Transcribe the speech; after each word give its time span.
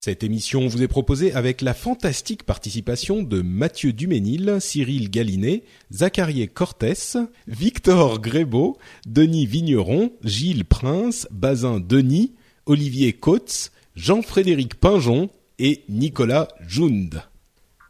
Cette 0.00 0.22
émission 0.22 0.68
vous 0.68 0.84
est 0.84 0.88
proposée 0.88 1.34
avec 1.34 1.62
la 1.62 1.74
fantastique 1.74 2.44
participation 2.44 3.24
de 3.24 3.42
Mathieu 3.42 3.92
Duménil, 3.92 4.58
Cyril 4.60 5.10
Gallinet, 5.10 5.64
Zacharié 5.90 6.46
Cortès, 6.46 7.16
Victor 7.48 8.20
Grébeau, 8.20 8.78
Denis 9.04 9.46
Vigneron, 9.46 10.12
Gilles 10.22 10.64
Prince, 10.64 11.26
Bazin 11.32 11.80
Denis, 11.80 12.36
Olivier 12.66 13.12
Coates, 13.12 13.72
Jean-Frédéric 13.96 14.76
Pinjon 14.76 15.28
et 15.58 15.82
Nicolas 15.88 16.46
Jund. 16.68 17.20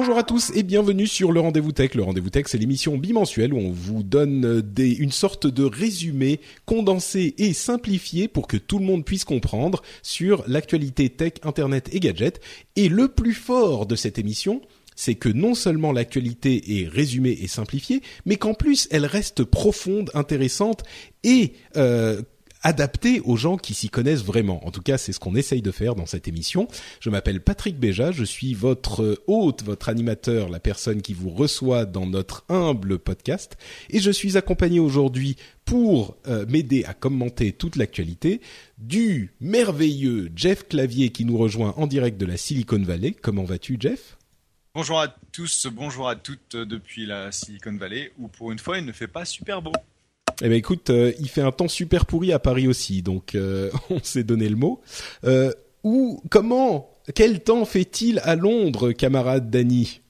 Bonjour 0.00 0.16
à 0.16 0.22
tous 0.22 0.52
et 0.54 0.62
bienvenue 0.62 1.08
sur 1.08 1.32
le 1.32 1.40
Rendez-vous 1.40 1.72
Tech. 1.72 1.96
Le 1.96 2.04
Rendez-vous 2.04 2.30
Tech, 2.30 2.44
c'est 2.46 2.56
l'émission 2.56 2.96
bimensuelle 2.96 3.52
où 3.52 3.58
on 3.58 3.72
vous 3.72 4.04
donne 4.04 4.60
des, 4.60 4.92
une 4.92 5.10
sorte 5.10 5.48
de 5.48 5.64
résumé 5.64 6.38
condensé 6.66 7.34
et 7.36 7.52
simplifié 7.52 8.28
pour 8.28 8.46
que 8.46 8.56
tout 8.56 8.78
le 8.78 8.84
monde 8.84 9.04
puisse 9.04 9.24
comprendre 9.24 9.82
sur 10.04 10.44
l'actualité 10.46 11.10
tech, 11.10 11.32
internet 11.42 11.88
et 11.92 11.98
gadgets. 11.98 12.40
Et 12.76 12.88
le 12.88 13.08
plus 13.08 13.34
fort 13.34 13.86
de 13.86 13.96
cette 13.96 14.20
émission, 14.20 14.60
c'est 14.94 15.16
que 15.16 15.28
non 15.28 15.56
seulement 15.56 15.90
l'actualité 15.90 16.80
est 16.80 16.86
résumée 16.86 17.36
et 17.42 17.48
simplifiée, 17.48 18.00
mais 18.24 18.36
qu'en 18.36 18.54
plus 18.54 18.86
elle 18.92 19.04
reste 19.04 19.42
profonde, 19.42 20.12
intéressante 20.14 20.84
et 21.24 21.54
euh, 21.76 22.22
adapté 22.62 23.20
aux 23.20 23.36
gens 23.36 23.56
qui 23.56 23.74
s'y 23.74 23.88
connaissent 23.88 24.24
vraiment. 24.24 24.66
En 24.66 24.70
tout 24.70 24.82
cas, 24.82 24.98
c'est 24.98 25.12
ce 25.12 25.20
qu'on 25.20 25.34
essaye 25.34 25.62
de 25.62 25.70
faire 25.70 25.94
dans 25.94 26.06
cette 26.06 26.28
émission. 26.28 26.68
Je 27.00 27.10
m'appelle 27.10 27.40
Patrick 27.40 27.78
Béja, 27.78 28.12
je 28.12 28.24
suis 28.24 28.54
votre 28.54 29.22
hôte, 29.26 29.62
votre 29.62 29.88
animateur, 29.88 30.48
la 30.48 30.60
personne 30.60 31.02
qui 31.02 31.14
vous 31.14 31.30
reçoit 31.30 31.84
dans 31.84 32.06
notre 32.06 32.44
humble 32.48 32.98
podcast, 32.98 33.56
et 33.90 34.00
je 34.00 34.10
suis 34.10 34.36
accompagné 34.36 34.80
aujourd'hui 34.80 35.36
pour 35.64 36.16
euh, 36.26 36.46
m'aider 36.48 36.84
à 36.84 36.94
commenter 36.94 37.52
toute 37.52 37.76
l'actualité 37.76 38.40
du 38.78 39.34
merveilleux 39.40 40.30
Jeff 40.34 40.66
Clavier 40.66 41.10
qui 41.10 41.24
nous 41.24 41.36
rejoint 41.36 41.74
en 41.76 41.86
direct 41.86 42.18
de 42.18 42.26
la 42.26 42.36
Silicon 42.36 42.82
Valley. 42.82 43.12
Comment 43.12 43.44
vas-tu, 43.44 43.76
Jeff? 43.78 44.16
Bonjour 44.74 45.00
à 45.00 45.08
tous, 45.32 45.66
bonjour 45.66 46.08
à 46.08 46.16
toutes 46.16 46.56
depuis 46.56 47.04
la 47.04 47.32
Silicon 47.32 47.76
Valley, 47.76 48.12
où 48.18 48.28
pour 48.28 48.52
une 48.52 48.58
fois 48.58 48.78
il 48.78 48.84
ne 48.84 48.92
fait 48.92 49.08
pas 49.08 49.24
super 49.24 49.60
beau. 49.60 49.72
Eh 50.40 50.48
ben 50.48 50.54
écoute, 50.56 50.90
euh, 50.90 51.12
il 51.18 51.28
fait 51.28 51.40
un 51.40 51.50
temps 51.50 51.66
super 51.66 52.06
pourri 52.06 52.32
à 52.32 52.38
Paris 52.38 52.68
aussi, 52.68 53.02
donc 53.02 53.34
euh, 53.34 53.70
on 53.90 54.00
s'est 54.02 54.24
donné 54.24 54.48
le 54.48 54.56
mot. 54.56 54.80
Euh, 55.24 55.52
où, 55.82 56.22
comment, 56.30 56.90
quel 57.14 57.42
temps 57.42 57.64
fait-il 57.64 58.20
à 58.20 58.36
Londres, 58.36 58.92
camarade 58.92 59.50
Dany? 59.50 60.00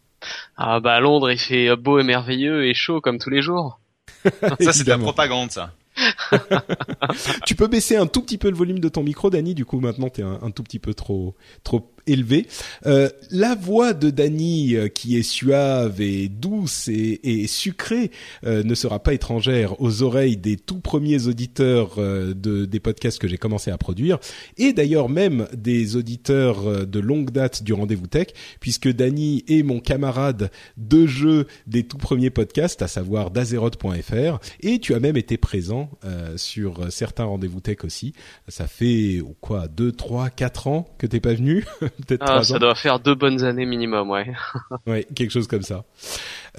Ah 0.56 0.80
bah 0.80 0.94
à 0.94 1.00
Londres, 1.00 1.30
il 1.30 1.38
fait 1.38 1.74
beau 1.76 1.98
et 1.98 2.02
merveilleux 2.02 2.66
et 2.66 2.74
chaud 2.74 3.00
comme 3.00 3.18
tous 3.18 3.30
les 3.30 3.40
jours. 3.40 3.80
ça 4.60 4.72
c'est 4.72 4.84
de 4.84 4.90
la 4.90 4.98
propagande, 4.98 5.50
ça. 5.50 5.72
tu 7.46 7.54
peux 7.54 7.66
baisser 7.66 7.96
un 7.96 8.06
tout 8.06 8.22
petit 8.22 8.38
peu 8.38 8.50
le 8.50 8.56
volume 8.56 8.78
de 8.80 8.88
ton 8.88 9.02
micro, 9.02 9.30
Dany? 9.30 9.54
Du 9.54 9.64
coup, 9.64 9.80
maintenant, 9.80 10.08
t'es 10.08 10.22
un, 10.22 10.38
un 10.42 10.50
tout 10.50 10.62
petit 10.62 10.78
peu 10.78 10.94
trop, 10.94 11.34
trop 11.64 11.92
élevé. 12.08 12.46
Euh, 12.86 13.08
la 13.30 13.54
voix 13.54 13.92
de 13.92 14.10
Dany, 14.10 14.74
euh, 14.74 14.88
qui 14.88 15.16
est 15.16 15.22
suave 15.22 16.00
et 16.00 16.28
douce 16.28 16.88
et, 16.88 17.20
et 17.22 17.46
sucrée, 17.46 18.10
euh, 18.44 18.62
ne 18.62 18.74
sera 18.74 19.02
pas 19.02 19.14
étrangère 19.14 19.80
aux 19.80 20.02
oreilles 20.02 20.36
des 20.36 20.56
tout 20.56 20.80
premiers 20.80 21.26
auditeurs 21.26 21.94
euh, 21.98 22.34
de, 22.34 22.64
des 22.64 22.80
podcasts 22.80 23.18
que 23.18 23.28
j'ai 23.28 23.38
commencé 23.38 23.70
à 23.70 23.78
produire, 23.78 24.18
et 24.56 24.72
d'ailleurs 24.72 25.08
même 25.08 25.46
des 25.56 25.96
auditeurs 25.96 26.66
euh, 26.66 26.86
de 26.86 26.98
longue 27.00 27.30
date 27.30 27.62
du 27.62 27.72
Rendez-vous 27.72 28.06
Tech, 28.06 28.28
puisque 28.60 28.88
Dany 28.88 29.44
est 29.48 29.62
mon 29.62 29.80
camarade 29.80 30.50
de 30.76 31.06
jeu 31.06 31.46
des 31.66 31.84
tout 31.84 31.98
premiers 31.98 32.30
podcasts, 32.30 32.82
à 32.82 32.88
savoir 32.88 33.30
dazeroth.fr, 33.30 34.38
et 34.60 34.78
tu 34.78 34.94
as 34.94 35.00
même 35.00 35.16
été 35.16 35.36
présent 35.36 35.90
euh, 36.04 36.36
sur 36.36 36.90
certains 36.92 37.24
Rendez-vous 37.24 37.60
Tech 37.60 37.78
aussi. 37.84 38.12
Ça 38.48 38.66
fait 38.66 39.20
quoi, 39.40 39.68
deux, 39.68 39.92
trois, 39.92 40.30
quatre 40.30 40.66
ans 40.66 40.88
que 40.98 41.06
t'es 41.06 41.20
pas 41.20 41.34
venu? 41.34 41.64
peut-être 42.06 42.24
ah, 42.26 42.42
ça 42.42 42.58
doit 42.58 42.74
faire 42.74 43.00
deux 43.00 43.14
bonnes 43.14 43.44
années 43.44 43.66
minimum, 43.66 44.10
ouais. 44.10 44.32
ouais, 44.86 45.06
quelque 45.14 45.30
chose 45.30 45.46
comme 45.46 45.62
ça. 45.62 45.84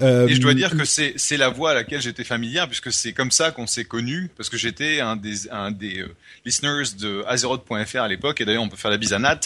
Euh, 0.00 0.26
et 0.26 0.34
je 0.34 0.40
dois 0.40 0.54
dire 0.54 0.70
que 0.70 0.84
c'est 0.84 1.14
c'est 1.16 1.36
la 1.36 1.48
voix 1.48 1.72
à 1.72 1.74
laquelle 1.74 2.00
j'étais 2.00 2.24
familière 2.24 2.66
puisque 2.66 2.92
c'est 2.92 3.12
comme 3.12 3.30
ça 3.30 3.50
qu'on 3.50 3.66
s'est 3.66 3.84
connus 3.84 4.30
parce 4.36 4.48
que 4.48 4.56
j'étais 4.56 5.00
un 5.00 5.16
des 5.16 5.50
un 5.50 5.70
des 5.70 6.00
euh, 6.00 6.14
listeners 6.44 6.94
de 6.98 7.24
Azeroth.fr 7.26 7.98
à 7.98 8.08
l'époque 8.08 8.40
et 8.40 8.44
d'ailleurs 8.44 8.62
on 8.62 8.68
peut 8.68 8.76
faire 8.76 8.90
la 8.90 8.96
bise 8.96 9.12
à 9.12 9.18
Nat 9.18 9.40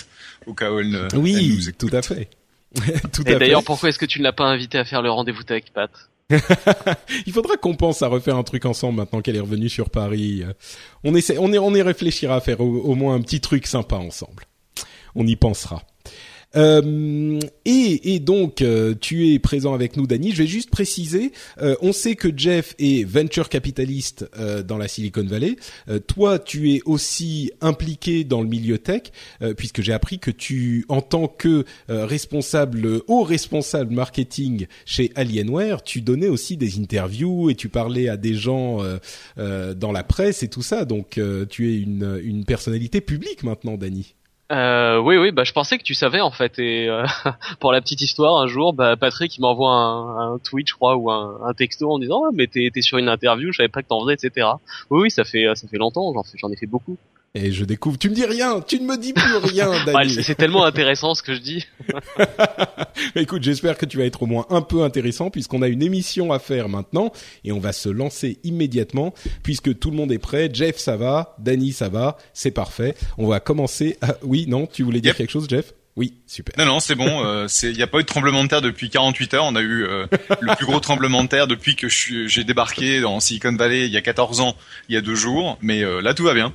au 0.46 0.54
cas 0.54 0.70
où 0.70 0.78
elle 0.80 0.90
ne 0.90 1.08
Oui, 1.16 1.34
elle 1.36 1.48
nous 1.48 1.72
tout 1.72 1.94
à 1.94 2.02
fait. 2.02 2.28
tout 3.12 3.22
et 3.26 3.36
d'ailleurs 3.36 3.64
pourquoi 3.64 3.88
est-ce 3.88 3.98
que 3.98 4.06
tu 4.06 4.18
ne 4.18 4.24
l'as 4.24 4.32
pas 4.32 4.44
invité 4.44 4.78
à 4.78 4.84
faire 4.84 5.02
le 5.02 5.10
rendez-vous 5.10 5.42
tech, 5.42 5.64
Pat? 5.72 5.90
Il 7.26 7.32
faudra 7.32 7.56
qu'on 7.56 7.74
pense 7.74 8.02
à 8.02 8.08
refaire 8.08 8.36
un 8.36 8.42
truc 8.42 8.64
ensemble 8.64 8.96
maintenant 8.96 9.20
qu'elle 9.20 9.36
est 9.36 9.40
revenue 9.40 9.68
sur 9.68 9.90
Paris. 9.90 10.42
On 11.04 11.14
essaie, 11.14 11.36
on 11.38 11.52
est, 11.52 11.58
on 11.58 11.74
y 11.74 11.82
réfléchira 11.82 12.36
à 12.36 12.40
faire 12.40 12.60
au, 12.60 12.80
au 12.80 12.94
moins 12.94 13.14
un 13.14 13.20
petit 13.20 13.40
truc 13.40 13.66
sympa 13.66 13.96
ensemble. 13.96 14.44
On 15.14 15.26
y 15.26 15.36
pensera. 15.36 15.82
Euh, 16.56 17.40
et, 17.64 18.14
et, 18.14 18.20
donc, 18.20 18.62
euh, 18.62 18.94
tu 19.00 19.32
es 19.32 19.38
présent 19.38 19.74
avec 19.74 19.96
nous, 19.96 20.06
Dany. 20.06 20.32
Je 20.32 20.38
vais 20.38 20.46
juste 20.46 20.70
préciser, 20.70 21.32
euh, 21.60 21.74
on 21.80 21.92
sait 21.92 22.14
que 22.14 22.28
Jeff 22.36 22.74
est 22.78 23.04
venture 23.04 23.48
capitaliste 23.48 24.28
euh, 24.38 24.62
dans 24.62 24.78
la 24.78 24.88
Silicon 24.88 25.24
Valley. 25.24 25.56
Euh, 25.88 25.98
toi, 25.98 26.38
tu 26.38 26.72
es 26.72 26.80
aussi 26.84 27.50
impliqué 27.60 28.24
dans 28.24 28.42
le 28.42 28.48
milieu 28.48 28.78
tech, 28.78 29.02
puisque 29.56 29.82
j'ai 29.82 29.92
appris 29.92 30.18
que 30.18 30.30
tu, 30.30 30.84
en 30.88 31.00
tant 31.00 31.28
que 31.28 31.64
responsable, 31.88 33.02
haut 33.08 33.22
responsable 33.22 33.94
marketing 33.94 34.66
chez 34.84 35.12
Alienware, 35.14 35.82
tu 35.82 36.00
donnais 36.00 36.28
aussi 36.28 36.56
des 36.56 36.78
interviews 36.78 37.50
et 37.50 37.54
tu 37.54 37.68
parlais 37.68 38.08
à 38.08 38.16
des 38.16 38.34
gens 38.34 38.78
dans 39.36 39.92
la 39.92 40.04
presse 40.04 40.42
et 40.42 40.48
tout 40.48 40.62
ça. 40.62 40.84
Donc, 40.84 41.20
tu 41.50 41.72
es 41.72 41.78
une, 41.78 42.20
une 42.22 42.44
personnalité 42.44 43.00
publique 43.00 43.42
maintenant, 43.42 43.76
Dany. 43.76 44.14
Euh, 44.52 44.98
oui, 44.98 45.16
oui, 45.16 45.32
bah 45.32 45.44
je 45.44 45.52
pensais 45.52 45.78
que 45.78 45.82
tu 45.82 45.94
savais 45.94 46.20
en 46.20 46.30
fait. 46.30 46.58
Et 46.58 46.88
euh, 46.88 47.06
pour 47.60 47.72
la 47.72 47.80
petite 47.80 48.02
histoire, 48.02 48.40
un 48.40 48.46
jour, 48.46 48.74
bah, 48.74 48.96
Patrick 48.96 49.36
il 49.36 49.40
m'envoie 49.40 49.72
un, 49.72 50.38
tweet, 50.38 50.68
je 50.68 50.74
crois, 50.74 50.96
ou 50.96 51.10
un, 51.10 51.54
texto 51.54 51.90
en 51.90 51.98
disant, 51.98 52.22
oh, 52.26 52.30
mais 52.32 52.46
t'es 52.46 52.70
sur 52.82 52.98
une 52.98 53.08
interview, 53.08 53.52
je 53.52 53.58
savais 53.58 53.68
pas 53.68 53.82
que 53.82 53.88
t'en 53.88 54.02
faisais, 54.02 54.14
etc. 54.14 54.48
Oui, 54.90 55.02
oui, 55.02 55.10
ça 55.10 55.24
fait 55.24 55.46
ça 55.54 55.66
fait 55.68 55.78
longtemps, 55.78 56.12
j'en 56.12 56.22
j'en 56.36 56.50
ai 56.50 56.56
fait 56.56 56.66
beaucoup. 56.66 56.98
Et 57.36 57.50
je 57.50 57.64
découvre, 57.64 57.98
tu 57.98 58.10
me 58.10 58.14
dis 58.14 58.24
rien, 58.24 58.60
tu 58.60 58.78
ne 58.78 58.86
me 58.86 58.96
dis 58.96 59.12
plus 59.12 59.36
rien, 59.36 59.68
ouais, 59.86 60.08
c'est 60.22 60.36
tellement 60.36 60.64
intéressant 60.64 61.16
ce 61.16 61.22
que 61.24 61.34
je 61.34 61.40
dis. 61.40 61.66
Écoute, 63.16 63.42
j'espère 63.42 63.76
que 63.76 63.86
tu 63.86 63.98
vas 63.98 64.04
être 64.04 64.22
au 64.22 64.26
moins 64.26 64.46
un 64.50 64.62
peu 64.62 64.84
intéressant 64.84 65.30
puisqu'on 65.30 65.60
a 65.60 65.66
une 65.66 65.82
émission 65.82 66.32
à 66.32 66.38
faire 66.38 66.68
maintenant 66.68 67.12
et 67.42 67.50
on 67.50 67.58
va 67.58 67.72
se 67.72 67.88
lancer 67.88 68.38
immédiatement 68.44 69.14
puisque 69.42 69.76
tout 69.80 69.90
le 69.90 69.96
monde 69.96 70.12
est 70.12 70.18
prêt. 70.18 70.48
Jeff, 70.52 70.78
ça 70.78 70.96
va, 70.96 71.34
Dany, 71.40 71.72
ça 71.72 71.88
va, 71.88 72.18
c'est 72.34 72.52
parfait. 72.52 72.94
On 73.18 73.26
va 73.26 73.40
commencer. 73.40 73.98
À... 74.00 74.14
Oui, 74.22 74.46
non, 74.46 74.68
tu 74.68 74.84
voulais 74.84 75.00
dire 75.00 75.10
yep. 75.10 75.16
quelque 75.16 75.32
chose, 75.32 75.48
Jeff? 75.48 75.74
Oui, 75.96 76.14
super. 76.28 76.54
Non, 76.56 76.74
non, 76.74 76.80
c'est 76.80 76.94
bon. 76.94 77.24
Euh, 77.24 77.48
Il 77.64 77.72
n'y 77.72 77.82
a 77.82 77.88
pas 77.88 77.98
eu 77.98 78.02
de 78.02 78.06
tremblement 78.06 78.44
de 78.44 78.48
terre 78.48 78.62
depuis 78.62 78.90
48 78.90 79.34
heures. 79.34 79.44
On 79.44 79.56
a 79.56 79.60
eu 79.60 79.84
euh, 79.84 80.06
le 80.40 80.54
plus 80.54 80.66
gros 80.66 80.78
tremblement 80.78 81.24
de 81.24 81.28
terre 81.28 81.48
depuis 81.48 81.74
que 81.74 81.88
j'ai 81.88 82.44
débarqué 82.44 83.00
dans 83.00 83.18
Silicon 83.18 83.56
Valley 83.56 83.86
il 83.86 83.92
y 83.92 83.96
a 83.96 84.02
14 84.02 84.40
ans, 84.40 84.56
il 84.88 84.94
y 84.94 84.98
a 84.98 85.00
deux 85.00 85.14
jours. 85.16 85.58
Mais 85.62 85.82
euh, 85.82 86.00
là, 86.00 86.14
tout 86.14 86.24
va 86.24 86.34
bien. 86.34 86.52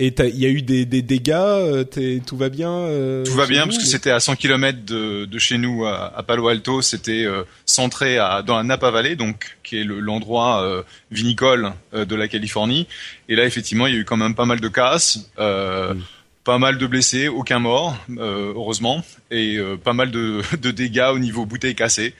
Et 0.00 0.14
il 0.16 0.38
y 0.38 0.46
a 0.46 0.48
eu 0.48 0.62
des, 0.62 0.84
des 0.84 1.02
dégâts, 1.02 1.32
euh, 1.32 1.84
tout 2.24 2.36
va 2.36 2.50
bien 2.50 2.70
euh, 2.70 3.24
Tout 3.24 3.32
va 3.32 3.46
bien 3.46 3.64
parce 3.64 3.78
que 3.78 3.84
c'était 3.84 4.12
à 4.12 4.20
100 4.20 4.36
km 4.36 4.84
de, 4.84 5.24
de 5.24 5.38
chez 5.40 5.58
nous 5.58 5.86
à, 5.86 6.16
à 6.16 6.22
Palo 6.22 6.46
Alto, 6.46 6.82
c'était 6.82 7.24
euh, 7.24 7.42
centré 7.66 8.16
à, 8.16 8.42
dans 8.42 8.56
la 8.56 8.62
Napa 8.62 8.92
Valley, 8.92 9.16
donc 9.16 9.58
qui 9.64 9.80
est 9.80 9.84
l'endroit 9.84 10.62
le, 10.62 10.84
vinicole 11.10 11.72
de 11.92 12.14
la 12.14 12.28
Californie. 12.28 12.86
Et 13.28 13.34
là, 13.34 13.44
effectivement, 13.44 13.88
il 13.88 13.94
y 13.94 13.96
a 13.96 14.00
eu 14.00 14.04
quand 14.04 14.16
même 14.16 14.36
pas 14.36 14.44
mal 14.44 14.60
de 14.60 14.68
casses. 14.68 15.28
Mm. 15.36 16.00
pas 16.44 16.58
mal 16.58 16.78
de 16.78 16.86
blessés, 16.86 17.26
aucun 17.26 17.58
mort, 17.58 17.96
heureusement, 18.18 19.02
et 19.32 19.58
pas 19.82 19.94
mal 19.94 20.12
de, 20.12 20.42
de 20.62 20.70
dégâts 20.70 21.10
au 21.12 21.18
niveau 21.18 21.44
bouteille 21.44 21.74
cassée 21.74 22.14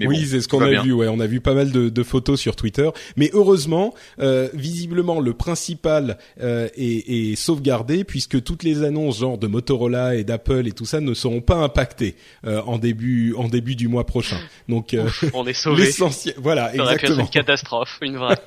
oui, 0.00 0.26
c'est 0.26 0.40
ce 0.40 0.48
qu'on 0.48 0.60
a 0.60 0.82
vu. 0.82 0.92
Ouais, 0.92 1.08
on 1.08 1.20
a 1.20 1.26
vu 1.26 1.40
pas 1.40 1.54
mal 1.54 1.70
de, 1.70 1.88
de 1.88 2.02
photos 2.02 2.40
sur 2.40 2.56
Twitter. 2.56 2.88
Mais 3.16 3.30
heureusement, 3.32 3.94
euh, 4.20 4.48
visiblement, 4.54 5.20
le 5.20 5.34
principal 5.34 6.18
euh, 6.40 6.68
est, 6.76 7.32
est, 7.32 7.36
sauvegardé 7.36 8.04
puisque 8.04 8.42
toutes 8.42 8.62
les 8.62 8.82
annonces, 8.82 9.20
genre 9.20 9.38
de 9.38 9.46
Motorola 9.46 10.14
et 10.16 10.24
d'Apple 10.24 10.66
et 10.66 10.72
tout 10.72 10.86
ça, 10.86 11.00
ne 11.00 11.14
seront 11.14 11.40
pas 11.40 11.56
impactées 11.56 12.16
euh, 12.46 12.60
en 12.62 12.78
début 12.78 13.34
en 13.36 13.48
début 13.48 13.76
du 13.76 13.88
mois 13.88 14.04
prochain. 14.04 14.38
Donc, 14.68 14.94
euh, 14.94 15.08
on 15.32 15.46
est 15.46 15.52
sauvé. 15.52 15.82
L'essentiel, 15.84 16.34
voilà, 16.38 16.74
exactement. 16.74 17.22
Une 17.22 17.28
catastrophe, 17.28 17.98
une 18.02 18.16
vraie. 18.16 18.38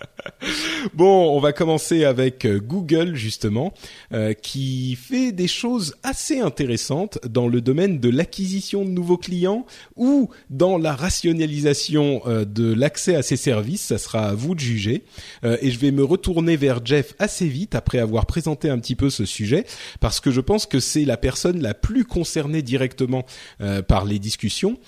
bon, 0.94 1.36
on 1.36 1.40
va 1.40 1.52
commencer 1.52 2.04
avec 2.04 2.44
euh, 2.44 2.58
Google 2.60 3.14
justement, 3.14 3.72
euh, 4.12 4.32
qui 4.32 4.96
fait 4.96 5.32
des 5.32 5.48
choses 5.48 5.94
assez 6.02 6.40
intéressantes 6.40 7.18
dans 7.26 7.48
le 7.48 7.60
domaine 7.60 7.98
de 7.98 8.08
l'acquisition 8.08 8.84
de 8.84 8.90
nouveaux 8.90 9.16
clients 9.16 9.66
ou 9.96 10.30
dans 10.50 10.78
la 10.78 10.94
rationalisation 10.94 12.22
euh, 12.26 12.44
de 12.44 12.72
l'accès 12.72 13.14
à 13.14 13.22
ses 13.22 13.36
services. 13.36 13.82
Ça 13.82 13.98
sera 13.98 14.28
à 14.28 14.34
vous 14.34 14.54
de 14.54 14.60
juger. 14.60 15.04
et 15.42 15.70
je 15.70 15.78
vais 15.78 15.90
me 15.90 16.04
retourner 16.04 16.56
vers 16.56 16.84
Jeff 16.84 17.14
assez 17.18 17.46
vite 17.46 17.74
après 17.74 17.98
avoir 17.98 18.26
présenté 18.26 18.68
un 18.70 18.78
petit 18.78 18.94
peu 18.94 19.10
ce 19.10 19.24
sujet, 19.24 19.64
parce 20.00 20.20
que 20.20 20.30
je 20.30 20.40
pense 20.40 20.66
que 20.66 20.80
c'est 20.80 21.04
la 21.04 21.16
personne 21.16 21.60
la 21.60 21.74
plus 21.74 22.04
concernée 22.04 22.62
directement 22.62 23.24
par 23.88 24.04
les 24.04 24.18
discussions. 24.18 24.78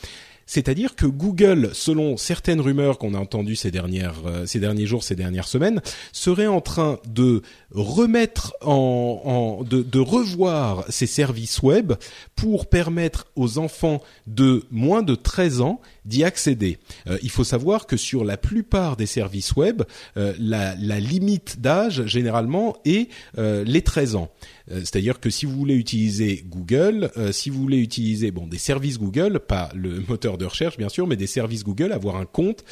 C'est-à-dire 0.46 0.94
que 0.94 1.06
Google, 1.06 1.70
selon 1.72 2.16
certaines 2.16 2.60
rumeurs 2.60 2.98
qu'on 2.98 3.14
a 3.14 3.18
entendues 3.18 3.56
ces 3.56 3.70
dernières, 3.70 4.14
euh, 4.26 4.46
ces 4.46 4.60
derniers 4.60 4.86
jours, 4.86 5.02
ces 5.02 5.16
dernières 5.16 5.48
semaines, 5.48 5.80
serait 6.12 6.46
en 6.46 6.60
train 6.60 6.98
de 7.06 7.42
remettre 7.70 8.54
en, 8.62 9.62
de, 9.68 9.82
de, 9.82 9.98
revoir 9.98 10.84
ses 10.88 11.06
services 11.06 11.62
web 11.62 11.94
pour 12.36 12.66
permettre 12.68 13.26
aux 13.36 13.58
enfants 13.58 14.02
de 14.26 14.64
moins 14.70 15.02
de 15.02 15.14
13 15.14 15.60
ans 15.60 15.80
d'y 16.04 16.24
accéder. 16.24 16.78
Euh, 17.06 17.18
il 17.22 17.30
faut 17.30 17.44
savoir 17.44 17.86
que 17.86 17.96
sur 17.96 18.24
la 18.24 18.36
plupart 18.36 18.96
des 18.96 19.06
services 19.06 19.54
web, 19.56 19.82
euh, 20.16 20.34
la, 20.38 20.74
la, 20.76 21.00
limite 21.00 21.60
d'âge 21.60 22.06
généralement 22.06 22.76
est 22.84 23.10
les 23.36 23.82
13 23.82 24.16
ans. 24.16 24.30
C'est-à-dire 24.68 25.20
que 25.20 25.28
si 25.28 25.44
vous 25.44 25.54
voulez 25.54 25.74
utiliser 25.74 26.44
Google, 26.46 27.10
si 27.32 27.50
vous 27.50 27.60
voulez 27.60 27.78
utiliser 27.78 28.30
bon 28.30 28.46
des 28.46 28.58
services 28.58 28.98
Google, 28.98 29.40
pas 29.40 29.70
le 29.74 30.02
moteur 30.08 30.38
de 30.38 30.46
recherche 30.46 30.78
bien 30.78 30.88
sûr, 30.88 31.06
mais 31.06 31.16
des 31.16 31.26
services 31.26 31.64
Google, 31.64 31.92
avoir 31.92 32.16
un 32.16 32.24
compte. 32.24 32.64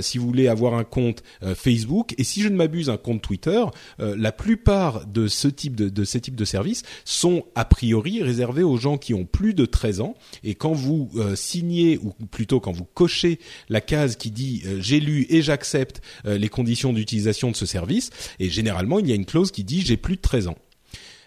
si 0.00 0.18
vous 0.18 0.26
voulez 0.26 0.48
avoir 0.48 0.74
un 0.74 0.84
compte 0.84 1.22
Facebook 1.54 2.14
et 2.18 2.24
si 2.24 2.42
je 2.42 2.48
ne 2.48 2.56
m'abuse 2.56 2.90
un 2.90 2.98
compte 2.98 3.22
Twitter, 3.22 3.64
la 3.98 4.32
plupart 4.32 5.06
de 5.06 5.26
ce 5.26 5.48
type 5.48 5.76
de, 5.76 5.88
de 5.88 6.04
ces 6.04 6.20
types 6.20 6.36
de 6.36 6.44
services 6.44 6.82
sont 7.04 7.44
a 7.54 7.64
priori 7.64 8.22
réservés 8.22 8.62
aux 8.62 8.76
gens 8.76 8.98
qui 8.98 9.14
ont 9.14 9.24
plus 9.24 9.54
de 9.54 9.66
13 9.66 10.00
ans. 10.00 10.14
Et 10.44 10.54
quand 10.54 10.72
vous 10.72 11.10
euh, 11.16 11.36
signez, 11.36 11.98
ou 11.98 12.12
plutôt 12.30 12.60
quand 12.60 12.72
vous 12.72 12.77
cochez 12.84 13.38
la 13.68 13.80
case 13.80 14.16
qui 14.16 14.30
dit 14.30 14.62
euh, 14.66 14.78
j'ai 14.80 15.00
lu 15.00 15.26
et 15.28 15.42
j'accepte 15.42 16.00
euh, 16.26 16.38
les 16.38 16.48
conditions 16.48 16.92
d'utilisation 16.92 17.50
de 17.50 17.56
ce 17.56 17.66
service, 17.66 18.10
et 18.38 18.50
généralement 18.50 18.98
il 18.98 19.08
y 19.08 19.12
a 19.12 19.14
une 19.14 19.26
clause 19.26 19.50
qui 19.50 19.64
dit 19.64 19.82
j'ai 19.82 19.96
plus 19.96 20.16
de 20.16 20.20
13 20.20 20.48
ans. 20.48 20.58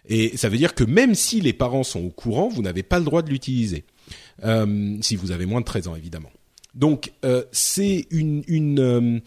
Et 0.08 0.36
ça 0.36 0.50
veut 0.50 0.58
dire 0.58 0.74
que 0.74 0.84
même 0.84 1.14
si 1.14 1.42
les 1.42 1.54
parents 1.54 1.84
sont 1.84 2.02
au 2.02 2.10
courant, 2.10 2.50
vous 2.50 2.64
n'avez 2.64 2.84
pas 2.84 2.98
le 2.98 3.06
droit 3.06 3.22
de 3.22 3.30
l'utiliser. 3.30 3.86
si 5.02 5.16
vous 5.16 5.32
avez 5.32 5.46
moins 5.46 5.62
de 5.62 5.66
13 5.66 5.88
ans, 5.90 5.96
évidemment. 5.96 6.32
Donc 6.74 7.12
c'est 7.52 8.08
une, 8.10 8.44
une 8.48 9.22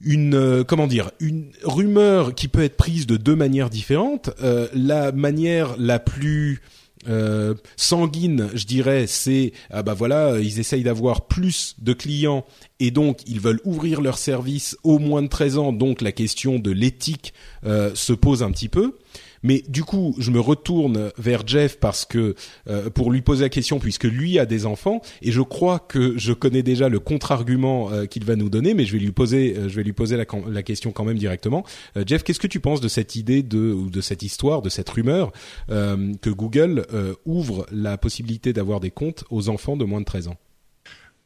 une 0.00 0.34
euh, 0.34 0.64
comment 0.64 0.86
dire 0.86 1.10
une 1.20 1.50
rumeur 1.64 2.34
qui 2.34 2.48
peut 2.48 2.62
être 2.62 2.76
prise 2.76 3.06
de 3.06 3.16
deux 3.16 3.36
manières 3.36 3.70
différentes. 3.70 4.30
Euh, 4.42 4.68
la 4.74 5.12
manière 5.12 5.76
la 5.78 5.98
plus 5.98 6.60
euh, 7.08 7.54
sanguine, 7.76 8.48
je 8.54 8.66
dirais, 8.66 9.06
c'est 9.06 9.52
ah 9.70 9.82
bah 9.82 9.94
voilà, 9.94 10.38
ils 10.40 10.60
essayent 10.60 10.82
d'avoir 10.82 11.26
plus 11.26 11.76
de 11.78 11.92
clients 11.92 12.44
et 12.80 12.90
donc 12.90 13.20
ils 13.26 13.40
veulent 13.40 13.60
ouvrir 13.64 14.00
leur 14.00 14.18
service 14.18 14.76
au 14.82 14.98
moins 14.98 15.22
de 15.22 15.28
13 15.28 15.58
ans. 15.58 15.72
Donc 15.72 16.00
la 16.00 16.12
question 16.12 16.58
de 16.58 16.70
l'éthique 16.70 17.32
se 17.64 18.12
pose 18.12 18.42
un 18.42 18.50
petit 18.50 18.68
peu. 18.68 18.94
Mais 19.42 19.62
du 19.68 19.84
coup, 19.84 20.14
je 20.18 20.30
me 20.30 20.40
retourne 20.40 21.10
vers 21.16 21.46
Jeff 21.46 21.78
parce 21.78 22.04
que 22.04 22.34
euh, 22.68 22.90
pour 22.90 23.10
lui 23.10 23.22
poser 23.22 23.44
la 23.44 23.48
question, 23.48 23.78
puisque 23.78 24.04
lui 24.04 24.38
a 24.38 24.46
des 24.46 24.66
enfants, 24.66 25.00
et 25.22 25.32
je 25.32 25.40
crois 25.40 25.78
que 25.78 26.16
je 26.16 26.32
connais 26.32 26.62
déjà 26.62 26.88
le 26.88 26.98
contre-argument 26.98 27.92
euh, 27.92 28.06
qu'il 28.06 28.24
va 28.24 28.36
nous 28.36 28.48
donner, 28.48 28.74
mais 28.74 28.84
je 28.84 28.92
vais 28.92 28.98
lui 28.98 29.12
poser, 29.12 29.56
euh, 29.56 29.68
je 29.68 29.76
vais 29.76 29.82
lui 29.82 29.92
poser 29.92 30.16
la, 30.16 30.62
question 30.62 30.92
quand 30.92 31.04
même 31.04 31.18
directement. 31.18 31.64
Jeff, 32.06 32.22
qu'est-ce 32.22 32.40
que 32.40 32.46
tu 32.46 32.60
penses 32.60 32.80
de 32.80 32.88
cette 32.88 33.16
idée 33.16 33.42
de 33.42 33.72
ou 33.72 33.90
de 33.90 34.00
cette 34.00 34.22
histoire, 34.22 34.60
de 34.60 34.68
cette 34.68 34.88
rumeur 34.88 35.32
que 35.68 36.30
Google 36.30 36.84
ouvre 37.24 37.66
la 37.70 37.96
possibilité 37.96 38.52
d'avoir 38.52 38.80
des 38.80 38.90
comptes 38.90 39.24
aux 39.30 39.48
enfants 39.48 39.76
de 39.76 39.84
moins 39.84 40.00
de 40.00 40.04
13 40.04 40.28
ans? 40.28 40.36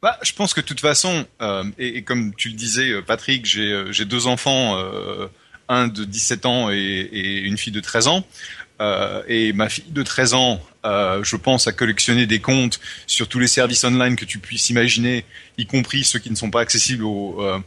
Bah, 0.01 0.17
je 0.21 0.33
pense 0.33 0.53
que 0.53 0.61
de 0.61 0.65
toute 0.65 0.79
façon, 0.79 1.25
et, 1.77 1.97
et, 1.97 2.03
comme 2.03 2.33
tu 2.35 2.49
le 2.49 2.55
disais, 2.55 3.01
Patrick, 3.01 3.45
j'ai 3.45 4.05
deux 4.05 4.27
enfants 4.27 4.77
un 5.69 5.87
de 5.87 6.03
17 6.03 6.45
ans 6.45 6.69
et, 6.71 7.41
une 7.45 7.57
fille 7.57 7.73
de 7.73 7.79
13 7.79 8.07
ans. 8.07 8.25
Euh, 8.81 9.21
et 9.27 9.53
ma 9.53 9.69
fille 9.69 9.85
de 9.89 10.03
13 10.03 10.33
ans, 10.33 10.61
euh, 10.85 11.23
je 11.23 11.35
pense, 11.35 11.67
à 11.67 11.71
collectionner 11.71 12.25
des 12.25 12.39
comptes 12.39 12.79
sur 13.07 13.27
tous 13.27 13.39
les 13.39 13.47
services 13.47 13.83
online 13.83 14.15
que 14.15 14.25
tu 14.25 14.39
puisses 14.39 14.69
imaginer, 14.69 15.25
y 15.57 15.65
compris 15.65 16.03
ceux 16.03 16.19
qui 16.19 16.29
ne 16.31 16.35
sont 16.35 16.49
pas 16.49 16.61
accessibles 16.61 17.03
aux, 17.03 17.41
euh, 17.41 17.59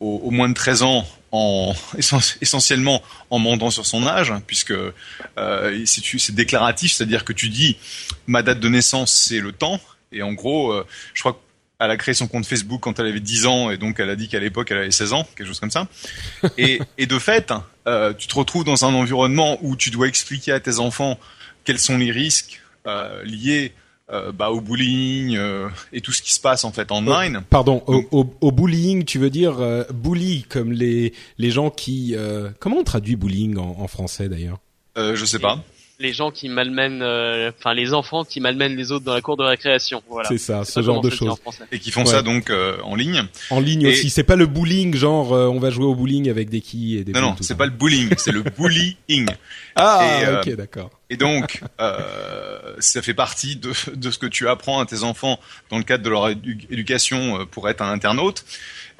moins 0.00 0.48
de 0.48 0.54
13 0.54 0.82
ans, 0.82 1.08
en, 1.32 1.74
essentiellement 2.40 3.02
en 3.30 3.38
mentant 3.38 3.70
sur 3.70 3.86
son 3.86 4.06
âge, 4.06 4.32
puisque 4.46 4.74
c'est 5.86 6.34
déclaratif, 6.34 6.92
c'est-à-dire 6.92 7.24
que 7.24 7.32
tu 7.32 7.48
dis 7.48 7.76
ma 8.26 8.42
date 8.42 8.60
de 8.60 8.68
naissance 8.68 9.12
c'est 9.12 9.40
le 9.40 9.52
temps, 9.52 9.80
et 10.12 10.22
en 10.22 10.32
gros, 10.32 10.74
je 11.14 11.20
crois 11.20 11.32
que 11.32 11.49
elle 11.80 11.90
a 11.90 11.96
créé 11.96 12.14
son 12.14 12.28
compte 12.28 12.46
Facebook 12.46 12.80
quand 12.82 12.98
elle 13.00 13.06
avait 13.06 13.20
10 13.20 13.46
ans 13.46 13.70
et 13.70 13.78
donc 13.78 13.98
elle 13.98 14.10
a 14.10 14.16
dit 14.16 14.28
qu'à 14.28 14.38
l'époque 14.38 14.70
elle 14.70 14.78
avait 14.78 14.90
16 14.90 15.12
ans, 15.14 15.26
quelque 15.34 15.46
chose 15.46 15.60
comme 15.60 15.70
ça. 15.70 15.88
Et, 16.58 16.80
et 16.98 17.06
de 17.06 17.18
fait, 17.18 17.52
euh, 17.86 18.12
tu 18.12 18.26
te 18.26 18.34
retrouves 18.34 18.64
dans 18.64 18.84
un 18.84 18.94
environnement 18.94 19.58
où 19.62 19.76
tu 19.76 19.90
dois 19.90 20.06
expliquer 20.06 20.52
à 20.52 20.60
tes 20.60 20.78
enfants 20.78 21.18
quels 21.64 21.78
sont 21.78 21.96
les 21.96 22.10
risques 22.10 22.60
euh, 22.86 23.22
liés 23.24 23.72
euh, 24.12 24.30
bah, 24.32 24.50
au 24.50 24.60
bullying 24.60 25.38
et 25.92 26.00
tout 26.00 26.12
ce 26.12 26.20
qui 26.20 26.34
se 26.34 26.40
passe 26.40 26.64
en 26.64 26.72
fait 26.72 26.92
online. 26.92 27.38
Oh, 27.40 27.44
pardon, 27.48 27.82
au, 27.86 28.06
au, 28.10 28.34
au, 28.40 28.52
bullying, 28.52 29.04
tu 29.04 29.18
veux 29.18 29.30
dire 29.30 29.56
bully 29.92 30.44
comme 30.48 30.72
les 30.72 31.14
les 31.38 31.50
gens 31.50 31.70
qui 31.70 32.14
comment 32.58 32.78
on 32.78 32.84
traduit 32.84 33.16
bullying 33.16 33.56
en, 33.56 33.76
en 33.78 33.88
français 33.88 34.28
d'ailleurs? 34.28 34.58
Je 34.96 35.24
sais 35.24 35.38
pas 35.38 35.62
les 36.00 36.12
gens 36.14 36.30
qui 36.30 36.48
malmènent, 36.48 37.02
euh, 37.02 37.52
enfin 37.58 37.74
les 37.74 37.92
enfants 37.92 38.24
qui 38.24 38.40
malmènent 38.40 38.74
les 38.74 38.90
autres 38.90 39.04
dans 39.04 39.14
la 39.14 39.20
cour 39.20 39.36
de 39.36 39.44
récréation. 39.44 40.02
Voilà. 40.08 40.28
C'est 40.28 40.38
ça, 40.38 40.64
ce 40.64 40.82
genre 40.82 41.00
de 41.00 41.10
choses. 41.10 41.36
Et 41.70 41.78
qui 41.78 41.90
font 41.90 42.06
ça 42.06 42.22
donc 42.22 42.50
euh, 42.50 42.78
en 42.82 42.96
ligne. 42.96 43.22
En 43.50 43.60
ligne 43.60 43.86
aussi. 43.86 44.10
C'est 44.10 44.24
pas 44.24 44.36
le 44.36 44.46
bullying, 44.46 44.94
genre 44.96 45.32
euh, 45.32 45.46
on 45.46 45.60
va 45.60 45.70
jouer 45.70 45.84
au 45.84 45.94
bowling 45.94 46.28
avec 46.30 46.48
des 46.48 46.60
quilles 46.60 46.96
et 46.96 47.04
des. 47.04 47.12
Non 47.12 47.20
non, 47.20 47.36
c'est 47.40 47.56
pas 47.56 47.66
le 47.66 47.72
bullying, 47.72 48.10
c'est 48.16 48.32
le 48.32 48.42
bullying. 48.42 49.28
Ah 49.76 50.42
ok 50.42 50.56
d'accord. 50.56 50.90
Et 51.10 51.16
donc 51.16 51.62
ça 52.80 53.02
fait 53.02 53.14
partie 53.14 53.56
de, 53.56 53.72
de 53.94 54.10
ce 54.10 54.18
que 54.18 54.26
tu 54.26 54.48
apprends 54.48 54.80
à 54.80 54.84
tes 54.84 55.04
enfants 55.04 55.38
dans 55.70 55.78
le 55.78 55.84
cadre 55.84 56.02
de 56.02 56.10
leur 56.10 56.28
éducation 56.28 57.46
pour 57.46 57.68
être 57.68 57.80
un 57.80 57.90
internaute. 57.90 58.44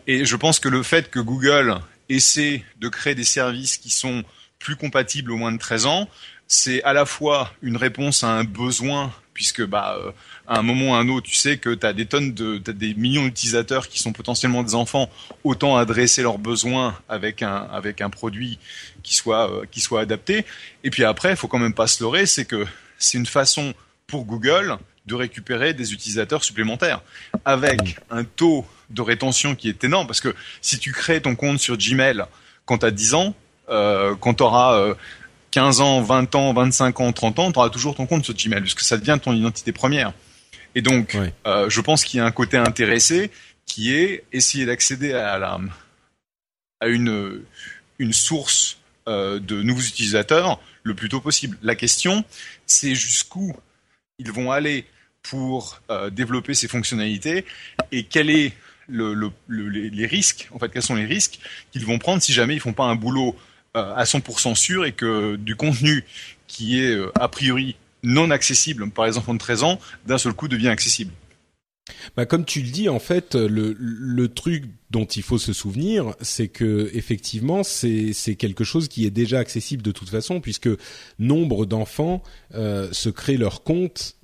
Et 0.06 0.24
je 0.24 0.36
pense 0.36 0.60
que 0.60 0.68
le 0.68 0.82
fait 0.82 1.10
que 1.10 1.18
Google 1.18 1.80
essaie 2.08 2.62
de 2.80 2.88
créer 2.88 3.14
des 3.14 3.24
services 3.24 3.78
qui 3.78 3.90
sont 3.90 4.22
plus 4.58 4.76
compatibles 4.76 5.32
au 5.32 5.36
moins 5.36 5.52
de 5.52 5.58
13 5.58 5.86
ans, 5.86 6.08
c'est 6.52 6.82
à 6.82 6.92
la 6.92 7.06
fois 7.06 7.52
une 7.62 7.76
réponse 7.76 8.24
à 8.24 8.30
un 8.30 8.42
besoin 8.42 9.12
puisque 9.34 9.64
bah 9.64 9.96
euh, 9.96 10.10
à 10.48 10.58
un 10.58 10.62
moment 10.62 10.90
ou 10.90 10.94
à 10.94 10.98
un 10.98 11.08
autre, 11.08 11.28
tu 11.28 11.36
sais 11.36 11.58
que 11.58 11.70
tu 11.70 11.86
as 11.86 11.92
des 11.92 12.06
tonnes 12.06 12.34
de 12.34 12.58
des 12.58 12.92
millions 12.94 13.22
d'utilisateurs 13.22 13.86
qui 13.86 14.00
sont 14.00 14.12
potentiellement 14.12 14.64
des 14.64 14.74
enfants, 14.74 15.08
autant 15.44 15.76
adresser 15.76 16.22
leurs 16.22 16.38
besoins 16.38 16.98
avec 17.08 17.44
un 17.44 17.68
avec 17.72 18.00
un 18.00 18.10
produit 18.10 18.58
qui 19.04 19.14
soit 19.14 19.48
euh, 19.48 19.64
qui 19.70 19.80
soit 19.80 20.00
adapté. 20.00 20.44
Et 20.82 20.90
puis 20.90 21.04
après, 21.04 21.30
il 21.30 21.36
faut 21.36 21.46
quand 21.46 21.60
même 21.60 21.72
pas 21.72 21.86
se 21.86 22.02
leurrer, 22.02 22.26
c'est 22.26 22.46
que 22.46 22.66
c'est 22.98 23.16
une 23.16 23.26
façon 23.26 23.72
pour 24.08 24.24
Google 24.24 24.76
de 25.06 25.14
récupérer 25.14 25.72
des 25.72 25.92
utilisateurs 25.92 26.42
supplémentaires 26.42 27.00
avec 27.44 27.96
un 28.10 28.24
taux 28.24 28.66
de 28.90 29.02
rétention 29.02 29.54
qui 29.54 29.68
est 29.68 29.84
énorme 29.84 30.08
parce 30.08 30.20
que 30.20 30.34
si 30.60 30.80
tu 30.80 30.90
crées 30.90 31.22
ton 31.22 31.36
compte 31.36 31.60
sur 31.60 31.76
Gmail 31.76 32.24
quand 32.66 32.78
tu 32.78 32.86
as 32.86 32.90
10 32.90 33.14
ans, 33.14 33.34
euh, 33.70 34.16
quand 34.16 34.34
tu 34.34 34.42
auras 34.42 34.74
euh, 34.74 34.94
15 35.50 35.80
ans, 35.80 36.02
20 36.02 36.34
ans, 36.34 36.52
25 36.52 37.00
ans, 37.00 37.12
30 37.12 37.38
ans, 37.38 37.52
tu 37.52 37.58
auras 37.58 37.70
toujours 37.70 37.94
ton 37.94 38.06
compte 38.06 38.24
sur 38.24 38.34
Gmail, 38.34 38.60
puisque 38.60 38.80
ça 38.80 38.96
devient 38.96 39.18
ton 39.22 39.32
identité 39.32 39.72
première. 39.72 40.12
Et 40.74 40.82
donc, 40.82 41.16
euh, 41.46 41.68
je 41.68 41.80
pense 41.80 42.04
qu'il 42.04 42.18
y 42.18 42.20
a 42.20 42.26
un 42.26 42.30
côté 42.30 42.56
intéressé 42.56 43.30
qui 43.66 43.94
est 43.94 44.24
essayer 44.32 44.66
d'accéder 44.66 45.12
à, 45.12 45.38
la, 45.38 45.58
à 46.80 46.86
une, 46.88 47.42
une 47.98 48.12
source 48.12 48.78
euh, 49.08 49.38
de 49.40 49.62
nouveaux 49.62 49.80
utilisateurs 49.80 50.60
le 50.82 50.94
plus 50.94 51.08
tôt 51.08 51.20
possible. 51.20 51.58
La 51.62 51.74
question, 51.74 52.24
c'est 52.66 52.94
jusqu'où 52.94 53.54
ils 54.18 54.30
vont 54.30 54.52
aller 54.52 54.86
pour 55.22 55.80
euh, 55.90 56.10
développer 56.10 56.54
ces 56.54 56.68
fonctionnalités 56.68 57.44
et 57.92 58.04
quel 58.04 58.30
est 58.30 58.52
le, 58.88 59.14
le, 59.14 59.32
les 59.68 60.06
risques, 60.06 60.48
en 60.52 60.58
fait, 60.58 60.68
quels 60.70 60.82
sont 60.82 60.96
les 60.96 61.04
risques 61.04 61.38
qu'ils 61.70 61.86
vont 61.86 61.98
prendre 61.98 62.22
si 62.22 62.32
jamais 62.32 62.54
ils 62.54 62.60
font 62.60 62.72
pas 62.72 62.84
un 62.84 62.96
boulot 62.96 63.36
à 63.74 64.04
100% 64.04 64.54
sûr 64.54 64.84
et 64.84 64.92
que 64.92 65.36
du 65.36 65.56
contenu 65.56 66.04
qui 66.46 66.80
est 66.80 66.98
a 67.14 67.28
priori 67.28 67.76
non 68.02 68.30
accessible 68.30 68.90
par 68.90 69.06
les 69.06 69.18
enfants 69.18 69.34
de 69.34 69.38
13 69.38 69.62
ans, 69.62 69.78
d'un 70.06 70.18
seul 70.18 70.32
coup 70.32 70.48
devient 70.48 70.68
accessible. 70.68 71.12
Bah, 72.16 72.26
comme 72.26 72.44
tu 72.44 72.60
le 72.62 72.70
dis, 72.70 72.88
en 72.88 72.98
fait, 72.98 73.34
le, 73.34 74.28
truc 74.28 74.64
dont 74.90 75.04
il 75.04 75.22
faut 75.22 75.38
se 75.38 75.52
souvenir, 75.52 76.14
c'est 76.20 76.48
que 76.48 76.90
effectivement, 76.94 77.62
c'est 77.62 78.14
quelque 78.38 78.64
chose 78.64 78.88
qui 78.88 79.06
est 79.06 79.10
déjà 79.10 79.38
accessible 79.38 79.82
de 79.82 79.92
toute 79.92 80.08
façon, 80.08 80.40
puisque 80.40 80.68
nombre 81.18 81.66
d'enfants 81.66 82.22
euh, 82.54 82.88
se 82.92 83.08
créent 83.08 83.36
leur 83.36 83.62
compte 83.62 84.16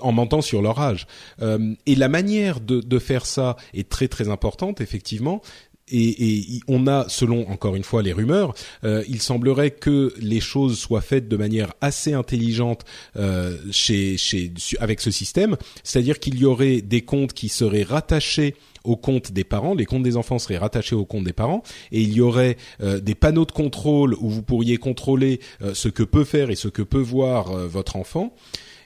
en 0.00 0.12
mentant 0.12 0.40
sur 0.40 0.62
leur 0.62 0.80
âge. 0.80 1.06
Euh, 1.42 1.74
et 1.86 1.94
la 1.94 2.08
manière 2.08 2.60
de, 2.60 2.98
faire 2.98 3.26
ça 3.26 3.56
est 3.74 3.88
très 3.88 4.08
très 4.08 4.28
importante, 4.28 4.80
effectivement 4.80 5.42
et, 5.90 6.60
on 6.68 6.86
a, 6.86 7.08
selon 7.08 7.48
encore 7.50 7.76
une 7.76 7.84
fois 7.84 8.02
les 8.02 8.12
rumeurs, 8.12 8.54
euh, 8.84 9.04
il 9.08 9.20
semblerait 9.20 9.72
que 9.72 10.14
les 10.18 10.40
choses 10.40 10.78
soient 10.78 11.00
faites 11.00 11.28
de 11.28 11.36
manière 11.36 11.72
assez 11.80 12.12
intelligente 12.12 12.84
euh, 13.16 13.56
chez, 13.70 14.16
chez, 14.16 14.52
avec 14.78 15.00
ce 15.00 15.10
système, 15.10 15.56
c'est-à-dire 15.82 16.18
qu'il 16.20 16.38
y 16.38 16.44
aurait 16.44 16.80
des 16.80 17.02
comptes 17.02 17.32
qui 17.32 17.48
seraient 17.48 17.82
rattachés 17.82 18.54
au 18.84 18.96
compte 18.96 19.30
des 19.30 19.44
parents, 19.44 19.74
les 19.74 19.86
comptes 19.86 20.02
des 20.02 20.16
enfants 20.16 20.40
seraient 20.40 20.58
rattachés 20.58 20.96
au 20.96 21.04
compte 21.04 21.24
des 21.24 21.32
parents, 21.32 21.62
et 21.92 22.00
il 22.00 22.12
y 22.12 22.20
aurait 22.20 22.56
euh, 22.82 22.98
des 22.98 23.14
panneaux 23.14 23.44
de 23.44 23.52
contrôle 23.52 24.14
où 24.14 24.28
vous 24.28 24.42
pourriez 24.42 24.76
contrôler 24.76 25.40
ce 25.72 25.88
que 25.88 26.02
peut 26.02 26.24
faire 26.24 26.50
et 26.50 26.56
ce 26.56 26.68
que 26.68 26.82
peut 26.82 26.98
voir 26.98 27.52
votre 27.68 27.96
enfant. 27.96 28.34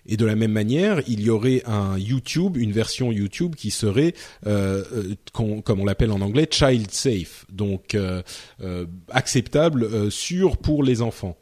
Et 0.08 0.16
de 0.16 0.24
la 0.24 0.36
même 0.36 0.52
manière, 0.52 1.00
il 1.08 1.20
y 1.20 1.30
aurait 1.30 1.62
un 1.66 1.98
YouTube, 1.98 2.56
une 2.56 2.72
version 2.72 3.12
YouTube 3.12 3.54
qui 3.54 3.70
serait, 3.70 4.14
euh, 4.46 4.84
euh 4.92 5.14
comme 5.32 5.80
on 5.80 5.84
l'appelle 5.84 6.12
en 6.12 6.20
anglais, 6.20 6.48
child 6.50 6.90
safe, 6.90 7.44
donc 7.50 7.94
euh, 7.94 8.22
euh, 8.62 8.86
acceptable, 9.10 10.10
sûr 10.10 10.56
pour 10.56 10.82
les 10.82 11.02
enfants. 11.02 11.36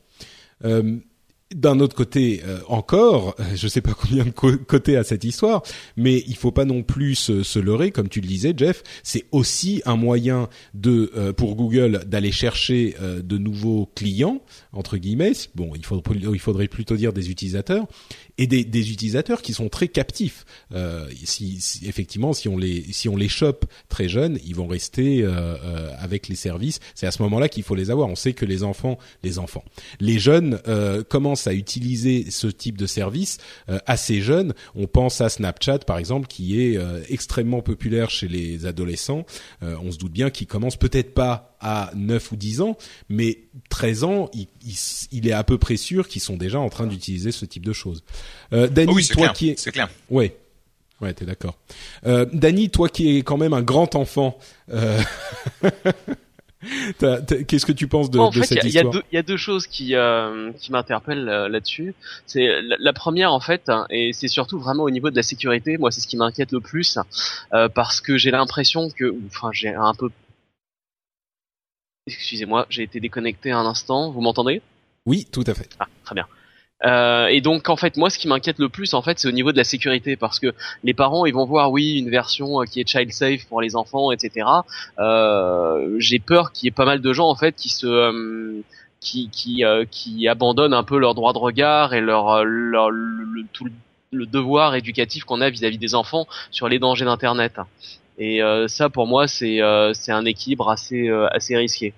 d'un 1.54 1.78
autre 1.78 1.94
côté 1.94 2.42
encore, 2.68 3.36
je 3.54 3.66
ne 3.66 3.68
sais 3.68 3.80
pas 3.80 3.92
combien 3.92 4.24
de 4.24 4.30
côtés 4.30 4.96
à 4.96 5.04
cette 5.04 5.24
histoire, 5.24 5.62
mais 5.96 6.24
il 6.26 6.36
faut 6.36 6.50
pas 6.50 6.64
non 6.64 6.82
plus 6.82 7.14
se, 7.14 7.42
se 7.42 7.58
leurrer, 7.58 7.90
comme 7.90 8.08
tu 8.08 8.20
le 8.20 8.26
disais, 8.26 8.54
Jeff. 8.56 8.82
C'est 9.02 9.26
aussi 9.30 9.82
un 9.84 9.96
moyen 9.96 10.48
de 10.72 11.32
pour 11.36 11.54
Google 11.54 12.04
d'aller 12.06 12.32
chercher 12.32 12.96
de 13.00 13.38
nouveaux 13.38 13.90
clients 13.94 14.40
entre 14.72 14.96
guillemets. 14.96 15.32
Bon, 15.54 15.72
il 15.74 16.38
faudrait 16.40 16.68
plutôt 16.68 16.96
dire 16.96 17.12
des 17.12 17.30
utilisateurs 17.30 17.86
et 18.38 18.46
des, 18.46 18.64
des 18.64 18.90
utilisateurs 18.90 19.42
qui 19.42 19.52
sont 19.52 19.68
très 19.68 19.88
captifs. 19.88 20.44
Euh, 20.72 21.08
si, 21.24 21.60
effectivement, 21.86 22.32
si 22.32 22.48
on 22.48 22.56
les 22.56 22.84
si 22.92 23.08
on 23.08 23.16
les 23.16 23.28
chope 23.28 23.66
très 23.88 24.08
jeunes, 24.08 24.38
ils 24.44 24.54
vont 24.54 24.66
rester 24.66 25.22
euh, 25.22 25.56
euh, 25.64 25.90
avec 25.98 26.28
les 26.28 26.34
services. 26.34 26.80
C'est 26.94 27.06
à 27.06 27.10
ce 27.10 27.22
moment-là 27.22 27.48
qu'il 27.48 27.62
faut 27.62 27.74
les 27.74 27.90
avoir. 27.90 28.08
On 28.08 28.16
sait 28.16 28.32
que 28.32 28.44
les 28.44 28.64
enfants, 28.64 28.98
les 29.22 29.38
enfants, 29.38 29.64
les 30.00 30.18
jeunes 30.18 30.60
euh, 30.66 31.02
commencent 31.04 31.46
à 31.46 31.54
utiliser 31.54 32.30
ce 32.30 32.46
type 32.46 32.76
de 32.76 32.86
service 32.86 33.38
euh, 33.68 33.78
assez 33.86 34.20
jeunes. 34.20 34.54
On 34.74 34.86
pense 34.86 35.20
à 35.20 35.28
Snapchat 35.28 35.78
par 35.80 35.98
exemple, 35.98 36.26
qui 36.26 36.60
est 36.60 36.78
extrêmement 37.08 37.62
populaire 37.62 38.10
chez 38.10 38.28
les 38.28 38.66
adolescents. 38.66 39.24
on 39.62 39.90
se 39.92 39.98
doute 39.98 40.12
bien 40.12 40.30
qu'ils 40.30 40.46
commencent 40.46 40.76
peut-être 40.76 41.14
pas 41.14 41.53
à 41.64 41.90
9 41.94 42.32
ou 42.32 42.36
10 42.36 42.60
ans, 42.60 42.76
mais 43.08 43.38
13 43.70 44.04
ans, 44.04 44.30
il, 44.34 44.46
il, 45.10 45.26
est 45.26 45.32
à 45.32 45.42
peu 45.42 45.56
près 45.58 45.76
sûr 45.76 46.06
qu'ils 46.06 46.22
sont 46.22 46.36
déjà 46.36 46.60
en 46.60 46.68
train 46.68 46.86
d'utiliser 46.86 47.32
ce 47.32 47.46
type 47.46 47.64
de 47.64 47.72
choses. 47.72 48.04
Euh, 48.52 48.68
Danny, 48.68 48.92
oui, 48.92 49.08
toi 49.08 49.30
qui 49.30 49.50
es... 49.50 49.54
c'est 49.56 49.72
clair. 49.72 49.88
Ouais. 50.10 50.36
Ouais, 51.00 51.12
t'es 51.12 51.24
d'accord. 51.24 51.58
Euh, 52.06 52.26
Danny, 52.32 52.70
toi 52.70 52.88
qui 52.88 53.16
es 53.16 53.22
quand 53.22 53.38
même 53.38 53.54
un 53.54 53.62
grand 53.62 53.96
enfant, 53.96 54.38
euh... 54.70 55.00
Qu'est-ce 57.48 57.66
que 57.66 57.72
tu 57.72 57.88
penses 57.88 58.10
de, 58.10 58.18
de 58.18 58.42
cette 58.42 58.64
histoire 58.64 58.94
Il 59.12 59.16
y, 59.16 59.18
a 59.18 59.22
deux 59.22 59.36
choses 59.36 59.66
qui 59.66 59.94
euh, 59.94 60.52
qui 60.52 60.72
m'interpellent 60.72 61.28
euh, 61.28 61.48
là-dessus. 61.48 61.94
C'est 62.26 62.48
la, 62.62 62.92
première 62.92 63.32
en 63.32 63.40
fait, 63.40 63.68
hein, 63.68 63.86
et 63.90 64.12
c'est 64.12 64.28
surtout 64.28 64.58
vraiment 64.58 64.84
au 64.84 64.90
niveau 64.90 65.10
de 65.10 65.16
la 65.16 65.22
sécurité. 65.22 65.76
Moi, 65.78 65.90
c'est 65.90 66.00
ce 66.00 66.06
qui 66.06 66.16
m'inquiète 66.16 66.52
le 66.52 66.60
plus 66.60 66.98
euh, 67.52 67.68
parce 67.68 68.00
que 68.00 68.16
j'ai 68.16 68.30
l'impression 68.30 68.88
que, 68.90 69.14
enfin, 69.26 69.50
j'ai 69.52 69.74
un 69.74 69.94
peu 69.94 70.10
Excusez-moi, 72.06 72.66
j'ai 72.68 72.82
été 72.82 73.00
déconnecté 73.00 73.50
un 73.50 73.64
instant. 73.64 74.10
Vous 74.10 74.20
m'entendez? 74.20 74.60
Oui, 75.06 75.26
tout 75.30 75.44
à 75.46 75.54
fait. 75.54 75.70
Ah, 75.78 75.86
très 76.04 76.14
bien. 76.14 76.26
Euh, 76.84 77.28
et 77.28 77.40
donc 77.40 77.68
en 77.70 77.76
fait 77.76 77.96
moi 77.96 78.10
ce 78.10 78.18
qui 78.18 78.26
m'inquiète 78.26 78.58
le 78.58 78.68
plus 78.68 78.92
en 78.92 79.00
fait 79.00 79.18
c'est 79.18 79.28
au 79.28 79.32
niveau 79.32 79.52
de 79.52 79.56
la 79.56 79.64
sécurité 79.64 80.16
parce 80.16 80.40
que 80.40 80.52
les 80.82 80.92
parents 80.92 81.24
ils 81.24 81.32
vont 81.32 81.46
voir 81.46 81.70
oui 81.70 81.98
une 81.98 82.10
version 82.10 82.60
euh, 82.60 82.64
qui 82.64 82.80
est 82.80 82.86
child 82.86 83.12
safe 83.12 83.46
pour 83.46 83.62
les 83.62 83.76
enfants 83.76 84.10
etc. 84.10 84.46
Euh, 84.98 85.94
j'ai 85.98 86.18
peur 86.18 86.52
qu'il 86.52 86.66
y 86.66 86.68
ait 86.68 86.72
pas 86.72 86.84
mal 86.84 87.00
de 87.00 87.12
gens 87.12 87.28
en 87.28 87.36
fait 87.36 87.54
qui 87.54 87.70
se 87.70 87.86
euh, 87.86 88.60
qui 89.00 89.30
qui, 89.30 89.64
euh, 89.64 89.84
qui 89.88 90.26
abandonnent 90.28 90.74
un 90.74 90.82
peu 90.82 90.98
leur 90.98 91.14
droit 91.14 91.32
de 91.32 91.38
regard 91.38 91.94
et 91.94 92.00
leur, 92.00 92.44
leur 92.44 92.90
le, 92.90 93.44
tout 93.52 93.68
le 94.10 94.26
devoir 94.26 94.74
éducatif 94.74 95.24
qu'on 95.24 95.40
a 95.40 95.50
vis-à-vis 95.50 95.78
des 95.78 95.94
enfants 95.94 96.26
sur 96.50 96.68
les 96.68 96.78
dangers 96.78 97.04
d'internet. 97.04 97.60
Et 98.18 98.42
euh, 98.42 98.68
ça, 98.68 98.88
pour 98.88 99.06
moi, 99.06 99.26
c'est 99.26 99.60
euh, 99.60 99.92
c'est 99.92 100.12
un 100.12 100.24
équilibre 100.24 100.70
assez 100.70 101.08
euh, 101.08 101.26
assez 101.28 101.56
risqué. 101.56 101.92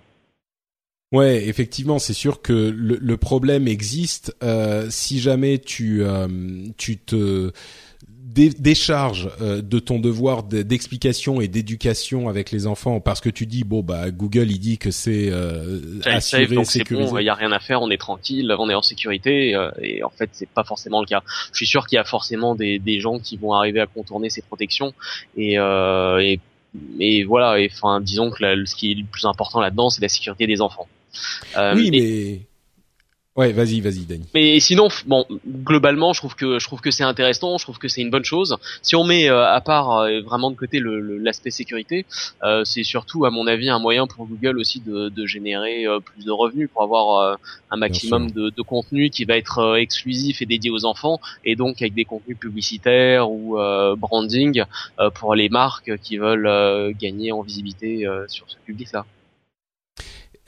Ouais, 1.12 1.46
effectivement, 1.46 1.98
c'est 1.98 2.14
sûr 2.14 2.42
que 2.42 2.52
le, 2.52 2.98
le 3.00 3.16
problème 3.16 3.68
existe. 3.68 4.34
si 4.90 5.20
jamais 5.20 5.58
tu 5.58 6.02
tu 6.76 6.98
te 6.98 7.52
décharge 8.26 9.30
euh, 9.40 9.62
de 9.62 9.78
ton 9.78 10.00
devoir 10.00 10.42
d'explication 10.42 11.40
et 11.40 11.46
d'éducation 11.46 12.28
avec 12.28 12.50
les 12.50 12.66
enfants 12.66 13.00
parce 13.00 13.20
que 13.20 13.28
tu 13.30 13.46
dis 13.46 13.62
bon 13.62 13.82
bah 13.82 14.10
Google 14.10 14.50
il 14.50 14.58
dit 14.58 14.78
que 14.78 14.90
c'est 14.90 15.28
euh, 15.30 16.00
assuré, 16.04 16.46
donc 16.46 16.66
c'est 16.66 16.88
bon, 16.90 17.18
il 17.18 17.24
y 17.24 17.28
a 17.28 17.34
rien 17.34 17.52
à 17.52 17.60
faire, 17.60 17.82
on 17.82 17.90
est 17.90 17.98
tranquille, 17.98 18.52
on 18.58 18.68
est 18.68 18.74
en 18.74 18.82
sécurité 18.82 19.54
euh, 19.54 19.70
et 19.80 20.02
en 20.02 20.10
fait 20.10 20.28
c'est 20.32 20.48
pas 20.48 20.64
forcément 20.64 21.00
le 21.00 21.06
cas. 21.06 21.22
Je 21.52 21.56
suis 21.56 21.66
sûr 21.66 21.86
qu'il 21.86 21.96
y 21.96 22.00
a 22.00 22.04
forcément 22.04 22.56
des, 22.56 22.78
des 22.80 22.98
gens 23.00 23.20
qui 23.20 23.36
vont 23.36 23.52
arriver 23.52 23.80
à 23.80 23.86
contourner 23.86 24.28
ces 24.28 24.42
protections 24.42 24.92
et, 25.36 25.58
euh, 25.58 26.18
et 26.18 26.40
et 26.98 27.24
voilà, 27.24 27.58
et 27.58 27.70
enfin 27.72 28.00
disons 28.00 28.30
que 28.30 28.64
ce 28.66 28.74
qui 28.74 28.90
est 28.90 28.94
le 28.96 29.04
plus 29.04 29.24
important 29.24 29.60
là-dedans 29.60 29.88
c'est 29.88 30.02
la 30.02 30.08
sécurité 30.08 30.46
des 30.46 30.60
enfants. 30.60 30.88
oui, 31.74 31.90
mais 31.90 32.40
Ouais, 33.36 33.52
vas-y, 33.52 33.82
vas-y, 33.82 34.06
Danny. 34.06 34.24
Mais 34.34 34.58
sinon, 34.60 34.88
bon, 35.04 35.26
globalement, 35.46 36.14
je 36.14 36.20
trouve 36.20 36.34
que 36.34 36.58
je 36.58 36.66
trouve 36.66 36.80
que 36.80 36.90
c'est 36.90 37.04
intéressant, 37.04 37.58
je 37.58 37.64
trouve 37.64 37.76
que 37.76 37.86
c'est 37.86 38.00
une 38.00 38.08
bonne 38.08 38.24
chose. 38.24 38.56
Si 38.80 38.96
on 38.96 39.04
met 39.04 39.28
euh, 39.28 39.46
à 39.46 39.60
part 39.60 39.92
euh, 39.92 40.22
vraiment 40.22 40.50
de 40.50 40.56
côté 40.56 40.80
l'aspect 40.82 41.50
sécurité, 41.50 42.06
euh, 42.44 42.64
c'est 42.64 42.82
surtout, 42.82 43.26
à 43.26 43.30
mon 43.30 43.46
avis, 43.46 43.68
un 43.68 43.78
moyen 43.78 44.06
pour 44.06 44.26
Google 44.26 44.58
aussi 44.58 44.80
de, 44.80 45.10
de 45.10 45.26
générer 45.26 45.84
plus 46.02 46.24
de 46.24 46.30
revenus, 46.30 46.70
pour 46.72 46.82
avoir 46.82 47.38
un 47.70 47.76
maximum 47.76 48.30
de, 48.30 48.48
de, 48.48 48.62
contenu 48.62 49.10
qui 49.10 49.26
va 49.26 49.36
être 49.36 49.76
exclusif 49.76 50.40
et 50.40 50.46
dédié 50.46 50.70
aux 50.70 50.86
enfants, 50.86 51.20
et 51.44 51.56
donc 51.56 51.82
avec 51.82 51.92
des 51.92 52.06
contenus 52.06 52.38
publicitaires 52.38 53.30
ou 53.30 53.58
branding 53.98 54.64
pour 55.14 55.34
les 55.34 55.50
marques 55.50 55.98
qui 55.98 56.16
veulent 56.16 56.94
gagner 56.98 57.32
en 57.32 57.42
visibilité 57.42 58.06
sur 58.28 58.48
ce 58.48 58.56
public-là 58.64 59.04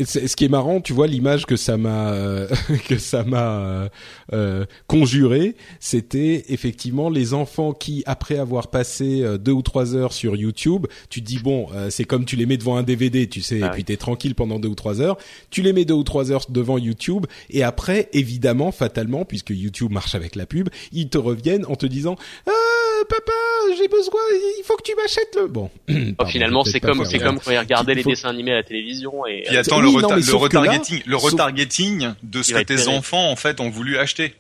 ce 0.05 0.37
qui 0.37 0.45
est 0.45 0.49
marrant, 0.49 0.81
tu 0.81 0.93
vois 0.93 1.07
l'image 1.07 1.45
que 1.45 1.57
ça 1.57 1.77
m'a 1.77 2.13
euh, 2.13 2.49
que 2.89 2.99
ça 2.99 3.25
m'a 3.25 3.61
euh, 3.61 3.89
euh, 4.33 4.65
conjuré, 4.87 5.57
c'était 5.81 6.45
effectivement 6.49 7.11
les 7.11 7.35
enfants 7.35 7.73
qui, 7.73 8.05
après 8.07 8.39
avoir 8.39 8.69
passé 8.69 9.25
deux 9.41 9.53
ou 9.53 9.63
trois 9.63 9.97
heures 9.97 10.13
sur 10.13 10.37
YouTube, 10.37 10.87
tu 11.11 11.21
te 11.21 11.27
dis 11.27 11.39
bon, 11.39 11.69
c'est 11.91 12.05
comme 12.05 12.25
tu 12.25 12.37
les 12.37 12.47
mets 12.47 12.57
devant 12.57 12.77
un 12.77 12.83
DVD, 12.83 13.27
tu 13.29 13.41
sais, 13.41 13.59
et 13.59 13.63
ah 13.63 13.71
puis 13.71 13.85
t'es 13.85 13.97
tranquille 13.97 14.35
pendant 14.35 14.59
deux 14.59 14.69
ou 14.69 14.75
trois 14.75 15.01
heures, 15.01 15.19
tu 15.51 15.63
les 15.63 15.73
mets 15.73 15.85
deux 15.85 15.95
ou 15.95 16.05
trois 16.05 16.31
heures 16.31 16.45
devant 16.49 16.79
YouTube, 16.79 17.27
et 17.51 17.63
après, 17.63 18.09
évidemment, 18.13 18.71
fatalement, 18.71 19.25
puisque 19.25 19.51
YouTube 19.51 19.91
marche 19.91 20.15
avec 20.15 20.37
la 20.37 20.47
pub, 20.47 20.69
ils 20.93 21.09
te 21.09 21.19
reviennent 21.19 21.65
en 21.67 21.75
te 21.75 21.87
disant 21.87 22.17
ah, 22.47 23.05
papa, 23.09 23.33
j'ai 23.77 23.89
besoin, 23.89 24.21
il 24.59 24.63
faut 24.65 24.77
que 24.77 24.83
tu 24.83 24.95
m'achètes 24.95 25.37
le. 25.41 25.49
Bon. 25.49 25.71
finalement, 26.27 26.65
c'est 26.65 26.81
comme, 26.81 27.05
c'est 27.05 27.19
comme 27.19 27.41
quand 27.41 27.51
il 27.51 27.59
regardait 27.59 27.95
les 27.95 28.05
dessins 28.05 28.29
animés 28.29 28.53
à 28.53 28.57
la 28.57 28.63
télévision 28.63 29.27
et. 29.27 29.43
Puis 29.47 29.57
attends, 29.57 29.81
le, 29.97 30.35
retargeting, 30.35 31.03
le 31.07 31.17
retargeting 31.17 32.13
de 32.23 32.43
ce 32.43 32.53
que 32.53 32.63
tes 32.63 32.89
enfants 32.89 33.31
en 33.31 33.37
fait 33.37 33.61
ont 33.61 33.71
voulu 33.71 33.99
acheter. 33.99 34.35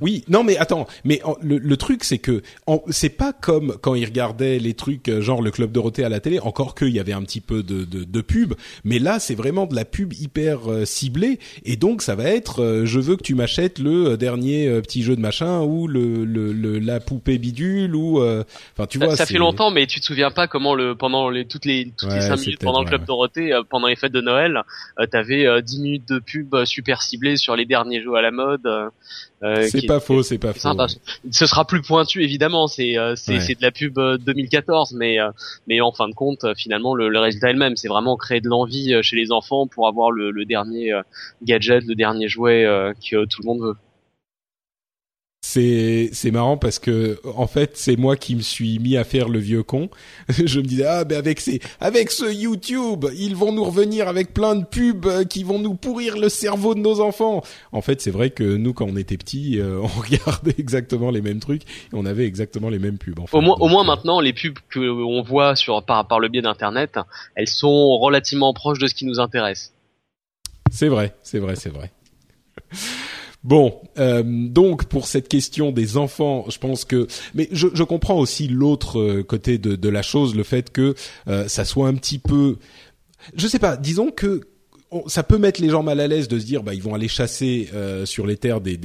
Oui, 0.00 0.24
non 0.28 0.42
mais 0.42 0.56
attends, 0.56 0.86
mais 1.04 1.20
le, 1.42 1.58
le 1.58 1.76
truc 1.76 2.04
c'est 2.04 2.18
que 2.18 2.42
c'est 2.88 3.10
pas 3.10 3.32
comme 3.32 3.76
quand 3.80 3.94
ils 3.94 4.06
regardaient 4.06 4.58
les 4.58 4.74
trucs 4.74 5.08
euh, 5.08 5.20
genre 5.20 5.42
le 5.42 5.50
club 5.50 5.70
Dorothée 5.70 6.04
à 6.04 6.08
la 6.08 6.20
télé, 6.20 6.40
encore 6.40 6.74
qu'il 6.74 6.88
y 6.88 6.98
avait 7.00 7.12
un 7.12 7.22
petit 7.22 7.40
peu 7.40 7.62
de, 7.62 7.84
de, 7.84 8.04
de 8.04 8.20
pub, 8.20 8.54
mais 8.84 8.98
là 8.98 9.18
c'est 9.18 9.34
vraiment 9.34 9.66
de 9.66 9.74
la 9.74 9.84
pub 9.84 10.12
hyper 10.14 10.70
euh, 10.70 10.84
ciblée 10.84 11.38
et 11.64 11.76
donc 11.76 12.00
ça 12.00 12.14
va 12.14 12.24
être 12.24 12.62
euh, 12.62 12.86
je 12.86 13.00
veux 13.00 13.16
que 13.16 13.22
tu 13.22 13.34
m'achètes 13.34 13.78
le 13.78 14.16
dernier 14.16 14.80
petit 14.80 15.02
jeu 15.02 15.14
de 15.14 15.20
machin 15.20 15.60
ou 15.60 15.86
le, 15.86 16.24
le, 16.24 16.78
la 16.78 17.00
poupée 17.00 17.38
bidule 17.38 17.94
ou 17.94 18.22
enfin 18.22 18.86
tu 18.88 18.98
vois. 18.98 19.14
Ça 19.14 19.26
fait 19.26 19.38
longtemps, 19.38 19.70
mais 19.70 19.86
tu 19.86 20.00
te 20.00 20.06
souviens 20.06 20.30
pas 20.30 20.46
comment 20.48 20.74
le 20.74 20.94
pendant 20.94 21.28
les 21.28 21.46
toutes 21.46 21.64
les 21.66 21.92
toutes 21.96 22.12
les 22.12 22.20
cinq 22.22 22.38
minutes 22.38 22.60
pendant 22.60 22.82
le 22.82 22.88
club 22.88 23.04
Dorothée 23.04 23.52
pendant 23.68 23.88
les 23.88 23.96
fêtes 23.96 24.12
de 24.12 24.20
Noël, 24.20 24.62
t'avais 25.10 25.62
10 25.62 25.80
minutes 25.80 26.08
de 26.08 26.18
pub 26.18 26.64
super 26.64 27.02
ciblée 27.02 27.36
sur 27.36 27.56
les 27.56 27.66
derniers 27.66 28.02
jeux 28.02 28.14
à 28.14 28.22
la 28.22 28.30
mode. 28.30 28.66
Euh, 29.42 29.66
c'est 29.68 29.86
pas 29.86 30.00
faux, 30.00 30.22
c'est 30.22 30.38
pas 30.38 30.52
faux. 30.52 30.68
Ce 31.30 31.46
sera 31.46 31.64
plus 31.64 31.82
pointu 31.82 32.22
évidemment, 32.22 32.66
c'est 32.66 32.96
euh, 32.96 33.14
c'est 33.16 33.40
c'est 33.40 33.54
de 33.54 33.62
la 33.62 33.70
pub 33.70 33.94
2014, 33.94 34.94
mais 34.94 35.18
mais 35.66 35.80
en 35.80 35.92
fin 35.92 36.08
de 36.08 36.14
compte, 36.14 36.44
finalement 36.56 36.94
le, 36.94 37.18
résultat 37.18 37.50
est 37.50 37.54
le 37.54 37.58
même. 37.58 37.76
C'est 37.76 37.88
vraiment 37.88 38.16
créer 38.16 38.40
de 38.40 38.48
l'envie 38.48 38.94
chez 39.02 39.16
les 39.16 39.32
enfants 39.32 39.66
pour 39.66 39.88
avoir 39.88 40.10
le, 40.10 40.30
le 40.30 40.44
dernier 40.44 40.92
gadget, 41.42 41.84
le 41.84 41.94
dernier 41.94 42.28
jouet 42.28 42.64
que 43.10 43.24
tout 43.24 43.42
le 43.42 43.46
monde 43.46 43.60
veut 43.60 43.76
c'est 45.44 46.08
c'est 46.12 46.30
marrant 46.30 46.56
parce 46.56 46.78
que 46.78 47.20
en 47.24 47.48
fait 47.48 47.72
c'est 47.74 47.96
moi 47.96 48.16
qui 48.16 48.36
me 48.36 48.40
suis 48.40 48.78
mis 48.78 48.96
à 48.96 49.02
faire 49.02 49.28
le 49.28 49.40
vieux 49.40 49.64
con. 49.64 49.90
je 50.28 50.60
me 50.60 50.64
disais 50.64 50.86
ah 50.86 51.04
ben 51.04 51.18
avec 51.18 51.40
ces 51.40 51.60
avec 51.80 52.12
ce 52.12 52.32
YouTube 52.32 53.06
ils 53.16 53.34
vont 53.34 53.52
nous 53.52 53.64
revenir 53.64 54.06
avec 54.06 54.32
plein 54.32 54.54
de 54.54 54.64
pubs 54.64 55.24
qui 55.28 55.42
vont 55.42 55.58
nous 55.58 55.74
pourrir 55.74 56.16
le 56.16 56.28
cerveau 56.28 56.76
de 56.76 56.80
nos 56.80 57.00
enfants. 57.00 57.42
En 57.72 57.82
fait 57.82 58.00
c'est 58.00 58.12
vrai 58.12 58.30
que 58.30 58.44
nous 58.44 58.72
quand 58.72 58.86
on 58.86 58.96
était 58.96 59.16
petits 59.16 59.58
euh, 59.58 59.80
on 59.82 60.00
regardait 60.00 60.54
exactement 60.58 61.10
les 61.10 61.20
mêmes 61.20 61.40
trucs 61.40 61.62
et 61.62 61.94
on 61.94 62.06
avait 62.06 62.24
exactement 62.24 62.70
les 62.70 62.78
mêmes 62.78 62.98
pubs. 62.98 63.18
au 63.32 63.40
moins 63.40 63.56
au 63.58 63.68
moins 63.68 63.82
euh, 63.82 63.86
maintenant 63.86 64.20
les 64.20 64.32
pubs 64.32 64.58
que 64.70 64.78
on 64.78 65.22
voit 65.22 65.56
sur 65.56 65.84
par 65.84 66.06
par 66.06 66.20
le 66.20 66.28
biais 66.28 66.42
d'internet 66.42 67.00
elles 67.34 67.48
sont 67.48 67.98
relativement 67.98 68.54
proches 68.54 68.78
de 68.78 68.86
ce 68.86 68.94
qui 68.94 69.06
nous 69.06 69.18
intéresse. 69.18 69.72
C'est 70.70 70.88
vrai 70.88 71.14
c'est 71.24 71.40
vrai 71.40 71.56
c'est 71.56 71.72
vrai. 71.72 71.90
Bon, 73.44 73.80
euh, 73.98 74.22
donc 74.24 74.84
pour 74.84 75.08
cette 75.08 75.28
question 75.28 75.72
des 75.72 75.96
enfants, 75.96 76.44
je 76.48 76.58
pense 76.58 76.84
que, 76.84 77.08
mais 77.34 77.48
je, 77.50 77.82
comprends 77.82 78.18
aussi 78.18 78.46
l'autre 78.46 79.00
euh, 79.00 79.22
côté 79.24 79.58
de, 79.58 79.88
la 79.88 80.02
chose, 80.02 80.36
le 80.36 80.44
fait 80.44 80.70
que 80.70 80.94
euh, 81.26 81.48
ça 81.48 81.64
soit 81.64 81.88
un 81.88 81.94
petit 81.94 82.20
peu, 82.20 82.58
je 83.34 83.48
sais 83.48 83.58
pas, 83.58 83.76
disons 83.76 84.12
que 84.12 84.42
ça 85.06 85.22
peut 85.22 85.38
mettre 85.38 85.60
les 85.60 85.70
gens 85.70 85.82
mal 85.82 86.00
à 86.00 86.06
l'aise 86.06 86.28
de 86.28 86.38
se 86.38 86.44
dire 86.44 86.62
bah 86.62 86.74
ils 86.74 86.82
vont 86.82 86.94
aller 86.94 87.08
chasser 87.08 87.68
euh, 87.74 88.04
sur 88.04 88.26
les 88.26 88.36
terres 88.36 88.60
des, 88.60 88.78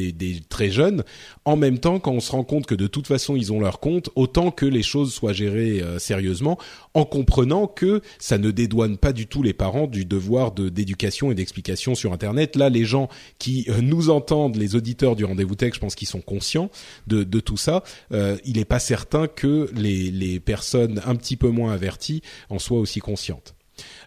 très 0.49 0.69
jeunes. 0.69 1.03
En 1.45 1.55
même 1.55 1.79
temps, 1.79 1.99
quand 1.99 2.11
on 2.11 2.19
se 2.19 2.31
rend 2.31 2.43
compte 2.43 2.65
que 2.65 2.75
de 2.75 2.87
toute 2.87 3.07
façon 3.07 3.35
ils 3.35 3.51
ont 3.51 3.59
leur 3.59 3.79
compte, 3.79 4.09
autant 4.15 4.51
que 4.51 4.65
les 4.65 4.83
choses 4.83 5.13
soient 5.13 5.33
gérées 5.33 5.81
euh, 5.81 5.99
sérieusement, 5.99 6.57
en 6.93 7.05
comprenant 7.05 7.67
que 7.67 8.01
ça 8.19 8.37
ne 8.37 8.51
dédouane 8.51 8.97
pas 8.97 9.13
du 9.13 9.27
tout 9.27 9.43
les 9.43 9.53
parents 9.53 9.87
du 9.87 10.05
devoir 10.05 10.51
de 10.51 10.69
d'éducation 10.69 11.31
et 11.31 11.35
d'explication 11.35 11.95
sur 11.95 12.13
Internet. 12.13 12.55
Là, 12.55 12.69
les 12.69 12.85
gens 12.85 13.09
qui 13.39 13.65
euh, 13.69 13.81
nous 13.81 14.09
entendent, 14.09 14.55
les 14.55 14.75
auditeurs 14.75 15.15
du 15.15 15.25
rendez-vous 15.25 15.55
tech, 15.55 15.73
je 15.73 15.79
pense 15.79 15.95
qu'ils 15.95 16.07
sont 16.07 16.21
conscients 16.21 16.69
de, 17.07 17.23
de 17.23 17.39
tout 17.39 17.57
ça. 17.57 17.83
il 18.11 18.57
n'est 18.57 18.65
pas 18.65 18.79
certain 18.79 19.27
que 19.27 19.69
les, 19.75 20.11
les 20.11 20.39
personnes 20.39 21.01
un 21.05 21.15
petit 21.15 21.35
peu 21.35 21.49
moins 21.49 21.73
averties 21.73 22.21
en 22.49 22.59
soient 22.59 22.79
aussi 22.79 22.99
conscientes. 22.99 23.56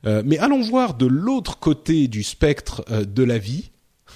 Euh, 0.07 0.23
mais 0.25 0.39
allons 0.39 0.63
voir 0.63 0.95
de 0.95 1.07
l'autre 1.07 1.59
côté 1.59 2.09
du 2.09 2.23
spectre 2.23 2.85
euh, 2.91 3.05
de 3.05 3.23
la 3.23 3.39
vie. 3.39 3.71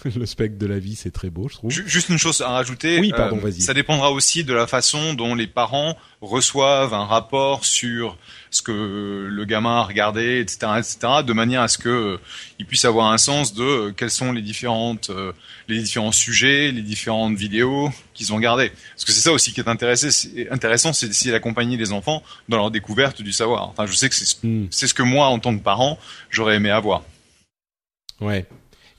Le 0.17 0.27
spectre 0.27 0.59
de 0.59 0.67
la 0.67 0.79
vie, 0.79 0.97
c'est 0.97 1.11
très 1.11 1.31
beau, 1.31 1.49
je 1.49 1.55
trouve. 1.55 1.71
Juste 1.71 2.09
une 2.09 2.19
chose 2.19 2.41
à 2.41 2.49
rajouter. 2.49 2.99
Oui, 2.99 3.13
pardon, 3.17 3.37
euh, 3.37 3.41
vas-y. 3.41 3.61
Ça 3.61 3.75
dépendra 3.75 4.11
aussi 4.11 4.45
de 4.45 4.53
la 4.53 4.67
façon 4.67 5.15
dont 5.15 5.35
les 5.35 5.47
parents 5.47 5.97
reçoivent 6.21 6.95
un 6.95 7.05
rapport 7.05 7.65
sur 7.65 8.17
ce 8.55 8.63
que 8.63 9.29
le 9.31 9.45
gamin 9.45 9.79
a 9.79 9.83
regardé, 9.83 10.41
etc., 10.41 10.73
etc., 10.79 10.99
de 11.27 11.33
manière 11.33 11.63
à 11.63 11.69
ce 11.69 11.79
que 11.79 11.89
euh, 11.89 12.21
il 12.59 12.67
puisse 12.67 12.85
avoir 12.85 13.13
un 13.13 13.19
sens 13.19 13.55
de 13.55 13.63
euh, 13.63 13.93
quels 13.93 14.11
sont 14.11 14.33
les 14.33 14.43
différentes, 14.43 15.11
euh, 15.11 15.33
les 15.69 15.81
différents 15.81 16.13
sujets, 16.13 16.71
les 16.71 16.83
différentes 16.83 17.37
vidéos 17.37 17.91
qu'ils 18.15 18.33
ont 18.33 18.37
regardées. 18.37 18.71
Parce 18.71 19.05
que 19.05 19.13
c'est 19.13 19.21
ça 19.21 19.33
aussi 19.33 19.53
qui 19.53 19.61
est, 19.61 19.69
intéressant, 19.69 20.93
c'est 20.93 21.07
d'essayer 21.07 21.33
d'accompagner 21.33 21.77
les 21.77 21.93
enfants 21.93 22.23
dans 22.49 22.57
leur 22.57 22.71
découverte 22.71 23.23
du 23.23 23.33
savoir. 23.33 23.69
Enfin, 23.69 23.87
je 23.87 23.93
sais 23.93 24.09
que 24.09 24.15
c'est 24.15 24.45
hmm. 24.45 24.69
c'est 24.71 24.87
ce 24.87 24.95
que 24.95 25.03
moi, 25.03 25.27
en 25.27 25.39
tant 25.39 25.57
que 25.57 25.63
parent, 25.63 25.99
j'aurais 26.31 26.57
aimé 26.57 26.71
avoir. 26.71 27.03
Ouais. 28.21 28.47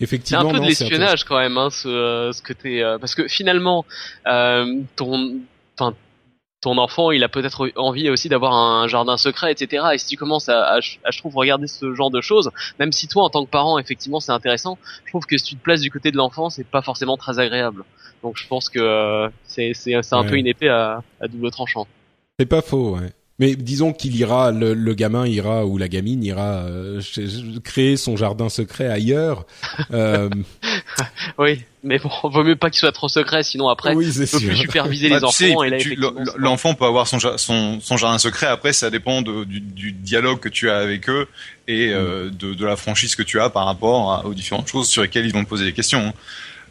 Effectivement, 0.01 0.41
c'est 0.41 0.49
un 0.49 0.51
peu 0.51 0.59
de 0.59 0.65
l'espionnage 0.65 1.23
quand 1.23 1.39
même, 1.39 1.57
hein, 1.57 1.69
ce, 1.69 2.31
ce 2.33 2.41
que 2.41 2.51
t'es, 2.51 2.81
parce 2.99 3.15
que 3.15 3.29
finalement, 3.29 3.85
euh, 4.27 4.81
ton, 4.97 5.39
ton 6.61 6.77
enfant, 6.77 7.11
il 7.11 7.23
a 7.23 7.29
peut-être 7.29 7.71
envie 7.75 8.09
aussi 8.09 8.29
d'avoir 8.29 8.53
un 8.53 8.87
jardin 8.87 9.17
secret, 9.17 9.51
etc. 9.51 9.85
Et 9.93 9.97
si 9.97 10.07
tu 10.07 10.17
commences 10.17 10.49
à, 10.49 10.79
je 10.79 11.17
trouve, 11.19 11.35
regarder 11.35 11.67
ce 11.67 11.93
genre 11.93 12.09
de 12.09 12.21
choses, 12.21 12.49
même 12.79 12.91
si 12.91 13.07
toi, 13.07 13.23
en 13.23 13.29
tant 13.29 13.45
que 13.45 13.49
parent, 13.51 13.77
effectivement, 13.77 14.19
c'est 14.19 14.31
intéressant, 14.31 14.77
je 15.05 15.11
trouve 15.11 15.25
que 15.25 15.37
si 15.37 15.43
tu 15.45 15.55
te 15.55 15.61
places 15.61 15.81
du 15.81 15.91
côté 15.91 16.11
de 16.11 16.17
l'enfant, 16.17 16.49
c'est 16.49 16.65
pas 16.65 16.81
forcément 16.81 17.17
très 17.17 17.39
agréable. 17.39 17.83
Donc 18.23 18.37
je 18.37 18.47
pense 18.47 18.69
que 18.69 18.79
euh, 18.79 19.29
c'est 19.43 19.73
c'est 19.75 19.93
un 20.13 20.23
peu 20.23 20.37
une 20.37 20.47
épée 20.47 20.69
à, 20.69 21.03
à 21.21 21.27
double 21.27 21.51
tranchant. 21.51 21.85
C'est 22.39 22.47
pas 22.47 22.61
faux, 22.61 22.95
ouais. 22.95 23.11
Mais 23.37 23.55
disons 23.55 23.91
qu'il 23.91 24.15
ira, 24.15 24.51
le, 24.51 24.73
le, 24.73 24.93
gamin 24.93 25.27
ira 25.27 25.65
ou 25.65 25.77
la 25.77 25.89
gamine 25.89 26.23
ira 26.23 26.63
euh, 26.63 27.01
créer 27.65 27.97
son 27.97 28.15
jardin 28.15 28.47
secret 28.47 28.87
ailleurs. 28.87 29.45
Euh... 29.91 30.29
oui, 31.37 31.61
mais 31.83 31.99
bon, 31.99 32.09
vaut 32.23 32.43
mieux 32.45 32.55
pas 32.55 32.69
qu'il 32.69 32.79
soit 32.79 32.93
trop 32.93 33.09
secret, 33.09 33.43
sinon 33.43 33.67
après, 33.67 33.93
oui, 33.93 34.07
il 34.07 34.25
peut 34.25 34.39
plus 34.39 34.55
superviser 34.55 35.09
les 35.09 35.19
bah, 35.19 35.27
enfants. 35.27 35.63
et 35.63 35.69
là, 35.69 35.77
l'enfant 36.37 36.75
peut 36.75 36.85
avoir 36.85 37.07
son, 37.07 37.19
son, 37.19 37.81
son, 37.81 37.97
jardin 37.97 38.19
secret. 38.19 38.47
Après, 38.47 38.71
ça 38.71 38.89
dépend 38.89 39.21
de, 39.21 39.43
du, 39.43 39.59
du, 39.59 39.91
dialogue 39.91 40.39
que 40.39 40.49
tu 40.49 40.69
as 40.69 40.77
avec 40.77 41.09
eux 41.09 41.27
et 41.67 41.89
euh, 41.91 42.27
mm. 42.27 42.35
de, 42.37 42.53
de, 42.53 42.65
la 42.65 42.77
franchise 42.77 43.15
que 43.15 43.23
tu 43.23 43.41
as 43.41 43.49
par 43.49 43.65
rapport 43.65 44.23
aux 44.25 44.33
différentes 44.33 44.69
choses 44.69 44.87
sur 44.87 45.01
lesquelles 45.01 45.25
ils 45.25 45.33
vont 45.33 45.43
te 45.43 45.49
poser 45.49 45.65
des 45.65 45.73
questions. 45.73 46.07
Hein. 46.07 46.13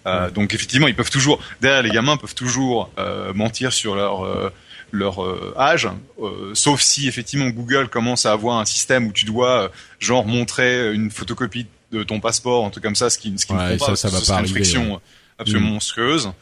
Euh, 0.06 0.30
donc 0.30 0.54
effectivement, 0.54 0.88
ils 0.88 0.94
peuvent 0.94 1.10
toujours, 1.10 1.40
derrière 1.60 1.82
les 1.82 1.90
gamins 1.90 2.16
peuvent 2.16 2.34
toujours 2.34 2.90
euh, 2.98 3.32
mentir 3.32 3.72
sur 3.72 3.94
leur 3.94 4.24
euh, 4.24 4.50
leur 4.94 5.22
euh, 5.22 5.54
âge, 5.58 5.88
euh, 6.22 6.52
sauf 6.54 6.80
si 6.80 7.08
effectivement 7.08 7.48
Google 7.50 7.88
commence 7.88 8.26
à 8.26 8.32
avoir 8.32 8.58
un 8.58 8.64
système 8.64 9.08
où 9.08 9.12
tu 9.12 9.24
dois 9.24 9.64
euh, 9.64 9.68
genre 9.98 10.24
montrer 10.24 10.94
une 10.94 11.10
photocopie 11.10 11.66
de 11.92 12.02
ton 12.02 12.20
passeport, 12.20 12.64
un 12.64 12.70
truc 12.70 12.84
comme 12.84 12.94
ça, 12.94 13.10
ce 13.10 13.18
qui, 13.18 13.36
ce 13.36 13.44
qui 13.46 13.52
ne 13.52 13.76
pas, 13.76 13.96
ça, 13.96 14.08
va 14.08 14.20
pas 14.20 14.40
une 14.40 14.46
friction 14.46 15.00
absolument 15.38 15.70
mm. 15.70 15.72
monstrueuse. 15.72 16.32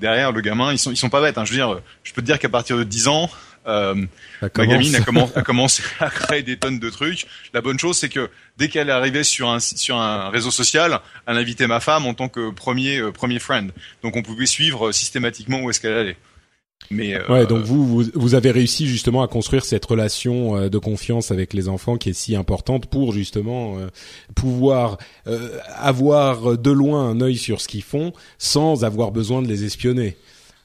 derrière 0.00 0.32
le 0.32 0.40
gamin, 0.40 0.72
ils 0.72 0.78
sont 0.78 0.90
ils 0.90 0.96
sont 0.96 1.10
pas 1.10 1.20
bêtes. 1.20 1.38
Hein. 1.38 1.44
Je 1.44 1.50
veux 1.52 1.56
dire, 1.56 1.80
je 2.02 2.12
peux 2.12 2.22
te 2.22 2.26
dire 2.26 2.38
qu'à 2.38 2.48
partir 2.48 2.76
de 2.76 2.84
10 2.84 3.08
ans, 3.08 3.30
euh, 3.66 3.94
ma 4.40 4.66
gamine 4.66 4.96
a, 4.96 5.00
a, 5.38 5.42
commencé 5.42 5.82
à 6.00 6.08
créer 6.08 6.42
des 6.42 6.56
tonnes 6.56 6.78
de 6.78 6.90
trucs. 6.90 7.26
La 7.52 7.60
bonne 7.60 7.78
chose, 7.78 7.98
c'est 7.98 8.08
que 8.08 8.30
dès 8.56 8.68
qu'elle 8.68 8.88
est 8.88 8.92
arrivée 8.92 9.24
sur 9.24 9.50
un 9.50 9.60
sur 9.60 9.96
un 9.96 10.30
réseau 10.30 10.50
social, 10.50 11.00
elle 11.26 11.36
invitait 11.36 11.66
ma 11.66 11.80
femme 11.80 12.06
en 12.06 12.14
tant 12.14 12.28
que 12.28 12.50
premier 12.50 13.02
premier 13.12 13.38
friend. 13.38 13.72
Donc 14.02 14.16
on 14.16 14.22
pouvait 14.22 14.46
suivre 14.46 14.92
systématiquement 14.92 15.60
où 15.60 15.70
est-ce 15.70 15.80
qu'elle 15.80 15.96
allait. 15.96 16.16
Mais 16.90 17.14
euh, 17.14 17.26
ouais, 17.28 17.46
donc 17.46 17.64
vous, 17.64 17.86
vous, 17.86 18.04
vous 18.14 18.34
avez 18.34 18.50
réussi 18.50 18.86
justement 18.86 19.22
à 19.22 19.28
construire 19.28 19.64
cette 19.64 19.84
relation 19.84 20.56
euh, 20.56 20.68
de 20.68 20.78
confiance 20.78 21.30
avec 21.30 21.52
les 21.52 21.68
enfants 21.68 21.98
qui 21.98 22.10
est 22.10 22.14
si 22.14 22.34
importante 22.34 22.86
pour 22.86 23.12
justement 23.12 23.78
euh, 23.78 23.88
pouvoir 24.34 24.98
avoir 25.76 26.56
de 26.56 26.70
loin 26.70 27.08
un 27.08 27.20
œil 27.20 27.36
sur 27.36 27.60
ce 27.60 27.68
qu'ils 27.68 27.82
font 27.82 28.12
sans 28.38 28.84
avoir 28.84 29.12
besoin 29.12 29.42
de 29.42 29.48
les 29.48 29.64
espionner. 29.64 30.16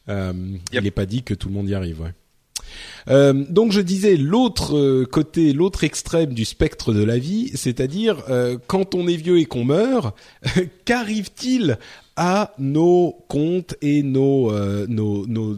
Il 0.07 0.59
n'est 0.71 0.91
pas 0.91 1.05
dit 1.05 1.23
que 1.23 1.33
tout 1.33 1.49
le 1.49 1.53
monde 1.53 1.69
y 1.69 1.75
arrive. 1.75 2.01
Ouais. 2.01 3.33
donc 3.49 3.71
je 3.71 3.81
disais 3.81 4.15
l'autre 4.15 5.03
côté, 5.05 5.53
l'autre 5.53 5.83
extrême 5.83 6.33
du 6.33 6.45
spectre 6.45 6.93
de 6.93 7.03
la 7.03 7.17
vie, 7.17 7.51
c'est-à-dire 7.55 8.23
quand 8.67 8.95
on 8.95 9.07
est 9.07 9.15
vieux 9.15 9.39
et 9.39 9.45
qu'on 9.45 9.65
meurt, 9.65 10.15
qu'arrive-t-il 10.85 11.77
à 12.15 12.53
nos 12.59 13.17
comptes 13.27 13.75
et 13.81 14.03
nos, 14.03 14.51
nos, 14.87 15.25
nos 15.27 15.57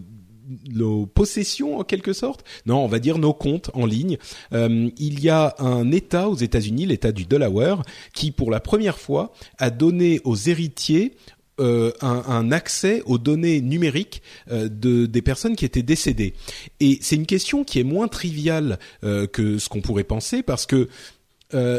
nos 0.69 1.05
possessions 1.05 1.79
en 1.79 1.83
quelque 1.83 2.13
sorte 2.13 2.43
Non, 2.65 2.83
on 2.83 2.87
va 2.87 2.99
dire 2.99 3.17
nos 3.17 3.33
comptes 3.33 3.71
en 3.73 3.85
ligne. 3.85 4.17
Euh, 4.53 4.89
il 4.97 5.23
y 5.23 5.29
a 5.29 5.55
un 5.59 5.91
État 5.91 6.29
aux 6.29 6.35
États-Unis, 6.35 6.85
l'État 6.85 7.11
du 7.11 7.25
Delaware, 7.25 7.83
qui 8.13 8.31
pour 8.31 8.51
la 8.51 8.59
première 8.59 8.99
fois 8.99 9.33
a 9.57 9.69
donné 9.69 10.21
aux 10.23 10.35
héritiers 10.35 11.15
euh, 11.61 11.93
un, 12.01 12.51
accès 12.51 13.01
aux 13.05 13.17
données 13.17 13.61
numériques 13.61 14.21
euh, 14.51 14.67
de 14.67 15.05
des 15.05 15.21
personnes 15.21 15.55
qui 15.55 15.63
étaient 15.63 15.83
décédées. 15.83 16.33
Et 16.81 16.99
c'est 17.01 17.15
une 17.15 17.25
question 17.25 17.63
qui 17.63 17.79
est 17.79 17.83
moins 17.83 18.07
triviale 18.07 18.77
que 19.01 19.57
ce 19.57 19.69
qu'on 19.69 19.81
pourrait 19.81 20.03
penser 20.03 20.43
parce 20.43 20.65
que 20.65 20.89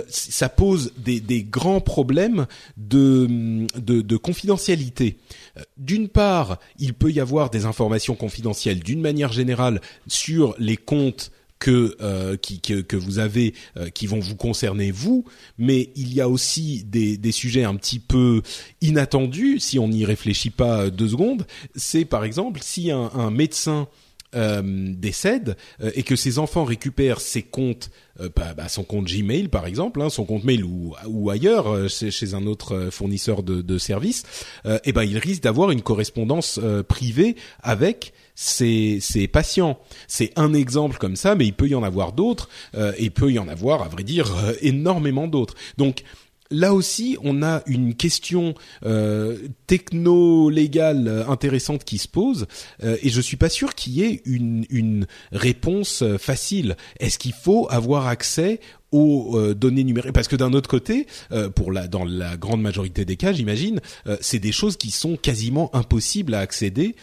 ça 0.09 0.49
pose 0.49 0.93
des, 0.97 1.43
grands 1.43 1.83
problèmes 1.83 2.47
de, 2.79 3.67
de 3.77 4.17
confidentialité. 4.17 5.19
Euh, 5.57 5.63
d'une 5.77 6.09
part, 6.09 6.59
il 6.79 6.95
peut 6.95 7.11
y 7.11 7.21
avoir 7.21 7.51
des 7.51 7.65
informations 7.65 8.15
confidentielles 8.15 8.81
d'une 8.81 9.01
manière 9.01 9.33
générale 9.33 9.81
sur 10.07 10.55
les 10.59 10.77
comptes 10.77 11.31
que, 11.59 11.97
euh, 12.01 12.37
qui, 12.37 12.61
que, 12.61 12.83
que, 12.83 12.97
vous 12.97 13.19
avez 13.19 13.55
euh, 13.77 13.89
qui 13.89 14.07
vont 14.07 14.21
vous 14.21 14.37
concerner 14.37 14.91
vous, 14.91 15.25
mais 15.57 15.91
il 15.97 16.13
y 16.13 16.21
a 16.21 16.29
aussi 16.29 16.85
des, 16.85 17.17
des 17.17 17.33
sujets 17.33 17.65
un 17.65 17.77
petit 17.77 17.99
peu 17.99 18.43
inattendus 18.83 19.61
si 19.61 19.79
on 19.79 19.89
n'y 19.89 20.05
réfléchit 20.05 20.51
pas 20.51 20.91
deux 20.91 21.09
secondes. 21.09 21.47
C'est 21.75 22.05
par 22.05 22.25
exemple 22.25 22.61
si 22.63 22.91
un, 22.91 23.11
un 23.15 23.31
médecin 23.31 23.89
euh, 24.35 24.63
décède 24.65 25.57
euh, 25.81 25.91
et 25.95 26.03
que 26.03 26.17
ses 26.17 26.39
enfants 26.39 26.65
récupèrent 26.65 27.21
ses 27.21 27.43
comptes, 27.43 27.91
euh, 28.21 28.29
bah, 28.35 28.55
bah, 28.57 28.69
son 28.69 28.83
compte 28.83 29.07
Gmail 29.07 29.49
par 29.49 29.67
exemple, 29.67 30.03
hein, 30.03 30.11
son 30.11 30.25
compte 30.25 30.45
mail 30.45 30.65
ou, 30.65 30.95
ou 31.07 31.31
ailleurs 31.31 31.73
euh, 31.73 31.89
chez, 31.89 32.11
chez, 32.11 32.35
un 32.35 32.47
autre 32.47 32.89
fournisseur 32.91 33.43
de, 33.43 33.63
de 33.63 33.79
services, 33.79 34.25
et 34.65 34.79
eh 34.85 34.93
ben 34.93 35.05
il 35.05 35.17
risque 35.19 35.43
d'avoir 35.43 35.71
une 35.71 35.83
correspondance 35.83 36.61
privée 36.89 37.37
avec 37.63 38.13
ses, 38.35 38.99
ses 39.01 39.29
patients. 39.29 39.79
C'est 40.09 40.33
un 40.37 40.55
exemple 40.55 40.99
comme 40.99 41.17
ça, 41.17 41.35
mais 41.35 41.47
il 41.47 41.53
peut 41.53 41.69
y 41.69 41.75
en 41.75 41.83
avoir 41.83 42.13
d'autres, 42.13 42.49
et 42.77 43.05
il 43.05 43.11
peut 43.11 43.31
y 43.31 43.39
en 43.39 43.49
avoir, 43.49 43.83
à 43.83 43.89
vrai 43.89 44.03
dire, 44.03 44.35
énormément 44.61 45.29
d'autres. 45.29 45.55
Donc 45.79 46.03
là 46.51 46.75
aussi, 46.75 47.17
on 47.23 47.43
a 47.43 47.63
une 47.67 47.95
question 47.95 48.55
euh, 48.85 49.37
techno-légale 49.67 51.25
intéressante 51.29 51.85
qui 51.85 51.99
se 51.99 52.09
pose, 52.09 52.47
euh, 52.83 52.97
et 53.03 53.09
je 53.09 53.21
suis 53.21 53.37
pas 53.37 53.49
sûr 53.49 53.75
qu'il 53.75 53.95
y 53.95 54.03
ait 54.03 54.23
une, 54.25 54.65
une 54.71 55.07
réponse 55.33 56.05
facile. 56.19 56.77
Est-ce 57.01 57.19
qu'il 57.19 57.33
faut 57.33 57.67
avoir 57.71 58.07
accès 58.07 58.61
aux 58.93 59.37
euh, 59.37 59.55
données 59.55 59.85
numériques. 59.85 60.13
Parce 60.13 60.29
que 60.29 60.37
d'un 60.37 60.53
autre 60.53 60.69
côté 60.69 61.07
euh, 61.33 61.51
pour 61.51 61.73
la 61.73 61.89
dans 61.89 62.05
la 62.05 62.37
grande 62.37 62.63
majorité 62.63 63.05
des 63.05 63.17
cas 63.17 63.33
j'imagine 63.33 63.81
euh, 64.07 64.17
c'est 64.21 64.39
des 64.39 64.53
choses 64.53 64.77
qui 64.77 64.91
sont 64.91 65.17
quasiment 65.17 65.75
impossibles 65.75 66.35
à 66.35 66.41
accéder 66.41 66.95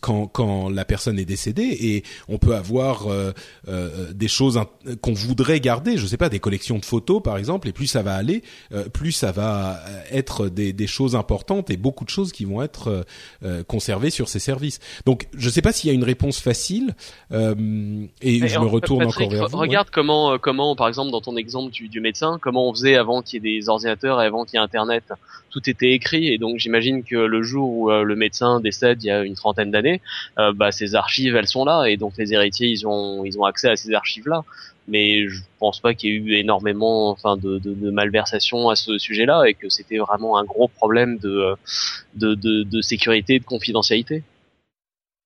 quand 0.00 0.26
quand 0.26 0.68
la 0.68 0.84
personne 0.84 1.18
est 1.18 1.24
décédée. 1.24 1.76
Et 1.80 2.04
on 2.28 2.38
peut 2.38 2.54
avoir 2.54 3.06
des 4.14 4.28
choses 4.28 4.60
qu'on 5.00 5.12
voudrait 5.12 5.60
garder. 5.60 5.96
Je 5.96 6.06
sais 6.06 6.16
pas 6.16 6.28
des 6.28 6.40
collections 6.40 6.78
de 6.78 6.84
photos 6.84 7.22
par 7.22 7.36
exemple 7.38 7.68
et 7.68 7.72
plus 7.72 7.86
ça 7.86 8.02
va 8.02 8.14
aller 8.14 8.42
plus 8.92 9.12
ça 9.12 9.32
va 9.32 9.80
être 10.10 10.48
des, 10.48 10.72
des 10.72 10.86
choses 10.86 11.16
importantes 11.16 11.70
et 11.70 11.76
beaucoup 11.76 12.04
de 12.04 12.10
choses 12.10 12.32
qui 12.32 12.44
vont 12.44 12.62
être 12.62 13.04
conservées 13.66 14.10
sur 14.10 14.28
ces 14.28 14.38
services. 14.38 14.78
Donc 15.04 15.28
je 15.36 15.50
sais 15.50 15.62
pas 15.62 15.72
s'il 15.72 15.88
y 15.88 15.90
a 15.90 15.94
une 15.94 16.04
réponse 16.04 16.38
facile 16.40 16.94
et 17.32 18.48
je 18.48 18.58
me 18.58 18.66
retourne 18.66 19.04
encore 19.04 19.30
vers 19.30 19.48
vous 19.48 19.58
regarde 19.58 19.88
comment 19.90 20.35
comment, 20.40 20.76
par 20.76 20.88
exemple, 20.88 21.10
dans 21.10 21.20
ton 21.20 21.36
exemple 21.36 21.72
du, 21.72 22.00
médecin, 22.00 22.38
comment 22.40 22.68
on 22.68 22.74
faisait 22.74 22.96
avant 22.96 23.22
qu'il 23.22 23.44
y 23.44 23.48
ait 23.48 23.58
des 23.60 23.68
ordinateurs 23.68 24.20
et 24.22 24.26
avant 24.26 24.44
qu'il 24.44 24.58
y 24.58 24.60
ait 24.60 24.64
Internet. 24.64 25.04
Tout 25.50 25.68
était 25.70 25.92
écrit 25.92 26.28
et 26.28 26.38
donc 26.38 26.58
j'imagine 26.58 27.02
que 27.02 27.16
le 27.16 27.42
jour 27.42 27.70
où 27.70 27.90
euh, 27.90 28.02
le 28.02 28.16
médecin 28.16 28.60
décède 28.60 29.02
il 29.02 29.06
y 29.06 29.10
a 29.10 29.22
une 29.22 29.34
trentaine 29.34 29.70
d'années, 29.70 30.02
euh, 30.38 30.52
bah, 30.52 30.70
ces 30.70 30.94
archives 30.94 31.34
elles 31.34 31.46
sont 31.46 31.64
là 31.64 31.86
et 31.86 31.96
donc 31.96 32.14
les 32.18 32.34
héritiers 32.34 32.68
ils 32.68 32.86
ont 32.86 33.24
ils 33.24 33.38
ont 33.38 33.44
accès 33.44 33.70
à 33.70 33.76
ces 33.76 33.94
archives 33.94 34.28
là. 34.28 34.44
Mais 34.88 35.28
je 35.28 35.40
pense 35.58 35.80
pas 35.80 35.94
qu'il 35.94 36.10
y 36.10 36.12
ait 36.12 36.16
eu 36.16 36.34
énormément, 36.36 37.10
enfin, 37.10 37.36
de, 37.36 37.90
malversations 37.90 38.68
à 38.68 38.76
ce 38.76 38.98
sujet-là 38.98 39.44
et 39.46 39.54
que 39.54 39.68
c'était 39.68 39.98
vraiment 39.98 40.38
un 40.38 40.44
gros 40.44 40.68
problème 40.68 41.18
de 41.18 41.54
de, 42.14 42.34
de, 42.34 42.62
de 42.62 42.80
sécurité 42.82 43.38
de 43.38 43.44
confidentialité. 43.44 44.22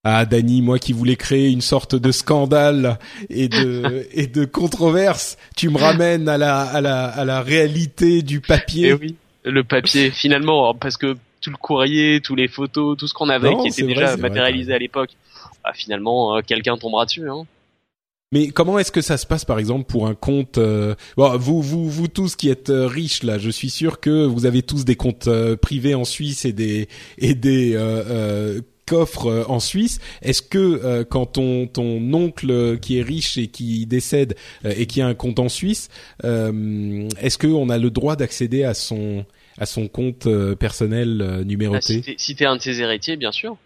Ah, 0.02 0.24
Dany, 0.24 0.62
moi 0.62 0.78
qui 0.78 0.94
voulais 0.94 1.16
créer 1.16 1.50
une 1.50 1.60
sorte 1.60 1.94
de 1.94 2.10
scandale 2.10 2.98
et 3.28 3.48
de 3.48 4.08
et 4.12 4.26
de 4.26 4.46
controverse, 4.46 5.36
tu 5.56 5.68
me 5.68 5.76
ramènes 5.76 6.28
à 6.28 6.38
la 6.38 6.62
à 6.62 6.80
la 6.80 7.04
à 7.06 7.24
la 7.26 7.42
réalité 7.42 8.22
du 8.22 8.40
papier. 8.40 8.88
Eh 8.88 8.92
oui, 8.94 9.16
le 9.44 9.62
papier 9.62 10.10
finalement 10.10 10.74
parce 10.74 10.96
que 10.96 11.16
tout 11.42 11.50
le 11.50 11.56
courrier, 11.56 12.20
tous 12.22 12.34
les 12.34 12.48
photos, 12.48 12.96
tout 12.96 13.06
ce 13.06 13.14
qu'on 13.14 13.28
avait 13.28 13.54
qui 13.56 13.68
était 13.68 13.82
déjà 13.82 14.16
matérialisé 14.16 14.72
à 14.72 14.78
l'époque, 14.78 15.10
bah, 15.62 15.72
finalement 15.74 16.36
euh, 16.36 16.40
quelqu'un 16.40 16.78
tombera 16.78 17.04
dessus. 17.04 17.28
Hein. 17.28 17.44
Mais 18.32 18.48
comment 18.48 18.78
est-ce 18.78 18.92
que 18.92 19.00
ça 19.02 19.18
se 19.18 19.26
passe 19.26 19.44
par 19.44 19.58
exemple 19.58 19.84
pour 19.84 20.06
un 20.06 20.14
compte 20.14 20.56
euh, 20.56 20.94
bon, 21.18 21.36
vous 21.36 21.60
vous 21.60 21.90
vous 21.90 22.08
tous 22.08 22.36
qui 22.36 22.48
êtes 22.48 22.70
euh, 22.70 22.86
riches 22.86 23.22
là, 23.22 23.36
je 23.36 23.50
suis 23.50 23.68
sûr 23.68 24.00
que 24.00 24.24
vous 24.24 24.46
avez 24.46 24.62
tous 24.62 24.86
des 24.86 24.96
comptes 24.96 25.28
privés 25.56 25.94
en 25.94 26.04
Suisse 26.04 26.46
et 26.46 26.52
des 26.54 26.88
et 27.18 27.34
des 27.34 27.76
coffre 28.90 29.26
euh, 29.26 29.44
en 29.46 29.61
Suisse. 29.61 30.00
Est-ce 30.20 30.42
que 30.42 30.59
euh, 30.59 31.05
quand 31.05 31.26
ton 31.26 31.68
ton 31.68 32.12
oncle 32.12 32.79
qui 32.81 32.98
est 32.98 33.03
riche 33.03 33.38
et 33.38 33.46
qui 33.46 33.87
décède 33.87 34.37
euh, 34.64 34.74
et 34.76 34.87
qui 34.87 35.00
a 35.00 35.07
un 35.07 35.14
compte 35.14 35.38
en 35.38 35.48
Suisse, 35.48 35.88
est-ce 36.22 37.38
que 37.38 37.46
on 37.46 37.68
a 37.70 37.79
le 37.79 37.90
droit 37.90 38.16
d'accéder 38.16 38.64
à 38.64 38.74
son 38.74 39.24
à 39.59 39.66
son 39.66 39.87
compte 39.88 40.26
personnel 40.57 41.42
numéroté 41.46 42.03
ah, 42.07 42.12
Si 42.16 42.35
t'es 42.35 42.46
un 42.46 42.57
de 42.57 42.62
ses 42.62 42.81
héritiers, 42.81 43.16
bien 43.16 43.31
sûr. 43.31 43.57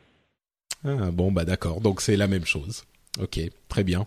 Ah 0.84 1.10
bon 1.10 1.32
bah 1.32 1.44
d'accord, 1.44 1.80
donc 1.80 2.02
c'est 2.02 2.16
la 2.16 2.26
même 2.26 2.44
chose. 2.44 2.84
Ok, 3.18 3.40
très 3.68 3.84
bien. 3.84 4.06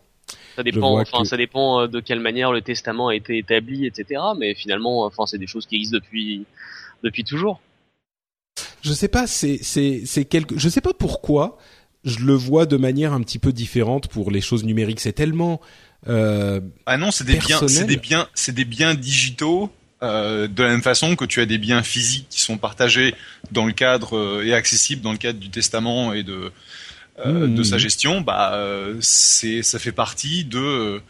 Ça 0.55 0.63
dépend, 0.63 0.99
enfin, 0.99 1.23
ça 1.23 1.37
dépend 1.37 1.87
de 1.87 1.99
quelle 1.99 2.19
manière 2.19 2.51
le 2.51 2.61
testament 2.61 3.07
a 3.07 3.15
été 3.15 3.37
établi, 3.37 3.87
etc. 3.87 4.21
Mais 4.37 4.53
finalement, 4.53 5.05
enfin, 5.05 5.25
c'est 5.25 5.37
des 5.37 5.47
choses 5.47 5.65
qui 5.65 5.77
existent 5.77 5.97
depuis 5.97 6.45
depuis 7.03 7.23
toujours 7.23 7.61
je 8.81 8.93
sais 8.93 9.07
pas, 9.07 9.27
c'est 9.27 9.59
c'est 9.61 10.03
c'est 10.05 10.25
quelque, 10.25 10.57
je 10.57 10.69
sais 10.69 10.81
pas 10.81 10.93
pourquoi 10.93 11.57
je 12.03 12.19
le 12.19 12.33
vois 12.33 12.65
de 12.65 12.77
manière 12.77 13.13
un 13.13 13.21
petit 13.21 13.39
peu 13.39 13.51
différente 13.51 14.07
pour 14.07 14.31
les 14.31 14.41
choses 14.41 14.63
numériques. 14.63 14.99
C'est 14.99 15.13
tellement 15.13 15.61
euh, 16.07 16.61
ah 16.85 16.97
non, 16.97 17.11
c'est 17.11 17.25
des 17.25 17.37
biens, 17.37 17.67
c'est 17.67 17.85
des 17.85 17.97
biens, 17.97 18.27
c'est 18.33 18.53
des 18.53 18.65
biens 18.65 18.93
digitaux. 18.93 19.71
Euh, 20.03 20.47
de 20.47 20.61
la 20.61 20.69
même 20.69 20.83
façon 20.83 21.15
que 21.15 21.25
tu 21.25 21.41
as 21.41 21.47
des 21.47 21.57
biens 21.57 21.81
physiques 21.81 22.27
qui 22.29 22.39
sont 22.39 22.59
partagés 22.59 23.15
dans 23.51 23.65
le 23.65 23.71
cadre 23.71 24.15
euh, 24.15 24.45
et 24.45 24.53
accessibles 24.53 25.01
dans 25.01 25.11
le 25.11 25.17
cadre 25.17 25.39
du 25.39 25.49
testament 25.49 26.13
et 26.13 26.21
de 26.21 26.51
euh, 27.25 27.47
de 27.47 27.63
sa 27.63 27.77
hmm. 27.77 27.79
gestion, 27.79 28.21
bah 28.21 28.55
c'est 28.99 29.63
ça 29.63 29.79
fait 29.79 29.91
partie 29.91 30.45
de 30.45 31.01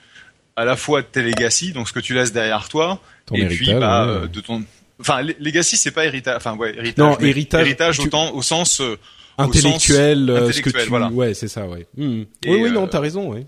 à 0.55 0.63
la 0.63 0.77
fois 0.77 1.01
de 1.01 1.07
tes 1.07 1.21
legacy, 1.21 1.73
donc 1.73 1.89
ce 1.89 1.93
que 1.93 1.99
tu 1.99 2.13
laisses 2.13 2.31
derrière 2.31 2.69
toi, 2.69 3.01
et 3.33 3.45
puis 3.47 3.73
bah, 3.73 4.21
de 4.31 4.39
ton 4.39 4.63
Enfin, 4.99 5.21
legacy, 5.21 5.77
c'est 5.77 5.91
pas 5.91 6.05
héritage. 6.05 6.37
Enfin, 6.37 6.55
ouais, 6.55 6.75
héritage. 6.75 7.05
Non, 7.05 7.19
héritage. 7.19 7.61
Héritage 7.61 7.99
autant 7.99 8.33
au 8.33 8.41
sens 8.41 8.81
euh, 8.81 8.97
intellectuel, 9.37 10.29
euh, 10.29 10.51
ce 10.51 10.61
que 10.61 10.69
tu. 10.69 10.89
Voilà. 10.89 11.09
Ouais, 11.09 11.33
c'est 11.33 11.47
ça, 11.47 11.67
ouais. 11.67 11.87
Hmm. 11.95 12.23
oui, 12.45 12.61
oui, 12.61 12.71
non, 12.71 12.85
euh, 12.85 12.87
t'as 12.87 12.99
raison, 12.99 13.31
ouais. 13.31 13.45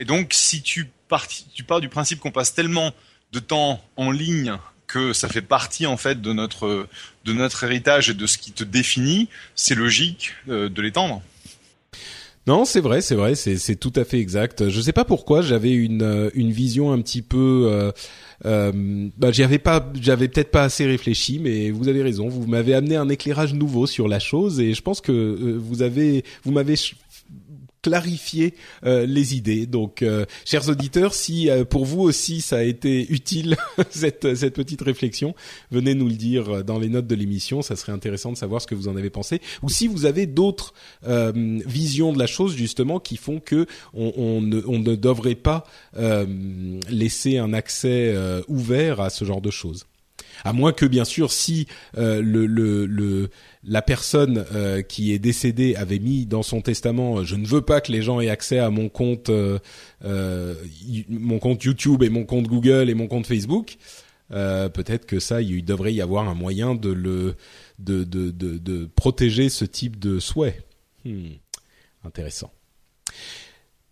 Et 0.00 0.04
donc, 0.04 0.32
si 0.32 0.62
tu 0.62 0.88
pars, 1.08 1.26
tu 1.26 1.64
pars 1.64 1.80
du 1.80 1.88
principe 1.88 2.20
qu'on 2.20 2.30
passe 2.30 2.54
tellement 2.54 2.92
de 3.32 3.40
temps 3.40 3.82
en 3.96 4.10
ligne 4.10 4.56
que 4.86 5.12
ça 5.12 5.28
fait 5.28 5.42
partie 5.42 5.86
en 5.86 5.96
fait 5.96 6.20
de 6.20 6.32
notre 6.32 6.86
de 7.24 7.32
notre 7.32 7.64
héritage 7.64 8.10
et 8.10 8.14
de 8.14 8.26
ce 8.26 8.38
qui 8.38 8.52
te 8.52 8.62
définit, 8.62 9.28
c'est 9.56 9.74
logique 9.74 10.32
de 10.46 10.82
l'étendre. 10.82 11.22
Non, 12.46 12.66
c'est 12.66 12.80
vrai, 12.80 13.00
c'est 13.00 13.14
vrai, 13.14 13.34
c'est 13.34 13.56
c'est 13.56 13.76
tout 13.76 13.92
à 13.96 14.04
fait 14.04 14.18
exact. 14.18 14.68
Je 14.68 14.80
sais 14.80 14.92
pas 14.92 15.04
pourquoi 15.04 15.40
j'avais 15.40 15.72
une 15.72 16.30
une 16.34 16.52
vision 16.52 16.92
un 16.92 17.00
petit 17.00 17.22
peu 17.22 17.68
euh, 17.70 17.90
bah, 18.44 19.32
j'avais 19.32 19.58
pas, 19.58 19.90
j'avais 20.00 20.28
peut-être 20.28 20.50
pas 20.50 20.64
assez 20.64 20.84
réfléchi, 20.84 21.38
mais 21.38 21.70
vous 21.70 21.88
avez 21.88 22.02
raison. 22.02 22.28
Vous 22.28 22.46
m'avez 22.46 22.74
amené 22.74 22.96
un 22.96 23.08
éclairage 23.08 23.54
nouveau 23.54 23.86
sur 23.86 24.06
la 24.06 24.18
chose, 24.18 24.60
et 24.60 24.74
je 24.74 24.82
pense 24.82 25.00
que 25.00 25.12
euh, 25.12 25.58
vous 25.58 25.82
avez, 25.82 26.24
vous 26.44 26.52
m'avez 26.52 26.76
clarifier 27.84 28.54
euh, 28.86 29.04
les 29.04 29.36
idées. 29.36 29.66
Donc, 29.66 30.00
euh, 30.00 30.24
chers 30.46 30.70
auditeurs, 30.70 31.12
si 31.12 31.50
euh, 31.50 31.66
pour 31.66 31.84
vous 31.84 32.00
aussi 32.00 32.40
ça 32.40 32.56
a 32.56 32.62
été 32.62 33.12
utile 33.12 33.56
cette 33.90 34.34
cette 34.34 34.54
petite 34.54 34.80
réflexion, 34.80 35.34
venez 35.70 35.94
nous 35.94 36.08
le 36.08 36.14
dire 36.14 36.64
dans 36.64 36.78
les 36.78 36.88
notes 36.88 37.06
de 37.06 37.14
l'émission. 37.14 37.60
Ça 37.60 37.76
serait 37.76 37.92
intéressant 37.92 38.32
de 38.32 38.38
savoir 38.38 38.62
ce 38.62 38.66
que 38.66 38.74
vous 38.74 38.88
en 38.88 38.96
avez 38.96 39.10
pensé, 39.10 39.42
ou 39.62 39.68
si 39.68 39.86
vous 39.86 40.06
avez 40.06 40.26
d'autres 40.26 40.72
visions 41.04 42.12
de 42.12 42.18
la 42.18 42.26
chose 42.26 42.56
justement 42.56 42.98
qui 43.00 43.16
font 43.18 43.38
que 43.38 43.66
on, 43.92 44.12
on, 44.16 44.40
ne, 44.40 44.62
on 44.66 44.78
ne 44.78 44.94
devrait 44.94 45.34
pas 45.34 45.64
laisser 46.88 47.36
un 47.36 47.52
accès 47.52 48.14
ouvert 48.48 49.00
à 49.00 49.10
ce 49.10 49.24
genre 49.24 49.42
de 49.42 49.50
choses. 49.50 49.84
À 50.42 50.52
moins 50.52 50.72
que, 50.72 50.86
bien 50.86 51.04
sûr, 51.04 51.30
si 51.30 51.66
le, 51.94 52.20
le, 52.20 52.86
le 52.86 53.30
la 53.66 53.82
personne 53.82 54.44
euh, 54.52 54.82
qui 54.82 55.12
est 55.12 55.18
décédée 55.18 55.74
avait 55.76 55.98
mis 55.98 56.26
dans 56.26 56.42
son 56.42 56.60
testament 56.60 57.18
euh, 57.18 57.24
je 57.24 57.36
ne 57.36 57.46
veux 57.46 57.62
pas 57.62 57.80
que 57.80 57.92
les 57.92 58.02
gens 58.02 58.20
aient 58.20 58.28
accès 58.28 58.58
à 58.58 58.70
mon 58.70 58.88
compte 58.88 59.30
euh, 59.30 59.58
mon 61.08 61.38
compte 61.38 61.64
YouTube 61.64 62.02
et 62.02 62.10
mon 62.10 62.24
compte 62.24 62.46
Google 62.46 62.90
et 62.90 62.94
mon 62.94 63.06
compte 63.06 63.26
Facebook 63.26 63.76
peut-être 64.30 65.06
que 65.06 65.20
ça 65.20 65.40
il 65.40 65.64
devrait 65.64 65.94
y 65.94 66.02
avoir 66.02 66.28
un 66.28 66.34
moyen 66.34 66.74
de 66.74 66.90
le 66.90 67.36
de 67.78 68.04
de, 68.04 68.30
de 68.30 68.88
protéger 68.96 69.48
ce 69.48 69.64
type 69.64 69.98
de 69.98 70.18
souhait 70.18 70.60
hmm. 71.04 71.30
intéressant 72.04 72.50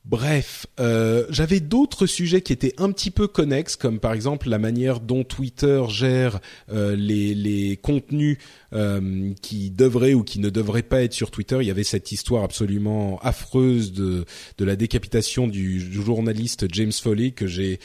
Bref, 0.04 0.66
euh, 0.80 1.26
j'avais 1.30 1.60
d'autres 1.60 2.06
sujets 2.06 2.40
qui 2.40 2.52
étaient 2.52 2.74
un 2.78 2.90
petit 2.90 3.12
peu 3.12 3.28
connexes, 3.28 3.76
comme 3.76 4.00
par 4.00 4.12
exemple 4.12 4.48
la 4.48 4.58
manière 4.58 4.98
dont 4.98 5.22
Twitter 5.22 5.80
gère 5.88 6.40
euh, 6.72 6.96
les, 6.96 7.36
les, 7.36 7.76
contenus 7.76 8.38
euh, 8.72 9.32
qui 9.42 9.70
devraient 9.70 10.14
ou 10.14 10.24
qui 10.24 10.40
ne 10.40 10.50
devraient 10.50 10.82
pas 10.82 11.02
être 11.02 11.12
sur 11.12 11.30
Twitter. 11.30 11.58
Il 11.60 11.68
y 11.68 11.70
avait 11.70 11.84
cette 11.84 12.10
histoire 12.10 12.42
absolument 12.42 13.20
affreuse 13.22 13.92
de, 13.92 14.24
de 14.58 14.64
la 14.64 14.74
décapitation 14.74 15.46
du 15.46 15.80
journaliste 15.92 16.66
James 16.72 16.92
Foley 16.92 17.30
que 17.30 17.46
j'ai 17.46 17.78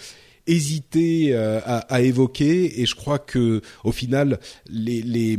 hésité 0.47 1.35
à, 1.35 1.77
à, 1.77 2.01
évoquer 2.01 2.81
et 2.81 2.85
je 2.85 2.95
crois 2.95 3.19
que 3.19 3.61
au 3.83 3.91
final 3.91 4.39
les, 4.69 5.01
les, 5.01 5.37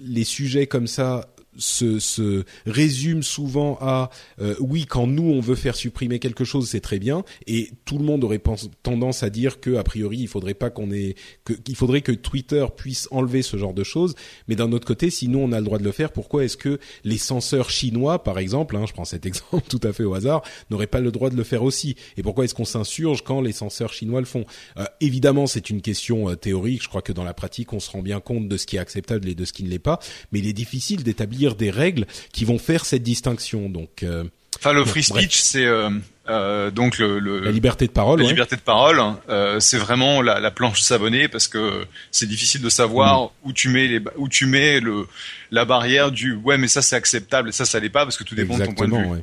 les 0.00 0.24
sujets 0.24 0.68
comme 0.68 0.86
ça 0.86 1.28
se, 1.58 1.98
se 1.98 2.44
résume 2.66 3.22
souvent 3.22 3.78
à 3.80 4.10
euh, 4.40 4.54
oui 4.60 4.86
quand 4.86 5.06
nous 5.06 5.30
on 5.30 5.40
veut 5.40 5.54
faire 5.54 5.76
supprimer 5.76 6.18
quelque 6.18 6.44
chose 6.44 6.68
c'est 6.68 6.80
très 6.80 6.98
bien. 6.98 7.24
Et 7.46 7.70
tout 7.84 7.98
le 7.98 8.04
monde 8.04 8.24
aurait 8.24 8.42
tendance 8.82 9.22
à 9.22 9.30
dire 9.30 9.60
que 9.60 9.76
a 9.76 9.82
priori 9.82 10.18
il 10.18 10.28
faudrait 10.28 10.54
pas 10.54 10.70
qu'on 10.70 10.90
ait 10.90 11.14
que 11.44 11.52
qu'il 11.52 11.76
faudrait 11.76 12.02
que 12.02 12.12
Twitter 12.12 12.64
puisse 12.76 13.08
enlever 13.10 13.42
ce 13.42 13.56
genre 13.56 13.74
de 13.74 13.84
choses. 13.84 14.14
Mais 14.48 14.56
d'un 14.56 14.72
autre 14.72 14.86
côté 14.86 15.10
si 15.10 15.28
nous 15.28 15.38
on 15.38 15.52
a 15.52 15.58
le 15.58 15.64
droit 15.64 15.78
de 15.78 15.84
le 15.84 15.92
faire 15.92 16.12
pourquoi 16.12 16.44
est-ce 16.44 16.56
que 16.56 16.78
les 17.04 17.18
censeurs 17.18 17.70
chinois 17.70 18.22
par 18.22 18.38
exemple 18.38 18.76
hein, 18.76 18.84
je 18.86 18.92
prends 18.92 19.04
cet 19.04 19.26
exemple 19.26 19.66
tout 19.68 19.80
à 19.82 19.92
fait 19.92 20.04
au 20.04 20.14
hasard 20.14 20.42
n'auraient 20.70 20.86
pas 20.86 21.00
le 21.00 21.10
droit 21.10 21.30
de 21.30 21.36
le 21.36 21.44
faire 21.44 21.62
aussi? 21.62 21.96
Et 22.16 22.22
pourquoi 22.22 22.44
est-ce 22.44 22.54
qu'on 22.54 22.64
s'insurge 22.64 23.22
quand 23.22 23.40
les 23.40 23.52
censeurs 23.52 23.92
chinois 23.92 24.20
le 24.20 24.26
font? 24.26 24.44
Euh, 24.78 24.84
évidemment 25.00 25.46
c'est 25.46 25.70
une 25.70 25.82
question 25.82 26.30
euh, 26.30 26.36
théorique. 26.36 26.82
Je 26.82 26.88
crois 26.88 27.02
que 27.02 27.12
dans 27.12 27.24
la 27.24 27.34
pratique 27.34 27.72
on 27.72 27.80
se 27.80 27.90
rend 27.90 28.02
bien 28.02 28.20
compte 28.20 28.48
de 28.48 28.56
ce 28.56 28.66
qui 28.66 28.76
est 28.76 28.80
acceptable 28.80 29.28
et 29.28 29.34
de 29.34 29.44
ce 29.44 29.52
qui 29.52 29.64
ne 29.64 29.68
l'est 29.68 29.78
pas. 29.78 29.98
Mais 30.32 30.38
il 30.40 30.48
est 30.48 30.52
difficile 30.52 31.02
d'établir 31.02 31.45
des 31.54 31.70
règles 31.70 32.06
qui 32.32 32.44
vont 32.44 32.58
faire 32.58 32.84
cette 32.84 33.02
distinction. 33.02 33.68
Donc, 33.68 34.02
euh, 34.02 34.24
enfin, 34.58 34.72
le 34.72 34.84
free 34.84 35.02
speech, 35.02 35.38
c'est 35.38 35.64
euh, 35.64 35.90
Euh, 36.28 36.70
donc 36.70 36.98
le, 36.98 37.18
le, 37.18 37.40
la 37.40 37.52
liberté 37.52 37.86
de 37.86 37.92
parole. 37.92 38.20
La 38.20 38.28
liberté 38.28 38.56
de 38.56 38.60
parole, 38.60 39.00
euh, 39.28 39.60
c'est 39.60 39.78
vraiment 39.78 40.22
la, 40.22 40.40
la 40.40 40.50
planche 40.50 40.80
savonnée 40.80 41.28
parce 41.28 41.46
que 41.46 41.86
c'est 42.10 42.26
difficile 42.26 42.62
de 42.62 42.68
savoir 42.68 43.24
mm. 43.24 43.28
où 43.44 43.52
tu 43.52 43.68
mets 43.68 43.86
les 43.86 44.00
où 44.16 44.28
tu 44.28 44.46
mets 44.46 44.80
le 44.80 45.06
la 45.52 45.64
barrière 45.64 46.10
du 46.10 46.34
ouais 46.34 46.58
mais 46.58 46.66
ça 46.68 46.82
c'est 46.82 46.96
acceptable 46.96 47.50
et 47.50 47.52
ça 47.52 47.64
ça 47.64 47.78
l'est 47.78 47.90
pas 47.90 48.04
parce 48.04 48.16
que 48.16 48.24
tout 48.24 48.34
dépend 48.34 48.58
de 48.58 48.64
ton 48.64 48.74
point 48.74 48.88
de 48.88 48.96
vue. 48.96 49.22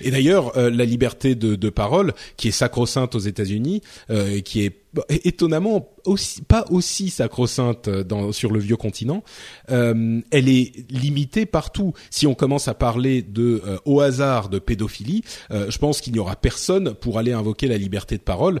Et 0.00 0.10
d'ailleurs, 0.10 0.56
euh, 0.56 0.70
la 0.70 0.84
liberté 0.84 1.34
de, 1.34 1.54
de, 1.54 1.70
parole, 1.70 2.12
qui 2.36 2.48
est 2.48 2.52
sacro-sainte 2.52 3.14
aux 3.14 3.20
États-Unis, 3.20 3.82
euh, 4.10 4.40
qui 4.40 4.62
est 4.62 4.86
étonnamment 5.08 5.90
aussi, 6.04 6.42
pas 6.42 6.64
aussi 6.70 7.10
sacro-sainte 7.10 7.88
dans, 7.88 8.32
sur 8.32 8.52
le 8.52 8.58
vieux 8.60 8.76
continent, 8.76 9.22
euh, 9.70 10.20
elle 10.30 10.48
est 10.48 10.90
limitée 10.90 11.46
partout. 11.46 11.92
Si 12.10 12.26
on 12.26 12.34
commence 12.34 12.68
à 12.68 12.74
parler 12.74 13.22
de 13.22 13.62
euh, 13.66 13.78
au 13.84 14.00
hasard 14.00 14.48
de 14.48 14.58
pédophilie, 14.58 15.22
euh, 15.50 15.70
je 15.70 15.78
pense 15.78 16.00
qu'il 16.00 16.12
n'y 16.12 16.18
aura 16.18 16.36
personne 16.36 16.94
pour 16.94 17.18
aller 17.18 17.32
invoquer 17.32 17.68
la 17.68 17.78
liberté 17.78 18.16
de 18.16 18.22
parole 18.22 18.60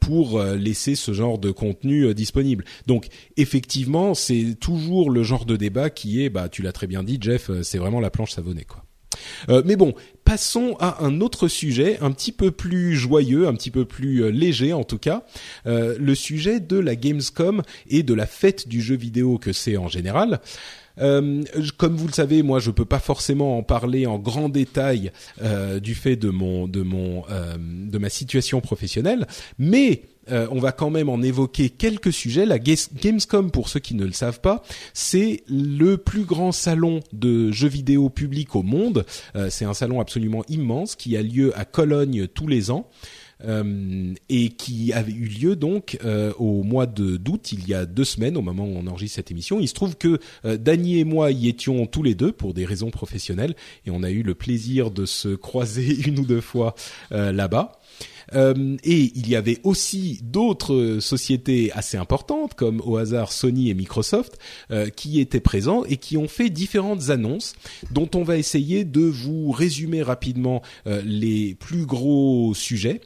pour 0.00 0.42
laisser 0.42 0.94
ce 0.94 1.12
genre 1.12 1.38
de 1.38 1.50
contenu 1.50 2.14
disponible. 2.14 2.64
Donc 2.86 3.08
effectivement, 3.36 4.14
c'est 4.14 4.56
toujours 4.58 5.10
le 5.10 5.22
genre 5.22 5.44
de 5.44 5.56
débat 5.56 5.90
qui 5.90 6.22
est, 6.22 6.30
bah 6.30 6.48
tu 6.48 6.62
l'as 6.62 6.72
très 6.72 6.86
bien 6.86 7.02
dit, 7.02 7.18
Jeff, 7.20 7.50
c'est 7.62 7.78
vraiment 7.78 8.00
la 8.00 8.10
planche 8.10 8.32
savonnée 8.32 8.64
quoi. 8.64 8.84
Euh, 9.48 9.62
mais 9.64 9.76
bon, 9.76 9.94
passons 10.24 10.76
à 10.80 11.04
un 11.04 11.20
autre 11.20 11.48
sujet, 11.48 11.98
un 12.00 12.12
petit 12.12 12.32
peu 12.32 12.50
plus 12.50 12.94
joyeux, 12.94 13.46
un 13.48 13.54
petit 13.54 13.70
peu 13.70 13.84
plus 13.84 14.22
euh, 14.22 14.30
léger 14.30 14.72
en 14.72 14.84
tout 14.84 14.98
cas, 14.98 15.24
euh, 15.66 15.96
le 15.98 16.14
sujet 16.14 16.60
de 16.60 16.78
la 16.78 16.96
Gamescom 16.96 17.62
et 17.88 18.02
de 18.02 18.14
la 18.14 18.26
fête 18.26 18.68
du 18.68 18.80
jeu 18.80 18.96
vidéo 18.96 19.38
que 19.38 19.52
c'est 19.52 19.76
en 19.76 19.88
général. 19.88 20.40
Comme 20.96 21.96
vous 21.96 22.06
le 22.06 22.12
savez, 22.12 22.42
moi, 22.42 22.60
je 22.60 22.70
peux 22.70 22.84
pas 22.84 22.98
forcément 22.98 23.58
en 23.58 23.62
parler 23.62 24.06
en 24.06 24.18
grand 24.18 24.48
détail 24.48 25.12
du 25.82 25.94
fait 25.94 26.16
de 26.16 26.30
mon 26.30 26.68
de 26.68 26.82
mon 26.82 27.24
de 27.58 27.98
ma 27.98 28.08
situation 28.08 28.60
professionnelle, 28.60 29.26
mais 29.58 30.02
euh, 30.30 30.46
on 30.50 30.60
va 30.60 30.72
quand 30.72 30.90
même 30.90 31.08
en 31.08 31.20
évoquer 31.20 31.70
quelques 31.70 32.12
sujets. 32.12 32.46
La 32.46 32.58
Gamescom, 32.58 33.50
pour 33.50 33.68
ceux 33.68 33.80
qui 33.80 33.94
ne 33.94 34.04
le 34.04 34.12
savent 34.12 34.40
pas, 34.40 34.62
c'est 34.94 35.42
le 35.48 35.96
plus 35.96 36.24
grand 36.24 36.52
salon 36.52 37.00
de 37.12 37.50
jeux 37.50 37.68
vidéo 37.68 38.08
public 38.08 38.54
au 38.54 38.62
monde. 38.62 39.04
Euh, 39.34 39.48
c'est 39.50 39.64
un 39.64 39.74
salon 39.74 40.00
absolument 40.00 40.44
immense 40.48 40.94
qui 40.96 41.16
a 41.16 41.22
lieu 41.22 41.56
à 41.58 41.64
Cologne 41.64 42.28
tous 42.28 42.46
les 42.46 42.70
ans. 42.70 42.88
Euh, 43.44 44.14
et 44.28 44.50
qui 44.50 44.92
avait 44.92 45.12
eu 45.12 45.26
lieu 45.26 45.56
donc 45.56 45.98
au 46.38 46.62
mois 46.62 46.86
de 46.86 47.16
d'août, 47.16 47.52
il 47.52 47.68
y 47.68 47.74
a 47.74 47.86
deux 47.86 48.04
semaines, 48.04 48.36
au 48.36 48.42
moment 48.42 48.64
où 48.64 48.76
on 48.76 48.86
enregistre 48.86 49.16
cette 49.16 49.30
émission. 49.30 49.60
Il 49.60 49.68
se 49.68 49.74
trouve 49.74 49.96
que 49.96 50.18
Dany 50.44 50.98
et 50.98 51.04
moi 51.04 51.30
y 51.30 51.48
étions 51.48 51.86
tous 51.86 52.02
les 52.02 52.14
deux 52.14 52.32
pour 52.32 52.54
des 52.54 52.64
raisons 52.64 52.90
professionnelles, 52.90 53.54
et 53.86 53.90
on 53.90 54.02
a 54.02 54.10
eu 54.10 54.22
le 54.22 54.34
plaisir 54.34 54.90
de 54.90 55.06
se 55.06 55.28
croiser 55.34 56.06
une 56.06 56.20
ou 56.20 56.24
deux 56.24 56.40
fois 56.40 56.74
là-bas. 57.10 57.80
Euh, 58.34 58.76
et 58.84 59.12
il 59.14 59.28
y 59.28 59.36
avait 59.36 59.58
aussi 59.62 60.20
d'autres 60.22 60.98
sociétés 61.00 61.72
assez 61.72 61.96
importantes, 61.96 62.54
comme 62.54 62.80
au 62.84 62.96
hasard 62.96 63.32
Sony 63.32 63.70
et 63.70 63.74
Microsoft, 63.74 64.38
euh, 64.70 64.88
qui 64.88 65.20
étaient 65.20 65.40
présents 65.40 65.84
et 65.84 65.96
qui 65.96 66.16
ont 66.16 66.28
fait 66.28 66.50
différentes 66.50 67.10
annonces, 67.10 67.54
dont 67.90 68.08
on 68.14 68.22
va 68.22 68.36
essayer 68.36 68.84
de 68.84 69.02
vous 69.02 69.50
résumer 69.50 70.02
rapidement 70.02 70.62
euh, 70.86 71.02
les 71.04 71.54
plus 71.54 71.86
gros 71.86 72.54
sujets. 72.54 73.00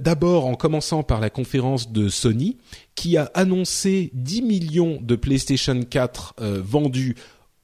D'abord 0.00 0.46
en 0.46 0.56
commençant 0.56 1.04
par 1.04 1.20
la 1.20 1.30
conférence 1.30 1.92
de 1.92 2.08
Sony, 2.08 2.56
qui 2.96 3.16
a 3.16 3.30
annoncé 3.34 4.10
10 4.14 4.42
millions 4.42 4.98
de 5.00 5.14
PlayStation 5.14 5.80
4 5.80 6.34
vendus 6.64 7.14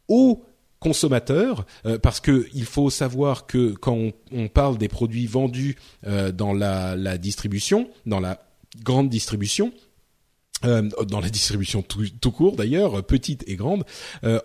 au 0.07 0.45
consommateurs, 0.85 1.65
euh, 1.87 1.99
parce 1.99 2.21
que 2.21 2.47
il 2.53 2.67
faut 2.67 2.91
savoir 2.91 3.47
que 3.47 3.73
quand 3.73 4.11
on, 4.33 4.49
parle 4.49 4.77
des 4.77 4.89
produits 4.89 5.27
vendus 5.27 5.77
euh, 6.07 6.31
dans 6.31 6.53
la, 6.53 7.17
distribution, 7.17 7.89
dans 8.05 8.21
la 8.21 8.39
grande 8.85 9.09
distribution, 9.09 9.73
euh, 10.67 10.83
dans 11.09 11.21
la 11.21 11.31
distribution 11.31 11.83
tout, 11.83 12.33
court 12.33 12.55
d'ailleurs, 12.55 13.03
petite 13.03 13.45
et 13.47 13.57
grande, 13.57 13.85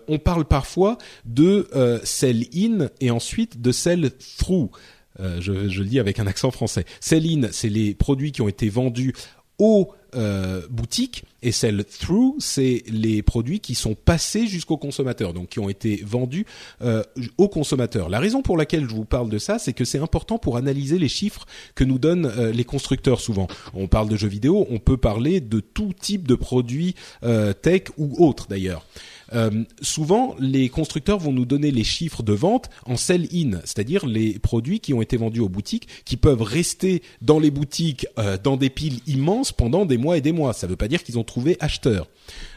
on 0.08 0.18
parle 0.18 0.46
parfois 0.46 0.96
de 1.26 1.68
sell-in 2.04 2.88
et 3.00 3.10
ensuite 3.10 3.60
de 3.60 3.70
sell-through. 3.70 4.70
Je, 5.18 5.68
je, 5.68 5.82
le 5.82 5.88
dis 5.88 6.00
avec 6.00 6.18
un 6.18 6.26
accent 6.26 6.50
français. 6.50 6.86
Sell-in, 7.00 7.48
c'est 7.52 7.68
les 7.68 7.94
produits 7.94 8.32
qui 8.32 8.40
ont 8.40 8.48
été 8.48 8.70
vendus 8.70 9.12
au 9.58 9.92
euh, 10.14 10.62
boutique 10.70 11.24
et 11.42 11.52
sell 11.52 11.84
through, 11.84 12.34
c'est 12.38 12.82
les 12.88 13.22
produits 13.22 13.60
qui 13.60 13.74
sont 13.74 13.94
passés 13.94 14.46
jusqu'au 14.46 14.76
consommateur, 14.76 15.32
donc 15.32 15.48
qui 15.50 15.58
ont 15.58 15.68
été 15.68 16.02
vendus 16.04 16.46
euh, 16.82 17.02
au 17.38 17.48
consommateur. 17.48 18.08
La 18.08 18.18
raison 18.18 18.42
pour 18.42 18.56
laquelle 18.56 18.88
je 18.88 18.94
vous 18.94 19.04
parle 19.04 19.30
de 19.30 19.38
ça, 19.38 19.58
c'est 19.58 19.72
que 19.72 19.84
c'est 19.84 19.98
important 19.98 20.38
pour 20.38 20.56
analyser 20.56 20.98
les 20.98 21.08
chiffres 21.08 21.46
que 21.74 21.84
nous 21.84 21.98
donnent 21.98 22.26
euh, 22.26 22.52
les 22.52 22.64
constructeurs 22.64 23.20
souvent. 23.20 23.46
On 23.74 23.88
parle 23.88 24.08
de 24.08 24.16
jeux 24.16 24.28
vidéo, 24.28 24.66
on 24.70 24.78
peut 24.78 24.96
parler 24.96 25.40
de 25.40 25.60
tout 25.60 25.92
type 25.98 26.28
de 26.28 26.34
produits 26.34 26.94
euh, 27.22 27.52
tech 27.52 27.84
ou 27.96 28.24
autres 28.24 28.46
d'ailleurs. 28.48 28.84
Euh, 29.32 29.64
souvent, 29.80 30.34
les 30.38 30.68
constructeurs 30.68 31.18
vont 31.18 31.32
nous 31.32 31.44
donner 31.44 31.70
les 31.70 31.84
chiffres 31.84 32.22
de 32.22 32.32
vente 32.32 32.70
en 32.86 32.96
sell-in, 32.96 33.60
c'est-à-dire 33.64 34.06
les 34.06 34.38
produits 34.38 34.80
qui 34.80 34.94
ont 34.94 35.02
été 35.02 35.16
vendus 35.16 35.40
aux 35.40 35.48
boutiques, 35.48 35.88
qui 36.04 36.16
peuvent 36.16 36.42
rester 36.42 37.02
dans 37.22 37.38
les 37.38 37.50
boutiques 37.50 38.06
euh, 38.18 38.36
dans 38.42 38.56
des 38.56 38.70
piles 38.70 39.00
immenses 39.06 39.52
pendant 39.52 39.86
des 39.86 39.98
mois 39.98 40.16
et 40.16 40.20
des 40.20 40.32
mois. 40.32 40.52
Ça 40.52 40.66
ne 40.66 40.70
veut 40.70 40.76
pas 40.76 40.88
dire 40.88 41.02
qu'ils 41.02 41.18
ont 41.18 41.24
trouvé 41.24 41.56
acheteurs. 41.60 42.08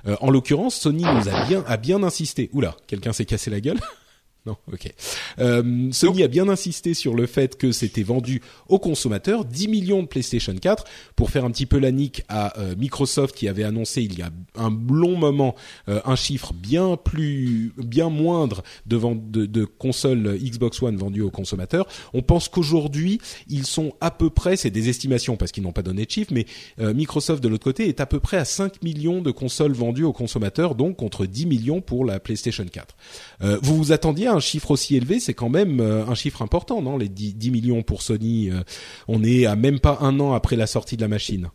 Euh, 0.07 0.15
en 0.21 0.29
l'occurrence, 0.29 0.75
Sony 0.75 1.03
nous 1.03 1.29
a 1.29 1.45
bien 1.45 1.63
a 1.67 1.77
bien 1.77 2.03
insisté. 2.03 2.49
Oula, 2.53 2.75
quelqu'un 2.87 3.13
s'est 3.13 3.25
cassé 3.25 3.49
la 3.49 3.59
gueule. 3.59 3.79
Non, 4.45 4.57
ok. 4.73 4.93
Euh, 5.39 5.87
Sony 5.93 6.21
a 6.21 6.27
bien 6.27 6.49
insisté 6.49 6.93
sur 6.93 7.13
le 7.15 7.27
fait 7.27 7.57
que 7.57 7.71
c'était 7.71 8.03
vendu 8.03 8.41
aux 8.67 8.77
consommateurs 8.77 9.45
10 9.45 9.69
millions 9.69 10.03
de 10.03 10.07
PlayStation 10.07 10.53
4 10.53 10.83
pour 11.15 11.29
faire 11.29 11.45
un 11.45 11.51
petit 11.51 11.65
peu 11.65 11.79
la 11.79 11.91
nique 11.91 12.23
à 12.27 12.59
euh, 12.59 12.75
Microsoft 12.75 13.35
qui 13.35 13.47
avait 13.47 13.63
annoncé 13.63 14.01
il 14.01 14.19
y 14.19 14.21
a 14.21 14.31
un 14.55 14.69
long 14.69 15.15
moment 15.15 15.55
euh, 15.87 16.01
un 16.03 16.17
chiffre 16.17 16.51
bien 16.53 16.97
plus 16.97 17.71
bien 17.77 18.09
moindre 18.09 18.63
de, 18.85 18.97
vente 18.97 19.31
de, 19.31 19.45
de 19.45 19.63
consoles 19.63 20.37
Xbox 20.37 20.81
One 20.81 20.97
vendues 20.97 21.21
aux 21.21 21.31
consommateurs. 21.31 21.87
On 22.13 22.21
pense 22.21 22.49
qu'aujourd'hui 22.49 23.21
ils 23.47 23.65
sont 23.65 23.93
à 24.01 24.11
peu 24.11 24.29
près, 24.29 24.57
c'est 24.57 24.71
des 24.71 24.89
estimations 24.89 25.37
parce 25.37 25.53
qu'ils 25.53 25.63
n'ont 25.63 25.71
pas 25.71 25.83
donné 25.83 26.05
de 26.05 26.11
chiffre, 26.11 26.33
mais 26.33 26.47
euh, 26.81 26.93
Microsoft 26.93 27.41
de 27.41 27.47
l'autre 27.47 27.63
côté 27.63 27.87
est 27.87 28.01
à 28.01 28.05
peu 28.05 28.19
près 28.19 28.37
à 28.37 28.45
5 28.45 28.83
millions 28.83 29.21
de 29.21 29.31
consoles 29.31 29.71
vendues 29.71 30.03
aux 30.03 30.11
consommateurs, 30.11 30.75
donc 30.75 30.97
contre 30.97 31.25
10 31.25 31.45
millions 31.45 31.79
pour 31.79 32.03
la 32.03 32.19
PlayStation 32.19 32.65
4. 32.65 32.97
vous 33.61 33.77
vous 33.77 33.93
attendiez 33.93 34.32
un 34.33 34.39
chiffre 34.39 34.71
aussi 34.71 34.95
élevé, 34.95 35.19
c'est 35.19 35.33
quand 35.33 35.49
même 35.49 35.79
euh, 35.79 36.05
un 36.05 36.15
chiffre 36.15 36.41
important, 36.41 36.81
non? 36.81 36.97
Les 36.97 37.09
10, 37.09 37.51
millions 37.51 37.83
pour 37.83 38.01
Sony, 38.01 38.49
euh, 38.49 38.61
on 39.07 39.23
est 39.23 39.45
à 39.45 39.55
même 39.55 39.79
pas 39.79 39.97
un 40.01 40.19
an 40.19 40.33
après 40.33 40.55
la 40.55 40.67
sortie 40.67 40.97
de 40.97 41.01
la 41.01 41.07
machine. 41.07 41.49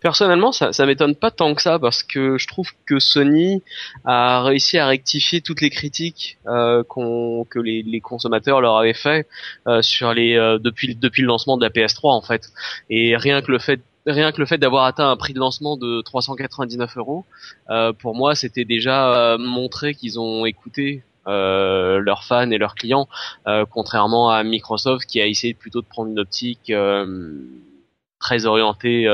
Personnellement, 0.00 0.50
ça, 0.50 0.72
ça 0.72 0.84
m'étonne 0.84 1.14
pas 1.14 1.30
tant 1.30 1.54
que 1.54 1.62
ça 1.62 1.78
parce 1.78 2.02
que 2.02 2.38
je 2.38 2.48
trouve 2.48 2.70
que 2.86 2.98
Sony 2.98 3.62
a 4.04 4.42
réussi 4.42 4.78
à 4.78 4.86
rectifier 4.86 5.42
toutes 5.42 5.60
les 5.60 5.70
critiques 5.70 6.38
euh, 6.48 6.82
que 6.82 7.58
les, 7.60 8.00
consommateurs 8.00 8.60
leur 8.60 8.76
avaient 8.76 8.94
fait 8.94 9.28
sur 9.80 10.12
les 10.12 10.34
depuis 10.60 10.96
depuis 10.96 11.22
le 11.22 11.28
lancement 11.28 11.56
de 11.56 11.62
la 11.62 11.70
PS3 11.70 12.10
en 12.10 12.20
fait. 12.20 12.50
Et 12.88 13.16
rien 13.16 13.42
que 13.42 13.52
le 13.52 13.60
fait 13.60 13.80
rien 14.06 14.32
que 14.32 14.40
le 14.40 14.46
fait 14.46 14.58
d'avoir 14.58 14.86
atteint 14.86 15.08
un 15.08 15.16
prix 15.16 15.34
de 15.34 15.38
lancement 15.38 15.76
de 15.76 16.02
399 16.02 16.96
euros, 16.96 17.24
pour 18.00 18.16
moi, 18.16 18.34
c'était 18.34 18.64
déjà 18.64 19.36
montré 19.38 19.94
qu'ils 19.94 20.18
ont 20.18 20.46
écouté 20.46 21.04
euh, 21.04 21.09
leurs 21.30 22.24
fans 22.24 22.50
et 22.50 22.58
leurs 22.58 22.74
clients, 22.74 23.08
euh, 23.46 23.64
contrairement 23.70 24.30
à 24.30 24.42
Microsoft 24.42 25.06
qui 25.08 25.20
a 25.20 25.26
essayé 25.26 25.54
plutôt 25.54 25.80
de 25.80 25.86
prendre 25.86 26.10
une 26.10 26.18
optique 26.18 26.70
euh, 26.70 27.34
très 28.18 28.46
orientée 28.46 29.08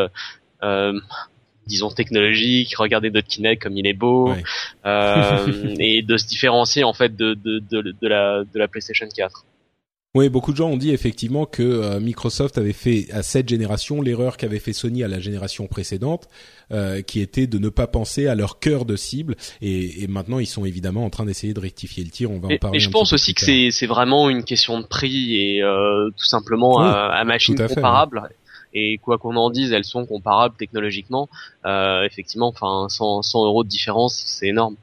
disons 1.66 1.90
technologique, 1.90 2.76
regarder 2.76 3.10
notre 3.10 3.26
Kinect 3.26 3.60
comme 3.60 3.76
il 3.76 3.88
est 3.88 3.92
beau, 3.92 4.32
et 4.84 6.02
de 6.02 6.16
se 6.16 6.26
différencier 6.26 6.84
en 6.84 6.92
fait 6.92 7.16
de, 7.16 7.34
de, 7.34 7.58
de, 7.58 7.82
de, 8.00 8.08
la, 8.08 8.44
de 8.44 8.58
la 8.58 8.68
PlayStation 8.68 9.08
4. 9.14 9.44
Oui, 10.16 10.30
beaucoup 10.30 10.52
de 10.52 10.56
gens 10.56 10.70
ont 10.70 10.78
dit 10.78 10.92
effectivement 10.92 11.44
que 11.44 11.62
euh, 11.62 12.00
Microsoft 12.00 12.56
avait 12.56 12.72
fait 12.72 13.06
à 13.12 13.22
cette 13.22 13.50
génération 13.50 14.00
l'erreur 14.00 14.38
qu'avait 14.38 14.60
fait 14.60 14.72
Sony 14.72 15.04
à 15.04 15.08
la 15.08 15.20
génération 15.20 15.66
précédente, 15.66 16.26
euh, 16.72 17.02
qui 17.02 17.20
était 17.20 17.46
de 17.46 17.58
ne 17.58 17.68
pas 17.68 17.86
penser 17.86 18.26
à 18.26 18.34
leur 18.34 18.58
cœur 18.58 18.86
de 18.86 18.96
cible. 18.96 19.36
Et, 19.60 20.04
et 20.04 20.06
maintenant, 20.06 20.38
ils 20.38 20.46
sont 20.46 20.64
évidemment 20.64 21.04
en 21.04 21.10
train 21.10 21.26
d'essayer 21.26 21.52
de 21.52 21.60
rectifier 21.60 22.02
le 22.02 22.08
tir. 22.08 22.30
On 22.30 22.38
va 22.38 22.48
en 22.48 22.56
parler. 22.56 22.78
Et 22.78 22.80
je 22.80 22.88
pense 22.88 23.12
aussi 23.12 23.34
que 23.34 23.42
c'est 23.42 23.68
c'est 23.70 23.86
vraiment 23.86 24.30
une 24.30 24.42
question 24.44 24.80
de 24.80 24.86
prix 24.86 25.36
et 25.36 25.62
euh, 25.62 26.08
tout 26.16 26.24
simplement 26.24 26.80
à, 26.80 27.08
à, 27.14 27.24
machine 27.24 27.54
comparable. 27.54 28.22
Et 28.72 28.96
quoi 28.96 29.18
qu'on 29.18 29.36
en 29.36 29.50
dise, 29.50 29.70
elles 29.72 29.84
sont 29.84 30.06
comparables 30.06 30.54
technologiquement. 30.56 31.28
Euh, 31.66 32.04
effectivement, 32.04 32.48
enfin, 32.48 32.88
100, 32.88 33.20
100 33.20 33.44
euros 33.44 33.64
de 33.64 33.68
différence, 33.68 34.14
c'est 34.14 34.48
énorme. 34.48 34.76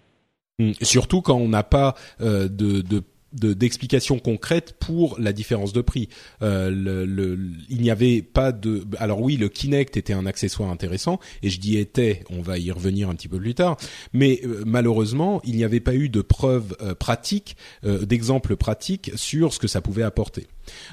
Hum, 0.59 0.73
surtout 0.83 1.23
quand 1.23 1.37
on 1.37 1.49
n'a 1.49 1.63
pas 1.63 1.95
de, 2.19 2.47
de 2.47 3.03
d'explications 3.33 4.19
concrètes 4.19 4.75
pour 4.79 5.19
la 5.19 5.33
différence 5.33 5.73
de 5.73 5.81
prix. 5.81 6.09
Euh, 6.41 6.69
le, 6.69 7.37
il 7.69 7.81
n'y 7.81 7.91
avait 7.91 8.21
pas 8.21 8.51
de. 8.51 8.83
Alors 8.97 9.21
oui, 9.21 9.37
le 9.37 9.49
Kinect 9.49 9.97
était 9.97 10.13
un 10.13 10.25
accessoire 10.25 10.69
intéressant 10.69 11.19
et 11.41 11.49
je 11.49 11.59
dis 11.59 11.77
était. 11.77 12.23
On 12.29 12.41
va 12.41 12.57
y 12.57 12.71
revenir 12.71 13.09
un 13.09 13.15
petit 13.15 13.27
peu 13.27 13.39
plus 13.39 13.55
tard. 13.55 13.77
Mais 14.13 14.41
euh, 14.43 14.63
malheureusement, 14.65 15.41
il 15.43 15.55
n'y 15.55 15.63
avait 15.63 15.79
pas 15.79 15.95
eu 15.95 16.09
de 16.09 16.21
preuves 16.21 16.75
euh, 16.81 16.95
pratiques, 16.95 17.57
euh, 17.85 18.05
d'exemples 18.05 18.55
pratiques 18.55 19.11
sur 19.15 19.53
ce 19.53 19.59
que 19.59 19.67
ça 19.67 19.81
pouvait 19.81 20.03
apporter. 20.03 20.47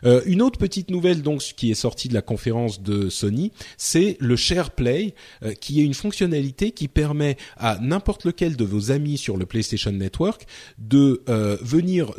Euh, 0.05 0.21
une 0.27 0.43
autre 0.43 0.59
petite 0.59 0.91
nouvelle 0.91 1.23
donc 1.23 1.41
qui 1.41 1.71
est 1.71 1.75
sortie 1.75 2.09
de 2.09 2.15
la 2.15 2.23
conférence 2.23 2.83
de 2.83 3.09
Sony, 3.09 3.53
c'est 3.77 4.17
le 4.19 4.35
SharePlay, 4.35 5.15
euh, 5.45 5.53
qui 5.53 5.81
est 5.81 5.85
une 5.85 5.95
fonctionnalité 5.95 6.73
qui 6.73 6.89
permet 6.89 7.37
à 7.57 7.79
n'importe 7.81 8.25
lequel 8.25 8.57
de 8.57 8.65
vos 8.65 8.91
amis 8.91 9.17
sur 9.17 9.37
le 9.37 9.47
PlayStation 9.47 9.93
Network 9.93 10.47
de 10.79 11.23
venir 11.63 12.13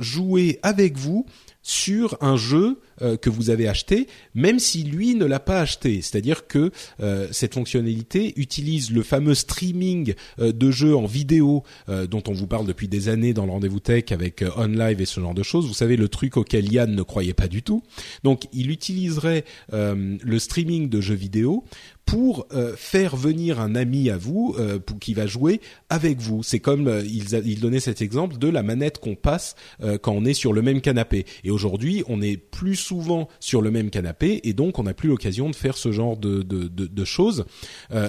avec 0.63 0.97
vous 0.97 1.25
sur 1.61 2.17
un 2.21 2.35
jeu 2.35 2.79
euh, 3.01 3.17
que 3.17 3.29
vous 3.29 3.49
avez 3.49 3.67
acheté, 3.67 4.07
même 4.35 4.59
si 4.59 4.83
lui 4.83 5.15
ne 5.15 5.25
l'a 5.25 5.39
pas 5.39 5.61
acheté. 5.61 6.01
C'est-à-dire 6.01 6.47
que 6.47 6.71
euh, 7.01 7.27
cette 7.31 7.53
fonctionnalité 7.53 8.33
utilise 8.35 8.91
le 8.91 9.03
fameux 9.03 9.35
streaming 9.35 10.13
euh, 10.39 10.51
de 10.51 10.71
jeux 10.71 10.95
en 10.95 11.05
vidéo 11.05 11.63
dont 11.87 12.23
on 12.27 12.33
vous 12.33 12.47
parle 12.47 12.65
depuis 12.65 12.87
des 12.87 13.09
années 13.09 13.33
dans 13.33 13.45
le 13.45 13.51
rendez-vous 13.51 13.79
tech 13.79 14.05
avec 14.11 14.43
OnLive 14.55 15.01
et 15.01 15.05
ce 15.05 15.19
genre 15.19 15.33
de 15.33 15.43
choses. 15.43 15.67
Vous 15.67 15.73
savez 15.73 15.97
le 15.97 16.07
truc 16.07 16.37
auquel 16.37 16.71
Yann 16.71 16.93
ne 16.93 17.01
croyait 17.01 17.33
pas 17.33 17.47
du 17.47 17.63
tout. 17.63 17.83
Donc 18.23 18.47
il 18.53 18.71
utiliserait 18.71 19.43
le 19.71 20.39
streaming 20.39 20.89
de 20.89 21.01
jeux 21.01 21.15
vidéo 21.15 21.65
pour 22.11 22.45
euh, 22.51 22.75
faire 22.75 23.15
venir 23.15 23.61
un 23.61 23.73
ami 23.73 24.09
à 24.09 24.17
vous 24.17 24.53
euh, 24.59 24.79
pour, 24.79 24.99
qui 24.99 25.13
va 25.13 25.27
jouer 25.27 25.61
avec 25.89 26.19
vous. 26.19 26.43
C'est 26.43 26.59
comme 26.59 26.89
euh, 26.89 27.01
il, 27.05 27.23
il, 27.45 27.61
donnait 27.61 27.79
cet 27.79 28.01
exemple 28.01 28.37
de 28.37 28.49
la 28.49 28.63
manette 28.63 28.99
qu'on 28.99 29.15
passe 29.15 29.55
quand 30.01 30.11
on 30.11 30.25
est 30.25 30.33
sur 30.33 30.51
le 30.51 30.61
même 30.61 30.81
canapé. 30.81 31.25
Et 31.43 31.51
aujourd'hui, 31.51 32.03
on 32.09 32.21
est 32.21 32.35
plus 32.35 32.75
souvent 32.91 33.29
sur 33.39 33.61
le 33.61 33.71
même 33.71 33.89
canapé 33.89 34.41
et 34.43 34.51
donc 34.53 34.77
on 34.77 34.83
n'a 34.83 34.93
plus 34.93 35.07
l'occasion 35.07 35.49
de 35.49 35.55
faire 35.55 35.77
ce 35.77 35.93
genre 35.93 36.17
de, 36.17 36.41
de, 36.41 36.67
de, 36.67 36.87
de 36.87 37.05
choses. 37.05 37.45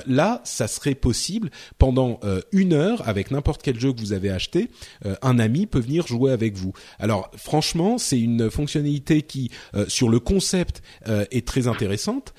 là, 0.07 0.41
ça 0.45 0.67
serait 0.67 0.97
possible 0.97 1.51
pendant 1.79 2.19
une 2.51 2.73
heure 2.73 3.07
avec 3.09 3.31
n'importe 3.31 3.63
quel 3.63 3.79
jeu 3.79 3.93
que 3.93 4.01
vous 4.01 4.13
avez 4.13 4.31
acheté, 4.31 4.71
un 5.23 5.39
ami 5.39 5.67
peut 5.67 5.79
venir 5.79 6.07
jouer 6.07 6.33
avec 6.33 6.57
vous. 6.57 6.73
Alors 6.99 7.31
franchement, 7.37 7.97
c'est 7.97 8.19
une 8.19 8.51
fonctionnalité 8.51 9.23
qui, 9.23 9.51
sur 9.87 10.09
le 10.09 10.19
concept, 10.19 10.83
est 11.07 11.47
très 11.47 11.69
intéressante. 11.69 12.35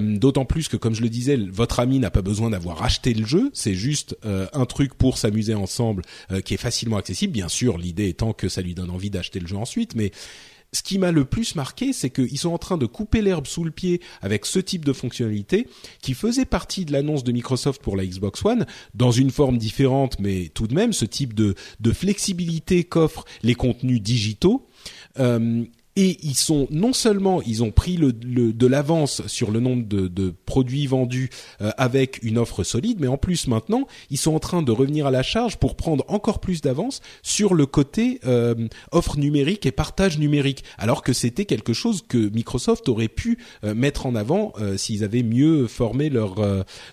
D'autant 0.00 0.44
plus 0.44 0.68
que, 0.68 0.76
comme 0.76 0.94
je 0.94 1.02
le 1.02 1.08
disais, 1.08 1.36
votre 1.36 1.80
ami 1.80 1.98
n'a 1.98 2.10
pas 2.10 2.22
besoin 2.22 2.50
d'avoir 2.50 2.82
acheté 2.82 3.12
le 3.14 3.26
jeu, 3.26 3.50
c'est 3.52 3.74
juste 3.74 4.16
euh, 4.24 4.46
un 4.52 4.66
truc 4.66 4.94
pour 4.94 5.18
s'amuser 5.18 5.54
ensemble 5.54 6.02
euh, 6.30 6.40
qui 6.40 6.54
est 6.54 6.58
facilement 6.58 6.96
accessible. 6.96 7.32
Bien 7.32 7.48
sûr, 7.48 7.78
l'idée 7.78 8.08
étant 8.08 8.32
que 8.32 8.48
ça 8.48 8.62
lui 8.62 8.74
donne 8.74 8.90
envie 8.90 9.10
d'acheter 9.10 9.40
le 9.40 9.46
jeu 9.46 9.56
ensuite, 9.56 9.94
mais 9.94 10.12
ce 10.72 10.82
qui 10.82 10.98
m'a 10.98 11.12
le 11.12 11.24
plus 11.24 11.54
marqué, 11.54 11.92
c'est 11.92 12.10
qu'ils 12.10 12.38
sont 12.38 12.52
en 12.52 12.58
train 12.58 12.76
de 12.76 12.86
couper 12.86 13.22
l'herbe 13.22 13.46
sous 13.46 13.64
le 13.64 13.70
pied 13.70 14.00
avec 14.20 14.44
ce 14.44 14.58
type 14.58 14.84
de 14.84 14.92
fonctionnalité 14.92 15.66
qui 16.02 16.14
faisait 16.14 16.44
partie 16.44 16.84
de 16.84 16.92
l'annonce 16.92 17.24
de 17.24 17.32
Microsoft 17.32 17.82
pour 17.82 17.96
la 17.96 18.04
Xbox 18.04 18.44
One, 18.44 18.66
dans 18.94 19.10
une 19.10 19.30
forme 19.30 19.56
différente, 19.56 20.18
mais 20.20 20.50
tout 20.52 20.66
de 20.66 20.74
même 20.74 20.92
ce 20.92 21.04
type 21.04 21.34
de, 21.34 21.54
flexibilité 21.92 22.84
qu'offrent 22.84 23.24
les 23.42 23.54
contenus 23.54 24.02
digitaux. 24.02 24.68
Euh, 25.18 25.64
et 25.98 26.16
ils 26.22 26.36
sont 26.36 26.68
non 26.70 26.92
seulement 26.92 27.42
ils 27.42 27.64
ont 27.64 27.72
pris 27.72 27.96
de 27.98 28.66
l'avance 28.68 29.26
sur 29.26 29.50
le 29.50 29.58
nombre 29.58 29.84
de, 29.84 30.06
de 30.06 30.32
produits 30.46 30.86
vendus 30.86 31.28
euh, 31.60 31.72
avec 31.76 32.22
une 32.22 32.38
offre 32.38 32.62
solide, 32.62 32.98
mais 33.00 33.08
en 33.08 33.16
plus 33.16 33.48
maintenant 33.48 33.88
ils 34.08 34.16
sont 34.16 34.32
en 34.32 34.38
train 34.38 34.62
de 34.62 34.70
revenir 34.70 35.08
à 35.08 35.10
la 35.10 35.24
charge 35.24 35.56
pour 35.56 35.74
prendre 35.74 36.04
encore 36.06 36.38
plus 36.38 36.60
d'avance 36.60 37.00
sur 37.24 37.52
le 37.52 37.66
côté 37.66 38.20
euh, 38.26 38.54
offre 38.92 39.18
numérique 39.18 39.66
et 39.66 39.72
partage 39.72 40.20
numérique, 40.20 40.62
alors 40.78 41.02
que 41.02 41.12
c'était 41.12 41.46
quelque 41.46 41.72
chose 41.72 42.04
que 42.08 42.28
Microsoft 42.28 42.88
aurait 42.88 43.08
pu 43.08 43.38
euh, 43.64 43.74
mettre 43.74 44.06
en 44.06 44.14
avant 44.14 44.52
s'ils 44.76 45.02
avaient 45.02 45.24
mieux 45.24 45.66
formé 45.66 46.10
leur 46.10 46.36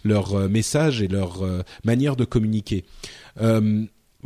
leur 0.04 0.50
message 0.50 1.02
et 1.02 1.08
leur 1.08 1.44
manière 1.84 2.16
de 2.16 2.26
communiquer 2.26 2.86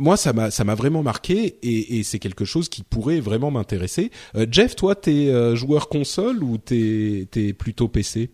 moi, 0.00 0.16
ça 0.16 0.32
m'a 0.32 0.50
ça 0.50 0.64
m'a 0.64 0.74
vraiment 0.74 1.02
marqué 1.02 1.58
et, 1.62 1.98
et 1.98 2.02
c'est 2.02 2.18
quelque 2.18 2.44
chose 2.44 2.68
qui 2.68 2.82
pourrait 2.82 3.20
vraiment 3.20 3.50
m'intéresser. 3.50 4.10
Euh, 4.34 4.46
Jeff, 4.50 4.74
toi, 4.74 4.94
t'es 4.94 5.28
euh, 5.28 5.54
joueur 5.54 5.88
console 5.88 6.42
ou 6.42 6.58
t'es 6.58 7.28
t'es 7.30 7.52
plutôt 7.52 7.86
PC 7.86 8.30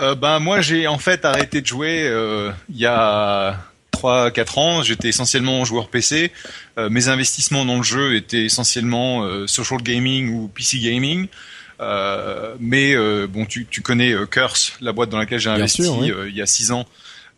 euh, 0.00 0.14
Ben 0.14 0.38
moi, 0.38 0.60
j'ai 0.60 0.86
en 0.86 0.98
fait 0.98 1.24
arrêté 1.24 1.60
de 1.60 1.66
jouer 1.66 2.06
euh, 2.06 2.52
il 2.70 2.76
y 2.76 2.86
a 2.86 3.58
3-4 3.92 4.58
ans. 4.60 4.82
J'étais 4.82 5.08
essentiellement 5.08 5.64
joueur 5.64 5.88
PC. 5.88 6.30
mes 6.78 7.08
investissements 7.08 7.64
dans 7.64 7.78
le 7.78 7.82
jeu 7.82 8.14
étaient 8.14 8.44
essentiellement 8.44 9.46
social 9.46 9.82
gaming 9.82 10.28
ou 10.32 10.48
PC 10.48 10.78
gaming. 10.78 11.26
mais 12.60 12.96
bon, 13.26 13.46
tu, 13.46 13.66
tu 13.66 13.82
connais 13.82 14.14
Curse, 14.30 14.74
la 14.80 14.92
boîte 14.92 15.10
dans 15.10 15.18
laquelle 15.18 15.40
j'ai 15.40 15.50
investi 15.50 15.82
il 15.82 16.34
y 16.34 16.42
a 16.42 16.46
6 16.46 16.70
ans. 16.70 16.86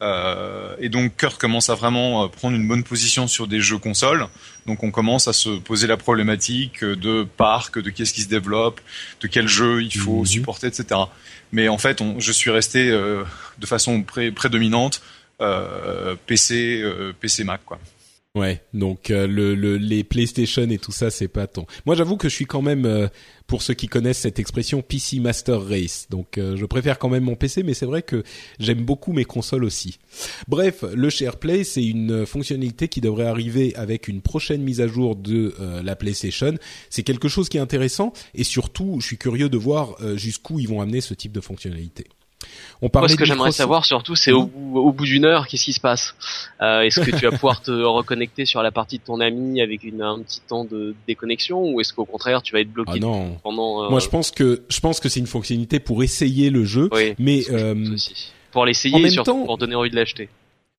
Euh, 0.02 0.76
et 0.78 0.90
donc 0.90 1.16
Kurt 1.16 1.40
commence 1.40 1.70
à 1.70 1.74
vraiment 1.74 2.24
euh, 2.24 2.28
prendre 2.28 2.54
une 2.54 2.68
bonne 2.68 2.84
position 2.84 3.26
sur 3.26 3.46
des 3.46 3.60
jeux 3.60 3.78
consoles. 3.78 4.26
Donc 4.66 4.82
on 4.82 4.90
commence 4.90 5.26
à 5.26 5.32
se 5.32 5.50
poser 5.58 5.86
la 5.86 5.96
problématique 5.96 6.84
de 6.84 7.26
parc, 7.36 7.78
de 7.78 7.90
qu'est-ce 7.90 8.12
qui 8.12 8.22
se 8.22 8.28
développe, 8.28 8.80
de 9.22 9.26
quel 9.26 9.48
jeu 9.48 9.82
il 9.82 9.96
faut 9.96 10.20
mhm. 10.20 10.26
supporter, 10.26 10.66
etc. 10.66 11.00
Mais 11.52 11.68
en 11.68 11.78
fait, 11.78 12.00
on, 12.00 12.20
je 12.20 12.32
suis 12.32 12.50
resté 12.50 12.90
euh, 12.90 13.24
de 13.58 13.66
façon 13.66 14.02
prédominante 14.02 15.02
PC, 16.26 16.82
PC 17.20 17.44
Mac, 17.44 17.60
quoi. 17.66 17.78
Ouais, 18.36 18.60
donc 18.74 19.10
euh, 19.10 19.26
le, 19.26 19.54
le, 19.54 19.78
les 19.78 20.04
PlayStation 20.04 20.68
et 20.68 20.76
tout 20.76 20.92
ça, 20.92 21.08
c'est 21.08 21.26
pas 21.26 21.46
ton. 21.46 21.64
Moi, 21.86 21.94
j'avoue 21.94 22.18
que 22.18 22.28
je 22.28 22.34
suis 22.34 22.44
quand 22.44 22.60
même, 22.60 22.84
euh, 22.84 23.08
pour 23.46 23.62
ceux 23.62 23.72
qui 23.72 23.88
connaissent 23.88 24.18
cette 24.18 24.38
expression, 24.38 24.82
PC 24.82 25.20
Master 25.20 25.66
Race. 25.66 26.06
Donc, 26.10 26.36
euh, 26.36 26.54
je 26.54 26.66
préfère 26.66 26.98
quand 26.98 27.08
même 27.08 27.24
mon 27.24 27.34
PC, 27.34 27.62
mais 27.62 27.72
c'est 27.72 27.86
vrai 27.86 28.02
que 28.02 28.24
j'aime 28.58 28.84
beaucoup 28.84 29.14
mes 29.14 29.24
consoles 29.24 29.64
aussi. 29.64 29.98
Bref, 30.48 30.84
le 30.92 31.08
SharePlay, 31.08 31.64
c'est 31.64 31.86
une 31.86 32.26
fonctionnalité 32.26 32.88
qui 32.88 33.00
devrait 33.00 33.24
arriver 33.24 33.74
avec 33.74 34.06
une 34.06 34.20
prochaine 34.20 34.60
mise 34.60 34.82
à 34.82 34.86
jour 34.86 35.16
de 35.16 35.54
la 35.82 35.96
PlayStation. 35.96 36.54
C'est 36.90 37.04
quelque 37.04 37.28
chose 37.28 37.48
qui 37.48 37.56
est 37.56 37.60
intéressant 37.60 38.12
et 38.34 38.44
surtout, 38.44 38.98
je 39.00 39.06
suis 39.06 39.18
curieux 39.18 39.48
de 39.48 39.56
voir 39.56 39.96
jusqu'où 40.16 40.60
ils 40.60 40.68
vont 40.68 40.82
amener 40.82 41.00
ce 41.00 41.14
type 41.14 41.32
de 41.32 41.40
fonctionnalité. 41.40 42.04
On 42.82 42.90
Moi, 42.92 43.08
ce 43.08 43.16
que 43.16 43.24
j'aimerais 43.24 43.52
savoir 43.52 43.86
surtout, 43.86 44.16
c'est 44.16 44.32
au, 44.32 44.46
bout, 44.46 45.04
d'une 45.04 45.24
heure, 45.24 45.46
qu'est-ce 45.46 45.64
qui 45.64 45.72
se 45.72 45.80
passe? 45.80 46.14
Euh, 46.60 46.82
Est-ce 46.82 47.00
que 47.00 47.10
tu 47.10 47.24
vas 47.24 47.30
pouvoir 47.30 47.62
te 47.62 47.70
reconnecter 47.84 48.44
sur 48.44 48.62
la 48.62 48.70
partie 48.70 48.98
de 48.98 49.02
ton 49.02 49.20
ami 49.20 49.62
avec 49.62 49.82
une, 49.82 50.02
un 50.02 50.20
petit 50.20 50.40
temps 50.40 50.64
de 50.64 50.94
déconnexion, 51.06 51.62
ou 51.62 51.80
est-ce 51.80 51.94
qu'au 51.94 52.04
contraire, 52.04 52.42
tu 52.42 52.52
vas 52.52 52.60
être 52.60 52.72
bloqué 52.72 53.00
ah 53.02 53.38
pendant 53.42 53.84
euh... 53.84 53.88
Moi, 53.88 54.00
je 54.00 54.08
pense 54.08 54.30
que 54.30 54.62
je 54.68 54.80
pense 54.80 55.00
que 55.00 55.08
c'est 55.08 55.20
une 55.20 55.26
fonctionnalité 55.26 55.80
pour 55.80 56.02
essayer 56.02 56.50
le 56.50 56.64
jeu, 56.64 56.90
mais 57.18 57.42
euh, 57.50 57.96
pour 58.50 58.66
l'essayer, 58.66 59.10
surtout 59.10 59.44
pour 59.44 59.56
donner 59.56 59.74
envie 59.74 59.90
de 59.90 59.96
l'acheter. 59.96 60.28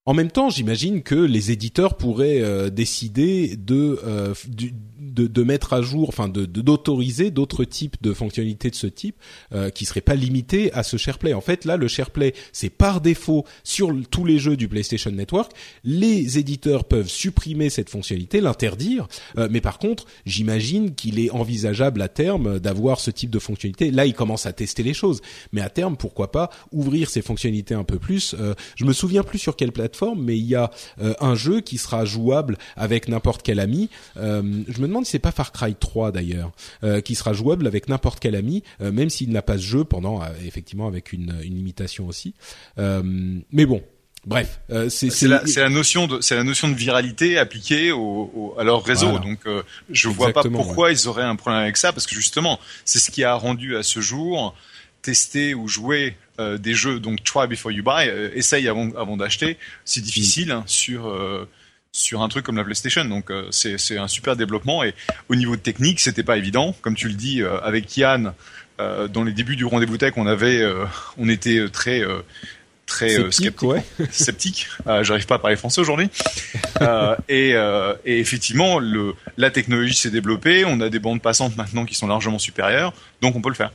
En 0.08 0.14
même 0.14 0.32
temps, 0.32 0.50
j'imagine 0.50 1.04
que 1.04 1.16
les 1.16 1.52
éditeurs 1.52 1.98
pourraient 1.98 2.42
euh, 2.42 2.70
décider 2.70 3.58
de, 3.58 4.00
euh, 4.06 4.34
de, 4.48 5.28
de 5.28 5.44
mettre 5.44 5.74
à 5.74 5.82
jour, 5.82 6.08
enfin 6.08 6.30
de 6.30 6.46
d'autoriser 6.46 7.30
d'autres 7.30 7.66
types 7.66 7.98
de 8.02 8.14
fonctionnalités 8.14 8.70
de 8.70 8.76
ce 8.76 8.88
type 8.88 9.18
euh, 9.54 9.70
qui 9.70 9.84
seraient 9.84 10.00
pas 10.00 10.16
limitées 10.16 10.72
à 10.72 10.84
ce 10.84 10.96
SharePlay. 10.96 11.34
En 11.34 11.42
fait, 11.42 11.66
là, 11.66 11.76
le 11.76 11.90
SharePlay, 11.90 12.34
c'est 12.54 12.70
par 12.70 13.02
défaut 13.02 13.44
sur 13.66 13.94
tous 14.10 14.24
les 14.24 14.40
jeux 14.40 14.56
du 14.56 14.70
PlayStation 14.70 15.12
Network. 15.12 15.52
Les 15.84 16.38
éditeurs 16.40 16.86
peuvent 16.86 17.10
supprimer 17.10 17.70
cette 17.70 17.90
fonctionnalité, 17.90 18.40
l'interdire, 18.40 19.10
mais 19.50 19.60
par 19.60 19.78
contre, 19.78 20.06
j'imagine 20.26 20.96
qu'il 20.96 21.20
est 21.20 21.32
envisageable 21.32 22.02
à 22.02 22.08
terme 22.08 22.60
d'avoir 22.60 23.02
ce 23.02 23.12
type 23.12 23.30
de 23.30 23.40
fonctionnalité. 23.40 23.92
Là, 23.92 24.06
ils 24.06 24.14
commencent 24.14 24.46
à 24.46 24.54
tester 24.54 24.84
les 24.84 24.94
choses, 24.94 25.22
mais 25.52 25.60
à 25.62 25.70
terme, 25.70 25.98
pourquoi 25.98 26.32
pas 26.32 26.50
ouvrir 26.72 27.10
ces 27.10 27.22
fonctionnalités 27.22 27.74
un 27.74 27.84
peu 27.84 28.00
plus. 28.00 28.36
je 28.76 28.86
me 28.86 28.94
souviens 28.94 29.24
plus 29.24 29.40
sur 29.40 29.58
quelle 29.58 29.74
plateforme 29.74 29.97
mais 30.16 30.38
il 30.38 30.46
y 30.46 30.56
a 30.56 30.72
euh, 31.02 31.14
un 31.20 31.36
jeu 31.36 31.62
qui 31.62 31.78
sera 31.78 32.06
jouable 32.06 32.58
avec 32.76 33.08
n'importe 33.08 33.42
quel 33.44 33.60
ami. 33.60 33.90
Euh, 34.18 34.42
je 34.68 34.82
me 34.82 34.88
demande 34.88 35.06
si 35.06 35.12
c'est 35.12 35.20
pas 35.20 35.32
Far 35.32 35.52
Cry 35.52 35.76
3 35.76 36.12
d'ailleurs, 36.12 36.52
euh, 36.84 37.02
qui 37.02 37.16
sera 37.16 37.34
jouable 37.34 37.68
avec 37.68 37.90
n'importe 37.90 38.20
quel 38.20 38.36
ami, 38.36 38.64
même 38.80 39.10
s'il 39.10 39.32
n'a 39.32 39.42
pas 39.42 39.58
ce 39.58 39.64
jeu 39.64 39.84
pendant 39.84 40.22
effectivement 40.46 40.88
avec 40.88 41.14
une, 41.14 41.36
une 41.44 41.56
limitation 41.56 42.08
aussi. 42.08 42.34
mais 42.78 43.66
bon, 43.66 43.82
Bref, 44.26 44.60
c'est 44.90 45.22
la, 45.24 45.42
la, 45.56 45.70
notion 45.70 46.06
de 46.08 46.20
c'est 46.20 46.36
la 46.36 46.44
notion 46.44 46.68
de 46.68 46.74
viralité 46.74 47.38
appliquée 47.38 47.94
au, 47.94 48.54
à 48.58 48.64
leur 48.64 48.84
réseau. 48.84 49.20
Donc 49.20 49.40
je 49.90 50.10
vois 50.10 50.34
pas 50.34 50.44
pourquoi 50.44 50.92
ils 50.92 51.08
auraient 51.08 51.24
un 51.24 51.36
problème 51.36 51.62
avec 51.62 51.78
ça 51.78 51.94
parce 51.94 52.06
que 52.06 52.16
justement 52.16 52.60
c'est 52.84 53.00
ce 53.00 53.10
qui 53.10 53.24
a 53.24 53.34
rendu 53.36 53.78
à 53.78 53.84
ce 53.84 54.02
jour 54.02 54.54
tester 55.08 55.54
ou 55.54 55.70
jouer 55.70 56.18
euh, 56.40 56.58
des 56.58 56.74
jeux, 56.74 57.00
donc 57.00 57.24
try 57.24 57.48
before 57.48 57.72
you 57.72 57.82
buy, 57.82 58.10
euh, 58.10 58.30
essaye 58.34 58.68
avant, 58.68 58.90
avant 58.98 59.16
d'acheter, 59.16 59.58
c'est 59.86 60.02
difficile 60.02 60.52
hein, 60.52 60.64
sur 60.68 61.08
euh, 61.08 61.48
sur 61.94 62.22
un 62.22 62.28
truc 62.28 62.46
comme 62.46 62.58
la 62.58 62.66
PlayStation. 62.66 63.06
Donc 63.06 63.32
c'est 63.50 63.98
un 63.98 64.08
super 64.08 64.36
développement 64.36 64.84
et 64.84 64.94
au 65.30 65.36
niveau 65.36 65.56
de 65.56 65.62
technique, 65.62 66.00
c'était 66.00 66.24
pas 66.24 66.38
évident. 66.38 66.76
Comme 66.82 66.96
tu 66.96 67.08
le 67.08 67.16
dis, 67.16 67.42
avec 67.64 67.98
Yann, 67.98 68.34
dans 68.78 69.24
les 69.24 69.32
débuts 69.32 69.56
du 69.56 69.66
rendez-vous 69.66 69.98
tech, 69.98 70.14
on 70.16 70.28
avait, 70.28 70.64
on 71.18 71.28
était 71.28 71.68
très 71.70 72.04
très 72.88 73.20
euh, 73.20 73.30
sceptique. 73.30 73.60
sceptique. 74.12 74.68
Euh, 74.88 75.04
J'arrive 75.04 75.26
pas 75.26 75.36
à 75.36 75.40
parler 75.40 75.58
français 75.58 75.82
aujourd'hui. 75.82 76.10
euh, 76.82 77.16
et, 77.28 77.52
et, 78.06 78.20
effectivement, 78.20 78.80
le, 78.80 79.14
la 79.36 79.52
technologie 79.52 79.96
s'est 79.96 80.10
développée. 80.10 80.64
On 80.66 80.80
a 80.80 80.90
des 80.90 81.00
bandes 81.00 81.22
passantes 81.22 81.58
maintenant 81.58 81.86
qui 81.86 81.94
sont 81.94 82.08
largement 82.08 82.40
supérieures, 82.40 82.94
donc 83.22 83.36
on 83.36 83.42
peut 83.42 83.50
le 83.50 83.56
faire. 83.56 83.72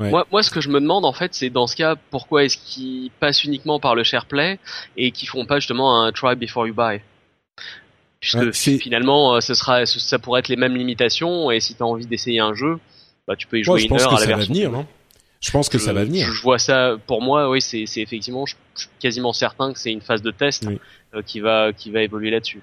Moi, 0.00 0.26
moi, 0.32 0.42
ce 0.42 0.50
que 0.50 0.60
je 0.60 0.68
me 0.68 0.80
demande 0.80 1.04
en 1.04 1.12
fait, 1.12 1.34
c'est 1.34 1.50
dans 1.50 1.66
ce 1.66 1.76
cas, 1.76 1.96
pourquoi 2.10 2.44
est-ce 2.44 2.56
qu'ils 2.56 3.10
passent 3.20 3.44
uniquement 3.44 3.78
par 3.78 3.94
le 3.94 4.02
SharePlay 4.02 4.58
et 4.96 5.10
qu'ils 5.12 5.28
font 5.28 5.44
pas 5.44 5.58
justement 5.58 6.02
un 6.02 6.12
try 6.12 6.36
before 6.36 6.66
you 6.66 6.74
buy? 6.74 7.00
Puisque 8.20 8.52
finalement, 8.80 9.34
euh, 9.34 9.40
ce 9.40 9.54
sera, 9.54 9.86
ça 9.86 10.18
pourrait 10.18 10.40
être 10.40 10.48
les 10.48 10.56
mêmes 10.56 10.76
limitations 10.76 11.50
et 11.50 11.60
si 11.60 11.74
tu 11.74 11.82
as 11.82 11.86
envie 11.86 12.06
d'essayer 12.06 12.40
un 12.40 12.54
jeu, 12.54 12.78
bah 13.26 13.36
tu 13.36 13.46
peux 13.46 13.58
y 13.58 13.62
jouer 13.62 13.82
une 13.82 13.92
heure 13.92 14.14
à 14.14 14.20
la 14.20 14.26
version. 14.26 14.52
Va 14.52 14.60
venir, 14.60 14.70
non 14.70 14.86
je 15.40 15.50
pense 15.50 15.70
que 15.70 15.78
ça 15.78 15.94
va 15.94 16.04
venir. 16.04 16.30
Je, 16.30 16.42
vois 16.42 16.58
ça. 16.58 16.96
Pour 17.06 17.22
moi, 17.22 17.48
oui, 17.48 17.62
c'est 17.62 17.86
effectivement, 17.96 18.44
je, 18.44 18.54
suis 18.74 18.88
quasiment 19.00 19.32
certain 19.32 19.72
que 19.72 19.78
c'est 19.78 19.90
une 19.90 20.02
phase 20.02 20.20
de 20.20 20.30
test 20.30 20.68
euh, 21.14 21.22
qui 21.22 21.40
va 21.40 21.72
qui 21.72 21.90
va 21.90 22.02
évoluer 22.02 22.30
là-dessus. 22.30 22.60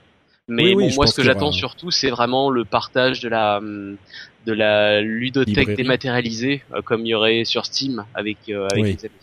Mais 0.48 0.76
moi, 0.76 1.08
ce 1.08 1.16
que 1.16 1.24
j'attends 1.24 1.52
surtout, 1.52 1.92
c'est 1.92 2.10
vraiment 2.10 2.50
le 2.50 2.66
partage 2.66 3.20
de 3.20 3.30
la 3.30 3.60
de 3.60 4.54
la 4.54 5.02
ludothèque 5.02 5.76
dématérialisée, 5.76 6.64
euh, 6.74 6.82
comme 6.82 7.06
il 7.06 7.10
y 7.10 7.14
aurait 7.14 7.44
sur 7.44 7.66
Steam 7.66 8.06
avec 8.14 8.38
euh, 8.48 8.68
avec 8.72 8.86
les 8.86 9.06
amis. 9.06 9.16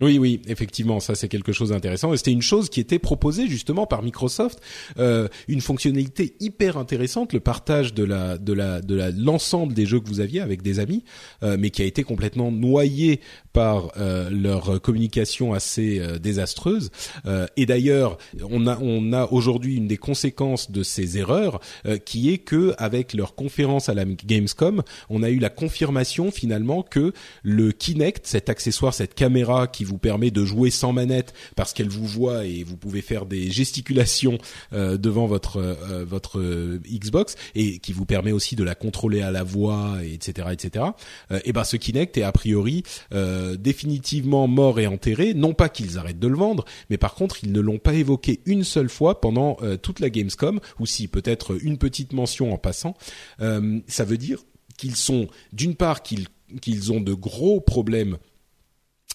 Oui, 0.00 0.16
oui, 0.16 0.40
effectivement, 0.46 1.00
ça 1.00 1.16
c'est 1.16 1.26
quelque 1.26 1.50
chose 1.52 1.70
d'intéressant. 1.70 2.12
Et 2.12 2.16
c'était 2.16 2.30
une 2.30 2.40
chose 2.40 2.70
qui 2.70 2.78
était 2.78 3.00
proposée 3.00 3.48
justement 3.48 3.84
par 3.84 4.04
Microsoft, 4.04 4.60
euh, 5.00 5.26
une 5.48 5.60
fonctionnalité 5.60 6.36
hyper 6.38 6.76
intéressante, 6.76 7.32
le 7.32 7.40
partage 7.40 7.94
de 7.94 8.04
la 8.04 8.38
de 8.38 8.52
la 8.52 8.80
de 8.80 9.12
l'ensemble 9.18 9.74
des 9.74 9.86
jeux 9.86 9.98
que 9.98 10.06
vous 10.06 10.20
aviez 10.20 10.40
avec 10.40 10.62
des 10.62 10.78
amis, 10.78 11.02
euh, 11.42 11.56
mais 11.58 11.70
qui 11.70 11.82
a 11.82 11.84
été 11.84 12.04
complètement 12.04 12.52
noyé 12.52 13.18
par 13.52 13.90
euh, 13.96 14.30
leur 14.30 14.80
communication 14.80 15.52
assez 15.52 15.98
euh, 15.98 16.20
désastreuse. 16.20 16.90
Euh, 17.26 17.48
et 17.56 17.66
d'ailleurs, 17.66 18.18
on 18.48 18.68
a 18.68 18.78
on 18.80 19.12
a 19.12 19.26
aujourd'hui 19.32 19.74
une 19.74 19.88
des 19.88 19.96
conséquences 19.96 20.70
de 20.70 20.84
ces 20.84 21.18
erreurs, 21.18 21.58
qui 22.04 22.32
est 22.32 22.38
que 22.38 22.72
avec 22.78 23.14
leur 23.14 23.34
conférence 23.34 23.88
à 23.88 23.94
la 23.94 24.04
Gamescom, 24.04 24.84
on 25.10 25.24
a 25.24 25.30
eu 25.30 25.40
la 25.40 25.50
confirmation 25.50 26.30
finalement 26.30 26.84
que 26.84 27.12
le 27.42 27.72
Kinect, 27.72 28.28
cet 28.28 28.48
accessoire, 28.48 28.94
cette 28.94 29.14
caméra 29.14 29.66
qui 29.66 29.87
vous 29.88 29.98
permet 29.98 30.30
de 30.30 30.44
jouer 30.44 30.70
sans 30.70 30.92
manette 30.92 31.34
parce 31.56 31.72
qu'elle 31.72 31.88
vous 31.88 32.06
voit 32.06 32.44
et 32.44 32.62
vous 32.62 32.76
pouvez 32.76 33.02
faire 33.02 33.26
des 33.26 33.50
gesticulations 33.50 34.38
euh, 34.72 34.96
devant 34.98 35.26
votre 35.26 35.56
euh, 35.58 36.04
votre 36.04 36.38
euh, 36.38 36.80
Xbox 36.88 37.36
et 37.54 37.78
qui 37.78 37.92
vous 37.92 38.04
permet 38.04 38.32
aussi 38.32 38.56
de 38.56 38.64
la 38.64 38.74
contrôler 38.74 39.22
à 39.22 39.30
la 39.30 39.42
voix, 39.42 39.98
etc., 40.04 40.48
etc. 40.52 40.84
et 41.44 41.52
ben 41.52 41.64
ce 41.64 41.76
Kinect 41.76 42.16
est 42.18 42.22
a 42.22 42.32
priori 42.32 42.82
définitivement 43.58 44.46
mort 44.46 44.80
et 44.80 44.86
enterré. 44.86 45.34
Non 45.34 45.54
pas 45.54 45.68
qu'ils 45.68 45.98
arrêtent 45.98 46.18
de 46.18 46.28
le 46.28 46.36
vendre, 46.36 46.64
mais 46.90 46.98
par 46.98 47.14
contre 47.14 47.42
ils 47.42 47.52
ne 47.52 47.60
l'ont 47.60 47.78
pas 47.78 47.94
évoqué 47.94 48.40
une 48.46 48.64
seule 48.64 48.88
fois 48.88 49.20
pendant 49.20 49.56
toute 49.82 50.00
la 50.00 50.10
Gamescom, 50.10 50.60
ou 50.78 50.86
si 50.86 51.08
peut-être 51.08 51.62
une 51.62 51.78
petite 51.78 52.12
mention 52.12 52.52
en 52.52 52.58
passant. 52.58 52.94
ça 53.38 54.04
veut 54.04 54.18
dire 54.18 54.44
qu'ils 54.76 54.96
sont 54.96 55.28
d'une 55.52 55.74
part 55.74 56.02
qu'ils 56.02 56.26
qu'ils 56.60 56.92
ont 56.92 57.00
de 57.00 57.14
gros 57.14 57.60
problèmes 57.60 58.18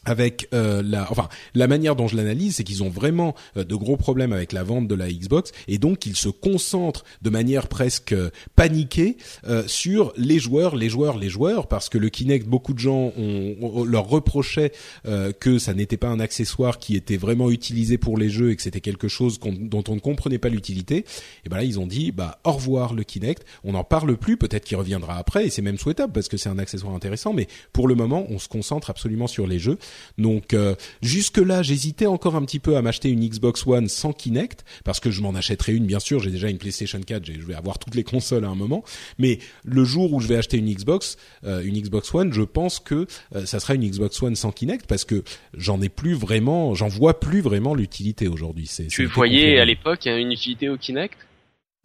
avec 0.05 0.47
euh, 0.53 0.81
la 0.83 1.09
enfin 1.11 1.29
la 1.55 1.67
manière 1.67 1.95
dont 1.95 2.07
je 2.07 2.15
l'analyse 2.15 2.57
c'est 2.57 2.63
qu'ils 2.63 2.83
ont 2.83 2.89
vraiment 2.89 3.35
euh, 3.57 3.63
de 3.63 3.75
gros 3.75 3.97
problèmes 3.97 4.33
avec 4.33 4.51
la 4.51 4.63
vente 4.63 4.87
de 4.87 4.95
la 4.95 5.11
Xbox 5.11 5.51
et 5.67 5.77
donc 5.77 6.05
ils 6.05 6.15
se 6.15 6.29
concentrent 6.29 7.03
de 7.21 7.29
manière 7.29 7.67
presque 7.67 8.15
paniquée 8.55 9.17
euh, 9.47 9.63
sur 9.67 10.13
les 10.17 10.39
joueurs 10.39 10.75
les 10.75 10.89
joueurs 10.89 11.17
les 11.17 11.29
joueurs 11.29 11.67
parce 11.67 11.89
que 11.89 11.97
le 11.97 12.09
Kinect 12.09 12.47
beaucoup 12.47 12.73
de 12.73 12.79
gens 12.79 13.13
ont, 13.17 13.85
leur 13.85 14.07
reprochait 14.07 14.71
que 15.39 15.57
ça 15.59 15.73
n'était 15.73 15.97
pas 15.97 16.07
un 16.07 16.19
accessoire 16.19 16.79
qui 16.79 16.95
était 16.95 17.17
vraiment 17.17 17.49
utilisé 17.49 17.97
pour 17.97 18.17
les 18.17 18.29
jeux 18.29 18.51
et 18.51 18.55
que 18.55 18.61
c'était 18.61 18.81
quelque 18.81 19.07
chose 19.07 19.39
dont 19.39 19.83
on 19.87 19.95
ne 19.95 19.99
comprenait 19.99 20.37
pas 20.37 20.49
l'utilité. 20.49 21.05
Et 21.45 21.49
ben 21.49 21.57
là 21.57 21.63
ils 21.63 21.79
ont 21.79 21.87
dit 21.87 22.11
bah 22.11 22.39
au 22.43 22.51
revoir 22.51 22.93
le 22.93 23.03
Kinect. 23.03 23.45
On 23.63 23.73
n'en 23.73 23.83
parle 23.83 24.17
plus 24.17 24.37
peut-être 24.37 24.65
qu'il 24.65 24.77
reviendra 24.77 25.17
après 25.17 25.45
et 25.45 25.49
c'est 25.49 25.61
même 25.61 25.77
souhaitable 25.77 26.13
parce 26.13 26.27
que 26.27 26.37
c'est 26.37 26.49
un 26.49 26.59
accessoire 26.59 26.93
intéressant 26.93 27.33
mais 27.33 27.47
pour 27.71 27.87
le 27.87 27.95
moment 27.95 28.25
on 28.29 28.39
se 28.39 28.47
concentre 28.47 28.89
absolument 28.89 29.27
sur 29.27 29.47
les 29.47 29.59
jeux 29.59 29.77
donc 30.17 30.53
euh, 30.53 30.75
jusque 31.01 31.37
là, 31.37 31.63
j'hésitais 31.63 32.05
encore 32.05 32.35
un 32.35 32.43
petit 32.45 32.59
peu 32.59 32.77
à 32.77 32.81
m'acheter 32.81 33.09
une 33.09 33.27
Xbox 33.27 33.65
One 33.65 33.87
sans 33.87 34.13
Kinect 34.13 34.63
parce 34.83 34.99
que 34.99 35.11
je 35.11 35.21
m'en 35.21 35.33
achèterais 35.35 35.73
une 35.73 35.85
bien 35.85 35.99
sûr, 35.99 36.19
j'ai 36.19 36.31
déjà 36.31 36.49
une 36.49 36.57
PlayStation 36.57 36.99
4, 36.99 37.25
je 37.25 37.45
vais 37.45 37.55
avoir 37.55 37.79
toutes 37.79 37.95
les 37.95 38.03
consoles 38.03 38.45
à 38.45 38.49
un 38.49 38.55
moment, 38.55 38.83
mais 39.17 39.39
le 39.63 39.83
jour 39.83 40.13
où 40.13 40.19
je 40.19 40.27
vais 40.27 40.35
acheter 40.35 40.57
une 40.57 40.71
Xbox 40.71 41.17
euh, 41.45 41.63
une 41.63 41.79
Xbox 41.79 42.13
One, 42.13 42.33
je 42.33 42.41
pense 42.41 42.79
que 42.79 43.07
euh, 43.35 43.45
ça 43.45 43.59
sera 43.59 43.75
une 43.75 43.89
Xbox 43.89 44.21
One 44.21 44.35
sans 44.35 44.51
Kinect 44.51 44.85
parce 44.87 45.05
que 45.05 45.23
j'en 45.55 45.81
ai 45.81 45.89
plus 45.89 46.13
vraiment, 46.13 46.73
j'en 46.73 46.87
vois 46.87 47.19
plus 47.19 47.41
vraiment 47.41 47.73
l'utilité 47.73 48.27
aujourd'hui. 48.27 48.67
C'est 48.67 48.87
Tu 48.87 49.05
voyais 49.05 49.59
à 49.59 49.65
l'époque 49.65 50.05
une 50.05 50.31
utilité 50.31 50.69
au 50.69 50.77
Kinect? 50.77 51.17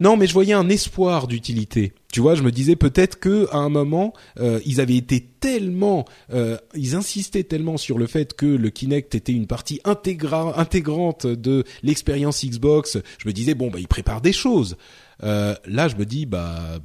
Non, 0.01 0.15
mais 0.15 0.27
je 0.27 0.33
voyais 0.33 0.53
un 0.53 0.69
espoir 0.69 1.27
d'utilité. 1.27 1.91
Tu 2.13 2.21
vois, 2.21 2.33
je 2.33 2.41
me 2.41 2.51
disais 2.51 2.77
peut-être 2.77 3.19
que 3.19 3.47
à 3.51 3.57
un 3.57 3.67
moment, 3.67 4.13
euh, 4.39 4.61
ils 4.65 4.79
avaient 4.79 4.95
été 4.95 5.27
tellement, 5.41 6.05
euh, 6.31 6.57
ils 6.73 6.95
insistaient 6.95 7.43
tellement 7.43 7.75
sur 7.75 7.97
le 7.97 8.07
fait 8.07 8.33
que 8.33 8.45
le 8.45 8.69
Kinect 8.69 9.13
était 9.13 9.33
une 9.33 9.45
partie 9.45 9.81
intégrante 9.83 11.27
de 11.27 11.65
l'expérience 11.83 12.45
Xbox. 12.45 12.97
Je 13.17 13.27
me 13.27 13.33
disais 13.33 13.55
bon, 13.55 13.69
bah 13.69 13.79
ils 13.79 13.89
préparent 13.89 14.21
des 14.21 14.31
choses. 14.31 14.77
Euh, 15.23 15.55
là, 15.65 15.87
je 15.87 15.95
me 15.95 16.05
dis, 16.05 16.25
bah, 16.25 16.79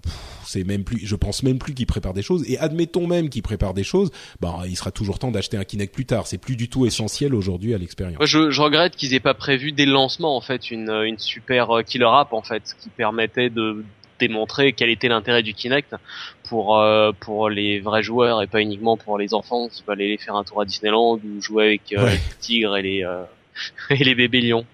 c'est 0.45 0.65
même 0.65 0.85
plus, 0.85 1.05
je 1.05 1.17
pense 1.17 1.43
même 1.43 1.59
plus 1.59 1.75
qu'il 1.75 1.87
prépare 1.87 2.15
des 2.15 2.23
choses. 2.23 2.49
Et 2.49 2.59
admettons 2.59 3.07
même 3.07 3.29
qu'il 3.29 3.43
prépare 3.43 3.75
des 3.75 3.85
choses, 3.85 4.11
bah, 4.41 4.63
il 4.67 4.77
sera 4.77 4.91
toujours 4.91 5.19
temps 5.19 5.31
d'acheter 5.31 5.57
un 5.57 5.65
Kinect 5.65 5.95
plus 5.95 6.07
tard. 6.07 6.27
C'est 6.27 6.39
plus 6.39 6.57
du 6.57 6.69
tout 6.69 6.87
essentiel 6.87 7.35
aujourd'hui 7.35 7.75
à 7.75 7.79
l'expérience. 7.79 8.25
Je, 8.25 8.51
je, 8.51 8.61
regrette 8.61 8.97
qu'ils 8.97 9.15
aient 9.15 9.21
pas 9.21 9.35
prévu 9.35 9.73
dès 9.73 9.87
le 9.87 9.93
lancement 9.93 10.37
en 10.37 10.41
fait 10.41 10.71
une, 10.71 10.91
une 10.91 11.19
super 11.19 11.71
euh, 11.71 11.83
killer 11.83 12.09
app 12.11 12.33
en 12.33 12.43
fait 12.43 12.63
qui 12.81 12.89
permettait 12.89 13.51
de 13.51 13.85
démontrer 14.21 14.73
quel 14.73 14.91
était 14.91 15.09
l'intérêt 15.09 15.43
du 15.43 15.55
Kinect 15.55 15.97
pour 16.45 16.79
euh, 16.79 17.11
pour 17.19 17.51
les 17.51 17.81
vrais 17.81 18.03
joueurs 18.03 18.43
et 18.43 18.47
pas 18.47 18.61
uniquement 18.61 18.97
pour 18.97 19.19
les 19.19 19.35
enfants 19.35 19.69
qui 19.69 19.83
veulent 19.87 20.01
aller 20.01 20.19
faire 20.19 20.37
un 20.37 20.45
tour 20.45 20.61
à 20.61 20.65
Disneyland 20.65 21.17
ou 21.17 21.43
jouer 21.43 21.65
avec 21.67 21.93
euh, 21.93 22.11
les 22.11 22.19
tigres 22.41 22.77
et 22.77 22.83
les 22.83 23.07
et 23.91 24.05
les 24.05 24.15
bébés 24.15 24.41
lions. 24.41 24.65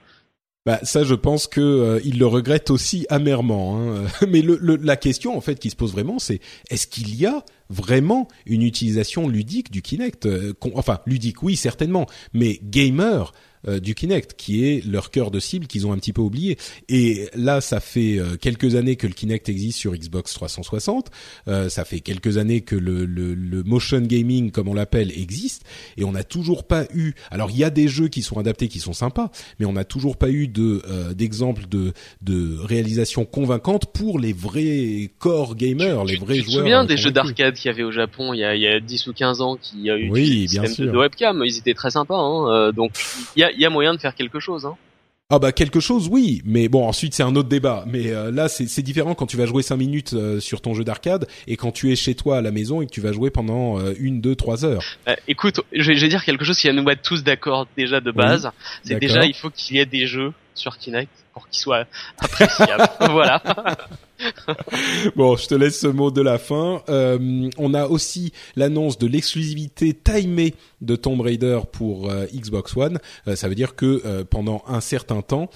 Bah 0.66 0.78
ça, 0.82 1.04
je 1.04 1.14
pense 1.14 1.46
que 1.46 1.60
euh, 1.60 2.00
il 2.04 2.18
le 2.18 2.26
regrette 2.26 2.70
aussi 2.70 3.06
amèrement. 3.08 3.78
Hein. 3.78 4.04
Mais 4.28 4.42
le, 4.42 4.58
la 4.76 4.96
question 4.96 5.36
en 5.36 5.40
fait 5.40 5.58
qui 5.58 5.70
se 5.70 5.76
pose 5.76 5.92
vraiment, 5.92 6.18
c'est 6.18 6.40
est-ce 6.68 6.86
qu'il 6.86 7.14
y 7.14 7.26
a 7.26 7.44
vraiment 7.70 8.28
une 8.44 8.62
utilisation 8.62 9.28
ludique 9.28 9.70
du 9.70 9.80
Kinect 9.80 10.26
euh, 10.26 10.52
Enfin, 10.74 11.00
ludique, 11.06 11.42
oui, 11.42 11.56
certainement, 11.56 12.06
mais 12.34 12.60
gamer 12.62 13.32
euh, 13.68 13.78
du 13.78 13.94
Kinect, 13.94 14.34
qui 14.38 14.64
est 14.64 14.82
leur 14.86 15.10
cœur 15.10 15.30
de 15.30 15.38
cible 15.38 15.66
qu'ils 15.66 15.86
ont 15.86 15.92
un 15.92 15.98
petit 15.98 16.14
peu 16.14 16.22
oublié. 16.22 16.56
Et 16.88 17.28
là, 17.34 17.60
ça 17.60 17.78
fait 17.78 18.18
euh, 18.18 18.36
quelques 18.40 18.74
années 18.74 18.96
que 18.96 19.06
le 19.06 19.12
Kinect 19.12 19.50
existe 19.50 19.78
sur 19.78 19.92
Xbox 19.92 20.32
360. 20.32 21.10
Euh, 21.46 21.68
ça 21.68 21.84
fait 21.84 22.00
quelques 22.00 22.38
années 22.38 22.62
que 22.62 22.74
le, 22.74 23.04
le, 23.04 23.34
le 23.34 23.62
motion 23.62 24.00
gaming, 24.00 24.50
comme 24.50 24.68
on 24.68 24.72
l'appelle, 24.72 25.12
existe. 25.12 25.64
Et 25.98 26.04
on 26.04 26.12
n'a 26.12 26.24
toujours 26.24 26.66
pas 26.66 26.86
eu. 26.94 27.12
Alors, 27.30 27.50
il 27.50 27.58
y 27.58 27.64
a 27.64 27.68
des 27.68 27.86
jeux 27.86 28.08
qui 28.08 28.22
sont 28.22 28.38
adaptés, 28.38 28.68
qui 28.68 28.80
sont 28.80 28.94
sympas, 28.94 29.30
mais 29.58 29.66
on 29.66 29.74
n'a 29.74 29.84
toujours 29.84 30.16
pas 30.16 30.30
eu 30.30 30.48
de 30.48 30.82
d'exemple 31.12 31.66
de 31.68 31.92
de 32.22 32.58
réalisation 32.60 33.24
convaincante 33.26 33.92
pour 33.92 34.18
les 34.18 34.32
vrais 34.32 35.10
core 35.18 35.54
gamers, 35.54 36.04
les 36.04 36.16
vrais 36.16 36.36
joueurs. 36.36 36.44
Tu 36.44 36.50
te 36.50 36.50
souviens 36.52 36.84
des 36.84 36.96
jeux 36.96 37.10
d'arcade 37.10 37.56
qu'il 37.60 37.70
y 37.70 37.74
avait 37.74 37.82
au 37.82 37.92
Japon 37.92 38.32
il 38.32 38.40
y 38.40 38.44
a, 38.44 38.54
il 38.54 38.62
y 38.62 38.68
a 38.68 38.80
10 38.80 39.06
ou 39.06 39.12
15 39.12 39.40
ans 39.40 39.56
qui 39.56 39.90
a 39.90 39.96
eu 39.96 40.10
oui, 40.10 40.46
bien 40.50 40.66
sûr. 40.66 40.92
de 40.92 40.96
webcam 40.96 41.42
Ils 41.44 41.58
étaient 41.58 41.74
très 41.74 41.90
sympas. 41.90 42.18
Hein. 42.18 42.72
donc, 42.72 42.92
il 43.36 43.40
y 43.40 43.44
a 43.44 43.50
il 43.52 43.60
y 43.60 43.66
a 43.66 43.70
moyen 43.70 43.94
de 43.94 43.98
faire 43.98 44.14
quelque 44.14 44.40
chose. 44.40 44.66
Hein. 44.66 44.76
Ah 45.32 45.38
bah 45.38 45.52
quelque 45.52 45.78
chose 45.78 46.08
oui, 46.10 46.42
mais 46.44 46.68
bon 46.68 46.84
ensuite 46.84 47.14
c'est 47.14 47.22
un 47.22 47.36
autre 47.36 47.48
débat. 47.48 47.84
Mais 47.86 48.08
euh, 48.08 48.32
là 48.32 48.48
c'est 48.48 48.82
différent 48.82 49.14
quand 49.14 49.26
tu 49.26 49.36
vas 49.36 49.46
jouer 49.46 49.62
cinq 49.62 49.76
minutes 49.76 50.12
euh, 50.12 50.40
sur 50.40 50.60
ton 50.60 50.74
jeu 50.74 50.82
d'arcade 50.82 51.28
et 51.46 51.56
quand 51.56 51.70
tu 51.70 51.92
es 51.92 51.96
chez 51.96 52.16
toi 52.16 52.38
à 52.38 52.40
la 52.40 52.50
maison 52.50 52.82
et 52.82 52.86
que 52.86 52.90
tu 52.90 53.00
vas 53.00 53.12
jouer 53.12 53.30
pendant 53.30 53.78
euh, 53.78 53.94
une, 54.00 54.20
deux, 54.20 54.34
trois 54.34 54.64
heures. 54.64 54.82
écoute, 55.28 55.60
je 55.72 55.92
vais, 55.92 56.08
dire 56.08 56.24
quelque 56.24 56.44
chose 56.44 56.58
qui 56.58 56.66
va 56.66 56.72
nous 56.72 56.82
mettre 56.82 57.02
tous 57.02 57.22
d'accord 57.22 57.68
déjà 57.76 58.00
de 58.00 58.10
base. 58.10 58.50
c'est 58.82 58.98
déjà 58.98 59.24
il 59.24 59.34
faut 59.34 59.50
qu'il 59.50 59.76
y 59.76 59.78
ait 59.78 59.86
des 59.86 60.06
jeux 60.06 60.32
sur 60.56 60.76
Kinect 60.78 61.12
pour 61.32 61.48
qu'ils 61.48 61.60
soient 61.60 61.84
appréciables. 62.18 62.88
voilà. 63.12 63.40
bon, 65.16 65.36
je 65.36 65.46
te 65.46 65.54
laisse 65.54 65.78
ce 65.80 65.86
mot 65.86 66.10
de 66.10 66.20
la 66.20 66.38
fin. 66.38 66.82
Euh, 66.88 67.48
on 67.58 67.74
a 67.74 67.86
aussi 67.86 68.32
l'annonce 68.56 68.98
de 68.98 69.06
l'exclusivité 69.06 69.94
timée 69.94 70.54
de 70.80 70.96
Tomb 70.96 71.20
Raider 71.20 71.60
pour 71.72 72.10
euh, 72.10 72.26
Xbox 72.34 72.76
One. 72.76 72.98
Euh, 73.28 73.36
ça 73.36 73.48
veut 73.48 73.54
dire 73.54 73.74
que 73.74 74.22
pendant 74.24 74.62
un 74.66 74.80
certain 74.80 75.22
temps, 75.22 75.50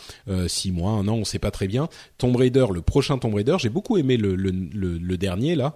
six 0.46 0.72
mois, 0.72 0.92
un 0.92 1.08
an, 1.08 1.14
on 1.14 1.24
sait 1.24 1.38
pas 1.38 1.50
très 1.50 1.66
bien, 1.66 1.88
Tomb 2.18 2.36
Raider, 2.36 2.66
le 2.72 2.82
prochain 2.82 3.18
Tomb 3.18 3.34
Raider, 3.34 3.56
j'ai 3.58 3.68
beaucoup 3.68 3.96
aimé 3.96 4.16
le, 4.16 5.16
dernier 5.16 5.54
là, 5.54 5.74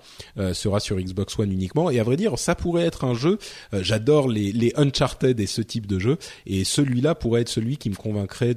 sera 0.52 0.80
sur 0.80 0.98
Xbox 0.98 1.38
One 1.38 1.52
uniquement. 1.52 1.90
Et 1.90 2.00
à 2.00 2.02
vrai 2.02 2.16
dire, 2.16 2.38
ça 2.38 2.54
pourrait 2.54 2.84
être 2.84 3.04
un 3.04 3.14
jeu. 3.14 3.38
J'adore 3.72 4.28
les, 4.28 4.52
les 4.52 4.72
Uncharted 4.76 5.38
et 5.38 5.46
ce 5.46 5.62
type 5.62 5.86
de 5.86 5.98
jeu. 5.98 6.18
Et 6.46 6.64
celui-là 6.64 7.14
pourrait 7.14 7.42
être 7.42 7.48
celui 7.48 7.76
qui 7.76 7.90
me 7.90 7.94
convaincrait 7.94 8.54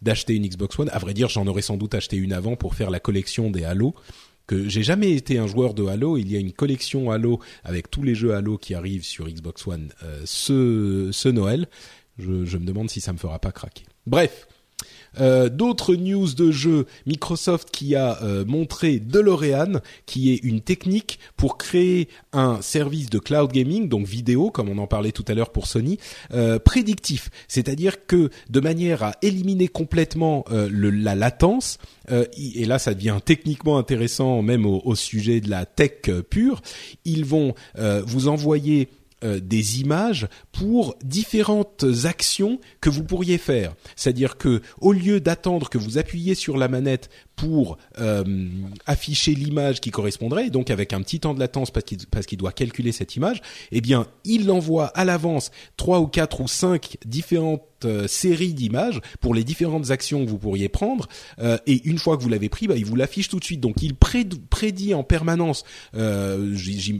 d'acheter 0.00 0.34
une 0.34 0.46
Xbox 0.46 0.78
One. 0.78 0.90
À 0.92 0.98
vrai 0.98 1.14
dire, 1.14 1.28
j'en 1.28 1.46
aurais 1.46 1.62
sans 1.62 1.76
doute 1.76 1.94
acheté 1.94 2.16
une 2.16 2.32
avant 2.32 2.56
pour 2.56 2.74
faire 2.74 2.90
la 2.90 3.00
collection 3.00 3.50
des 3.50 3.61
Halo 3.64 3.94
que 4.46 4.68
j'ai 4.68 4.82
jamais 4.82 5.12
été 5.12 5.38
un 5.38 5.46
joueur 5.46 5.74
de 5.74 5.86
Halo. 5.86 6.16
Il 6.16 6.30
y 6.30 6.36
a 6.36 6.40
une 6.40 6.52
collection 6.52 7.10
Halo 7.10 7.40
avec 7.64 7.90
tous 7.90 8.02
les 8.02 8.14
jeux 8.14 8.34
Halo 8.34 8.58
qui 8.58 8.74
arrivent 8.74 9.04
sur 9.04 9.26
Xbox 9.28 9.66
One 9.66 9.90
euh, 10.02 10.22
ce, 10.24 11.10
ce 11.12 11.28
Noël 11.28 11.68
Je, 12.18 12.44
je 12.44 12.58
me 12.58 12.64
demande 12.64 12.90
si 12.90 13.00
ça 13.00 13.12
me 13.12 13.18
fera 13.18 13.38
pas 13.38 13.52
craquer. 13.52 13.84
Bref, 14.06 14.48
euh, 15.20 15.48
D'autres 15.48 15.94
news 15.94 16.32
de 16.34 16.50
jeux, 16.50 16.86
Microsoft 17.06 17.70
qui 17.70 17.94
a 17.94 18.22
euh, 18.22 18.44
montré 18.44 18.98
DeLorean, 18.98 19.80
qui 20.06 20.32
est 20.32 20.36
une 20.36 20.60
technique 20.60 21.18
pour 21.36 21.58
créer 21.58 22.08
un 22.32 22.62
service 22.62 23.10
de 23.10 23.18
cloud 23.18 23.52
gaming, 23.52 23.88
donc 23.88 24.06
vidéo, 24.06 24.50
comme 24.50 24.68
on 24.68 24.78
en 24.78 24.86
parlait 24.86 25.12
tout 25.12 25.24
à 25.28 25.34
l'heure 25.34 25.50
pour 25.50 25.66
Sony, 25.66 25.98
euh, 26.32 26.58
prédictif. 26.58 27.30
C'est-à-dire 27.48 28.06
que 28.06 28.30
de 28.48 28.60
manière 28.60 29.02
à 29.02 29.12
éliminer 29.22 29.68
complètement 29.68 30.44
euh, 30.50 30.68
le, 30.70 30.90
la 30.90 31.14
latence, 31.14 31.78
euh, 32.10 32.24
et 32.36 32.64
là 32.64 32.78
ça 32.78 32.94
devient 32.94 33.18
techniquement 33.24 33.78
intéressant 33.78 34.42
même 34.42 34.66
au, 34.66 34.82
au 34.84 34.94
sujet 34.94 35.40
de 35.40 35.50
la 35.50 35.66
tech 35.66 36.10
pure, 36.30 36.62
ils 37.04 37.24
vont 37.24 37.54
vous 38.06 38.28
envoyer 38.28 38.88
euh, 39.24 39.40
des 39.40 39.80
images 39.80 40.28
pour 40.52 40.96
différentes 41.04 41.84
actions 42.04 42.60
que 42.80 42.90
vous 42.90 43.04
pourriez 43.04 43.38
faire. 43.38 43.74
C'est-à-dire 43.96 44.36
que 44.36 44.62
au 44.80 44.92
lieu 44.92 45.20
d'attendre 45.20 45.68
que 45.68 45.78
vous 45.78 45.98
appuyiez 45.98 46.34
sur 46.34 46.56
la 46.56 46.68
manette 46.68 47.10
pour 47.36 47.78
euh, 47.98 48.24
afficher 48.86 49.34
l'image 49.34 49.80
qui 49.80 49.90
correspondrait, 49.90 50.50
donc 50.50 50.70
avec 50.70 50.92
un 50.92 51.02
petit 51.02 51.20
temps 51.20 51.34
de 51.34 51.40
latence 51.40 51.70
parce 51.70 51.84
qu'il 51.84 51.98
parce 52.06 52.26
doit 52.34 52.52
calculer 52.52 52.92
cette 52.92 53.16
image, 53.16 53.40
eh 53.72 53.80
bien, 53.80 54.06
il 54.24 54.46
l'envoie 54.46 54.86
à 54.86 55.04
l'avance 55.04 55.50
trois 55.76 56.00
ou 56.00 56.06
quatre 56.06 56.40
ou 56.40 56.48
cinq 56.48 56.96
différentes 57.04 57.62
euh, 57.84 58.06
séries 58.06 58.54
d'images 58.54 59.00
pour 59.20 59.34
les 59.34 59.42
différentes 59.42 59.90
actions 59.90 60.24
que 60.24 60.30
vous 60.30 60.38
pourriez 60.38 60.68
prendre 60.68 61.08
euh, 61.40 61.58
et 61.66 61.82
une 61.88 61.98
fois 61.98 62.16
que 62.16 62.22
vous 62.22 62.28
l'avez 62.28 62.48
pris, 62.48 62.68
bah, 62.68 62.76
il 62.76 62.84
vous 62.84 62.94
l'affiche 62.94 63.28
tout 63.28 63.40
de 63.40 63.44
suite. 63.44 63.60
Donc 63.60 63.82
il 63.82 63.94
prédit 63.96 64.94
en 64.94 65.02
permanence, 65.02 65.64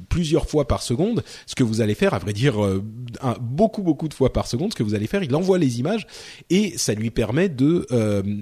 plusieurs 0.08 0.48
fois 0.48 0.66
par 0.66 0.82
seconde, 0.82 1.22
ce 1.46 1.54
que 1.54 1.62
vous 1.62 1.80
allez 1.80 1.94
faire. 1.94 2.14
À 2.14 2.18
vrai 2.18 2.32
dire, 2.32 2.56
beaucoup 3.40 3.82
beaucoup 3.82 4.08
de 4.08 4.14
fois 4.14 4.32
par 4.32 4.46
seconde, 4.46 4.72
ce 4.72 4.76
que 4.76 4.82
vous 4.82 4.94
allez 4.94 5.06
faire. 5.06 5.22
Il 5.22 5.34
envoie 5.36 5.58
les 5.58 5.78
images 5.78 6.06
et 6.50 6.76
ça 6.76 6.94
lui 6.94 7.10
permet 7.10 7.48
de 7.48 7.86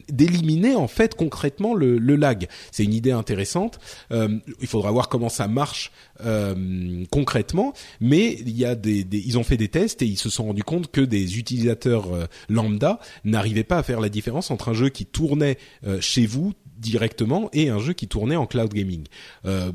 d'éliminer 0.09 0.77
en 0.77 0.89
fait 0.89 1.15
concrètement 1.15 1.75
le, 1.81 2.17
lag. 2.17 2.47
C'est 2.71 2.85
une 2.85 2.95
idée 2.95 3.13
intéressante. 3.13 3.79
Euh, 4.13 4.39
il 4.61 4.67
faudra 4.67 4.91
voir 4.91 5.09
comment 5.09 5.29
ça 5.29 5.49
marche 5.49 5.93
euh, 6.25 7.05
concrètement, 7.11 7.73
mais 8.01 8.35
il 8.41 8.57
y 8.57 8.65
a 8.65 8.75
des, 8.75 9.07
ils 9.13 9.39
ont 9.39 9.45
fait 9.45 9.57
des 9.57 9.69
tests 9.69 10.03
et 10.03 10.07
ils 10.07 10.19
se 10.19 10.29
sont 10.29 10.47
rendus 10.47 10.65
compte 10.65 10.91
que 10.91 11.01
des 11.01 11.39
utilisateurs 11.39 12.13
euh, 12.13 12.27
lambda 12.49 13.01
n'arrivaient 13.25 13.65
pas 13.65 13.79
à 13.79 13.83
faire 13.83 14.01
la 14.01 14.09
différence 14.09 14.51
entre 14.51 14.69
un 14.69 14.75
jeu 14.75 14.89
qui 14.89 15.07
tournait 15.07 15.59
chez 16.01 16.27
vous 16.27 16.53
directement 16.79 17.51
et 17.53 17.69
un 17.69 17.79
jeu 17.79 17.93
qui 17.93 18.09
tournait 18.09 18.37
en 18.37 18.47
cloud 18.47 18.73
gaming. 18.73 19.05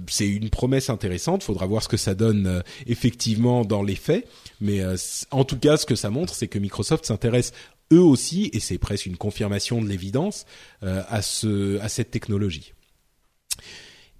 C'est 0.08 0.28
une 0.28 0.50
promesse 0.50 0.90
intéressante. 0.90 1.44
Faudra 1.44 1.66
voir 1.66 1.84
ce 1.84 1.88
que 1.88 1.98
ça 1.98 2.16
donne 2.16 2.64
effectivement 2.88 3.64
dans 3.66 3.84
les 3.84 3.96
faits. 3.96 4.28
Mais 4.62 4.82
en 5.32 5.44
tout 5.44 5.58
cas, 5.58 5.78
ce 5.78 5.86
que 5.86 5.96
ça 5.96 6.10
montre, 6.10 6.34
c'est 6.34 6.48
que 6.48 6.60
Microsoft 6.60 7.06
s'intéresse 7.06 7.54
eux 7.92 8.02
aussi, 8.02 8.50
et 8.54 8.60
c'est 8.60 8.78
presque 8.78 9.06
une 9.06 9.18
confirmation 9.18 9.82
de 9.82 9.88
l'évidence, 9.88 10.46
euh, 10.84 11.04
à, 11.08 11.22
ce, 11.22 11.80
à 11.80 11.90
cette 11.90 12.12
technologie. 12.12 12.75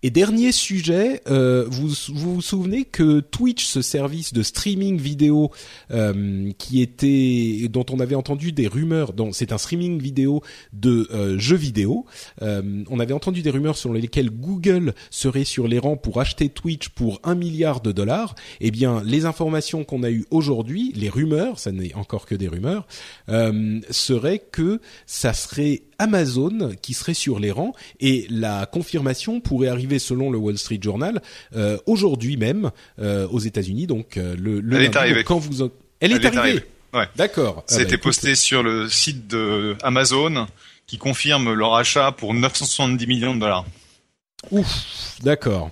Et 0.06 0.12
dernier 0.12 0.52
sujet, 0.52 1.24
euh, 1.28 1.66
vous, 1.68 1.88
vous, 2.14 2.36
vous 2.36 2.42
souvenez 2.44 2.86
que 2.86 3.22
Twitch, 3.22 3.66
ce 3.66 3.82
service 3.82 4.34
de 4.34 4.44
streaming 4.44 5.00
vidéo 5.00 5.50
euh, 5.90 6.52
qui 6.60 6.84
était 6.84 7.68
dont 7.70 7.88
on 7.90 8.00
avait 8.00 8.14
entendu 8.14 8.52
des 8.52 8.68
rumeurs, 8.68 9.14
c'est 9.32 9.52
un 9.52 9.58
streaming 9.58 10.00
vidéo 10.00 10.44
de 10.74 11.08
euh, 11.12 11.40
jeux 11.40 11.56
vidéo, 11.56 12.06
euh, 12.44 12.84
on 12.88 13.00
avait 13.00 13.16
entendu 13.16 13.42
des 13.42 13.50
rumeurs 13.50 13.78
sur 13.78 13.94
lesquelles 13.94 14.30
Google 14.30 14.94
serait 15.10 15.44
sur 15.44 15.68
les 15.68 15.80
rangs 15.80 15.98
pour 15.98 16.22
acheter 16.22 16.50
Twitch 16.50 16.90
pour 16.90 17.20
un 17.24 17.34
milliard 17.34 17.82
de 17.82 17.92
dollars. 17.92 18.36
Eh 18.62 18.70
bien, 18.70 19.02
les 19.04 19.26
informations 19.26 19.84
qu'on 19.84 20.04
a 20.04 20.12
eues 20.12 20.28
aujourd'hui, 20.30 20.94
les 20.96 21.10
rumeurs, 21.10 21.58
ça 21.58 21.72
n'est 21.72 21.96
encore 21.96 22.28
que 22.28 22.36
des 22.36 22.48
rumeurs, 22.48 22.86
euh, 23.30 23.80
seraient 23.90 24.38
que 24.52 24.82
ça 25.08 25.34
serait 25.34 25.82
Amazon 26.00 26.72
qui 26.82 26.94
serait 26.94 27.14
sur 27.14 27.40
les 27.40 27.52
rangs 27.52 27.74
et 28.00 28.28
la 28.30 28.66
confirmation 28.66 29.40
pourrait 29.40 29.68
arriver 29.70 30.00
selon 30.00 30.32
le 30.32 30.38
Wall 30.38 30.58
Street 30.58 30.80
Journal 30.82 31.22
euh, 31.56 31.78
aujourd'hui 31.86 32.38
même 32.38 32.72
euh, 33.00 33.28
aux 33.30 33.40
États-Unis. 33.40 33.88
Donc 33.88 34.18
euh, 34.18 34.36
le, 34.38 34.60
le 34.60 34.78
Elle 34.78 34.84
est 34.84 34.96
arrivée. 34.96 35.16
Donc, 35.18 35.26
quand 35.26 35.38
vous 35.40 35.62
en- 35.62 35.70
elle, 36.00 36.12
Elle 36.14 36.26
est 36.26 36.38
arrivée. 36.38 36.64
Ouais. 36.94 37.08
D'accord. 37.16 37.64
Ah 37.68 37.74
Ça 37.74 37.82
a 37.82 37.86
bah, 37.86 37.98
posté 38.02 38.36
sur 38.36 38.64
le 38.64 38.88
site 38.90 39.28
de 39.28 39.76
Amazon 39.84 40.48
qui 40.88 40.98
confirme 40.98 41.52
leur 41.54 41.76
achat 41.76 42.12
pour 42.12 42.34
970 42.34 43.08
millions 43.08 43.36
de 43.36 43.40
dollars. 43.42 43.66
Ouf, 44.52 45.18
d'accord. 45.24 45.72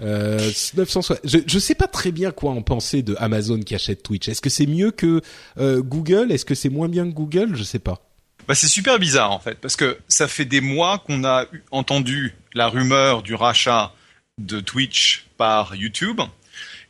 Euh, 0.00 0.50
960. 0.76 1.20
Je, 1.24 1.38
je 1.46 1.58
sais 1.58 1.74
pas 1.74 1.86
très 1.86 2.12
bien 2.12 2.30
quoi 2.30 2.52
en 2.52 2.62
penser 2.62 3.02
de 3.02 3.14
Amazon 3.18 3.60
qui 3.60 3.74
achète 3.74 4.02
Twitch. 4.02 4.28
Est-ce 4.28 4.40
que 4.40 4.50
c'est 4.50 4.66
mieux 4.66 4.90
que 4.90 5.20
euh, 5.58 5.80
Google? 5.82 6.32
Est-ce 6.32 6.44
que 6.44 6.54
c'est 6.54 6.68
moins 6.68 6.88
bien 6.88 7.04
que 7.08 7.14
Google? 7.14 7.54
Je 7.54 7.62
sais 7.62 7.78
pas. 7.78 8.00
Bah, 8.48 8.54
c'est 8.54 8.68
super 8.68 8.98
bizarre 8.98 9.30
en 9.30 9.38
fait, 9.38 9.54
parce 9.60 9.76
que 9.76 9.98
ça 10.08 10.26
fait 10.26 10.44
des 10.44 10.60
mois 10.60 10.98
qu'on 10.98 11.24
a 11.24 11.46
entendu 11.70 12.34
la 12.54 12.68
rumeur 12.68 13.22
du 13.22 13.34
rachat 13.34 13.94
de 14.38 14.60
Twitch 14.60 15.26
par 15.36 15.74
YouTube. 15.74 16.20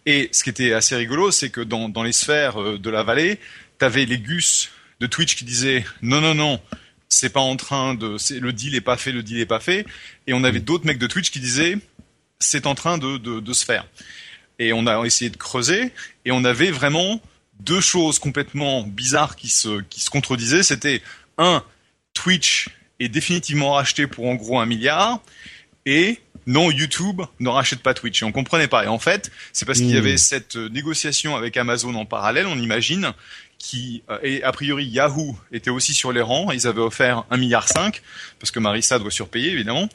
Et 0.07 0.29
ce 0.33 0.43
qui 0.43 0.51
était 0.51 0.73
assez 0.73 0.97
rigolo, 0.97 1.31
c'est 1.31 1.51
que 1.51 1.61
dans, 1.61 1.89
dans 1.89 2.03
les 2.03 2.13
sphères 2.13 2.61
euh, 2.61 2.79
de 2.79 2.91
la 2.91 3.03
vallée, 3.03 3.39
t'avais 3.79 4.05
les 4.05 4.19
gus 4.19 4.71
de 5.01 5.07
Twitch 5.07 5.37
qui 5.37 5.45
disaient 5.45 5.85
non 6.01 6.21
non 6.21 6.35
non, 6.35 6.61
c'est 7.09 7.31
pas 7.31 7.41
en 7.41 7.57
train 7.57 7.95
de, 7.95 8.17
le 8.41 8.53
deal 8.53 8.75
est 8.75 8.81
pas 8.81 8.97
fait, 8.97 9.13
le 9.13 9.23
deal 9.23 9.39
est 9.39 9.47
pas 9.47 9.61
fait. 9.61 9.87
Et 10.27 10.33
on 10.33 10.45
avait 10.45 10.61
d'autres 10.61 10.87
mecs 10.87 10.99
de 10.99 11.07
Twitch 11.07 11.31
qui 11.31 11.41
disaient 11.41 11.77
c'est 12.39 12.67
en 12.67 12.75
train 12.75 12.99
de, 12.99 13.19
de, 13.19 13.41
de 13.41 13.53
se 13.53 13.65
faire. 13.65 13.87
Et 14.59 14.73
on 14.73 14.87
a 14.87 15.05
essayé 15.05 15.31
de 15.31 15.37
creuser 15.37 15.93
et 16.25 16.33
on 16.33 16.45
avait 16.45 16.71
vraiment 16.71 17.21
deux 17.61 17.81
choses 17.81 18.19
complètement 18.19 18.83
bizarres 18.83 19.37
qui 19.37 19.49
se, 19.49 19.83
qui 19.83 20.01
se 20.01 20.11
contredisaient. 20.11 20.63
C'était 20.63 21.03
un, 21.43 21.65
Twitch 22.15 22.69
est 23.01 23.09
définitivement 23.09 23.73
racheté 23.73 24.07
pour 24.07 24.27
en 24.27 24.35
gros 24.35 24.59
un 24.59 24.67
milliard, 24.67 25.21
et 25.87 26.19
non, 26.47 26.71
YouTube 26.71 27.23
ne 27.41 27.49
rachète 27.49 27.81
pas 27.83 27.95
Twitch. 27.95 28.23
Et 28.23 28.25
on 28.25 28.33
comprenait 28.33 28.69
pas. 28.69 28.85
Et 28.85 28.89
en 28.89 28.99
fait, 28.99 29.31
c'est 29.53 29.65
parce 29.65 29.79
qu'il 29.79 29.91
y 29.91 29.95
Mm. 29.95 29.99
avait 29.99 30.17
cette 30.17 30.57
euh, 30.57 30.69
négociation 30.69 31.37
avec 31.37 31.57
Amazon 31.57 31.95
en 31.95 32.05
parallèle, 32.05 32.47
on 32.47 32.59
imagine, 32.59 33.13
qui, 33.59 34.03
euh, 34.11 34.19
et 34.23 34.43
a 34.43 34.51
priori 34.53 34.85
Yahoo 34.85 35.37
était 35.53 35.71
aussi 35.71 35.95
sur 35.95 36.13
les 36.13 36.21
rangs, 36.21 36.51
ils 36.51 36.67
avaient 36.67 36.81
offert 36.81 37.25
un 37.31 37.37
milliard 37.37 37.69
cinq, 37.69 38.03
parce 38.41 38.51
que 38.51 38.59
Marissa 38.59 38.99
doit 38.99 39.11
surpayer 39.13 39.53
évidemment, 39.53 39.89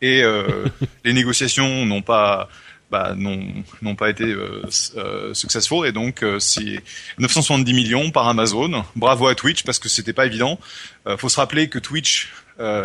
et 0.00 0.22
euh, 0.24 0.66
les 1.04 1.12
négociations 1.12 1.86
n'ont 1.86 2.02
pas 2.02 2.48
bah, 2.92 3.14
n'ont 3.16 3.94
pas 3.96 4.10
été 4.10 4.24
euh, 4.24 4.62
euh, 4.96 5.34
successful 5.34 5.86
et 5.88 5.92
donc 5.92 6.22
euh, 6.22 6.38
c'est 6.38 6.82
970 7.18 7.72
millions 7.72 8.10
par 8.12 8.28
Amazon. 8.28 8.84
Bravo 8.94 9.26
à 9.26 9.34
Twitch 9.34 9.64
parce 9.64 9.78
que 9.80 9.88
c'était 9.88 10.12
pas 10.12 10.26
évident. 10.26 10.60
Euh, 11.08 11.16
faut 11.16 11.28
se 11.30 11.40
rappeler 11.40 11.68
que 11.68 11.78
Twitch 11.80 12.30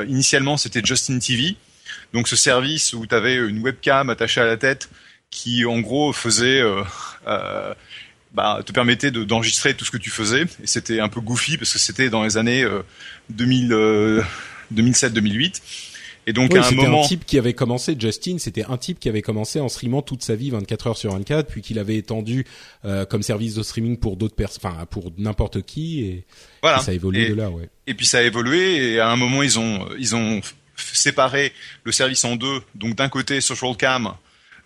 initialement 0.07 0.57
c'était 0.57 0.81
Justin 0.83 1.19
TV, 1.19 1.55
donc 2.13 2.27
ce 2.27 2.35
service 2.35 2.93
où 2.93 3.05
tu 3.05 3.13
avais 3.13 3.35
une 3.35 3.59
webcam 3.61 4.09
attachée 4.09 4.41
à 4.41 4.45
la 4.45 4.57
tête 4.57 4.89
qui 5.29 5.65
en 5.65 5.79
gros 5.81 6.13
faisait 6.13 6.63
bah, 8.33 8.59
te 8.65 8.71
permettait 8.71 9.11
de- 9.11 9.23
d'enregistrer 9.23 9.73
tout 9.75 9.85
ce 9.85 9.91
que 9.91 9.97
tu 9.97 10.09
faisais 10.09 10.43
et 10.63 10.67
c'était 10.67 10.99
un 10.99 11.09
peu 11.09 11.21
goofy 11.21 11.57
parce 11.57 11.73
que 11.73 11.79
c'était 11.79 12.09
dans 12.09 12.23
les 12.23 12.37
années 12.37 12.63
euh, 12.63 12.81
2000 13.29 13.71
euh, 13.73 14.23
2007-2008 14.73 15.61
et 16.27 16.33
donc 16.33 16.53
à 16.53 16.59
un 16.59 16.63
c'était 16.63 16.75
moment 16.75 17.03
un 17.03 17.07
type 17.07 17.25
qui 17.25 17.39
avait 17.39 17.53
commencé, 17.53 17.95
Justin, 17.97 18.37
c'était 18.37 18.65
un 18.65 18.77
type 18.77 18.99
qui 18.99 19.09
avait 19.09 19.21
commencé 19.23 19.59
en 19.59 19.69
streamant 19.69 20.03
toute 20.03 20.21
sa 20.21 20.35
vie 20.35 20.51
24 20.51 20.87
heures 20.87 20.97
sur 20.97 21.13
24, 21.13 21.47
puis 21.47 21.61
qu'il 21.61 21.79
avait 21.79 21.95
étendu 21.95 22.45
euh, 22.85 23.05
comme 23.05 23.23
service 23.23 23.55
de 23.55 23.63
streaming 23.63 23.97
pour 23.97 24.17
d'autres 24.17 24.35
personnes, 24.35 24.61
enfin 24.63 24.85
pour 24.85 25.11
n'importe 25.17 25.63
qui, 25.63 26.01
et, 26.05 26.25
voilà 26.61 26.77
et 26.77 26.81
ça 26.81 26.91
a 26.91 26.93
évolué 26.93 27.25
Et- 27.25 27.29
de 27.29 27.33
là, 27.35 27.49
ouais. 27.49 27.69
Et 27.87 27.93
puis 27.95 28.05
ça 28.05 28.19
a 28.19 28.21
évolué 28.21 28.91
et 28.91 28.99
à 28.99 29.09
un 29.09 29.15
moment 29.15 29.41
ils 29.41 29.57
ont 29.57 29.87
ils 29.97 30.15
ont 30.15 30.41
séparé 30.75 31.53
le 31.83 31.91
service 31.91 32.23
en 32.25 32.35
deux. 32.35 32.61
Donc 32.75 32.95
d'un 32.95 33.09
côté 33.09 33.41
SocialCam 33.41 34.13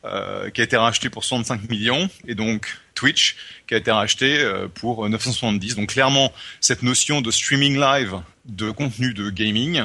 euh, 0.03 0.49
qui 0.49 0.61
a 0.61 0.63
été 0.63 0.75
racheté 0.77 1.09
pour 1.09 1.23
65 1.23 1.69
millions 1.69 2.09
et 2.27 2.33
donc 2.35 2.67
Twitch 2.95 3.35
qui 3.67 3.75
a 3.75 3.77
été 3.77 3.91
racheté 3.91 4.39
euh, 4.39 4.67
pour 4.67 5.07
970. 5.07 5.75
Donc 5.75 5.89
clairement 5.93 6.33
cette 6.59 6.81
notion 6.83 7.21
de 7.21 7.29
streaming 7.31 7.79
live 7.79 8.15
de 8.45 8.71
contenu 8.71 9.13
de 9.13 9.29
gaming 9.29 9.83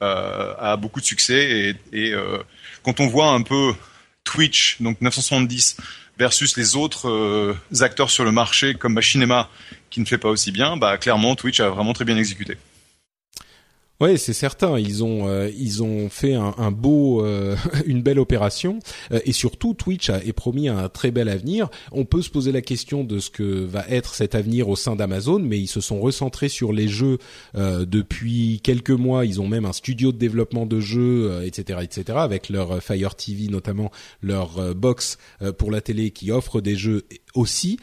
a 0.00 0.76
beaucoup 0.76 1.00
de 1.00 1.04
succès 1.04 1.74
et, 1.92 1.98
et 2.06 2.12
euh, 2.12 2.38
quand 2.82 3.00
on 3.00 3.08
voit 3.08 3.30
un 3.30 3.42
peu 3.42 3.74
Twitch 4.24 4.76
donc 4.80 5.00
970 5.00 5.76
versus 6.18 6.56
les 6.56 6.76
autres 6.76 7.08
euh, 7.08 7.56
acteurs 7.80 8.10
sur 8.10 8.24
le 8.24 8.32
marché 8.32 8.74
comme 8.74 8.94
Machinima 8.94 9.48
qui 9.90 10.00
ne 10.00 10.04
fait 10.04 10.18
pas 10.18 10.28
aussi 10.28 10.52
bien, 10.52 10.76
bah 10.76 10.98
clairement 10.98 11.34
Twitch 11.34 11.60
a 11.60 11.70
vraiment 11.70 11.92
très 11.92 12.04
bien 12.04 12.16
exécuté. 12.16 12.58
Ouais, 14.00 14.16
c'est 14.16 14.32
certain. 14.32 14.78
Ils 14.78 15.02
ont 15.02 15.26
euh, 15.26 15.50
ils 15.58 15.82
ont 15.82 16.08
fait 16.08 16.34
un, 16.34 16.70
beau 16.70 17.24
euh, 17.24 17.56
une 17.86 18.00
belle 18.00 18.20
opération 18.20 18.78
euh, 19.10 19.18
et 19.24 19.32
surtout 19.32 19.74
Twitch 19.74 20.08
a 20.08 20.22
est 20.22 20.32
promis 20.32 20.68
un 20.68 20.88
très 20.88 21.10
bel 21.10 21.28
avenir. 21.28 21.68
On 21.90 22.04
peut 22.04 22.22
se 22.22 22.30
poser 22.30 22.52
la 22.52 22.60
question 22.60 23.02
de 23.02 23.18
ce 23.18 23.28
que 23.28 23.42
va 23.42 23.84
être 23.88 24.14
cet 24.14 24.36
avenir 24.36 24.68
au 24.68 24.76
sein 24.76 24.94
d'Amazon, 24.94 25.40
mais 25.40 25.58
ils 25.58 25.66
se 25.66 25.80
sont 25.80 26.00
recentrés 26.00 26.48
sur 26.48 26.72
les 26.72 26.86
jeux 26.86 27.18
depuis 27.54 28.60
quelques 28.62 28.90
mois. 28.90 29.24
Ils 29.24 29.40
ont 29.40 29.48
même 29.48 29.64
un 29.64 29.72
studio 29.72 30.12
de 30.12 30.18
développement 30.18 30.66
de 30.66 30.78
jeux, 30.78 31.42
etc., 31.44 31.80
etc. 31.82 32.18
Avec 32.18 32.50
leur 32.50 32.80
Fire 32.82 33.16
TV 33.16 33.48
notamment, 33.48 33.90
leur 34.22 34.74
box 34.74 35.18
pour 35.56 35.70
la 35.70 35.80
télé 35.80 36.10
qui 36.10 36.30
offre 36.30 36.60
des 36.60 36.76
jeux 36.76 37.04
aussi. 37.34 37.78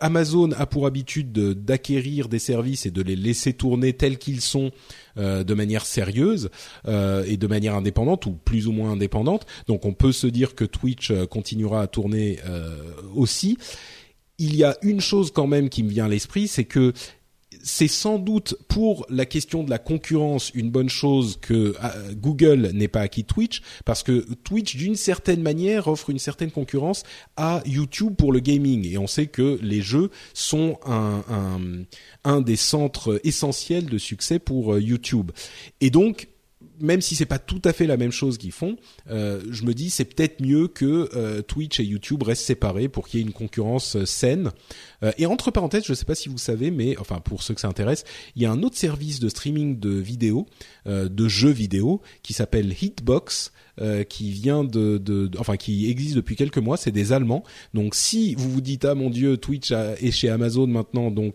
Amazon 0.00 0.52
a 0.52 0.66
pour 0.66 0.86
habitude 0.86 1.32
d'acquérir 1.32 2.28
des 2.28 2.38
services 2.38 2.86
et 2.86 2.90
de 2.90 3.02
les 3.02 3.16
laisser 3.16 3.52
tourner 3.52 3.92
tels 3.92 4.18
qu'ils 4.18 4.40
sont 4.40 4.70
euh, 5.18 5.44
de 5.44 5.54
manière 5.54 5.84
sérieuse 5.84 6.50
euh, 6.86 7.24
et 7.26 7.36
de 7.36 7.46
manière 7.46 7.74
indépendante 7.74 8.26
ou 8.26 8.32
plus 8.32 8.66
ou 8.66 8.72
moins 8.72 8.92
indépendante. 8.92 9.46
Donc 9.66 9.84
on 9.84 9.92
peut 9.92 10.12
se 10.12 10.26
dire 10.26 10.54
que 10.54 10.64
Twitch 10.64 11.10
euh, 11.10 11.26
continuera 11.26 11.82
à 11.82 11.86
tourner 11.86 12.38
aussi. 13.14 13.58
Il 14.38 14.56
y 14.56 14.64
a 14.64 14.76
une 14.82 15.00
chose 15.00 15.30
quand 15.30 15.46
même 15.46 15.68
qui 15.68 15.82
me 15.82 15.90
vient 15.90 16.06
à 16.06 16.08
l'esprit, 16.08 16.48
c'est 16.48 16.64
que 16.64 16.92
c'est 17.64 17.88
sans 17.88 18.18
doute 18.18 18.56
pour 18.68 19.06
la 19.08 19.24
question 19.24 19.64
de 19.64 19.70
la 19.70 19.78
concurrence 19.78 20.50
une 20.54 20.70
bonne 20.70 20.90
chose 20.90 21.38
que 21.40 21.74
euh, 21.82 22.12
Google 22.14 22.70
n'ait 22.74 22.88
pas 22.88 23.00
acquis 23.00 23.24
Twitch 23.24 23.62
parce 23.86 24.02
que 24.02 24.26
Twitch 24.44 24.76
d'une 24.76 24.96
certaine 24.96 25.42
manière 25.42 25.88
offre 25.88 26.10
une 26.10 26.18
certaine 26.18 26.50
concurrence 26.50 27.02
à 27.36 27.62
YouTube 27.64 28.14
pour 28.16 28.32
le 28.32 28.40
gaming. 28.40 28.86
Et 28.86 28.98
on 28.98 29.06
sait 29.06 29.26
que 29.26 29.58
les 29.62 29.80
jeux 29.80 30.10
sont 30.34 30.78
un, 30.84 31.24
un, 31.30 31.60
un 32.24 32.40
des 32.42 32.56
centres 32.56 33.18
essentiels 33.24 33.86
de 33.86 33.98
succès 33.98 34.38
pour 34.38 34.74
euh, 34.74 34.80
YouTube. 34.80 35.30
Et 35.80 35.88
donc 35.88 36.28
même 36.80 37.00
si 37.00 37.14
c'est 37.14 37.26
pas 37.26 37.38
tout 37.38 37.60
à 37.64 37.72
fait 37.72 37.86
la 37.86 37.96
même 37.96 38.10
chose 38.10 38.38
qu'ils 38.38 38.52
font, 38.52 38.76
euh, 39.10 39.42
je 39.50 39.64
me 39.64 39.74
dis 39.74 39.90
c'est 39.90 40.04
peut-être 40.04 40.40
mieux 40.40 40.68
que 40.68 41.08
euh, 41.14 41.42
Twitch 41.42 41.80
et 41.80 41.84
YouTube 41.84 42.22
restent 42.22 42.44
séparés 42.44 42.88
pour 42.88 43.08
qu'il 43.08 43.20
y 43.20 43.22
ait 43.22 43.26
une 43.26 43.32
concurrence 43.32 43.96
euh, 43.96 44.06
saine. 44.06 44.50
Euh, 45.02 45.12
et 45.18 45.26
entre 45.26 45.50
parenthèses, 45.50 45.84
je 45.86 45.94
sais 45.94 46.04
pas 46.04 46.14
si 46.14 46.28
vous 46.28 46.38
savez, 46.38 46.70
mais 46.70 46.96
enfin 46.98 47.20
pour 47.20 47.42
ceux 47.42 47.54
que 47.54 47.60
ça 47.60 47.68
intéresse, 47.68 48.04
il 48.36 48.42
y 48.42 48.46
a 48.46 48.50
un 48.50 48.62
autre 48.62 48.76
service 48.76 49.20
de 49.20 49.28
streaming 49.28 49.78
de 49.78 49.90
vidéos, 49.90 50.46
de 50.86 51.28
jeux 51.28 51.50
vidéo, 51.50 52.00
qui 52.22 52.32
s'appelle 52.32 52.74
Hitbox. 52.80 53.52
qui 54.08 54.30
vient 54.30 54.64
de, 54.64 54.98
de, 54.98 55.26
de, 55.26 55.38
enfin 55.38 55.56
qui 55.56 55.90
existe 55.90 56.16
depuis 56.16 56.36
quelques 56.36 56.58
mois, 56.58 56.76
c'est 56.76 56.92
des 56.92 57.12
Allemands. 57.12 57.44
Donc 57.74 57.94
si 57.94 58.34
vous 58.34 58.50
vous 58.50 58.60
dites 58.60 58.84
ah 58.84 58.94
mon 58.94 59.10
dieu 59.10 59.36
Twitch 59.36 59.72
est 59.72 60.10
chez 60.10 60.28
Amazon 60.28 60.66
maintenant, 60.66 61.10
donc 61.10 61.34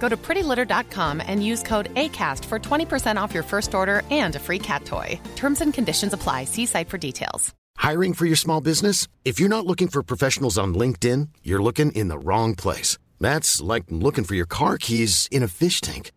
Go 0.00 0.08
to 0.08 0.16
prettylitter.com 0.16 1.22
and 1.24 1.44
use 1.44 1.62
code 1.62 1.94
ACAST 1.94 2.44
for 2.46 2.58
20% 2.58 3.22
off 3.22 3.32
your 3.32 3.44
first 3.44 3.74
order 3.74 4.02
and 4.10 4.34
a 4.34 4.40
free 4.40 4.58
cat 4.58 4.84
toy. 4.84 5.20
Terms 5.36 5.60
and 5.60 5.72
conditions 5.72 6.12
apply. 6.12 6.44
See 6.44 6.66
site 6.66 6.88
for 6.88 6.98
details. 6.98 7.54
Hiring 7.76 8.14
for 8.14 8.26
your 8.26 8.36
small 8.36 8.60
business? 8.60 9.08
If 9.24 9.38
you're 9.38 9.48
not 9.56 9.66
looking 9.66 9.88
for 9.88 10.02
professionals 10.02 10.58
on 10.58 10.74
LinkedIn, 10.74 11.28
you're 11.42 11.62
looking 11.62 11.92
in 11.92 12.08
the 12.08 12.18
wrong 12.18 12.54
place. 12.54 12.98
That's 13.20 13.60
like 13.60 13.84
looking 13.88 14.24
for 14.24 14.34
your 14.34 14.46
car 14.46 14.76
keys 14.76 15.28
in 15.30 15.42
a 15.42 15.48
fish 15.48 15.80
tank. 15.80 16.12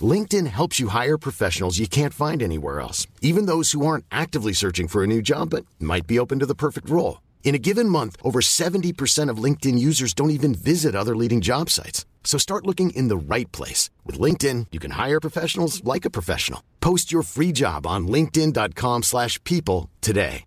LinkedIn 0.00 0.46
helps 0.46 0.78
you 0.78 0.88
hire 0.88 1.18
professionals 1.18 1.78
you 1.78 1.88
can't 1.88 2.14
find 2.14 2.42
anywhere 2.42 2.80
else, 2.80 3.06
even 3.22 3.46
those 3.46 3.72
who 3.72 3.86
aren't 3.86 4.04
actively 4.10 4.52
searching 4.52 4.88
for 4.88 5.02
a 5.02 5.06
new 5.06 5.22
job 5.22 5.50
but 5.50 5.64
might 5.80 6.06
be 6.06 6.18
open 6.18 6.38
to 6.38 6.46
the 6.46 6.54
perfect 6.54 6.88
role. 6.90 7.20
In 7.42 7.54
a 7.54 7.58
given 7.58 7.88
month, 7.88 8.16
over 8.22 8.40
70% 8.40 9.30
of 9.30 9.42
LinkedIn 9.42 9.78
users 9.78 10.12
don't 10.12 10.30
even 10.30 10.54
visit 10.54 10.94
other 10.94 11.16
leading 11.16 11.40
job 11.40 11.70
sites. 11.70 12.04
So 12.22 12.36
start 12.38 12.66
looking 12.66 12.90
in 12.90 13.08
the 13.08 13.16
right 13.16 13.50
place. 13.52 13.88
With 14.04 14.20
LinkedIn, 14.20 14.66
you 14.70 14.78
can 14.78 14.92
hire 14.92 15.18
professionals 15.18 15.82
like 15.82 16.04
a 16.04 16.10
professional. 16.10 16.62
Post 16.80 17.10
your 17.10 17.22
free 17.22 17.52
job 17.52 17.86
on 17.86 18.06
linkedin.com 18.06 19.02
slash 19.02 19.42
people 19.44 19.88
today. 20.02 20.44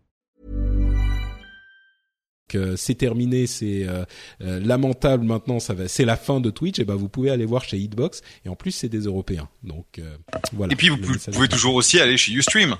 c'est 2.76 2.96
terminé, 2.96 3.48
c'est 3.48 3.86
euh, 3.88 4.04
euh, 4.42 4.60
lamentable 4.60 5.26
maintenant, 5.26 5.60
c'est 5.60 6.06
la 6.06 6.18
fin 6.18 6.40
de 6.40 6.50
Twitch. 6.50 6.80
Et 6.80 6.86
ben 6.86 6.96
vous 6.96 7.10
pouvez 7.10 7.30
aller 7.30 7.46
voir 7.46 7.64
chez 7.64 7.78
Hitbox 7.78 8.22
et 8.46 8.50
en 8.50 8.56
plus 8.56 8.72
c'est 8.72 8.90
des 8.90 9.02
Européens. 9.02 9.50
Donc 9.64 10.00
euh, 10.00 10.18
voilà. 10.54 10.74
Et 10.74 10.76
puis 10.76 10.90
vous 10.90 10.98
pouvez, 10.98 11.48
toujours 11.48 11.76
aussi 11.76 12.00
aller 12.00 12.18
chez 12.18 12.34
UStream. 12.34 12.76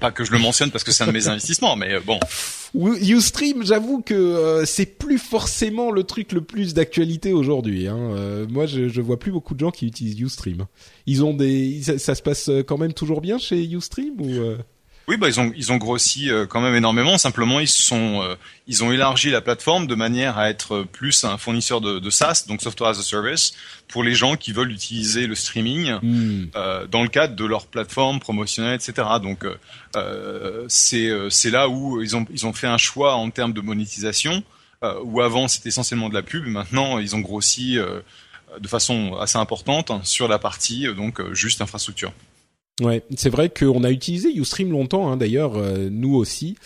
Pas 0.00 0.12
que 0.12 0.24
je 0.24 0.32
le 0.32 0.38
mentionne 0.38 0.70
parce 0.70 0.84
que 0.84 0.92
c'est 0.92 1.04
un 1.04 1.06
de 1.06 1.12
mes 1.12 1.26
investissements, 1.26 1.74
mais 1.74 1.98
bon. 2.00 2.20
Ustream, 2.74 3.64
j'avoue 3.64 4.02
que 4.02 4.62
c'est 4.66 4.98
plus 4.98 5.18
forcément 5.18 5.90
le 5.90 6.04
truc 6.04 6.32
le 6.32 6.42
plus 6.42 6.74
d'actualité 6.74 7.32
aujourd'hui. 7.32 7.88
Hein. 7.88 8.46
moi, 8.50 8.66
je, 8.66 8.88
je 8.88 9.00
vois 9.00 9.18
plus 9.18 9.32
beaucoup 9.32 9.54
de 9.54 9.60
gens 9.60 9.70
qui 9.70 9.86
utilisent 9.86 10.20
Ustream. 10.20 10.66
Ils 11.06 11.24
ont 11.24 11.32
des, 11.32 11.80
ça, 11.82 12.14
se 12.14 12.20
passe 12.22 12.50
quand 12.66 12.76
même 12.76 12.92
toujours 12.92 13.22
bien 13.22 13.38
chez 13.38 13.64
Ustream 13.64 14.20
ou 14.20 14.30
oui, 15.08 15.16
bah 15.16 15.28
ils 15.28 15.38
ont 15.38 15.52
ils 15.56 15.70
ont 15.70 15.76
grossi 15.76 16.30
euh, 16.30 16.46
quand 16.46 16.60
même 16.60 16.74
énormément. 16.74 17.16
Simplement, 17.16 17.60
ils 17.60 17.68
sont 17.68 18.22
euh, 18.22 18.34
ils 18.66 18.82
ont 18.82 18.90
élargi 18.90 19.30
la 19.30 19.40
plateforme 19.40 19.86
de 19.86 19.94
manière 19.94 20.36
à 20.36 20.50
être 20.50 20.82
plus 20.82 21.22
un 21.22 21.38
fournisseur 21.38 21.80
de, 21.80 22.00
de 22.00 22.10
SaaS, 22.10 22.44
donc 22.48 22.60
software 22.60 22.90
as 22.90 22.98
a 22.98 23.02
service, 23.02 23.54
pour 23.86 24.02
les 24.02 24.14
gens 24.14 24.34
qui 24.34 24.50
veulent 24.50 24.72
utiliser 24.72 25.28
le 25.28 25.36
streaming 25.36 25.92
hmm. 26.02 26.48
euh, 26.56 26.86
dans 26.88 27.02
le 27.02 27.08
cadre 27.08 27.36
de 27.36 27.44
leur 27.44 27.66
plateforme 27.66 28.18
promotionnelle, 28.18 28.74
etc. 28.74 29.06
Donc 29.22 29.46
euh, 29.94 30.64
c'est 30.68 31.08
c'est 31.30 31.50
là 31.50 31.68
où 31.68 32.02
ils 32.02 32.16
ont 32.16 32.26
ils 32.32 32.44
ont 32.44 32.52
fait 32.52 32.66
un 32.66 32.78
choix 32.78 33.14
en 33.14 33.30
termes 33.30 33.52
de 33.52 33.60
monétisation. 33.60 34.42
où 35.04 35.20
avant 35.20 35.46
c'était 35.48 35.68
essentiellement 35.68 36.08
de 36.08 36.14
la 36.14 36.22
pub, 36.22 36.46
maintenant 36.46 36.98
ils 36.98 37.14
ont 37.14 37.20
grossi 37.20 37.76
de 37.76 38.68
façon 38.68 39.16
assez 39.20 39.38
importante 39.38 39.92
sur 40.04 40.26
la 40.26 40.38
partie 40.38 40.86
donc 40.94 41.20
juste 41.32 41.60
infrastructure. 41.60 42.12
Ouais, 42.82 43.02
c'est 43.16 43.30
vrai 43.30 43.48
qu'on 43.48 43.84
a 43.84 43.90
utilisé 43.90 44.34
Ustream 44.34 44.70
longtemps, 44.70 45.10
hein, 45.10 45.16
d'ailleurs, 45.16 45.56
euh, 45.56 45.88
nous 45.90 46.14
aussi. 46.14 46.56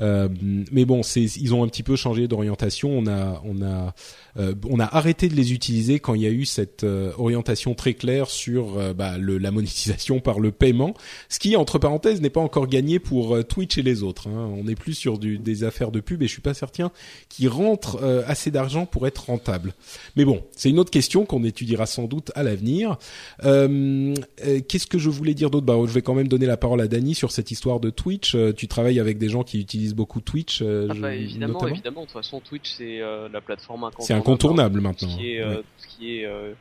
Euh, 0.00 0.28
mais 0.72 0.84
bon, 0.84 1.02
ils 1.02 1.54
ont 1.54 1.62
un 1.62 1.68
petit 1.68 1.82
peu 1.82 1.94
changé 1.94 2.26
d'orientation. 2.28 2.90
On 2.90 3.06
a 3.06 3.42
on 3.44 3.62
a 3.62 3.94
euh, 4.38 4.54
on 4.68 4.78
a 4.80 4.84
arrêté 4.84 5.28
de 5.28 5.34
les 5.34 5.52
utiliser 5.52 5.98
quand 5.98 6.14
il 6.14 6.22
y 6.22 6.26
a 6.26 6.30
eu 6.30 6.44
cette 6.44 6.84
euh, 6.84 7.12
orientation 7.18 7.74
très 7.74 7.94
claire 7.94 8.30
sur 8.30 8.78
euh, 8.78 8.94
bah, 8.94 9.18
le, 9.18 9.38
la 9.38 9.50
monétisation 9.50 10.20
par 10.20 10.40
le 10.40 10.52
paiement, 10.52 10.94
ce 11.28 11.38
qui 11.38 11.56
entre 11.56 11.78
parenthèses 11.78 12.20
n'est 12.20 12.30
pas 12.30 12.40
encore 12.40 12.68
gagné 12.68 12.98
pour 12.98 13.44
Twitch 13.44 13.78
et 13.78 13.82
les 13.82 14.02
autres. 14.02 14.28
Hein. 14.28 14.50
On 14.56 14.64
n'est 14.64 14.74
plus 14.74 14.94
sur 14.94 15.18
du, 15.18 15.38
des 15.38 15.64
affaires 15.64 15.90
de 15.90 16.00
pub 16.00 16.22
et 16.22 16.26
je 16.26 16.32
suis 16.32 16.42
pas 16.42 16.54
certain 16.54 16.90
qu'ils 17.28 17.48
rentrent 17.48 18.02
assez 18.26 18.50
d'argent 18.50 18.86
pour 18.86 19.06
être 19.06 19.26
rentable. 19.26 19.74
Mais 20.16 20.24
bon, 20.24 20.42
c'est 20.56 20.70
une 20.70 20.78
autre 20.78 20.90
question 20.90 21.24
qu'on 21.24 21.44
étudiera 21.44 21.86
sans 21.86 22.04
doute 22.04 22.30
à 22.34 22.42
l'avenir. 22.42 22.98
Qu'est-ce 23.40 24.86
que 24.86 24.98
je 24.98 25.10
voulais 25.10 25.34
dire 25.34 25.50
d'autre? 25.50 25.66
Bah, 25.66 25.76
je 25.86 25.92
vais 25.92 26.02
quand 26.02 26.14
même 26.14 26.28
donner 26.28 26.46
la 26.46 26.56
parole 26.56 26.80
à 26.80 26.88
Dany 26.88 27.14
sur 27.14 27.32
cette 27.32 27.50
histoire 27.50 27.80
de 27.80 27.90
Twitch. 27.90 28.36
tu 28.56 28.68
travailles 28.68 29.00
avec 29.00 29.18
des 29.18 29.28
gens 29.28 29.42
qui 29.42 29.60
utilisent 29.60 29.94
beaucoup 29.94 30.20
Twitch. 30.20 30.62
Ah 30.62 30.94
bah, 30.94 31.14
évidemment, 31.14 31.66
évidemment. 31.66 32.02
De 32.02 32.06
toute 32.06 32.14
façon, 32.14 32.40
Twitch 32.40 32.74
c'est 32.76 32.98
la 32.98 33.40
plateforme 33.40 33.84
incontournable 33.84 34.27
incontournable 34.28 34.80
maintenant. 34.80 35.08
Tout 35.08 35.14
ce 35.14 35.18
qui 35.18 35.34
est, 35.34 35.40
euh, 35.40 35.56
tout 35.56 35.62
ce 35.78 35.86
qui 35.96 36.18
est 36.18 36.26
euh, 36.26 36.52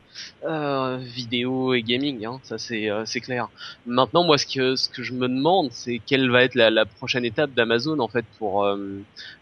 euh, 0.46 0.98
vidéo 0.98 1.74
et 1.74 1.82
gaming, 1.82 2.26
hein, 2.26 2.40
ça 2.44 2.58
c'est 2.58 2.90
euh, 2.90 3.04
c'est 3.06 3.20
clair. 3.22 3.50
Maintenant, 3.86 4.24
moi, 4.24 4.38
ce 4.38 4.46
que 4.46 4.76
ce 4.76 4.90
que 4.90 5.04
je 5.04 5.14
me 5.14 5.28
demande, 5.28 5.70
c'est 5.72 6.00
quelle 6.06 6.30
va 6.30 6.44
être 6.44 6.56
la, 6.56 6.70
la 6.70 6.86
prochaine 6.86 7.26
étape 7.26 7.52
d'Amazon 7.54 8.00
en 8.00 8.08
fait 8.08 8.26
pour 8.38 8.66
euh, 8.66 8.78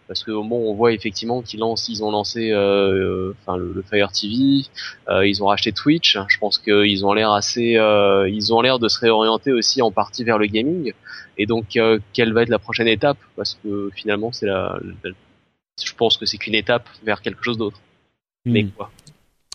parce 0.08 0.24
que 0.24 0.32
bon, 0.32 0.70
on 0.70 0.74
voit 0.74 0.94
effectivement 0.94 1.42
qu'ils 1.42 1.60
lancent, 1.60 1.90
ils 1.90 2.04
ont 2.04 2.12
lancé, 2.12 2.52
enfin 2.54 3.58
le, 3.58 3.74
le, 3.74 3.82
Fire 3.82 4.12
TV, 4.12 4.66
ils 5.10 5.44
ont 5.44 5.48
racheté 5.48 5.72
Twitch. 5.72 6.18
Je 6.28 6.38
pense 6.38 6.60
qu'ils 6.60 7.06
ont 7.06 7.14
l'air 7.14 7.32
assez, 7.32 7.78
ils 8.30 8.54
ont 8.54 8.62
l'air 8.62 8.78
de 8.78 8.88
se 8.88 9.00
réorienter 9.00 9.52
aussi 9.52 9.82
en 9.82 9.92
partie 9.92 10.24
vers 10.24 10.38
le 10.38 10.46
gaming. 10.46 10.94
Et 11.38 11.48
donc, 11.48 11.80
quelle 12.14 12.34
va 12.34 12.44
être 12.44 12.50
la 12.50 12.60
prochaine 12.60 12.88
étape? 12.88 13.18
Parce 13.36 13.58
que 13.64 13.90
finalement, 13.96 14.32
c'est 14.32 14.46
la, 14.46 14.78
la 15.04 15.12
je 15.84 15.94
pense 15.94 16.18
que 16.18 16.26
c'est 16.26 16.38
qu'une 16.38 16.56
étape 16.56 16.88
vers 17.04 17.22
quelque 17.22 17.44
chose 17.44 17.58
d'autre. 17.58 17.80
Mais 18.46 18.64
hmm. 18.64 18.72
quoi? 18.72 18.92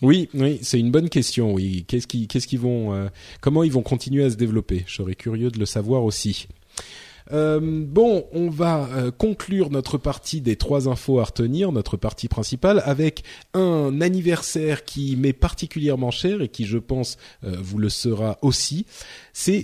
Oui, 0.01 0.29
oui, 0.33 0.59
c'est 0.63 0.79
une 0.79 0.89
bonne 0.91 1.09
question. 1.09 1.53
Oui, 1.53 1.85
qu'est-ce 1.87 2.07
qui, 2.07 2.27
qu'est-ce 2.27 2.47
qu'ils 2.47 2.59
vont, 2.59 2.93
euh, 2.93 3.07
comment 3.39 3.63
ils 3.63 3.71
vont 3.71 3.83
continuer 3.83 4.23
à 4.23 4.29
se 4.31 4.35
développer? 4.35 4.83
Je 4.87 4.95
serais 4.95 5.13
curieux 5.13 5.51
de 5.51 5.59
le 5.59 5.65
savoir 5.65 6.03
aussi. 6.03 6.47
Euh, 7.31 7.59
bon, 7.61 8.25
on 8.33 8.49
va 8.49 8.89
euh, 8.93 9.11
conclure 9.11 9.69
notre 9.69 9.97
partie 9.97 10.41
des 10.41 10.55
trois 10.55 10.87
infos 10.87 11.19
à 11.19 11.25
retenir, 11.25 11.71
notre 11.71 11.97
partie 11.97 12.27
principale, 12.27 12.81
avec 12.85 13.23
un 13.53 14.01
anniversaire 14.01 14.83
qui 14.83 15.15
m'est 15.15 15.33
particulièrement 15.33 16.11
cher 16.11 16.41
et 16.41 16.47
qui, 16.47 16.65
je 16.65 16.77
pense, 16.77 17.17
euh, 17.43 17.55
vous 17.59 17.77
le 17.77 17.89
sera 17.89 18.37
aussi. 18.41 18.85
C'est 19.33 19.63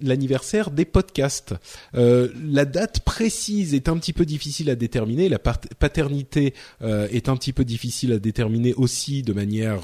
l'anniversaire 0.00 0.70
des 0.70 0.84
podcasts. 0.84 1.54
la 1.92 2.64
date 2.64 3.00
précise 3.00 3.74
est 3.74 3.88
un 3.88 3.98
petit 3.98 4.12
peu 4.12 4.24
difficile 4.24 4.70
à 4.70 4.76
déterminer. 4.76 5.28
La 5.28 5.40
paternité 5.40 6.54
est 6.80 7.28
un 7.28 7.36
petit 7.36 7.52
peu 7.52 7.64
difficile 7.64 8.12
à 8.12 8.18
déterminer 8.20 8.72
aussi 8.74 9.24
de 9.24 9.32
manière 9.32 9.80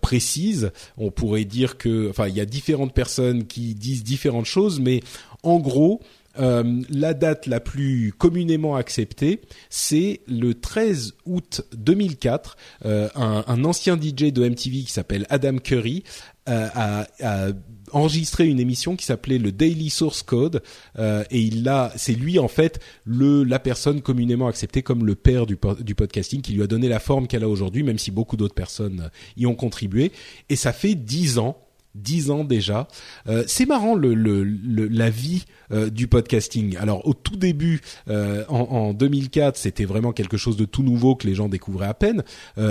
précise. 0.00 0.70
On 0.96 1.10
pourrait 1.10 1.44
dire 1.44 1.76
que, 1.76 2.08
enfin, 2.08 2.28
il 2.28 2.36
y 2.36 2.40
a 2.40 2.46
différentes 2.46 2.94
personnes 2.94 3.46
qui 3.46 3.74
disent 3.74 4.02
différentes 4.02 4.46
choses, 4.46 4.80
mais 4.80 5.02
en 5.42 5.58
gros, 5.58 6.00
euh, 6.38 6.82
la 6.90 7.14
date 7.14 7.46
la 7.46 7.60
plus 7.60 8.12
communément 8.16 8.76
acceptée, 8.76 9.40
c'est 9.70 10.20
le 10.28 10.54
13 10.54 11.14
août 11.26 11.62
2004. 11.76 12.56
Euh, 12.84 13.08
un, 13.14 13.64
ancien 13.64 13.96
DJ 13.96 14.32
de 14.32 14.48
MTV 14.48 14.82
qui 14.82 14.92
s'appelle 14.92 15.26
Adam 15.30 15.58
Curry 15.58 16.04
euh, 16.48 16.68
a, 16.74 17.06
enregistré 17.92 18.46
une 18.46 18.60
émission 18.60 18.96
qui 18.96 19.04
s'appelait 19.04 19.38
le 19.38 19.50
Daily 19.50 19.90
Source 19.90 20.22
Code 20.22 20.62
et 20.98 21.40
il 21.40 21.64
l'a, 21.64 21.92
c'est 21.96 22.12
lui 22.12 22.38
en 22.38 22.48
fait 22.48 22.80
la 23.06 23.58
personne 23.58 24.02
communément 24.02 24.46
acceptée 24.46 24.82
comme 24.82 25.06
le 25.06 25.14
père 25.14 25.46
du, 25.46 25.58
du 25.80 25.94
podcasting 25.94 26.42
qui 26.42 26.52
lui 26.52 26.62
a 26.62 26.66
donné 26.66 26.88
la 26.88 27.00
forme 27.00 27.26
qu'elle 27.26 27.44
a 27.44 27.48
aujourd'hui, 27.48 27.82
même 27.82 27.98
si 27.98 28.10
beaucoup 28.10 28.36
d'autres 28.36 28.54
personnes 28.54 29.10
y 29.36 29.46
ont 29.46 29.54
contribué. 29.54 30.12
Et 30.50 30.56
ça 30.56 30.72
fait 30.72 30.94
dix 30.94 31.38
ans 31.38 31.67
dix 31.98 32.30
ans 32.30 32.44
déjà. 32.44 32.88
Euh, 33.28 33.44
c'est 33.46 33.66
marrant 33.66 33.94
le, 33.94 34.14
le, 34.14 34.44
la 34.88 35.10
vie 35.10 35.44
euh, 35.72 35.90
du 35.90 36.06
podcasting. 36.06 36.76
Alors 36.76 37.06
au 37.06 37.14
tout 37.14 37.36
début, 37.36 37.80
euh, 38.08 38.44
en, 38.48 38.60
en, 38.60 38.92
2004, 38.94 39.56
c'était 39.56 39.84
vraiment 39.84 40.12
quelque 40.12 40.36
chose 40.36 40.56
de 40.56 40.64
tout 40.64 40.82
nouveau 40.82 41.14
que 41.14 41.26
les 41.26 41.34
gens 41.34 41.48
découvraient 41.48 41.88
à 41.88 41.94
peine. 41.94 42.22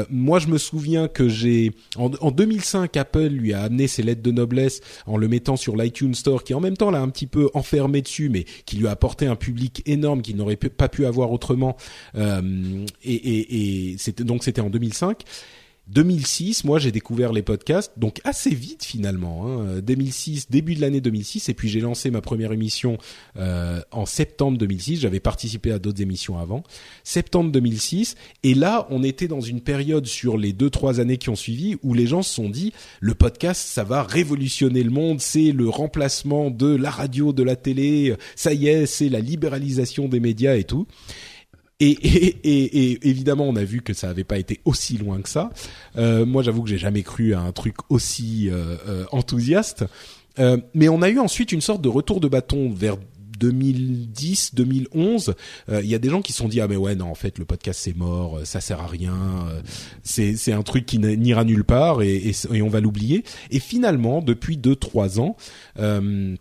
moi, 0.09 0.39
je 0.39 0.47
me 0.47 0.57
souviens 0.57 1.07
que 1.07 1.27
j'ai 1.27 1.71
en, 1.97 2.11
en, 2.21 2.31
2005, 2.31 2.95
Apple 2.97 3.27
lui 3.27 3.53
a 3.53 3.61
amené 3.61 3.87
ses 3.87 4.03
lettres 4.03 4.21
de 4.21 4.31
noblesse 4.31 4.81
en 5.05 5.17
le 5.17 5.27
mettant 5.27 5.55
sur 5.55 5.75
l'iTunes 5.75 6.15
Store, 6.15 6.43
qui 6.43 6.53
en 6.53 6.59
même 6.59 6.77
temps 6.77 6.91
l'a 6.91 7.01
un 7.01 7.09
petit 7.09 7.27
peu 7.27 7.49
enfermé 7.53 8.01
dessus, 8.01 8.29
mais 8.29 8.45
qui 8.65 8.77
lui 8.77 8.87
a 8.87 8.91
apporté 8.91 9.27
un 9.27 9.35
public 9.35 9.83
énorme 9.85 10.21
qu'il 10.21 10.35
n'aurait 10.35 10.55
pas 10.55 10.89
pu 10.89 11.05
avoir 11.05 11.31
autrement. 11.31 11.75
et, 12.15 12.23
et, 13.03 13.91
et 13.91 13.97
c'était 13.97 14.23
donc 14.23 14.43
c'était 14.43 14.61
en 14.61 14.69
2005. 14.69 15.23
2006, 15.89 16.63
moi 16.65 16.79
j'ai 16.79 16.91
découvert 16.91 17.31
les 17.31 17.41
podcasts, 17.41 17.93
donc 17.97 18.19
assez 18.23 18.49
vite 18.49 18.83
finalement. 18.83 19.47
Hein, 19.47 19.79
2006, 19.81 20.49
début 20.49 20.75
de 20.75 20.81
l'année 20.81 21.01
2006, 21.01 21.49
et 21.49 21.53
puis 21.53 21.69
j'ai 21.69 21.79
lancé 21.79 22.11
ma 22.11 22.21
première 22.21 22.51
émission 22.51 22.97
euh, 23.37 23.81
en 23.91 24.05
septembre 24.05 24.57
2006. 24.57 24.99
J'avais 25.01 25.19
participé 25.19 25.71
à 25.71 25.79
d'autres 25.79 26.01
émissions 26.01 26.37
avant. 26.37 26.63
Septembre 27.03 27.51
2006, 27.51 28.15
et 28.43 28.53
là 28.53 28.87
on 28.89 29.03
était 29.03 29.27
dans 29.27 29.41
une 29.41 29.61
période 29.61 30.05
sur 30.05 30.37
les 30.37 30.53
deux 30.53 30.69
trois 30.69 30.99
années 30.99 31.17
qui 31.17 31.29
ont 31.29 31.35
suivi 31.35 31.77
où 31.83 31.93
les 31.93 32.07
gens 32.07 32.21
se 32.21 32.33
sont 32.33 32.49
dit 32.49 32.73
le 32.99 33.13
podcast 33.15 33.61
ça 33.61 33.83
va 33.83 34.03
révolutionner 34.03 34.83
le 34.83 34.91
monde, 34.91 35.21
c'est 35.21 35.51
le 35.51 35.69
remplacement 35.69 36.49
de 36.49 36.75
la 36.75 36.89
radio, 36.89 37.31
de 37.33 37.43
la 37.43 37.55
télé, 37.55 38.15
ça 38.35 38.53
y 38.53 38.67
est, 38.67 38.85
c'est 38.85 39.09
la 39.09 39.19
libéralisation 39.19 40.07
des 40.07 40.19
médias 40.19 40.55
et 40.55 40.63
tout. 40.63 40.87
Et, 41.79 41.91
et, 41.91 42.91
et, 42.91 43.07
évidemment, 43.07 43.45
on 43.47 43.55
a 43.55 43.63
vu 43.63 43.81
que 43.81 43.93
ça 43.93 44.07
n'avait 44.07 44.23
pas 44.23 44.39
été 44.39 44.61
aussi 44.65 44.97
loin 44.97 45.21
que 45.21 45.29
ça. 45.29 45.51
Euh, 45.95 46.25
moi, 46.25 46.41
j'avoue 46.41 46.63
que 46.63 46.69
j'ai 46.69 46.77
jamais 46.77 47.03
cru 47.03 47.33
à 47.33 47.39
un 47.41 47.51
truc 47.51 47.75
aussi 47.89 48.49
euh, 48.49 48.77
euh, 48.87 49.05
enthousiaste. 49.11 49.85
Euh, 50.39 50.57
mais 50.73 50.89
on 50.89 51.01
a 51.01 51.09
eu 51.09 51.19
ensuite 51.19 51.51
une 51.51 51.61
sorte 51.61 51.81
de 51.81 51.89
retour 51.89 52.19
de 52.19 52.27
bâton 52.27 52.71
vers 52.71 52.97
2010, 53.39 54.55
2011, 54.55 55.35
il 55.69 55.85
y 55.85 55.93
a 55.93 55.99
des 55.99 56.09
gens 56.09 56.23
qui 56.23 56.33
se 56.33 56.39
sont 56.39 56.47
dit 56.47 56.59
ah 56.59 56.67
mais 56.67 56.75
ouais 56.75 56.95
non 56.95 57.05
en 57.11 57.13
fait 57.13 57.37
le 57.37 57.45
podcast 57.45 57.79
c'est 57.83 57.95
mort, 57.95 58.39
ça 58.45 58.61
sert 58.61 58.79
à 58.79 58.87
rien, 58.87 59.45
c'est 60.01 60.35
c'est 60.35 60.53
un 60.53 60.63
truc 60.63 60.87
qui 60.87 60.97
n'ira 60.97 61.43
nulle 61.43 61.63
part 61.63 62.01
et, 62.01 62.15
et, 62.15 62.31
et 62.51 62.61
on 62.63 62.67
va 62.67 62.79
l'oublier. 62.79 63.23
Et 63.51 63.59
finalement 63.59 64.23
depuis 64.23 64.57
deux 64.57 64.75
trois 64.75 65.19
ans. 65.19 65.37
Euh, 65.77 66.35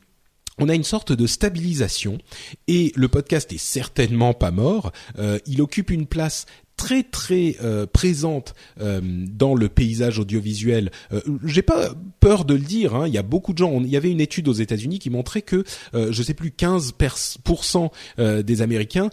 on 0.58 0.68
a 0.68 0.74
une 0.74 0.84
sorte 0.84 1.12
de 1.12 1.26
stabilisation 1.26 2.18
et 2.66 2.92
le 2.96 3.08
podcast 3.08 3.52
est 3.52 3.58
certainement 3.58 4.32
pas 4.32 4.50
mort. 4.50 4.92
Euh, 5.18 5.38
il 5.46 5.60
occupe 5.60 5.90
une 5.90 6.06
place 6.06 6.46
très 6.76 7.02
très 7.02 7.56
euh, 7.62 7.86
présente 7.86 8.54
euh, 8.80 9.00
dans 9.02 9.54
le 9.54 9.68
paysage 9.68 10.18
audiovisuel. 10.18 10.90
Euh, 11.12 11.20
J'ai 11.44 11.62
pas 11.62 11.90
peur 12.20 12.44
de 12.44 12.54
le 12.54 12.60
dire. 12.60 12.94
Hein, 12.94 13.08
il 13.08 13.14
y 13.14 13.18
a 13.18 13.22
beaucoup 13.22 13.52
de 13.52 13.58
gens. 13.58 13.80
il 13.80 13.88
y 13.88 13.96
avait 13.96 14.10
une 14.10 14.20
étude 14.20 14.48
aux 14.48 14.52
États-Unis 14.52 14.98
qui 14.98 15.10
montrait 15.10 15.42
que 15.42 15.64
euh, 15.94 16.12
je 16.12 16.22
sais 16.22 16.34
plus 16.34 16.50
15% 16.50 17.90
euh, 18.18 18.42
des 18.42 18.62
Américains 18.62 19.10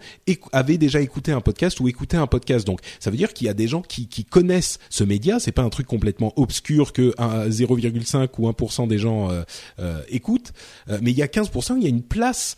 avaient 0.51 0.78
déjà 0.78 1.01
écouté 1.01 1.32
un 1.32 1.41
podcast 1.41 1.80
ou 1.80 1.88
écouté 1.88 2.18
un 2.18 2.28
podcast. 2.28 2.68
Donc 2.68 2.82
ça 2.99 3.09
veut 3.09 3.18
dire 3.18 3.34
qu'il 3.34 3.47
y 3.47 3.49
a 3.49 3.53
des 3.53 3.68
gens 3.68 3.82
qui, 3.82 4.07
qui 4.07 4.26
connaissent 4.26 4.80
ce 4.89 5.03
média. 5.03 5.39
C'est 5.39 5.51
pas 5.51 5.64
un 5.64 5.70
truc 5.70 5.88
complètement 5.88 6.34
obscur 6.36 6.91
que 6.93 7.14
0,5 7.18 8.30
ou 8.38 8.49
1% 8.49 8.88
des 8.88 8.97
gens 8.97 9.30
écoutent. 10.09 10.53
mais 11.01 11.11
il 11.11 11.18
y 11.18 11.22
a 11.22 11.28
15%. 11.28 11.76
Il 11.78 11.84
y 11.84 11.86
a 11.86 11.89
une 11.89 12.03
place 12.03 12.55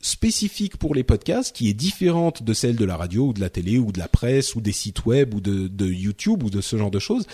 spécifique 0.00 0.76
pour 0.76 0.94
les 0.94 1.04
podcasts 1.04 1.54
qui 1.54 1.68
est 1.68 1.74
différente 1.74 2.42
de 2.42 2.52
celle 2.52 2.76
de 2.76 2.84
la 2.84 2.96
radio 2.96 3.28
ou 3.28 3.32
de 3.32 3.40
la 3.40 3.50
télé 3.50 3.78
ou 3.78 3.92
de 3.92 3.98
la 3.98 4.08
presse 4.08 4.54
ou 4.54 4.60
des 4.60 4.72
sites 4.72 5.04
web 5.04 5.34
ou 5.34 5.40
de, 5.40 5.68
de 5.68 5.86
YouTube 5.86 6.42
ou 6.42 6.50
de 6.50 6.60
ce 6.60 6.76
genre 6.76 6.90
de 6.90 6.98
choses 6.98 7.26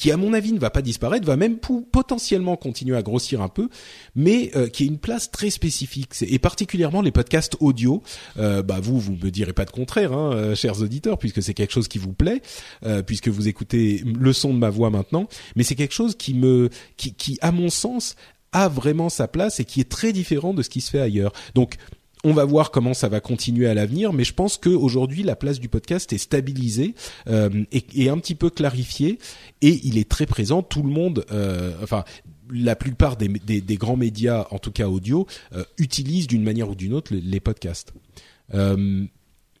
qui 0.00 0.10
à 0.10 0.16
mon 0.16 0.32
avis 0.32 0.54
ne 0.54 0.58
va 0.58 0.70
pas 0.70 0.80
disparaître, 0.80 1.26
va 1.26 1.36
même 1.36 1.58
potentiellement 1.58 2.56
continuer 2.56 2.96
à 2.96 3.02
grossir 3.02 3.42
un 3.42 3.50
peu, 3.50 3.68
mais 4.16 4.50
euh, 4.56 4.66
qui 4.66 4.84
est 4.84 4.86
une 4.86 4.98
place 4.98 5.30
très 5.30 5.50
spécifique. 5.50 6.14
Et 6.22 6.38
particulièrement 6.38 7.02
les 7.02 7.10
podcasts 7.10 7.58
audio. 7.60 8.02
Euh, 8.38 8.62
bah 8.62 8.80
vous, 8.80 8.98
vous 8.98 9.12
me 9.22 9.30
direz 9.30 9.52
pas 9.52 9.66
de 9.66 9.70
contraire, 9.70 10.14
hein, 10.14 10.32
euh, 10.32 10.54
chers 10.54 10.80
auditeurs, 10.80 11.18
puisque 11.18 11.42
c'est 11.42 11.52
quelque 11.52 11.74
chose 11.74 11.86
qui 11.86 11.98
vous 11.98 12.14
plaît, 12.14 12.40
euh, 12.86 13.02
puisque 13.02 13.28
vous 13.28 13.46
écoutez 13.46 14.02
le 14.06 14.32
son 14.32 14.54
de 14.54 14.58
ma 14.58 14.70
voix 14.70 14.88
maintenant. 14.88 15.28
Mais 15.54 15.64
c'est 15.64 15.74
quelque 15.74 15.94
chose 15.94 16.16
qui 16.16 16.32
me, 16.32 16.70
qui, 16.96 17.12
qui 17.12 17.36
à 17.42 17.52
mon 17.52 17.68
sens 17.68 18.16
a 18.52 18.68
vraiment 18.68 19.10
sa 19.10 19.28
place 19.28 19.60
et 19.60 19.66
qui 19.66 19.82
est 19.82 19.90
très 19.90 20.14
différent 20.14 20.54
de 20.54 20.62
ce 20.62 20.70
qui 20.70 20.80
se 20.80 20.90
fait 20.90 21.00
ailleurs. 21.00 21.32
Donc 21.54 21.76
on 22.24 22.32
va 22.32 22.44
voir 22.44 22.70
comment 22.70 22.94
ça 22.94 23.08
va 23.08 23.20
continuer 23.20 23.66
à 23.66 23.74
l'avenir, 23.74 24.12
mais 24.12 24.24
je 24.24 24.34
pense 24.34 24.58
qu'aujourd'hui 24.58 25.22
la 25.22 25.36
place 25.36 25.58
du 25.58 25.68
podcast 25.68 26.12
est 26.12 26.18
stabilisée 26.18 26.94
euh, 27.28 27.64
et, 27.72 28.08
un 28.10 28.18
petit 28.18 28.34
peu 28.34 28.50
clarifiée 28.50 29.18
et 29.62 29.80
il 29.84 29.98
est 29.98 30.08
très 30.08 30.26
présent. 30.26 30.62
Tout 30.62 30.82
le 30.82 30.90
monde, 30.90 31.24
euh, 31.30 31.72
enfin 31.82 32.04
la 32.52 32.74
plupart 32.74 33.16
des, 33.16 33.28
grands 33.76 33.96
médias, 33.96 34.46
en 34.50 34.58
tout 34.58 34.72
cas 34.72 34.88
audio, 34.88 35.26
euh, 35.54 35.64
utilisent 35.78 36.26
d'une 36.26 36.42
manière 36.42 36.68
ou 36.68 36.74
d'une 36.74 36.94
autre 36.94 37.14
les, 37.14 37.40
podcasts. 37.40 37.92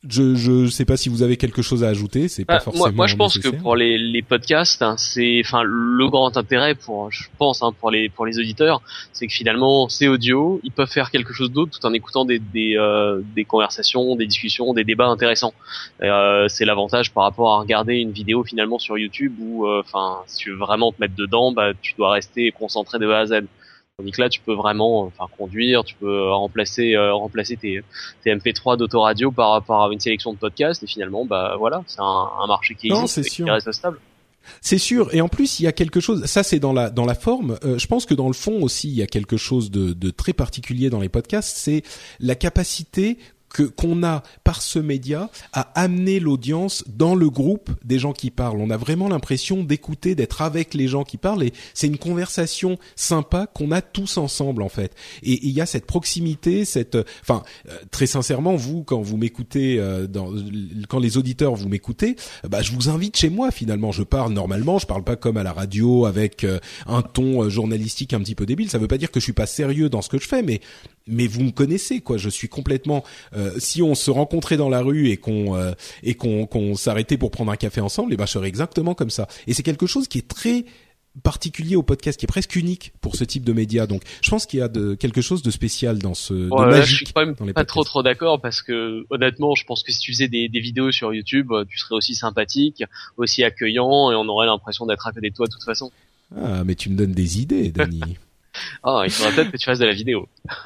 Je 0.08 0.34
je 0.34 0.66
sais 0.68 0.86
pas 0.86 0.96
si 0.96 1.10
vous 1.10 1.22
avez 1.22 1.36
quelque 1.36 1.60
chose 1.60 1.84
à 1.84 1.88
ajouter. 1.88 2.28
C'est 2.28 2.46
pas 2.46 2.58
forcément. 2.58 2.86
Moi, 2.86 2.92
moi 2.92 3.06
je 3.06 3.16
pense 3.16 3.38
que 3.38 3.48
pour 3.48 3.76
les, 3.76 3.98
les 3.98 4.22
podcasts, 4.22 4.80
hein, 4.80 4.94
c'est 4.96 5.42
enfin 5.44 5.62
le 5.62 6.08
grand 6.08 6.38
intérêt 6.38 6.74
pour, 6.74 7.12
je 7.12 7.24
pense, 7.36 7.62
hein, 7.62 7.72
pour 7.78 7.90
les 7.90 8.08
pour 8.08 8.24
les 8.24 8.38
auditeurs, 8.38 8.80
c'est 9.12 9.26
que 9.26 9.32
finalement 9.32 9.90
c'est 9.90 10.08
audio, 10.08 10.58
ils 10.64 10.72
peuvent 10.72 10.90
faire 10.90 11.10
quelque 11.10 11.34
chose 11.34 11.52
d'autre 11.52 11.78
tout 11.78 11.86
en 11.86 11.92
écoutant 11.92 12.24
des 12.24 12.38
des, 12.38 12.78
euh, 12.78 13.20
des 13.36 13.44
conversations, 13.44 14.16
des 14.16 14.26
discussions, 14.26 14.72
des 14.72 14.84
débats 14.84 15.08
intéressants. 15.08 15.52
Euh, 16.02 16.48
c'est 16.48 16.64
l'avantage 16.64 17.12
par 17.12 17.24
rapport 17.24 17.52
à 17.52 17.58
regarder 17.58 17.96
une 17.96 18.12
vidéo 18.12 18.42
finalement 18.42 18.78
sur 18.78 18.96
YouTube 18.96 19.34
où, 19.38 19.66
euh, 19.66 19.82
enfin, 19.84 20.22
si 20.26 20.38
tu 20.38 20.50
veux 20.52 20.56
vraiment 20.56 20.92
te 20.92 21.00
mettre 21.02 21.14
dedans, 21.14 21.52
bah 21.52 21.72
tu 21.78 21.92
dois 21.98 22.12
rester 22.12 22.52
concentré 22.52 22.98
de 22.98 23.10
A 23.10 23.18
à 23.18 23.26
Z. 23.26 23.32
Tandis 24.00 24.12
que 24.12 24.22
là, 24.22 24.30
tu 24.30 24.40
peux 24.40 24.54
vraiment 24.54 25.02
enfin, 25.02 25.26
conduire, 25.36 25.84
tu 25.84 25.94
peux 25.94 26.06
euh, 26.06 26.32
remplacer, 26.32 26.94
euh, 26.94 27.12
remplacer 27.12 27.58
tes, 27.58 27.82
tes 28.24 28.34
MP3 28.34 28.78
d'autoradio 28.78 29.30
par 29.30 29.62
à 29.70 29.88
une 29.92 30.00
sélection 30.00 30.32
de 30.32 30.38
podcasts. 30.38 30.82
Et 30.82 30.86
finalement, 30.86 31.26
bah 31.26 31.56
voilà, 31.58 31.82
c'est 31.86 32.00
un, 32.00 32.28
un, 32.42 32.46
marché 32.46 32.74
qui 32.74 32.88
existe 32.88 33.18
et 33.18 33.22
qui 33.22 33.42
reste 33.42 33.70
stable. 33.72 33.98
C'est 34.62 34.78
sûr, 34.78 35.14
et 35.14 35.20
en 35.20 35.28
plus 35.28 35.60
il 35.60 35.64
y 35.64 35.66
a 35.66 35.72
quelque 35.72 36.00
chose. 36.00 36.24
Ça 36.24 36.42
c'est 36.42 36.58
dans 36.58 36.72
la 36.72 36.88
dans 36.88 37.04
la 37.04 37.14
forme. 37.14 37.58
Euh, 37.62 37.78
je 37.78 37.86
pense 37.86 38.06
que 38.06 38.14
dans 38.14 38.26
le 38.26 38.32
fond 38.32 38.62
aussi 38.62 38.88
il 38.88 38.94
y 38.94 39.02
a 39.02 39.06
quelque 39.06 39.36
chose 39.36 39.70
de, 39.70 39.92
de 39.92 40.10
très 40.10 40.32
particulier 40.32 40.88
dans 40.88 40.98
les 40.98 41.10
podcasts. 41.10 41.58
C'est 41.58 41.82
la 42.20 42.34
capacité 42.34 43.18
que 43.52 43.64
qu'on 43.64 44.02
a 44.02 44.22
par 44.44 44.62
ce 44.62 44.78
média 44.78 45.30
à 45.52 45.62
amener 45.80 46.20
l'audience 46.20 46.84
dans 46.86 47.14
le 47.14 47.28
groupe 47.30 47.70
des 47.84 47.98
gens 47.98 48.12
qui 48.12 48.30
parlent. 48.30 48.60
On 48.60 48.70
a 48.70 48.76
vraiment 48.76 49.08
l'impression 49.08 49.62
d'écouter, 49.62 50.14
d'être 50.14 50.42
avec 50.42 50.74
les 50.74 50.88
gens 50.88 51.04
qui 51.04 51.16
parlent 51.16 51.42
et 51.42 51.52
c'est 51.74 51.86
une 51.86 51.98
conversation 51.98 52.78
sympa 52.96 53.46
qu'on 53.46 53.72
a 53.72 53.82
tous 53.82 54.16
ensemble 54.16 54.62
en 54.62 54.68
fait. 54.68 54.94
Et 55.22 55.46
il 55.46 55.50
y 55.50 55.60
a 55.60 55.66
cette 55.66 55.86
proximité, 55.86 56.64
cette 56.64 56.96
enfin 57.22 57.42
euh, 57.68 57.76
très 57.90 58.06
sincèrement 58.06 58.56
vous 58.56 58.84
quand 58.84 59.00
vous 59.00 59.16
m'écoutez 59.16 59.78
euh, 59.78 60.06
dans 60.06 60.32
quand 60.88 60.98
les 60.98 61.16
auditeurs 61.16 61.54
vous 61.54 61.68
m'écoutez, 61.68 62.16
bah 62.48 62.62
je 62.62 62.72
vous 62.72 62.88
invite 62.88 63.16
chez 63.16 63.30
moi 63.30 63.50
finalement, 63.50 63.92
je 63.92 64.02
parle 64.02 64.32
normalement, 64.32 64.78
je 64.78 64.86
parle 64.86 65.04
pas 65.04 65.16
comme 65.16 65.36
à 65.36 65.42
la 65.42 65.52
radio 65.52 66.06
avec 66.06 66.44
euh, 66.44 66.58
un 66.86 67.02
ton 67.02 67.48
journalistique 67.48 68.12
un 68.12 68.20
petit 68.20 68.34
peu 68.34 68.46
débile, 68.46 68.70
ça 68.70 68.78
veut 68.78 68.88
pas 68.88 68.98
dire 68.98 69.10
que 69.10 69.20
je 69.20 69.24
suis 69.24 69.32
pas 69.32 69.46
sérieux 69.46 69.88
dans 69.88 70.02
ce 70.02 70.08
que 70.08 70.18
je 70.18 70.28
fais 70.28 70.42
mais 70.42 70.60
mais 71.10 71.26
vous 71.26 71.42
me 71.42 71.50
connaissez 71.50 72.00
quoi. 72.00 72.16
Je 72.16 72.28
suis 72.28 72.48
complètement. 72.48 73.04
Euh, 73.36 73.52
si 73.58 73.82
on 73.82 73.94
se 73.94 74.10
rencontrait 74.10 74.56
dans 74.56 74.68
la 74.68 74.80
rue 74.80 75.08
et 75.08 75.16
qu'on 75.16 75.56
euh, 75.56 75.72
et 76.02 76.14
qu'on 76.14 76.46
qu'on 76.46 76.74
s'arrêtait 76.74 77.18
pour 77.18 77.30
prendre 77.30 77.52
un 77.52 77.56
café 77.56 77.80
ensemble, 77.80 78.12
et 78.12 78.14
eh 78.14 78.16
ben 78.16 78.26
je 78.26 78.32
serais 78.32 78.48
exactement 78.48 78.94
comme 78.94 79.10
ça. 79.10 79.28
Et 79.46 79.54
c'est 79.54 79.62
quelque 79.62 79.86
chose 79.86 80.08
qui 80.08 80.18
est 80.18 80.28
très 80.28 80.64
particulier 81.22 81.76
au 81.76 81.82
podcast, 81.82 82.18
qui 82.18 82.24
est 82.24 82.28
presque 82.28 82.56
unique 82.56 82.92
pour 83.00 83.16
ce 83.16 83.24
type 83.24 83.44
de 83.44 83.52
média. 83.52 83.86
Donc, 83.86 84.02
je 84.22 84.30
pense 84.30 84.46
qu'il 84.46 84.60
y 84.60 84.62
a 84.62 84.68
de, 84.68 84.94
quelque 84.94 85.20
chose 85.20 85.42
de 85.42 85.50
spécial 85.50 85.98
dans 85.98 86.14
ce 86.14 86.34
de 86.34 86.48
Ouais, 86.50 86.66
là, 86.66 86.72
je 86.72 86.80
magique 86.80 86.96
suis 86.98 87.12
quand 87.12 87.26
même 87.26 87.34
dans 87.34 87.44
les 87.44 87.52
pas 87.52 87.62
podcasts. 87.62 87.68
trop 87.68 87.84
trop 87.84 88.02
d'accord 88.02 88.40
parce 88.40 88.62
que 88.62 89.04
honnêtement, 89.10 89.54
je 89.54 89.64
pense 89.64 89.82
que 89.82 89.92
si 89.92 89.98
tu 89.98 90.12
faisais 90.12 90.28
des, 90.28 90.48
des 90.48 90.60
vidéos 90.60 90.92
sur 90.92 91.12
YouTube, 91.12 91.50
euh, 91.52 91.64
tu 91.68 91.78
serais 91.78 91.96
aussi 91.96 92.14
sympathique, 92.14 92.84
aussi 93.16 93.42
accueillant 93.42 94.12
et 94.12 94.14
on 94.14 94.28
aurait 94.28 94.46
l'impression 94.46 94.86
d'être 94.86 95.06
à 95.06 95.12
côté 95.12 95.30
de 95.30 95.34
toi 95.34 95.46
de 95.46 95.52
toute 95.52 95.64
façon. 95.64 95.90
Ah, 96.36 96.62
mais 96.64 96.76
tu 96.76 96.90
me 96.90 96.96
donnes 96.96 97.12
des 97.12 97.40
idées, 97.40 97.72
Dany. 97.72 98.00
Ah, 98.82 99.02
il 99.04 99.10
faudrait 99.10 99.34
peut-être 99.34 99.52
que 99.52 99.56
tu 99.56 99.64
fasses 99.64 99.78
de 99.78 99.86
la 99.86 99.94
vidéo. 99.94 100.28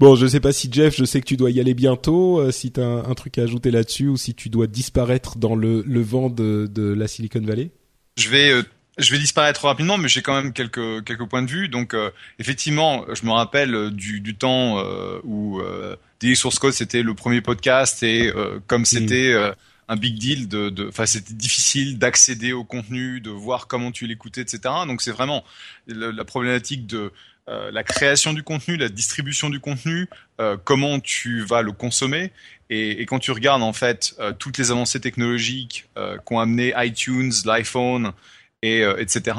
bon, 0.00 0.14
je 0.16 0.26
sais 0.26 0.40
pas 0.40 0.52
si 0.52 0.68
Jeff, 0.72 0.96
je 0.96 1.04
sais 1.04 1.20
que 1.20 1.26
tu 1.26 1.36
dois 1.36 1.50
y 1.50 1.60
aller 1.60 1.74
bientôt. 1.74 2.40
euh, 2.40 2.50
si 2.50 2.72
t'as 2.72 2.84
un, 2.84 3.04
un 3.10 3.14
truc 3.14 3.38
à 3.38 3.42
ajouter 3.42 3.70
là-dessus 3.70 4.08
ou 4.08 4.16
si 4.16 4.34
tu 4.34 4.48
dois 4.48 4.66
disparaître 4.66 5.38
dans 5.38 5.54
le, 5.54 5.82
le 5.86 6.00
vent 6.02 6.30
de, 6.30 6.68
de 6.72 6.92
la 6.92 7.08
Silicon 7.08 7.40
Valley. 7.40 7.70
Je 8.16 8.28
vais 8.28 8.50
euh, 8.50 8.62
je 8.98 9.12
vais 9.12 9.18
disparaître 9.18 9.64
rapidement, 9.64 9.96
mais 9.96 10.08
j'ai 10.08 10.22
quand 10.22 10.34
même 10.34 10.52
quelques 10.52 11.04
quelques 11.04 11.28
points 11.28 11.42
de 11.42 11.50
vue. 11.50 11.68
Donc 11.68 11.94
euh, 11.94 12.10
effectivement, 12.40 13.04
je 13.14 13.24
me 13.26 13.30
rappelle 13.30 13.90
du 13.90 14.20
du 14.20 14.34
temps 14.34 14.78
euh, 14.80 15.20
où 15.22 15.60
euh, 15.60 15.94
Daily 16.20 16.34
Source 16.34 16.58
Code 16.58 16.72
c'était 16.72 17.02
le 17.02 17.14
premier 17.14 17.40
podcast 17.40 18.02
et 18.02 18.32
euh, 18.34 18.58
comme 18.66 18.84
c'était 18.84 19.32
euh, 19.32 19.52
un 19.88 19.96
big 19.96 20.18
deal 20.18 20.48
de 20.48 20.88
enfin 20.88 21.06
c'était 21.06 21.34
difficile 21.34 21.98
d'accéder 21.98 22.52
au 22.52 22.64
contenu, 22.64 23.20
de 23.20 23.30
voir 23.30 23.66
comment 23.66 23.90
tu 23.90 24.06
l'écoutais, 24.06 24.42
etc. 24.42 24.60
Donc 24.86 25.02
c'est 25.02 25.12
vraiment 25.12 25.44
la 25.86 26.24
problématique 26.24 26.86
de 26.86 27.12
euh, 27.48 27.70
la 27.70 27.82
création 27.82 28.34
du 28.34 28.42
contenu, 28.42 28.76
la 28.76 28.90
distribution 28.90 29.48
du 29.48 29.58
contenu, 29.58 30.06
euh, 30.38 30.58
comment 30.62 31.00
tu 31.00 31.40
vas 31.40 31.62
le 31.62 31.72
consommer. 31.72 32.30
Et, 32.68 33.06
quand 33.06 33.18
tu 33.18 33.30
regardes 33.30 33.62
en 33.62 33.72
fait 33.72 34.14
euh, 34.18 34.32
toutes 34.38 34.58
les 34.58 34.70
avancées 34.70 35.00
technologiques 35.00 35.88
qu'ont 36.24 36.38
amené 36.38 36.74
iTunes, 36.76 37.32
l'iPhone, 37.44 38.12
et 38.60 38.82
etc. 38.98 39.36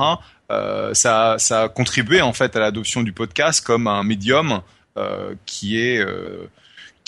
Ça, 0.94 1.36
ça 1.38 1.64
a 1.64 1.70
contribué 1.70 2.22
en 2.22 2.32
fait 2.32 2.56
à 2.56 2.60
l'adoption 2.60 3.04
du 3.04 3.12
podcast 3.12 3.64
comme 3.64 3.88
un 3.88 4.04
médium 4.04 4.62
qui 5.46 5.78
est 5.78 6.04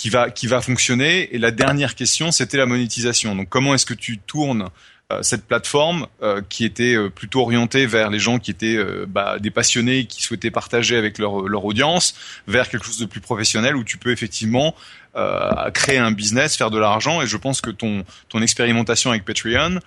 qui 0.01 0.09
va 0.09 0.31
qui 0.31 0.47
va 0.47 0.61
fonctionner. 0.61 1.29
Et 1.35 1.37
la 1.37 1.51
dernière 1.51 1.93
question, 1.93 2.31
c'était 2.31 2.57
la 2.57 2.65
monétisation. 2.65 3.35
Donc 3.35 3.49
comment 3.49 3.75
est-ce 3.75 3.85
que 3.85 3.93
tu 3.93 4.17
tournes 4.17 4.69
euh, 5.11 5.19
cette 5.21 5.45
plateforme 5.45 6.07
euh, 6.23 6.41
qui 6.49 6.65
était 6.65 6.95
euh, 6.95 7.09
plutôt 7.09 7.41
orientée 7.41 7.85
vers 7.85 8.09
les 8.09 8.17
gens 8.17 8.39
qui 8.39 8.49
étaient 8.49 8.77
euh, 8.77 9.05
bah, 9.07 9.37
des 9.37 9.51
passionnés 9.51 10.07
qui 10.07 10.23
souhaitaient 10.23 10.49
partager 10.49 10.97
avec 10.97 11.19
leur 11.19 11.47
leur 11.47 11.65
audience 11.65 12.15
vers 12.47 12.67
quelque 12.67 12.83
chose 12.83 12.97
de 12.97 13.05
plus 13.05 13.21
professionnel 13.21 13.75
où 13.75 13.83
tu 13.83 13.99
peux 13.99 14.11
effectivement 14.11 14.73
euh, 15.15 15.69
créer 15.69 15.99
un 15.99 16.11
business, 16.11 16.57
faire 16.57 16.71
de 16.71 16.79
l'argent. 16.79 17.21
Et 17.21 17.27
je 17.27 17.37
pense 17.37 17.61
que 17.61 17.69
ton 17.69 18.03
ton 18.27 18.41
expérimentation 18.41 19.11
avec 19.11 19.23
Patreon 19.23 19.79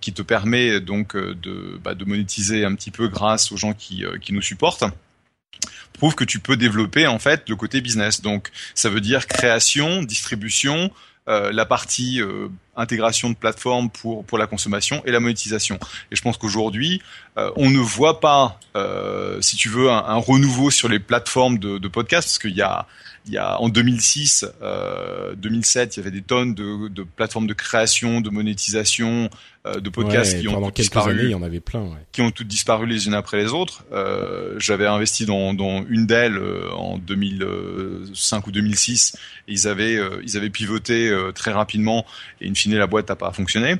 qui 0.00 0.14
te 0.14 0.22
permet 0.22 0.80
donc 0.80 1.14
de, 1.14 1.78
bah, 1.84 1.94
de 1.94 2.06
monétiser 2.06 2.64
un 2.64 2.74
petit 2.74 2.90
peu 2.90 3.08
grâce 3.08 3.52
aux 3.52 3.58
gens 3.58 3.74
qui, 3.74 4.02
qui 4.22 4.32
nous 4.32 4.40
supportent 4.40 4.84
prouve 5.92 6.14
que 6.14 6.24
tu 6.24 6.38
peux 6.38 6.56
développer 6.56 7.06
en 7.06 7.18
fait 7.18 7.48
le 7.48 7.56
côté 7.56 7.80
business. 7.80 8.20
Donc 8.20 8.50
ça 8.74 8.88
veut 8.88 9.00
dire 9.00 9.26
création, 9.26 10.02
distribution, 10.02 10.90
euh, 11.28 11.50
la 11.52 11.66
partie 11.66 12.20
euh, 12.20 12.48
intégration 12.76 13.30
de 13.30 13.34
plateforme 13.34 13.90
pour 13.90 14.24
pour 14.24 14.38
la 14.38 14.46
consommation 14.46 15.02
et 15.06 15.10
la 15.10 15.20
monétisation. 15.20 15.78
Et 16.12 16.16
je 16.16 16.22
pense 16.22 16.36
qu'aujourd'hui 16.36 17.02
euh, 17.36 17.50
on 17.56 17.70
ne 17.70 17.80
voit 17.80 18.20
pas, 18.20 18.60
si 19.40 19.56
tu 19.56 19.68
veux, 19.68 19.90
un, 19.90 20.16
renouveau 20.16 20.70
sur 20.70 20.88
les 20.88 21.00
plateformes 21.00 21.58
de, 21.58 21.78
de 21.78 21.88
podcast 21.88 22.28
parce 22.28 22.38
qu'il 22.38 22.56
y 22.56 22.62
a 22.62 22.86
il 23.26 23.32
y 23.32 23.38
a 23.38 23.60
en 23.60 23.68
2006, 23.68 24.46
euh, 24.62 25.34
2007, 25.36 25.96
il 25.96 26.00
y 26.00 26.02
avait 26.02 26.10
des 26.10 26.22
tonnes 26.22 26.54
de, 26.54 26.88
de 26.88 27.02
plateformes 27.02 27.46
de 27.46 27.54
création, 27.54 28.20
de 28.20 28.30
monétisation, 28.30 29.28
euh, 29.66 29.80
de 29.80 29.90
podcasts 29.90 30.34
Ouais, 30.34 30.40
qui 30.40 30.48
ont 30.48 30.60
quelques 30.62 30.76
disparu 30.76 31.10
années, 31.12 31.22
il 31.24 31.30
y 31.30 31.34
en 31.34 31.42
avait 31.42 31.60
plein. 31.60 31.82
Ouais. 31.82 31.98
qui 32.12 32.22
ont 32.22 32.30
toutes 32.30 32.46
disparu 32.46 32.86
les 32.86 33.06
unes 33.06 33.14
après 33.14 33.38
les 33.38 33.52
autres. 33.52 33.84
Euh, 33.92 34.54
J'avais 34.58 34.86
investi 34.86 35.26
dans, 35.26 35.54
dans 35.54 35.84
une 35.88 36.06
d'elles 36.06 36.36
euh, 36.36 36.70
en 36.72 36.98
2005 36.98 38.46
ou 38.46 38.52
2006. 38.52 39.16
Et 39.48 39.52
ils 39.52 39.66
avaient 39.68 39.96
euh, 39.96 40.20
ils 40.24 40.36
avaient 40.36 40.50
pivoté 40.50 41.08
euh, 41.08 41.32
très 41.32 41.52
rapidement 41.52 42.06
et 42.40 42.48
in 42.48 42.54
fine 42.54 42.76
la 42.76 42.86
boîte 42.86 43.08
n'a 43.08 43.16
pas 43.16 43.32
fonctionné. 43.32 43.76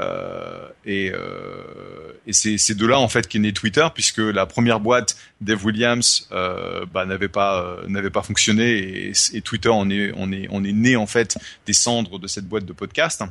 Euh, 0.00 0.68
et 0.84 1.12
euh, 1.12 2.12
et 2.26 2.32
c'est 2.32 2.74
de 2.74 2.84
là 2.86 2.98
en 2.98 3.08
fait 3.08 3.28
qu'est 3.28 3.38
né 3.38 3.52
Twitter 3.52 3.86
puisque 3.94 4.18
la 4.18 4.44
première 4.44 4.80
boîte 4.80 5.16
Dave 5.40 5.64
Williams 5.64 6.28
euh, 6.32 6.84
bah, 6.92 7.06
n'avait 7.06 7.28
pas 7.28 7.78
n'avait 7.86 8.10
pas 8.10 8.22
fonctionné 8.22 9.12
et, 9.32 9.40
Twitter 9.42 9.68
on 9.68 9.88
est 9.90 10.12
on 10.16 10.32
est 10.32 10.48
on 10.50 10.64
est 10.64 10.72
né 10.72 10.96
en 10.96 11.06
fait 11.06 11.38
des 11.66 11.72
cendres 11.72 12.18
de 12.18 12.26
cette 12.26 12.46
boîte 12.46 12.64
de 12.64 12.72
podcast 12.72 13.22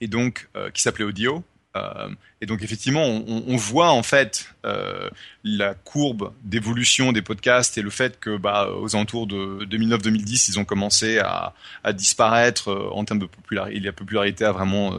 et 0.00 0.08
donc 0.08 0.48
euh, 0.56 0.70
qui 0.70 0.82
s'appelait 0.82 1.04
Audio. 1.04 1.42
Euh, 1.76 2.08
et 2.40 2.46
donc 2.46 2.62
effectivement, 2.62 3.04
on, 3.04 3.44
on 3.48 3.56
voit 3.56 3.90
en 3.90 4.02
fait 4.04 4.54
euh, 4.64 5.08
la 5.42 5.74
courbe 5.74 6.32
d'évolution 6.44 7.10
des 7.10 7.22
podcasts 7.22 7.76
et 7.78 7.82
le 7.82 7.90
fait 7.90 8.20
que 8.20 8.36
bah, 8.36 8.68
aux 8.80 8.94
alentours 8.94 9.26
de 9.26 9.66
2009-2010, 9.68 10.50
ils 10.50 10.58
ont 10.60 10.64
commencé 10.64 11.18
à, 11.18 11.52
à 11.82 11.92
disparaître 11.92 12.68
euh, 12.68 12.90
en 12.92 13.04
termes 13.04 13.18
de 13.18 13.26
popularité. 13.26 13.80
La 13.80 13.92
popularité 13.92 14.44
a 14.44 14.52
vraiment 14.52 14.94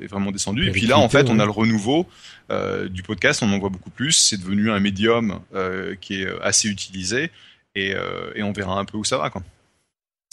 est 0.00 0.06
vraiment 0.06 0.30
descendu. 0.30 0.66
Et 0.66 0.70
puis 0.70 0.86
là, 0.86 0.98
en 0.98 1.08
fait, 1.08 1.28
on 1.28 1.38
a 1.38 1.44
le 1.44 1.50
renouveau 1.50 2.06
du 2.90 3.02
podcast. 3.02 3.42
On 3.42 3.52
en 3.52 3.58
voit 3.58 3.70
beaucoup 3.70 3.90
plus. 3.90 4.12
C'est 4.12 4.36
devenu 4.38 4.70
un 4.70 4.80
médium 4.80 5.40
qui 6.00 6.22
est 6.22 6.28
assez 6.42 6.68
utilisé. 6.68 7.30
Et, 7.74 7.94
et 8.34 8.42
on 8.42 8.52
verra 8.52 8.78
un 8.78 8.84
peu 8.84 8.98
où 8.98 9.04
ça 9.04 9.18
va. 9.18 9.30
Quoi. 9.30 9.42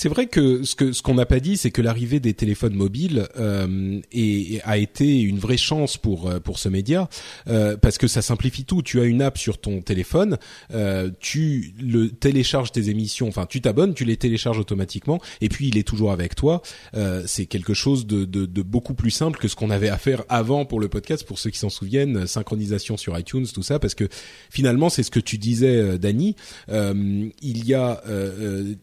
C'est 0.02 0.08
vrai 0.08 0.28
que 0.28 0.64
ce 0.64 0.76
que 0.76 0.94
ce 0.94 1.02
qu'on 1.02 1.16
n'a 1.16 1.26
pas 1.26 1.42
dit, 1.42 1.58
c'est 1.58 1.72
que 1.72 1.82
l'arrivée 1.82 2.22
des 2.22 2.34
téléphones 2.34 2.74
mobiles 2.74 3.28
euh, 3.38 4.00
est- 4.14 4.62
a 4.64 4.78
été 4.78 5.20
une 5.20 5.40
vraie 5.40 5.58
chance 5.58 5.98
pour 5.98 6.30
euh, 6.30 6.40
pour 6.40 6.58
ce 6.58 6.70
média 6.70 7.10
euh, 7.50 7.76
parce 7.76 7.98
que 7.98 8.08
ça 8.08 8.22
simplifie 8.22 8.64
tout. 8.64 8.82
Tu 8.82 9.02
as 9.02 9.04
une 9.04 9.22
app 9.22 9.38
sur 9.38 9.58
ton 9.58 9.82
téléphone, 9.82 10.38
euh, 10.74 11.12
tu 11.20 11.74
le 11.82 12.12
télécharges 12.12 12.72
tes 12.72 12.88
émissions, 12.90 13.28
enfin 13.28 13.46
tu 13.46 13.60
t'abonnes, 13.60 13.94
tu 13.94 14.06
les 14.06 14.16
télécharges 14.16 14.58
automatiquement 14.60 15.20
et 15.42 15.50
puis 15.50 15.68
il 15.68 15.78
est 15.78 15.84
toujours 15.86 16.14
avec 16.14 16.34
toi. 16.34 16.62
Euh, 16.96 17.24
c'est 17.28 17.46
quelque 17.46 17.74
chose 17.74 18.08
de, 18.08 18.24
de, 18.24 18.46
de 18.46 18.62
beaucoup 18.62 18.94
plus 18.94 19.12
simple 19.12 19.38
que 19.38 19.50
ce 19.50 19.58
qu'on 19.58 19.70
avait 19.70 19.90
à 19.90 19.98
faire 19.98 20.24
avant 20.30 20.64
pour 20.64 20.80
le 20.80 20.88
podcast. 20.88 21.26
Pour 21.28 21.40
ceux 21.40 21.50
qui 21.50 21.60
s'en 21.60 21.68
souviennent, 21.70 22.26
synchronisation 22.26 22.96
sur 22.96 23.20
iTunes, 23.20 23.48
tout 23.54 23.64
ça, 23.64 23.80
parce 23.80 23.96
que 23.96 24.08
finalement 24.50 24.88
c'est 24.88 25.04
ce 25.04 25.12
que 25.12 25.20
tu 25.20 25.38
disais, 25.38 25.76
euh. 25.76 25.98
Euh, 26.70 27.30
il 27.42 27.68
y 27.68 27.74
a 27.74 28.02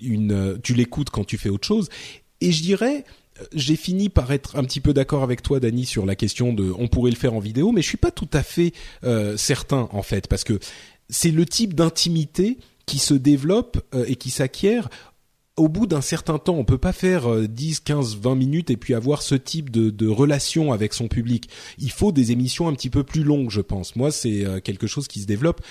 une, 0.02 0.58
tu 0.62 0.74
l'écoutes 0.74 1.05
quand 1.10 1.24
tu 1.24 1.38
fais 1.38 1.48
autre 1.48 1.66
chose. 1.66 1.88
Et 2.40 2.52
je 2.52 2.62
dirais, 2.62 3.04
euh, 3.40 3.44
j'ai 3.54 3.76
fini 3.76 4.08
par 4.08 4.32
être 4.32 4.56
un 4.56 4.64
petit 4.64 4.80
peu 4.80 4.92
d'accord 4.92 5.22
avec 5.22 5.42
toi, 5.42 5.60
Dany, 5.60 5.86
sur 5.86 6.06
la 6.06 6.14
question 6.14 6.52
de, 6.52 6.72
on 6.78 6.88
pourrait 6.88 7.10
le 7.10 7.16
faire 7.16 7.34
en 7.34 7.40
vidéo, 7.40 7.72
mais 7.72 7.82
je 7.82 7.88
suis 7.88 7.96
pas 7.96 8.10
tout 8.10 8.28
à 8.32 8.42
fait 8.42 8.72
euh, 9.04 9.36
certain 9.36 9.88
en 9.92 10.02
fait, 10.02 10.28
parce 10.28 10.44
que 10.44 10.58
c'est 11.08 11.30
le 11.30 11.46
type 11.46 11.74
d'intimité 11.74 12.58
qui 12.86 12.98
se 12.98 13.14
développe 13.14 13.78
euh, 13.94 14.04
et 14.06 14.16
qui 14.16 14.30
s'acquiert 14.30 14.88
au 15.56 15.68
bout 15.68 15.86
d'un 15.86 16.02
certain 16.02 16.38
temps, 16.38 16.54
on 16.56 16.64
peut 16.64 16.76
pas 16.76 16.92
faire 16.92 17.32
euh, 17.32 17.48
10, 17.48 17.80
15, 17.80 18.18
20 18.18 18.34
minutes 18.34 18.70
et 18.70 18.76
puis 18.76 18.92
avoir 18.92 19.22
ce 19.22 19.34
type 19.34 19.70
de, 19.70 20.06
relation 20.06 20.70
avec 20.70 20.92
son 20.92 21.08
public. 21.08 21.48
Il 21.78 21.90
faut 21.90 22.12
des 22.12 22.30
émissions 22.30 22.68
un 22.68 22.74
petit 22.74 22.90
peu 22.90 23.04
plus 23.04 23.22
longues, 23.22 23.50
je 23.50 23.62
pense. 23.62 23.96
Moi, 23.96 24.10
c'est 24.10 24.44
quelque 24.62 24.86
chose 24.86 25.08
qui 25.08 25.20
se 25.22 25.26
développe 25.26 25.62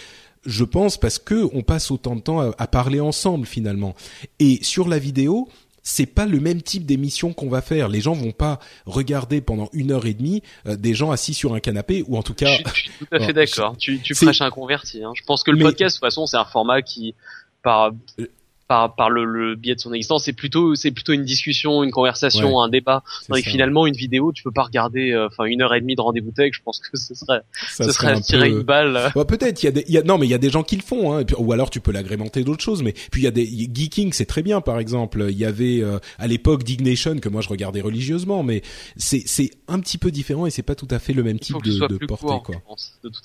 je 0.45 0.63
pense 0.63 0.97
parce 0.97 1.19
que 1.19 1.47
on 1.53 1.61
passe 1.61 1.91
autant 1.91 2.15
de 2.15 2.21
temps 2.21 2.39
à, 2.39 2.53
à 2.57 2.67
parler 2.67 2.99
ensemble 2.99 3.45
finalement. 3.45 3.95
Et 4.39 4.59
sur 4.63 4.87
la 4.87 4.99
vidéo, 4.99 5.47
c'est 5.87 6.05
pas 6.07 6.25
le 6.25 6.39
même 6.39 6.61
type 6.63 6.85
d'émission 6.85 7.31
qu'on 7.33 7.47
va 7.49 7.61
faire. 7.61 7.89
Les 7.89 8.01
gens 8.01 8.13
vont 8.13 8.31
pas 8.31 8.59
regarder 8.87 9.39
pendant 9.41 9.69
une 9.73 9.91
heure 9.91 10.05
et 10.07 10.13
demie 10.15 10.41
euh, 10.67 10.75
des 10.75 10.93
gens 10.95 11.11
assis 11.11 11.33
sur 11.35 11.53
un 11.53 11.59
canapé 11.59 12.03
ou 12.07 12.17
en 12.17 12.23
tout 12.23 12.33
cas. 12.33 12.47
Je, 12.47 12.53
suis- 12.55 12.63
je 12.65 12.81
suis 12.81 12.91
tout 12.99 13.07
à 13.11 13.19
Bon, 13.19 13.25
fait 13.25 13.33
d'accord. 13.33 13.77
Tu, 13.77 13.99
tu 14.01 14.15
prêches 14.15 14.41
un 14.41 14.49
converti. 14.49 15.03
Hein. 15.03 15.11
Je 15.15 15.21
pense 15.23 15.43
que 15.43 15.51
le 15.51 15.57
Mais- 15.57 15.63
podcast, 15.63 15.95
de 15.95 15.99
toute 15.99 16.05
façon, 16.07 16.25
c'est 16.25 16.37
un 16.37 16.45
format 16.45 16.81
qui, 16.81 17.13
par 17.61 17.91
Euh. 18.19 18.25
Par 18.68 18.95
par 18.95 19.09
le, 19.09 19.26
le 19.26 19.55
biais 19.55 19.76
de 19.76 19.80
son 19.80 19.93
existence, 19.93 20.24
c'est 20.26 20.34
plutôt 20.34 20.76
c'est 20.76 20.91
plutôt 20.91 21.13
une 21.13 21.24
discussion, 21.24 21.84
une 21.84 21.91
conversation, 21.91 22.59
un 22.61 22.70
débat. 22.70 23.03
Tandis 23.28 23.43
que 23.43 23.49
finalement, 23.51 23.86
une 23.86 23.95
vidéo, 23.95 24.32
tu 24.34 24.43
peux 24.43 24.51
pas 24.51 24.63
regarder, 24.63 25.11
euh, 25.11 25.28
enfin, 25.28 25.45
une 25.45 25.61
heure 25.61 25.74
et 25.76 25.82
demie 25.82 25.95
de 25.95 26.01
rendez-vous 26.01 26.32
tech. 26.32 26.51
Je 26.53 26.61
pense 26.63 26.80
que 26.80 26.97
ce 26.97 27.13
serait 27.13 27.41
Ça 27.68 27.84
ce 27.86 27.91
serait 27.91 28.07
un 28.11 28.22
tirer 28.22 28.49
peu- 28.49 28.57
une 28.57 28.63
balle. 28.63 28.95
euh, 28.95 29.09
Bah, 29.16 29.26
peut-être. 29.26 29.61
Il 29.63 29.66
y 29.66 29.70
a 29.70 29.72
des 29.72 29.86
y 29.88 29.97
a 29.97 30.03
non 30.03 30.18
mais 30.18 30.26
il 30.26 30.30
y 30.32 30.34
a 30.34 30.38
des 30.39 30.49
gens 30.49 30.63
qui 30.63 30.76
le 30.76 30.82
font 30.82 31.13
hein, 31.13 31.20
et 31.20 31.26
puis- 31.26 31.36
ou 31.38 31.51
alors 31.53 31.70
tu 31.70 31.80
peux 31.80 31.91
l'agrémenter 31.91 32.43
d'autres 32.43 32.63
choses. 32.63 32.82
Mais 32.84 32.93
puis 33.11 33.22
il 33.22 33.26
y 33.26 33.28
a 33.28 33.32
des 33.32 33.45
geeking 33.45 34.13
c'est 34.13 34.26
très 34.26 34.41
bien 34.41 34.61
par 34.61 34.80
exemple. 34.80 35.28
Il 35.30 35.38
y 35.38 35.45
avait 35.45 35.82
euh, 35.82 35.99
à 36.18 36.28
l'époque 36.28 36.63
Dignation 36.63 37.18
que 37.20 37.30
moi 37.30 37.41
je 37.41 37.49
regardais 37.49 37.82
religieusement. 37.82 38.41
Mais 38.43 38.61
c'est 38.97 39.24
c'est 39.26 39.51
un 39.68 39.80
petit 39.80 39.97
peu 39.97 40.11
différent 40.11 40.45
et 40.45 40.49
c'est 40.49 40.63
pas 40.63 40.76
tout 40.76 40.88
à 40.91 40.99
fait 40.99 41.13
le 41.13 41.24
même 41.24 41.36
Il 41.38 41.39
type 41.39 41.63
de, 41.63 41.88
de 41.88 41.97
portée 42.05 42.26
court, 42.26 42.43
quoi. 42.43 42.55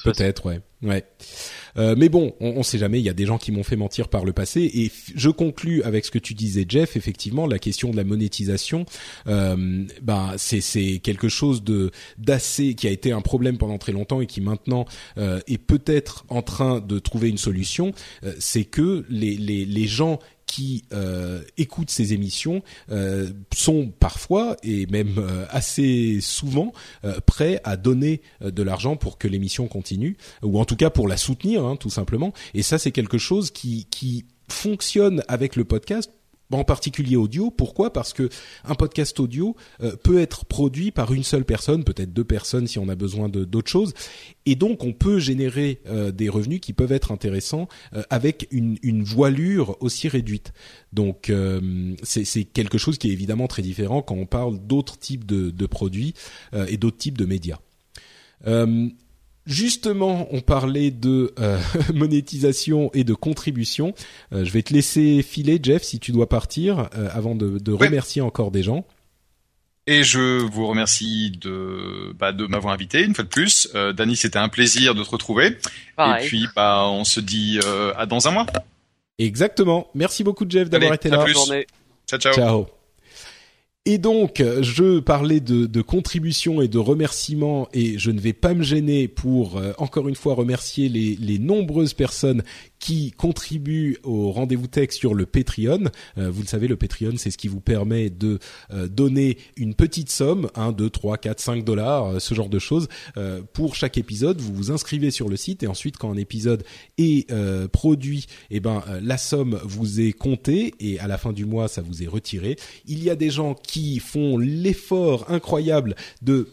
Peut-être, 0.04 0.46
ouais, 0.46 0.60
ouais. 0.82 1.04
Euh, 1.76 1.94
mais 1.96 2.08
bon, 2.08 2.34
on, 2.40 2.48
on 2.56 2.62
sait 2.62 2.78
jamais. 2.78 2.98
Il 2.98 3.04
y 3.04 3.08
a 3.08 3.14
des 3.14 3.26
gens 3.26 3.38
qui 3.38 3.52
m'ont 3.52 3.62
fait 3.62 3.76
mentir 3.76 4.08
par 4.08 4.24
le 4.24 4.32
passé. 4.32 4.70
Et 4.74 4.90
je 5.14 5.30
conclus 5.30 5.82
avec 5.82 6.04
ce 6.04 6.10
que 6.10 6.18
tu 6.18 6.34
disais, 6.34 6.64
Jeff. 6.68 6.96
Effectivement, 6.96 7.46
la 7.46 7.58
question 7.58 7.90
de 7.90 7.96
la 7.96 8.04
monétisation, 8.04 8.86
euh, 9.26 9.84
c'est 10.36 10.60
c'est 10.60 10.98
quelque 10.98 11.28
chose 11.28 11.62
de 11.62 11.90
d'assez 12.18 12.74
qui 12.74 12.86
a 12.86 12.90
été 12.90 13.12
un 13.12 13.20
problème 13.20 13.58
pendant 13.58 13.78
très 13.78 13.92
longtemps 13.92 14.20
et 14.20 14.26
qui 14.26 14.40
maintenant 14.40 14.84
euh, 15.18 15.40
est 15.46 15.58
peut-être 15.58 16.24
en 16.28 16.42
train 16.42 16.80
de 16.80 16.98
trouver 16.98 17.28
une 17.28 17.38
solution. 17.38 17.92
Euh, 18.24 18.34
c'est 18.38 18.64
que 18.64 19.04
les 19.08 19.36
les 19.36 19.64
les 19.64 19.86
gens 19.86 20.18
qui 20.50 20.84
écoutent 21.56 21.90
ces 21.90 22.12
émissions 22.12 22.62
sont 23.54 23.92
parfois 24.00 24.56
et 24.64 24.86
même 24.86 25.24
assez 25.48 26.18
souvent 26.20 26.72
prêts 27.24 27.60
à 27.62 27.76
donner 27.76 28.20
de 28.40 28.62
l'argent 28.62 28.96
pour 28.96 29.16
que 29.16 29.28
l'émission 29.28 29.68
continue, 29.68 30.16
ou 30.42 30.58
en 30.58 30.64
tout 30.64 30.76
cas 30.76 30.90
pour 30.90 31.06
la 31.06 31.16
soutenir, 31.16 31.64
hein, 31.64 31.76
tout 31.76 31.90
simplement. 31.90 32.32
Et 32.54 32.62
ça, 32.62 32.78
c'est 32.78 32.90
quelque 32.90 33.18
chose 33.18 33.52
qui, 33.52 33.86
qui 33.90 34.24
fonctionne 34.48 35.22
avec 35.28 35.54
le 35.54 35.64
podcast 35.64 36.10
en 36.58 36.64
particulier 36.64 37.16
audio. 37.16 37.50
Pourquoi? 37.50 37.92
Parce 37.92 38.12
que 38.12 38.28
un 38.64 38.74
podcast 38.74 39.18
audio 39.20 39.56
euh, 39.82 39.96
peut 39.96 40.20
être 40.20 40.44
produit 40.44 40.90
par 40.90 41.12
une 41.12 41.24
seule 41.24 41.44
personne, 41.44 41.84
peut-être 41.84 42.12
deux 42.12 42.24
personnes 42.24 42.66
si 42.66 42.78
on 42.78 42.88
a 42.88 42.94
besoin 42.94 43.28
d'autres 43.28 43.70
choses, 43.70 43.94
et 44.46 44.54
donc 44.54 44.84
on 44.84 44.92
peut 44.92 45.18
générer 45.18 45.80
euh, 45.86 46.10
des 46.10 46.28
revenus 46.28 46.60
qui 46.60 46.72
peuvent 46.72 46.92
être 46.92 47.12
intéressants 47.12 47.68
euh, 47.94 48.02
avec 48.10 48.48
une, 48.50 48.78
voilure 49.02 49.76
aussi 49.80 50.08
réduite. 50.08 50.52
Donc 50.92 51.32
c'est 52.02 52.44
quelque 52.44 52.76
chose 52.76 52.98
qui 52.98 53.08
est 53.08 53.12
évidemment 53.12 53.46
très 53.46 53.62
différent 53.62 54.02
quand 54.02 54.14
on 54.14 54.26
parle 54.26 54.58
d'autres 54.58 54.98
types 54.98 55.24
de 55.24 55.66
produits 55.66 56.14
et 56.68 56.76
d'autres 56.76 56.98
types 56.98 57.16
de 57.16 57.24
médias. 57.24 57.58
Justement, 59.46 60.28
on 60.30 60.40
parlait 60.40 60.90
de 60.90 61.34
euh, 61.38 61.58
monétisation 61.94 62.90
et 62.92 63.04
de 63.04 63.14
contribution. 63.14 63.94
Euh, 64.32 64.44
je 64.44 64.50
vais 64.52 64.62
te 64.62 64.72
laisser 64.72 65.22
filer, 65.22 65.58
Jeff, 65.62 65.82
si 65.82 65.98
tu 65.98 66.12
dois 66.12 66.28
partir, 66.28 66.88
euh, 66.94 67.08
avant 67.12 67.34
de, 67.34 67.72
remercier 67.72 68.22
encore 68.22 68.50
des 68.50 68.62
gens. 68.62 68.84
Et 69.86 70.04
je 70.04 70.42
vous 70.42 70.66
remercie 70.66 71.32
de, 71.32 72.12
bah, 72.18 72.32
de 72.32 72.46
m'avoir 72.46 72.74
invité 72.74 73.02
une 73.02 73.14
fois 73.14 73.24
de 73.24 73.30
plus. 73.30 73.68
Euh, 73.74 73.92
Dani, 73.92 74.14
c'était 74.14 74.38
un 74.38 74.48
plaisir 74.48 74.94
de 74.94 75.02
te 75.02 75.10
retrouver. 75.10 75.56
Et 75.98 76.26
puis, 76.26 76.46
bah, 76.54 76.86
on 76.88 77.04
se 77.04 77.20
dit 77.20 77.58
à 77.96 78.06
dans 78.06 78.28
un 78.28 78.30
mois. 78.30 78.46
Exactement. 79.18 79.88
Merci 79.94 80.22
beaucoup, 80.22 80.44
Jeff, 80.48 80.68
d'avoir 80.70 80.94
été 80.94 81.08
là. 81.08 81.24
Plus. 81.24 81.34
Ciao, 82.06 82.18
ciao. 82.18 82.32
Ciao. 82.32 82.79
Et 83.86 83.96
donc, 83.96 84.42
je 84.60 85.00
parlais 85.00 85.40
de, 85.40 85.80
contributions 85.80 86.60
et 86.60 86.68
de 86.68 86.78
remerciements, 86.78 87.66
et 87.72 87.98
je 87.98 88.10
ne 88.10 88.20
vais 88.20 88.34
pas 88.34 88.52
me 88.52 88.62
gêner 88.62 89.08
pour 89.08 89.56
euh, 89.56 89.72
encore 89.78 90.08
une 90.08 90.14
fois 90.14 90.34
remercier 90.34 90.90
les, 90.90 91.16
les 91.16 91.38
nombreuses 91.38 91.94
personnes 91.94 92.42
qui 92.80 93.12
contribue 93.12 93.98
au 94.02 94.32
rendez-vous 94.32 94.66
tech 94.66 94.90
sur 94.90 95.14
le 95.14 95.26
Patreon. 95.26 95.84
Euh, 96.18 96.30
vous 96.30 96.42
le 96.42 96.48
savez, 96.48 96.66
le 96.66 96.76
Patreon, 96.76 97.12
c'est 97.16 97.30
ce 97.30 97.38
qui 97.38 97.46
vous 97.46 97.60
permet 97.60 98.10
de 98.10 98.38
euh, 98.72 98.88
donner 98.88 99.36
une 99.56 99.74
petite 99.74 100.10
somme, 100.10 100.50
1, 100.54 100.72
2, 100.72 100.90
3, 100.90 101.18
4, 101.18 101.40
5 101.40 101.64
dollars, 101.64 102.06
euh, 102.06 102.18
ce 102.18 102.34
genre 102.34 102.48
de 102.48 102.58
choses, 102.58 102.88
pour 103.52 103.74
chaque 103.74 103.98
épisode. 103.98 104.40
Vous 104.40 104.54
vous 104.54 104.70
inscrivez 104.70 105.10
sur 105.10 105.28
le 105.28 105.36
site 105.36 105.62
et 105.62 105.66
ensuite, 105.66 105.98
quand 105.98 106.10
un 106.10 106.16
épisode 106.16 106.64
est 106.96 107.30
produit, 107.70 108.26
eh 108.50 108.60
ben, 108.60 108.82
la 109.02 109.18
somme 109.18 109.60
vous 109.64 110.00
est 110.00 110.12
comptée 110.12 110.74
et 110.80 110.98
à 110.98 111.06
la 111.06 111.18
fin 111.18 111.32
du 111.32 111.44
mois, 111.44 111.68
ça 111.68 111.82
vous 111.82 112.02
est 112.02 112.06
retiré. 112.06 112.56
Il 112.86 113.04
y 113.04 113.10
a 113.10 113.16
des 113.16 113.28
gens 113.28 113.54
qui 113.54 113.98
font 113.98 114.38
l'effort 114.38 115.26
incroyable 115.28 115.94
de 116.22 116.48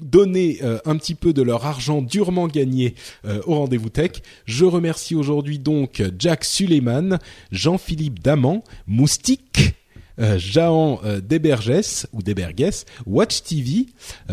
donner 0.00 0.58
euh, 0.62 0.78
un 0.84 0.96
petit 0.96 1.14
peu 1.14 1.32
de 1.32 1.42
leur 1.42 1.66
argent 1.66 2.02
durement 2.02 2.46
gagné 2.46 2.94
euh, 3.24 3.40
au 3.46 3.56
rendez-vous 3.56 3.90
tech. 3.90 4.12
Je 4.46 4.64
remercie 4.64 5.14
aujourd'hui 5.14 5.58
donc 5.58 6.02
Jack 6.18 6.44
Suleiman, 6.44 7.18
Jean-Philippe 7.50 8.20
Daman, 8.20 8.62
Moustique, 8.86 9.74
euh, 10.20 10.38
Jahan 10.38 11.00
Deberges 11.28 12.06
ou 12.12 12.22
Deberges, 12.22 12.84
Watch 13.06 13.42
TV, 13.42 13.86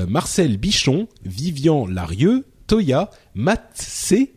Marcel 0.08 0.58
Bichon, 0.58 1.08
Vivian 1.26 1.88
Larieux, 1.88 2.46
Toya, 2.68 3.10
Matt 3.34 3.72
C 3.74 4.34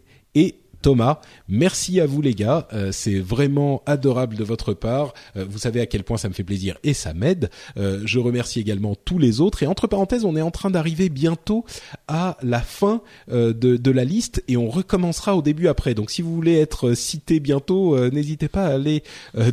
Thomas. 0.84 1.20
Merci 1.48 1.98
à 1.98 2.04
vous 2.04 2.20
les 2.20 2.34
gars, 2.34 2.68
euh, 2.74 2.92
c'est 2.92 3.18
vraiment 3.18 3.82
adorable 3.86 4.36
de 4.36 4.44
votre 4.44 4.74
part. 4.74 5.14
Euh, 5.34 5.46
vous 5.48 5.56
savez 5.56 5.80
à 5.80 5.86
quel 5.86 6.04
point 6.04 6.18
ça 6.18 6.28
me 6.28 6.34
fait 6.34 6.44
plaisir 6.44 6.76
et 6.82 6.92
ça 6.92 7.14
m'aide. 7.14 7.48
Euh, 7.78 8.02
je 8.04 8.18
remercie 8.18 8.60
également 8.60 8.94
tous 8.94 9.18
les 9.18 9.40
autres. 9.40 9.62
Et 9.62 9.66
entre 9.66 9.86
parenthèses, 9.86 10.26
on 10.26 10.36
est 10.36 10.42
en 10.42 10.50
train 10.50 10.68
d'arriver 10.68 11.08
bientôt 11.08 11.64
à 12.08 12.36
la 12.42 12.60
fin 12.60 13.00
de, 13.28 13.52
de, 13.52 13.90
la 13.90 14.04
liste 14.04 14.42
et 14.48 14.56
on 14.56 14.68
recommencera 14.68 15.36
au 15.36 15.42
début 15.42 15.68
après. 15.68 15.94
Donc 15.94 16.10
si 16.10 16.22
vous 16.22 16.34
voulez 16.34 16.58
être 16.58 16.94
cité 16.94 17.40
bientôt, 17.40 17.98
n'hésitez 18.10 18.48
pas 18.48 18.66
à 18.66 18.74
aller 18.74 19.02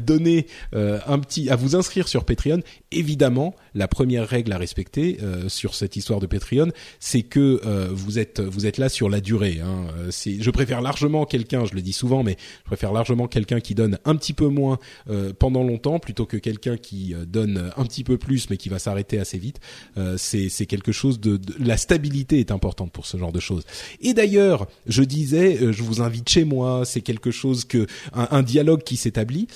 donner 0.01 0.47
un 0.73 1.19
petit, 1.19 1.49
à 1.49 1.55
vous 1.55 1.75
inscrire 1.75 2.07
sur 2.07 2.25
Patreon. 2.25 2.61
Évidemment, 2.91 3.55
la 3.73 3.87
première 3.87 4.27
règle 4.27 4.51
à 4.51 4.57
respecter 4.57 5.17
sur 5.47 5.75
cette 5.75 5.95
histoire 5.95 6.19
de 6.19 6.27
Patreon, 6.27 6.71
c'est 6.99 7.21
que 7.21 7.61
vous 7.91 8.19
êtes 8.19 8.41
vous 8.41 8.65
êtes 8.65 8.77
là 8.77 8.89
sur 8.89 9.09
la 9.09 9.21
durée. 9.21 9.61
Hein. 9.63 9.85
je 10.09 10.51
préfère 10.51 10.81
largement 10.81 11.25
quelqu'un, 11.25 11.65
je 11.65 11.73
le 11.73 11.81
dis 11.81 11.93
souvent, 11.93 12.23
mais 12.23 12.37
je 12.63 12.67
préfère 12.67 12.91
largement 12.91 13.27
quelqu'un 13.27 13.59
qui 13.59 13.75
donne 13.75 13.97
un 14.05 14.15
petit 14.15 14.33
peu 14.33 14.47
moins 14.47 14.79
euh, 15.09 15.33
pendant 15.37 15.63
longtemps 15.63 15.99
plutôt 15.99 16.25
que 16.25 16.37
quelqu'un 16.37 16.77
qui 16.77 17.13
euh, 17.13 17.25
donne 17.25 17.71
un 17.77 17.83
petit 17.85 18.03
peu 18.03 18.17
plus 18.17 18.49
mais 18.49 18.57
qui 18.57 18.69
va 18.69 18.79
s'arrêter 18.79 19.19
assez 19.19 19.37
vite. 19.37 19.59
Euh, 19.97 20.15
c'est 20.17 20.49
c'est 20.49 20.65
quelque 20.65 20.91
chose 20.91 21.19
de, 21.19 21.39
la 21.59 21.77
stabilité 21.77 22.39
est 22.41 22.51
importante 22.51 22.91
pour 22.91 23.05
ce 23.05 23.17
genre 23.17 23.31
de 23.31 23.39
choses. 23.39 23.63
Et 24.01 24.13
d'ailleurs, 24.13 24.67
je 24.87 25.03
disais, 25.03 25.71
je 25.71 25.83
vous 25.83 26.01
invite 26.01 26.27
chez 26.29 26.43
moi. 26.43 26.83
C'est 26.85 27.01
quelque 27.01 27.31
chose 27.31 27.65
que 27.65 27.87
un, 28.13 28.41
dialogue 28.43 28.83
qui 28.83 28.97
s'établit. 28.97 29.47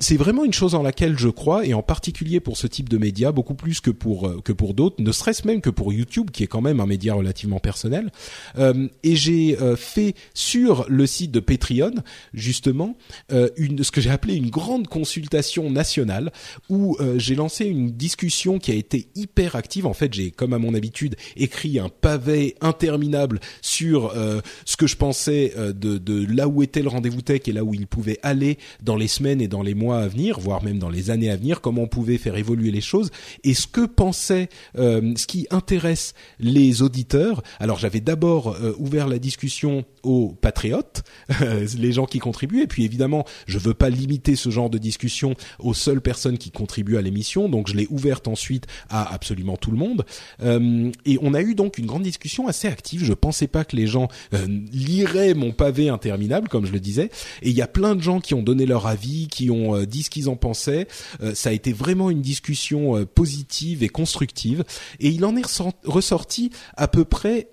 c'est 0.00 0.16
vraiment 0.16 0.44
une 0.44 0.52
chose 0.52 0.74
en 0.74 0.82
laquelle 0.82 1.16
je 1.18 1.28
crois 1.28 1.64
et 1.64 1.74
en 1.74 1.82
particulier 1.82 2.40
pour 2.40 2.56
ce 2.56 2.66
type 2.66 2.88
de 2.88 2.98
média 2.98 3.30
beaucoup 3.32 3.54
plus 3.54 3.80
que 3.80 3.90
pour 3.90 4.42
que 4.42 4.52
pour 4.52 4.74
d'autres, 4.74 4.96
ne 4.98 5.12
serait-ce 5.12 5.46
même 5.46 5.60
que 5.60 5.70
pour 5.70 5.92
YouTube 5.92 6.30
qui 6.30 6.42
est 6.42 6.48
quand 6.48 6.60
même 6.60 6.80
un 6.80 6.86
média 6.86 7.14
relativement 7.14 7.60
personnel. 7.60 8.10
et 8.58 9.16
j'ai 9.16 9.56
fait 9.76 10.14
sur 10.34 10.86
le 10.88 11.06
site 11.06 11.30
de 11.30 11.40
Patreon 11.40 11.94
justement 12.34 12.96
euh, 13.32 13.48
une 13.56 13.82
ce 13.82 13.90
que 13.90 14.00
j'ai 14.00 14.10
appelé 14.10 14.34
une 14.34 14.50
grande 14.50 14.88
consultation 14.88 15.70
nationale 15.70 16.32
où 16.68 16.96
euh, 17.00 17.18
j'ai 17.18 17.34
lancé 17.34 17.64
une 17.64 17.90
discussion 17.90 18.58
qui 18.58 18.70
a 18.70 18.74
été 18.74 19.08
hyper 19.14 19.56
active. 19.56 19.86
En 19.86 19.92
fait, 19.92 20.12
j'ai 20.12 20.30
comme 20.30 20.52
à 20.52 20.58
mon 20.58 20.74
habitude 20.74 21.16
écrit 21.36 21.78
un 21.78 21.88
pavé 21.88 22.15
interminable 22.60 23.40
sur 23.62 24.12
euh, 24.16 24.40
ce 24.64 24.76
que 24.76 24.86
je 24.86 24.96
pensais 24.96 25.52
de, 25.56 25.98
de 25.98 26.26
là 26.32 26.48
où 26.48 26.62
était 26.62 26.82
le 26.82 26.88
rendez-vous 26.88 27.22
tech 27.22 27.42
et 27.46 27.52
là 27.52 27.64
où 27.64 27.74
il 27.74 27.86
pouvait 27.86 28.18
aller 28.22 28.58
dans 28.82 28.96
les 28.96 29.08
semaines 29.08 29.40
et 29.40 29.48
dans 29.48 29.62
les 29.62 29.74
mois 29.74 29.98
à 29.98 30.08
venir, 30.08 30.38
voire 30.38 30.62
même 30.62 30.78
dans 30.78 30.88
les 30.88 31.10
années 31.10 31.30
à 31.30 31.36
venir, 31.36 31.60
comment 31.60 31.82
on 31.82 31.88
pouvait 31.88 32.18
faire 32.18 32.36
évoluer 32.36 32.70
les 32.70 32.80
choses 32.80 33.10
et 33.44 33.54
ce 33.54 33.66
que 33.66 33.86
pensait, 33.86 34.48
ce 34.74 35.26
qui 35.26 35.46
intéresse 35.50 36.14
les 36.38 36.82
auditeurs. 36.82 37.42
Alors 37.60 37.78
j'avais 37.78 38.00
d'abord 38.00 38.56
ouvert 38.78 39.08
la 39.08 39.18
discussion 39.18 39.84
aux 40.02 40.28
patriotes, 40.40 41.02
les 41.78 41.92
gens 41.92 42.06
qui 42.06 42.18
contribuent. 42.18 42.62
Et 42.62 42.66
puis 42.66 42.84
évidemment, 42.84 43.24
je 43.46 43.58
veux 43.58 43.74
pas 43.74 43.90
limiter 43.90 44.36
ce 44.36 44.50
genre 44.50 44.70
de 44.70 44.78
discussion 44.78 45.34
aux 45.58 45.74
seules 45.74 46.00
personnes 46.00 46.38
qui 46.38 46.50
contribuent 46.50 46.96
à 46.96 47.02
l'émission, 47.02 47.48
donc 47.48 47.68
je 47.68 47.74
l'ai 47.74 47.86
ouverte 47.90 48.28
ensuite 48.28 48.66
à 48.88 49.12
absolument 49.12 49.56
tout 49.56 49.70
le 49.70 49.76
monde. 49.76 50.04
Euh, 50.42 50.90
et 51.04 51.18
on 51.22 51.34
a 51.34 51.42
eu 51.42 51.54
donc 51.54 51.78
une 51.78 51.86
grande 51.86 52.05
discussion 52.06 52.48
assez 52.48 52.68
active. 52.68 53.04
Je 53.04 53.12
pensais 53.12 53.46
pas 53.46 53.64
que 53.64 53.76
les 53.76 53.86
gens 53.86 54.08
euh, 54.34 54.46
liraient 54.72 55.34
mon 55.34 55.52
pavé 55.52 55.88
interminable, 55.88 56.48
comme 56.48 56.66
je 56.66 56.72
le 56.72 56.80
disais. 56.80 57.10
Et 57.42 57.50
il 57.50 57.56
y 57.56 57.62
a 57.62 57.68
plein 57.68 57.94
de 57.94 58.02
gens 58.02 58.20
qui 58.20 58.34
ont 58.34 58.42
donné 58.42 58.66
leur 58.66 58.86
avis, 58.86 59.28
qui 59.28 59.50
ont 59.50 59.76
euh, 59.76 59.86
dit 59.86 60.02
ce 60.02 60.10
qu'ils 60.10 60.28
en 60.28 60.36
pensaient. 60.36 60.86
ça 61.34 61.50
a 61.50 61.52
été 61.52 61.72
vraiment 61.72 62.10
une 62.10 62.22
discussion 62.22 63.04
positive 63.06 63.82
et 63.82 63.88
constructive. 63.88 64.64
Et 65.00 65.08
il 65.08 65.24
en 65.24 65.36
est 65.36 65.46
ressorti 65.84 66.50
à 66.76 66.88
peu 66.88 67.04
près, 67.04 67.48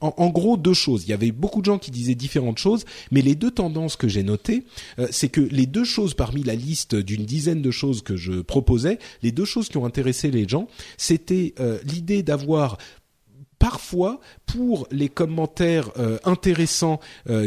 en, 0.00 0.30
gros, 0.30 0.56
deux 0.56 0.74
choses. 0.74 1.04
Il 1.04 1.10
y 1.10 1.12
avait 1.12 1.32
beaucoup 1.32 1.60
de 1.60 1.66
gens 1.66 1.78
qui 1.78 1.90
disaient 1.90 2.14
différentes 2.14 2.58
choses, 2.58 2.84
mais 3.10 3.22
les 3.22 3.34
deux 3.34 3.50
tendances 3.50 3.96
que 3.96 4.08
j'ai 4.08 4.22
notées, 4.22 4.64
euh, 4.98 5.08
c'est 5.10 5.28
que 5.28 5.40
les 5.40 5.66
deux 5.66 5.84
choses 5.84 6.14
parmi 6.14 6.42
la 6.42 6.54
liste 6.54 6.94
d'une 6.94 7.24
dizaine 7.24 7.62
de 7.62 7.70
choses 7.70 8.02
que 8.02 8.16
je 8.16 8.40
proposais, 8.40 8.98
les 9.22 9.32
deux 9.32 9.44
choses 9.44 9.68
qui 9.68 9.76
ont 9.76 9.84
intéressé 9.84 10.30
les 10.30 10.48
gens, 10.48 10.68
c'était 10.96 11.54
euh, 11.60 11.78
l'idée 11.84 12.22
d'avoir 12.22 12.78
parfois 13.62 14.18
pour 14.44 14.88
les 14.90 15.08
commentaires 15.08 15.92
euh, 15.96 16.18
intéressants 16.24 16.98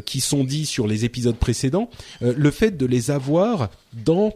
qui 0.06 0.22
sont 0.22 0.46
dits 0.46 0.66
sur 0.66 0.88
les 0.88 1.04
épisodes 1.04 1.36
précédents, 1.36 1.90
le 2.22 2.52
fait 2.52 2.72
de 2.78 2.86
les 2.86 3.12
avoir 3.12 3.70
dans 3.94 4.34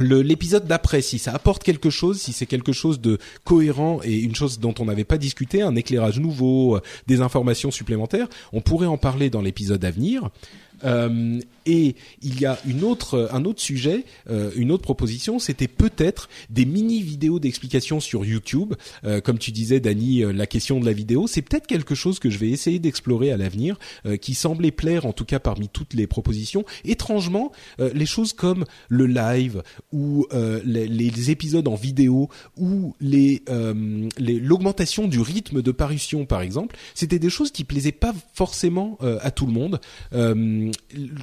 l'épisode 0.00 0.66
d'après, 0.66 1.02
si 1.02 1.18
ça 1.18 1.32
apporte 1.32 1.62
quelque 1.62 1.90
chose, 1.90 2.20
si 2.20 2.32
c'est 2.32 2.46
quelque 2.46 2.72
chose 2.72 3.00
de 3.00 3.18
cohérent 3.44 4.00
et 4.02 4.18
une 4.18 4.34
chose 4.34 4.58
dont 4.58 4.74
on 4.78 4.86
n'avait 4.86 5.04
pas 5.04 5.18
discuté, 5.18 5.62
un 5.62 5.76
éclairage 5.76 6.20
nouveau, 6.20 6.76
euh, 6.76 6.82
des 7.06 7.20
informations 7.20 7.70
supplémentaires, 7.70 8.28
on 8.52 8.60
pourrait 8.60 8.86
en 8.86 8.98
parler 8.98 9.30
dans 9.30 9.42
l'épisode 9.42 9.84
à 9.84 9.90
venir. 9.90 10.30
Euh, 10.84 11.40
et 11.66 11.94
il 12.22 12.40
y 12.40 12.46
a 12.46 12.58
une 12.66 12.84
autre, 12.84 13.28
un 13.32 13.44
autre 13.44 13.60
sujet, 13.60 14.04
euh, 14.30 14.50
une 14.56 14.72
autre 14.72 14.82
proposition, 14.82 15.38
c'était 15.38 15.68
peut-être 15.68 16.28
des 16.48 16.64
mini 16.64 17.02
vidéos 17.02 17.38
d'explication 17.38 18.00
sur 18.00 18.24
YouTube. 18.24 18.74
Euh, 19.04 19.20
comme 19.20 19.38
tu 19.38 19.52
disais, 19.52 19.78
Dani, 19.78 20.22
la 20.32 20.46
question 20.46 20.80
de 20.80 20.86
la 20.86 20.92
vidéo, 20.92 21.26
c'est 21.26 21.42
peut-être 21.42 21.66
quelque 21.66 21.94
chose 21.94 22.18
que 22.18 22.30
je 22.30 22.38
vais 22.38 22.48
essayer 22.48 22.78
d'explorer 22.78 23.30
à 23.30 23.36
l'avenir, 23.36 23.78
qui 24.20 24.34
semblait 24.34 24.70
plaire 24.70 25.06
en 25.06 25.12
tout 25.12 25.24
cas 25.24 25.38
parmi 25.38 25.68
toutes 25.68 25.94
les 25.94 26.06
propositions. 26.06 26.64
Étrangement, 26.84 27.52
les 27.78 28.06
choses 28.06 28.32
comme 28.32 28.64
le 28.88 29.06
live 29.06 29.62
ou 29.92 30.26
les, 30.64 31.30
épisodes 31.30 31.68
en 31.68 31.74
vidéo 31.74 32.28
ou 32.56 32.94
les 33.00 33.42
l'augmentation 34.18 35.08
du 35.08 35.20
rythme 35.20 35.62
de 35.62 35.72
parution, 35.72 36.24
par 36.24 36.40
exemple, 36.40 36.76
c'était 36.94 37.18
des 37.18 37.30
choses 37.30 37.50
qui 37.50 37.64
plaisaient 37.64 37.92
pas 37.92 38.14
forcément 38.32 38.98
à 39.00 39.30
tout 39.30 39.46
le 39.46 39.52
monde. 39.52 39.80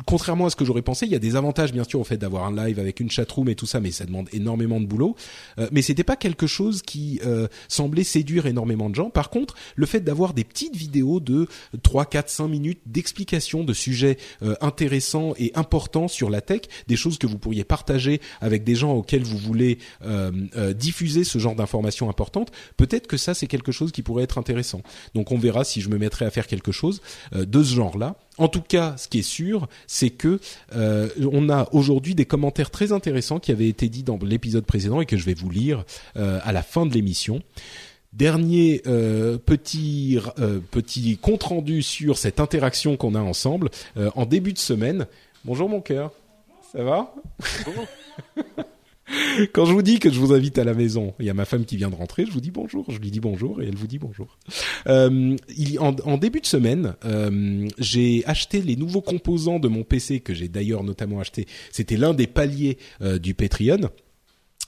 Contrairement 0.06 0.46
à 0.46 0.50
ce 0.50 0.56
que 0.56 0.66
j'aurais 0.66 0.82
pensé, 0.82 1.06
il 1.06 1.12
y 1.12 1.16
a 1.16 1.20
des 1.20 1.36
avantages 1.36 1.72
bien 1.74 1.84
sûr 1.84 2.00
au 2.00 2.04
fait 2.04 2.18
d'avoir 2.18 2.46
un 2.46 2.56
live 2.56 2.80
avec 2.80 3.00
une 3.00 3.10
chatroom 3.10 3.50
et 3.50 3.56
tout 3.56 3.66
ça, 3.66 3.80
mais 3.80 3.92
ça 3.92 4.06
demande 4.06 4.28
énormément 4.34 4.80
de 4.80 4.86
boulot. 4.86 5.16
Euh, 5.60 5.68
mais 5.72 5.82
c'était 5.82 6.04
pas 6.04 6.16
quelque 6.16 6.48
chose 6.48 6.82
qui 6.82 7.20
euh, 7.26 7.48
semblait 7.68 8.04
séduire 8.04 8.46
énormément 8.46 8.90
de 8.90 8.96
gens. 8.96 9.10
Par 9.10 9.30
contre, 9.30 9.56
le 9.76 9.86
fait 9.86 10.00
d'avoir 10.02 10.34
des 10.34 10.44
petites 10.44 10.76
vidéos 10.76 11.20
de 11.20 11.48
3, 11.84 12.06
4, 12.06 12.30
5 12.30 12.48
minutes 12.48 12.82
d'explication 12.86 13.64
de 13.64 13.74
sujets 13.74 14.18
euh, 14.42 14.56
intéressants 14.62 15.34
et 15.38 15.52
importants 15.56 16.08
sur 16.08 16.30
la 16.30 16.42
tech, 16.42 16.62
des 16.88 16.96
choses 16.96 17.18
que 17.18 17.28
vous 17.28 17.38
pourriez 17.38 17.64
partager 17.64 18.22
avec 18.42 18.64
des 18.64 18.76
gens 18.76 18.94
auxquels 18.94 19.24
vous 19.24 19.38
voulez 19.38 19.78
diffuser 20.76 21.24
ce 21.24 21.38
genre 21.38 21.56
d'informations 21.56 22.10
importantes, 22.10 22.52
peut-être 22.78 23.08
que 23.08 23.18
ça 23.18 23.34
c'est 23.34 23.48
quelque 23.48 23.72
chose 23.72 23.92
qui 23.92 24.02
pourrait 24.02 24.24
être 24.24 24.38
intéressant. 24.38 24.82
Donc 25.16 25.32
on 25.32 25.38
verra 25.38 25.64
si 25.64 25.82
je 25.82 25.90
me 25.90 25.98
mettrai 25.98 26.26
à 26.26 26.32
faire 26.32 26.48
quelque 26.48 26.72
chose 26.72 27.02
de 27.34 27.64
ce 27.64 27.76
genre-là. 27.76 28.16
En 28.38 28.48
tout 28.48 28.62
cas, 28.62 28.96
ce 28.98 29.08
qui 29.08 29.20
est 29.20 29.24
sûr, 29.24 29.37
c'est 29.88 30.10
que 30.10 30.40
euh, 30.76 31.10
on 31.32 31.50
a 31.50 31.68
aujourd'hui 31.72 32.16
des 32.16 32.26
commentaires 32.26 32.70
très 32.70 32.92
intéressants 32.92 33.40
qui 33.40 33.52
avaient 33.52 33.68
été 33.68 33.90
dits 33.90 34.04
dans 34.04 34.18
l'épisode 34.22 34.66
précédent 34.66 35.02
et 35.02 35.06
que 35.06 35.18
je 35.18 35.26
vais 35.26 35.34
vous 35.34 35.50
lire 35.50 35.86
euh, 36.16 36.40
à 36.44 36.52
la 36.52 36.64
fin 36.64 36.86
de 36.86 36.94
l'émission. 36.94 37.42
Dernier 38.14 38.82
euh, 38.88 39.38
petit 39.38 40.20
petit 40.72 41.18
compte 41.18 41.44
rendu 41.44 41.82
sur 41.82 42.18
cette 42.18 42.40
interaction 42.40 42.98
qu'on 42.98 43.16
a 43.16 43.22
ensemble 43.22 43.70
en 44.16 44.26
début 44.26 44.54
de 44.54 44.60
semaine. 44.60 45.08
Bonjour 45.46 45.70
mon 45.70 45.82
cœur, 45.82 46.12
ça 46.72 46.84
va? 46.84 47.14
Quand 49.54 49.66
je 49.66 49.74
vous 49.74 49.82
dis 49.82 50.00
que 50.00 50.12
je 50.12 50.20
vous 50.20 50.34
invite 50.34 50.58
à 50.58 50.64
la 50.64 50.74
maison, 50.74 51.14
il 51.20 51.26
y 51.26 51.30
a 51.30 51.34
ma 51.34 51.46
femme 51.46 51.66
qui 51.66 51.78
vient 51.78 51.90
de 51.90 51.96
rentrer, 51.96 52.26
je 52.26 52.32
vous 52.32 52.42
dis 52.42 52.52
bonjour, 52.52 52.86
je 52.90 53.00
lui 53.00 53.12
dis 53.12 53.20
bonjour 53.20 53.62
et 53.62 53.68
elle 53.68 53.76
vous 53.76 53.88
dit 53.88 54.00
bonjour. 54.00 54.38
Euh, 54.88 55.36
il, 55.58 55.80
en, 55.80 55.96
en, 56.06 56.18
début 56.18 56.42
de 56.42 56.46
semaine, 56.46 56.96
euh, 57.06 57.68
j'ai 57.78 58.24
acheté 58.26 58.62
les 58.62 58.76
nouveaux 58.76 59.02
composants 59.02 59.60
de 59.60 59.68
mon 59.68 59.84
PC 59.84 60.20
que 60.20 60.34
j'ai 60.34 60.48
d'ailleurs 60.48 60.84
notamment 60.84 61.20
acheté. 61.20 61.48
C'était 61.72 61.98
l'un 61.98 62.14
des 62.14 62.28
paliers 62.28 62.78
euh, 63.02 63.20
du 63.20 63.34
Patreon. 63.34 63.90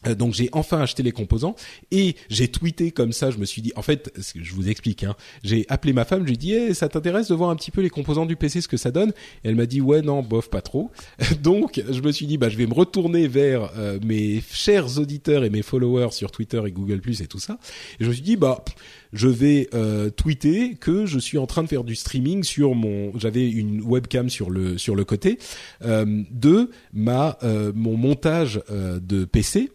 Euh, 0.08 0.16
donc 0.16 0.34
j'ai 0.34 0.50
enfin 0.54 0.82
acheté 0.82 1.04
les 1.04 1.12
composants 1.12 1.56
et 1.91 2.16
j'ai 2.30 2.47
tweeté 2.47 2.91
comme 2.91 3.12
ça. 3.12 3.32
Je 3.32 3.38
me 3.38 3.45
suis 3.45 3.62
dit, 3.62 3.72
en 3.76 3.82
fait, 3.82 4.12
je 4.36 4.54
vous 4.54 4.70
explique. 4.70 5.04
Hein, 5.04 5.16
j'ai 5.43 5.66
appelé 5.70 5.93
ma 5.93 6.06
femme, 6.06 6.22
je 6.22 6.28
lui 6.28 6.34
ai 6.34 6.38
dit, 6.38 6.76
ça 6.76 6.89
t'intéresse 6.89 7.28
de 7.28 7.36
voir 7.36 7.50
un 7.50 7.56
petit 7.56 7.72
peu 7.72 7.82
les 7.82 7.89
composants 7.89 8.26
du 8.26 8.36
PC, 8.36 8.62
ce 8.62 8.68
que 8.68 8.78
ça 8.78 8.91
donne? 8.91 9.14
Elle 9.43 9.56
m'a 9.56 9.66
dit, 9.66 9.82
ouais, 9.82 10.02
non, 10.02 10.22
bof, 10.22 10.50
pas 10.50 10.62
trop. 10.62 10.91
donc 11.43 11.82
je 11.89 12.02
me 12.02 12.12
suis 12.12 12.26
dit, 12.26 12.38
bah 12.38 12.50
je 12.50 12.58
vais 12.58 12.68
me 12.68 12.74
retourner 12.74 13.28
vers 13.28 13.72
euh, 13.78 14.00
mes 14.04 14.41
chers 14.52 15.00
auditeurs 15.00 15.43
et 15.43 15.50
mes 15.50 15.62
followers 15.62 16.12
sur 16.12 16.32
Twitter 16.32 16.62
et 16.66 16.72
Google 16.72 17.02
Plus 17.02 17.22
et 17.22 17.28
tout 17.28 17.39
ça. 17.39 17.60
Et 18.00 18.04
je 18.04 18.10
me 18.10 18.14
suis 18.14 18.24
dit, 18.24 18.38
bah 18.38 18.64
je 19.12 19.28
vais 19.28 19.70
euh, 19.74 20.10
tweeter 20.10 20.76
que 20.76 21.06
je 21.06 21.20
suis 21.20 21.38
en 21.38 21.47
train 21.47 21.64
de 21.64 21.68
faire 21.68 21.84
du 21.84 21.95
streaming 21.95 22.43
sur 22.43 22.76
mon. 22.76 23.18
J'avais 23.18 23.50
une 23.50 23.82
webcam 23.82 24.30
sur 24.30 24.50
le 24.50 24.78
sur 24.78 24.95
le 24.95 25.04
côté 25.04 25.39
de 25.82 26.70
ma 26.93 27.38
mon 27.74 27.97
montage 27.97 28.62
de 28.70 29.26
PC 29.26 29.70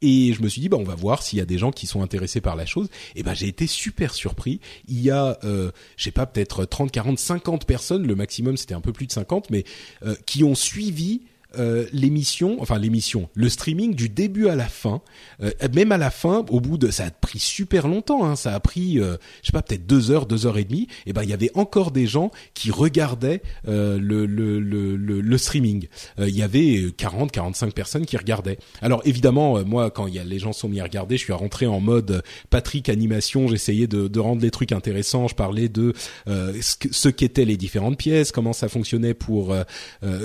et 0.00 0.32
je 0.32 0.42
me 0.42 0.48
suis 0.48 0.60
dit, 0.60 0.68
bah, 0.68 0.76
on 0.78 0.84
va 0.84 0.94
voir 0.94 1.22
s'il 1.22 1.38
y 1.38 1.42
a 1.42 1.44
des 1.44 1.58
gens 1.58 1.72
qui 1.72 1.86
sont 1.86 2.02
intéressés 2.02 2.40
par 2.40 2.54
la 2.54 2.66
chose. 2.66 2.88
Et 3.16 3.22
ben, 3.22 3.34
j'ai 3.34 3.48
été 3.48 3.66
super 3.66 4.14
surpris. 4.14 4.60
Il 4.86 5.00
y 5.00 5.10
a, 5.10 5.38
euh, 5.44 5.72
je 5.96 6.04
sais 6.04 6.10
pas, 6.10 6.26
peut-être 6.26 6.64
30, 6.64 6.92
40, 6.92 7.18
50 7.18 7.66
personnes, 7.66 8.06
le 8.06 8.14
maximum 8.14 8.56
c'était 8.56 8.74
un 8.74 8.80
peu 8.80 8.92
plus 8.92 9.06
de 9.06 9.12
50, 9.12 9.50
mais 9.50 9.64
euh, 10.04 10.14
qui 10.26 10.44
ont 10.44 10.54
suivi 10.54 11.22
euh, 11.56 11.86
l'émission, 11.94 12.58
enfin 12.60 12.78
l'émission, 12.78 13.30
le 13.32 13.48
streaming 13.48 13.94
du 13.94 14.10
début 14.10 14.48
à 14.48 14.54
la 14.54 14.66
fin, 14.66 15.00
euh, 15.42 15.50
même 15.72 15.92
à 15.92 15.96
la 15.96 16.10
fin, 16.10 16.44
au 16.50 16.60
bout 16.60 16.76
de, 16.76 16.90
ça 16.90 17.06
a 17.06 17.10
pris 17.10 17.38
super 17.38 17.88
longtemps, 17.88 18.26
hein, 18.26 18.36
ça 18.36 18.52
a 18.52 18.60
pris, 18.60 19.00
euh, 19.00 19.16
je 19.40 19.46
sais 19.46 19.52
pas, 19.52 19.62
peut-être 19.62 19.86
deux 19.86 20.10
heures, 20.10 20.26
deux 20.26 20.44
heures 20.44 20.58
et 20.58 20.64
demie. 20.64 20.88
Et 21.06 21.14
ben 21.14 21.22
il 21.22 21.30
y 21.30 21.32
avait 21.32 21.50
encore 21.54 21.90
des 21.90 22.06
gens 22.06 22.30
qui 22.52 22.70
regardaient 22.70 23.40
le, 23.64 23.98
le, 23.98 24.60
le, 24.60 24.94
le, 24.94 25.38
streaming. 25.38 25.88
Il 26.18 26.36
y 26.36 26.42
avait 26.42 26.92
40, 26.94 27.32
45 27.32 27.72
personnes 27.72 28.04
qui 28.04 28.18
regardaient. 28.18 28.58
Alors 28.82 29.00
évidemment, 29.06 29.64
moi 29.64 29.90
quand 29.90 30.06
y 30.06 30.18
a 30.18 30.24
les 30.24 30.38
gens 30.38 30.52
sont 30.52 30.68
mis 30.68 30.80
à 30.80 30.84
regarder, 30.84 31.16
je 31.16 31.24
suis 31.24 31.32
rentré 31.32 31.66
en 31.66 31.80
mode 31.80 32.22
Patrick 32.50 32.90
animation. 32.90 33.48
J'essayais 33.48 33.86
de, 33.86 34.06
de 34.08 34.20
rendre 34.20 34.42
les 34.42 34.50
trucs 34.50 34.72
intéressants. 34.72 35.28
Je 35.28 35.34
parlais 35.34 35.70
de 35.70 35.94
ce 36.26 37.08
qu'étaient 37.08 37.46
les 37.46 37.56
différentes 37.56 37.96
pièces, 37.96 38.32
comment 38.32 38.52
ça 38.52 38.68
fonctionnait 38.68 39.14
pour, 39.14 39.56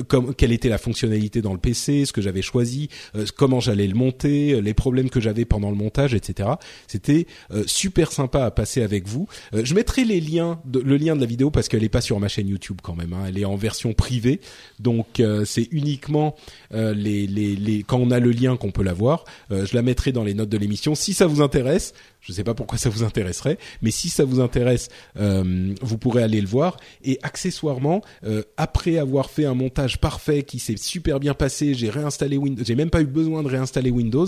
comme 0.09 0.36
quelle 0.36 0.51
était 0.51 0.69
la 0.69 0.78
fonctionnalité 0.78 1.12
dans 1.41 1.53
le 1.53 1.59
PC, 1.59 2.05
ce 2.05 2.14
que 2.14 2.22
j'avais 2.22 2.41
choisi, 2.41 2.89
euh, 3.16 3.26
comment 3.36 3.59
j'allais 3.59 3.88
le 3.88 3.95
monter, 3.95 4.53
euh, 4.53 4.59
les 4.59 4.74
problèmes 4.74 5.09
que 5.09 5.20
j'avais 5.20 5.45
pendant 5.45 5.70
le 5.70 5.76
montage, 5.76 6.14
etc. 6.14 6.49
C'était 6.88 7.28
euh, 7.51 7.64
super 7.68 8.11
sympa 8.11 8.45
à 8.45 8.51
passer 8.51 8.82
avec 8.82 9.07
vous. 9.07 9.28
je 9.53 9.74
mettrai 9.74 10.03
les 10.03 10.20
liens, 10.20 10.59
le 10.72 10.97
lien 10.97 11.16
de 11.16 11.22
la 11.22 11.28
vidéo 11.28 11.51
parce 11.51 11.68
qu'elle 11.68 11.84
est 11.84 11.89
pas 11.89 12.01
sur 12.01 12.20
ma 12.20 12.28
chaîne 12.28 12.47
YouTube 12.47 12.80
quand 12.82 12.95
même. 12.95 13.14
Hein. 13.14 13.26
elle 13.28 13.38
est 13.38 13.45
en 13.45 13.55
version 13.55 13.93
privée, 13.93 14.39
donc 14.80 15.22
c'est 15.45 15.68
uniquement 15.72 16.36
les, 16.72 17.28
les, 17.28 17.55
les, 17.55 17.84
quand 17.84 17.97
on 17.97 18.11
a 18.11 18.20
le 18.20 18.32
lien 18.32 18.57
qu'on 18.57 18.72
peut 18.72 18.84
la 18.84 18.93
voir. 18.93 19.26
je 19.49 19.74
la 19.76 19.82
mettrai 19.82 20.11
dans 20.11 20.24
les 20.24 20.34
notes 20.34 20.49
de 20.49 20.57
l'émission. 20.57 20.95
Si 20.95 21.14
ça 21.14 21.28
vous 21.28 21.41
intéresse, 21.41 21.93
je 22.24 22.32
ne 22.32 22.36
sais 22.36 22.43
pas 22.43 22.53
pourquoi 22.53 22.78
ça 22.78 22.89
vous 22.89 23.03
intéresserait, 23.03 23.57
mais 23.82 23.91
si 23.91 24.07
ça 24.07 24.24
vous 24.24 24.39
intéresse, 24.39 24.88
euh, 25.19 25.74
vous 25.82 25.97
pourrez 25.97 26.24
aller 26.24 26.39
le 26.39 26.47
voir. 26.47 26.78
Et 27.03 27.19
accessoirement, 27.21 28.01
euh, 28.24 28.43
après 28.55 28.97
avoir 28.97 29.30
fait 29.30 29.45
un 29.45 29.53
montage 29.53 29.99
parfait 29.99 30.43
qui 30.43 30.59
s'est 30.59 30.78
super 30.78 31.19
bien 31.19 31.34
passé, 31.34 31.74
j'ai 31.74 31.89
réinstallé 31.89 32.38
Windows, 32.38 32.63
j'ai 32.65 32.76
même 32.76 32.89
pas 32.89 33.01
eu 33.01 33.05
besoin 33.05 33.43
de 33.43 33.49
réinstaller 33.49 33.91
Windows. 33.91 34.28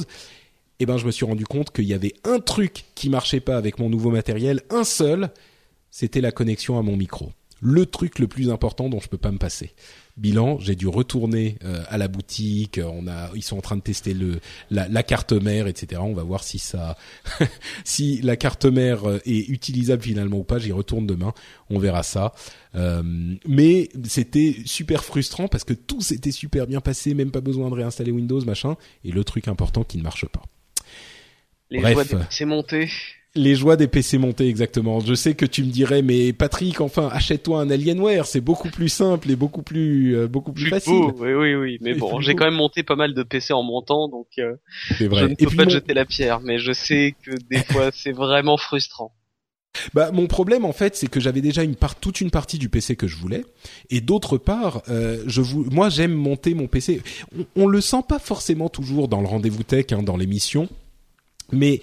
Eh 0.82 0.86
ben, 0.86 0.98
je 0.98 1.06
me 1.06 1.12
suis 1.12 1.26
rendu 1.26 1.46
compte 1.46 1.72
qu'il 1.72 1.86
y 1.86 1.94
avait 1.94 2.14
un 2.26 2.40
truc 2.40 2.84
qui 2.96 3.10
marchait 3.10 3.40
pas 3.40 3.56
avec 3.56 3.80
mon 3.80 3.90
nouveau 3.90 4.12
matériel, 4.12 4.62
un 4.70 4.84
seul, 4.84 5.30
c'était 5.90 6.20
la 6.20 6.34
connexion 6.34 6.78
à 6.78 6.82
mon 6.82 6.98
micro. 6.98 7.32
Le 7.62 7.86
truc 7.86 8.20
le 8.20 8.28
plus 8.28 8.50
important 8.50 8.90
dont 8.90 9.00
je 9.00 9.08
peux 9.08 9.18
pas 9.18 9.32
me 9.32 9.38
passer 9.38 9.74
bilan, 10.18 10.60
j'ai 10.60 10.76
dû 10.76 10.88
retourner 10.88 11.58
euh, 11.64 11.84
à 11.90 11.98
la 11.98 12.08
boutique. 12.08 12.80
On 12.84 13.08
a, 13.08 13.30
ils 13.36 13.44
sont 13.44 13.58
en 13.58 13.62
train 13.62 13.76
de 13.76 13.82
tester 13.82 14.14
le 14.14 14.40
la, 14.70 14.88
la 14.88 15.04
carte 15.04 15.34
mère, 15.34 15.68
etc. 15.68 16.02
On 16.04 16.14
va 16.14 16.24
voir 16.24 16.44
si 16.44 16.60
ça, 16.60 16.98
si 17.84 18.22
la 18.22 18.38
carte 18.38 18.66
mère 18.66 19.10
euh, 19.10 19.20
est 19.26 19.50
utilisable 19.50 20.04
finalement 20.04 20.38
ou 20.38 20.44
pas. 20.44 20.58
J'y 20.58 20.72
retourne 20.72 21.06
demain. 21.06 21.34
On 21.70 21.80
verra 21.80 22.04
ça. 22.04 22.34
Euh, 22.76 23.04
mais 23.48 23.90
c'était 24.06 24.56
super 24.66 25.04
frustrant 25.04 25.48
parce 25.48 25.64
que 25.64 25.74
tout 25.74 26.02
s'était 26.02 26.32
super 26.32 26.68
bien 26.68 26.82
passé, 26.82 27.14
même 27.14 27.32
pas 27.32 27.42
besoin 27.42 27.70
de 27.70 27.76
réinstaller 27.76 28.12
Windows, 28.12 28.44
machin. 28.46 28.76
Et 29.04 29.12
le 29.12 29.24
truc 29.24 29.48
important 29.48 29.84
qui 29.84 29.98
ne 29.98 30.04
marche 30.04 30.26
pas. 30.28 30.44
Les 31.72 31.80
Bref. 31.80 32.14
c'est 32.30 32.46
monté. 32.46 32.90
Les 33.38 33.56
joies 33.56 33.76
des 33.76 33.88
PC 33.88 34.18
montés, 34.18 34.48
exactement. 34.48 35.02
Je 35.02 35.14
sais 35.14 35.36
que 35.36 35.46
tu 35.46 35.64
me 35.64 35.70
dirais, 35.70 36.02
mais 36.02 36.32
Patrick, 36.32 36.80
enfin, 36.80 37.10
achète-toi 37.12 37.60
un 37.60 37.70
Alienware, 37.70 38.26
c'est 38.26 38.40
beaucoup 38.40 38.70
plus 38.70 38.88
simple 38.88 39.30
et 39.30 39.36
beaucoup 39.36 39.62
plus, 39.62 40.16
euh, 40.16 40.28
beaucoup 40.28 40.54
plus, 40.54 40.70
facile. 40.70 40.94
oui, 41.18 41.34
oui, 41.34 41.56
oui. 41.56 41.78
Mais 41.82 41.96
bon, 41.96 42.22
j'ai 42.22 42.34
quand 42.34 42.46
même 42.46 42.54
monté 42.54 42.84
pas 42.84 42.96
mal 42.96 43.14
de 43.14 43.24
PC 43.24 43.52
en 43.52 43.62
montant, 43.62 44.08
donc 44.08 44.28
euh, 44.40 44.56
vrai. 45.02 45.22
je 45.22 45.26
ne 45.26 45.36
peux 45.36 45.56
pas 45.56 45.68
jeter 45.68 45.94
la 45.94 46.06
pierre, 46.06 46.40
mais 46.40 46.60
je 46.60 46.72
sais 46.72 47.14
que 47.24 47.32
des 47.50 47.58
fois, 47.72 47.92
c'est 47.92 48.14
vraiment 48.14 48.56
frustrant. 48.56 49.14
Bah, 49.94 50.12
mon 50.14 50.28
problème 50.28 50.64
en 50.64 50.72
fait, 50.72 50.96
c'est 50.96 51.08
que 51.08 51.20
j'avais 51.20 51.42
déjà 51.42 51.64
une 51.64 51.76
part, 51.76 51.96
toute 51.96 52.22
une 52.22 52.32
partie 52.32 52.58
du 52.58 52.70
PC 52.70 52.96
que 52.96 53.08
je 53.08 53.18
voulais, 53.18 53.44
et 53.90 54.00
d'autre 54.00 54.38
part, 54.38 54.82
euh, 54.88 55.22
je 55.28 55.42
vous, 55.42 55.66
moi 55.66 55.90
j'aime 55.90 56.14
monter 56.14 56.54
mon 56.54 56.68
PC. 56.68 57.02
On, 57.38 57.64
on, 57.64 57.68
le 57.68 57.82
sent 57.82 58.04
pas 58.08 58.20
forcément 58.20 58.70
toujours 58.70 59.10
dans 59.10 59.20
le 59.20 59.28
rendez-vous 59.28 59.64
tech, 59.64 59.88
hein, 59.92 60.04
dans 60.04 60.16
l'émission, 60.16 60.70
mais 61.52 61.82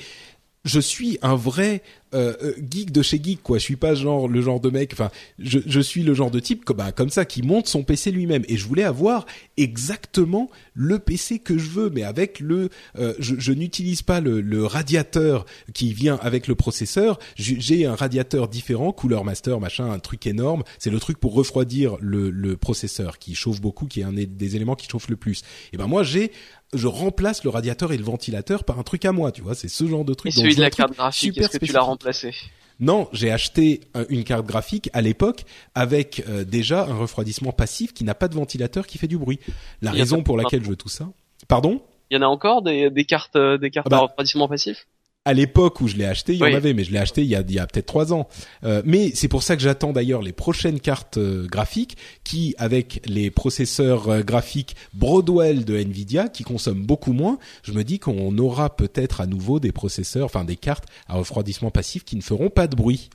je 0.65 0.81
suis 0.81 1.19
un 1.23 1.35
vrai 1.35 1.83
euh, 2.15 2.35
euh, 2.43 2.55
geek 2.71 2.93
de 2.93 3.03
chez 3.03 3.21
geek 3.23 3.43
quoi. 3.43 3.59
Je 3.59 3.65
suis 3.65 3.77
pas 3.77 3.95
genre 3.95 4.29
le 4.29 4.41
genre 4.43 4.61
de 4.61 4.71
mec. 4.71 4.91
Enfin, 4.93 5.11
je, 5.39 5.59
je 5.67 5.81
suis 5.81 6.03
le 6.03 6.15
genre 6.15 6.31
de 6.31 6.41
type 6.41 6.65
comme 6.65 6.77
bah, 6.77 6.93
comme 6.93 7.11
ça 7.11 7.25
qui 7.25 7.43
monte 7.43 7.67
son 7.67 7.83
PC 7.83 8.11
lui-même. 8.11 8.45
Et 8.49 8.57
je 8.57 8.67
voulais 8.67 8.85
avoir 8.85 9.27
exactement 9.57 10.51
le 10.75 10.99
PC 10.99 11.39
que 11.39 11.59
je 11.59 11.71
veux, 11.71 11.91
mais 11.91 12.03
avec 12.03 12.39
le. 12.39 12.69
Euh, 12.99 13.15
je, 13.19 13.35
je 13.39 13.53
n'utilise 13.53 14.03
pas 14.03 14.21
le, 14.21 14.41
le, 14.41 14.65
radiateur 14.65 15.47
qui 15.75 15.93
vient 15.95 16.19
avec 16.23 16.47
le 16.47 16.55
processeur. 16.55 17.19
J'ai 17.37 17.87
un 17.87 17.95
radiateur 17.95 18.49
différent, 18.49 18.93
couleur 18.93 19.25
master, 19.25 19.59
machin, 19.59 19.91
un 19.91 19.99
truc 19.99 20.27
énorme. 20.27 20.63
C'est 20.79 20.91
le 20.91 21.01
truc 21.01 21.19
pour 21.19 21.35
refroidir 21.35 21.97
le, 22.01 22.31
le 22.31 22.57
processeur 22.57 23.19
qui 23.19 23.35
chauffe 23.35 23.61
beaucoup, 23.61 23.87
qui 23.87 24.01
est 24.01 24.05
un 24.05 24.13
des 24.13 24.57
éléments 24.57 24.77
qui 24.77 24.89
chauffe 24.89 25.09
le 25.09 25.17
plus. 25.17 25.43
Et 25.73 25.77
ben 25.77 25.87
moi 25.87 26.03
j'ai 26.03 26.31
je 26.73 26.87
remplace 26.87 27.45
le 27.45 27.51
radiateur 27.51 27.93
et 27.93 27.97
le 27.97 28.05
ventilateur 28.05 28.65
par 28.65 28.79
un 28.79 28.83
truc 28.83 29.05
à 29.05 29.13
moi, 29.13 29.33
tu 29.33 29.43
vois, 29.43 29.55
c'est 29.55 29.69
ce 29.69 29.87
genre 29.87 30.05
de 30.05 30.15
truc. 30.15 30.33
Et 30.33 30.39
celui 30.39 30.55
de 30.55 30.61
la 30.61 30.71
carte 30.71 30.95
graphique, 30.95 31.39
est-ce 31.39 31.59
que 31.59 31.65
tu 31.65 31.73
l'as 31.73 31.83
remplacé 31.83 32.35
non, 32.81 33.09
j'ai 33.13 33.31
acheté 33.31 33.83
une 34.09 34.25
carte 34.25 34.45
graphique 34.45 34.91
à 34.93 35.03
l'époque 35.03 35.45
avec 35.77 36.25
euh, 36.29 36.43
déjà 36.43 36.85
un 36.85 36.97
refroidissement 36.97 37.53
passif 37.53 37.93
qui 37.93 38.03
n'a 38.03 38.15
pas 38.15 38.27
de 38.27 38.35
ventilateur 38.35 38.89
qui 38.89 38.99
fait 38.99 39.07
du 39.07 39.19
bruit. 39.19 39.39
La 39.83 39.93
raison 39.93 40.25
pour 40.25 40.37
laquelle 40.37 40.65
je 40.65 40.71
veux 40.71 40.77
tout 40.77 40.89
ça. 40.89 41.09
Pardon? 41.47 41.81
Il 42.11 42.17
y 42.17 42.19
en 42.19 42.23
a 42.23 42.27
encore 42.27 42.61
des, 42.63 42.91
cartes 43.07 43.37
euh, 43.37 43.57
des 43.57 43.71
cartes 43.71 43.87
ah 43.89 43.91
bah, 43.91 43.97
à 43.99 44.01
refroidissement 44.01 44.49
passif? 44.49 44.89
À 45.25 45.35
l'époque 45.35 45.81
où 45.81 45.87
je 45.87 45.97
l'ai 45.97 46.05
acheté, 46.05 46.35
il 46.35 46.41
y 46.41 46.43
en 46.43 46.55
avait, 46.55 46.75
mais 46.75 46.83
je 46.83 46.91
l'ai 46.91 46.99
acheté 46.99 47.23
il 47.23 47.29
y 47.29 47.37
a, 47.37 47.43
il 47.47 47.55
y 47.55 47.59
a 47.59 47.67
peut-être 47.67 47.87
trois 47.87 48.13
ans. 48.13 48.29
Euh, 48.65 48.83
mais 48.85 49.13
c'est 49.15 49.29
pour 49.29 49.43
ça 49.43 49.57
que 49.57 49.63
j'attends 49.63 49.93
d'ailleurs 49.93 50.23
les 50.23 50.33
prochaines 50.33 50.81
cartes 50.81 51.19
euh, 51.19 51.47
graphiques 51.47 51.97
qui, 52.25 52.55
avec 52.59 53.03
les 53.07 53.31
processeurs 53.31 54.09
euh, 54.09 54.23
graphiques 54.23 54.75
Broadwell 54.95 55.65
de 55.65 55.77
Nvidia, 55.77 56.29
qui 56.29 56.43
consomment 56.43 56.85
beaucoup 56.85 57.13
moins, 57.13 57.39
je 57.63 57.73
me 57.73 57.85
dis 57.85 58.01
qu'on 58.01 58.37
aura 58.39 58.75
peut-être 58.75 59.21
à 59.21 59.27
nouveau 59.27 59.61
des 59.61 59.73
processeurs, 59.73 60.25
enfin 60.25 60.45
des 60.45 60.57
cartes 60.57 60.87
à 61.07 61.15
refroidissement 61.15 61.71
passif 61.71 62.05
qui 62.05 62.17
ne 62.17 62.23
feront 62.23 62.51
pas 62.51 62.67
de 62.67 62.75
bruit. 62.75 63.11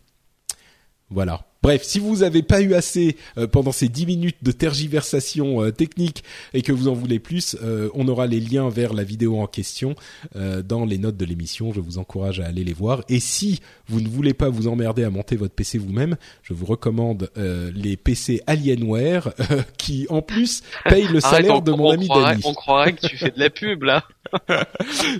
Voilà. 1.10 1.47
Bref, 1.64 1.84
si 1.84 1.99
vous 1.99 2.18
n'avez 2.18 2.43
pas 2.43 2.62
eu 2.62 2.74
assez 2.74 3.18
euh, 3.38 3.47
pendant 3.47 3.72
ces 3.72 3.89
10 3.89 4.05
minutes 4.05 4.38
de 4.41 4.51
tergiversation 4.51 5.64
euh, 5.64 5.72
technique 5.72 6.24
et 6.53 6.62
que 6.62 6.72
vous 6.72 6.88
en 6.88 6.93
voulez 6.93 7.20
plus, 7.20 7.58
euh, 7.64 7.89
on 7.93 8.08
aura 8.08 8.28
les 8.28 8.39
liens 8.39 8.70
vers 8.70 8.93
la 8.93 9.03
vidéo 9.03 9.39
en 9.39 9.47
question 9.47 9.95
dans 10.36 10.86
les 10.86 10.97
notes 10.97 11.18
de 11.18 11.26
l'émission. 11.26 11.74
Je 11.74 11.80
vous 11.80 11.97
encourage 11.97 12.39
à 12.39 12.45
aller 12.45 12.64
les 12.64 12.74
voir. 12.74 13.03
Et 13.10 13.20
si 13.20 13.60
vous 13.88 14.01
ne 14.01 14.08
voulez 14.08 14.34
pas 14.34 14.49
vous 14.49 14.68
emmerder 14.68 15.03
à 15.03 15.10
monter 15.10 15.36
votre 15.36 15.53
PC 15.53 15.78
vous-même, 15.78 16.16
je 16.43 16.53
vous 16.53 16.66
recommande 16.66 17.30
les 17.36 17.97
PC 17.97 18.41
Alienware 18.47 19.34
qui 19.78 20.05
en 20.09 20.21
plus 20.21 20.62
payent 20.86 21.08
le 21.08 21.20
salaire 21.20 21.62
de 21.62 21.71
mon 21.71 21.92
ami 21.92 22.08
Danny. 22.08 22.42
On 22.46 22.54
croirait 22.54 22.93
que 22.93 23.08
tu 23.08 23.17
fais 23.17 23.32
de 23.32 23.39
la 23.39 23.50
pub 23.50 23.84
là. 23.84 24.04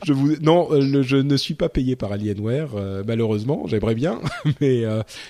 je 0.06 0.14
vous 0.14 0.36
non, 0.42 0.70
je 1.02 1.18
ne 1.18 1.38
suis 1.38 1.56
pas 1.56 1.70
payé 1.70 1.96
par 1.96 2.12
Alienware 2.12 2.70
malheureusement. 3.06 3.64
J'aimerais 3.68 3.96
bien, 3.96 4.20
mais 4.62 4.84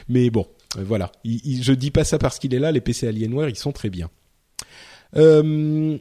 mais 0.10 0.30
bon 0.30 0.48
euh, 0.48 0.57
voilà, 0.76 1.12
il, 1.24 1.64
je 1.64 1.74
dis 1.74 1.92
pas 1.92 2.04
ça 2.04 2.18
parce 2.18 2.40
qu'il 2.40 2.54
est 2.54 2.60
là. 2.60 2.72
Les 2.72 2.82
PC 2.82 3.08
Alienware, 3.08 3.50
ils 3.50 3.56
sont 3.56 3.72
très 3.72 3.90
bien. 3.90 4.10
Euh, 5.16 5.98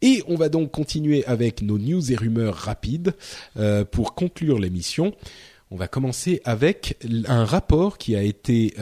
et 0.00 0.22
on 0.26 0.34
va 0.34 0.48
donc 0.48 0.72
continuer 0.72 1.24
avec 1.26 1.62
nos 1.62 1.78
news 1.78 2.10
et 2.10 2.16
rumeurs 2.16 2.56
rapides 2.56 3.14
euh, 3.56 3.84
pour 3.84 4.14
conclure 4.14 4.58
l'émission. 4.58 5.14
On 5.70 5.76
va 5.76 5.88
commencer 5.88 6.42
avec 6.44 6.98
un 7.26 7.46
rapport 7.46 7.96
qui 7.96 8.14
a 8.14 8.22
été 8.22 8.74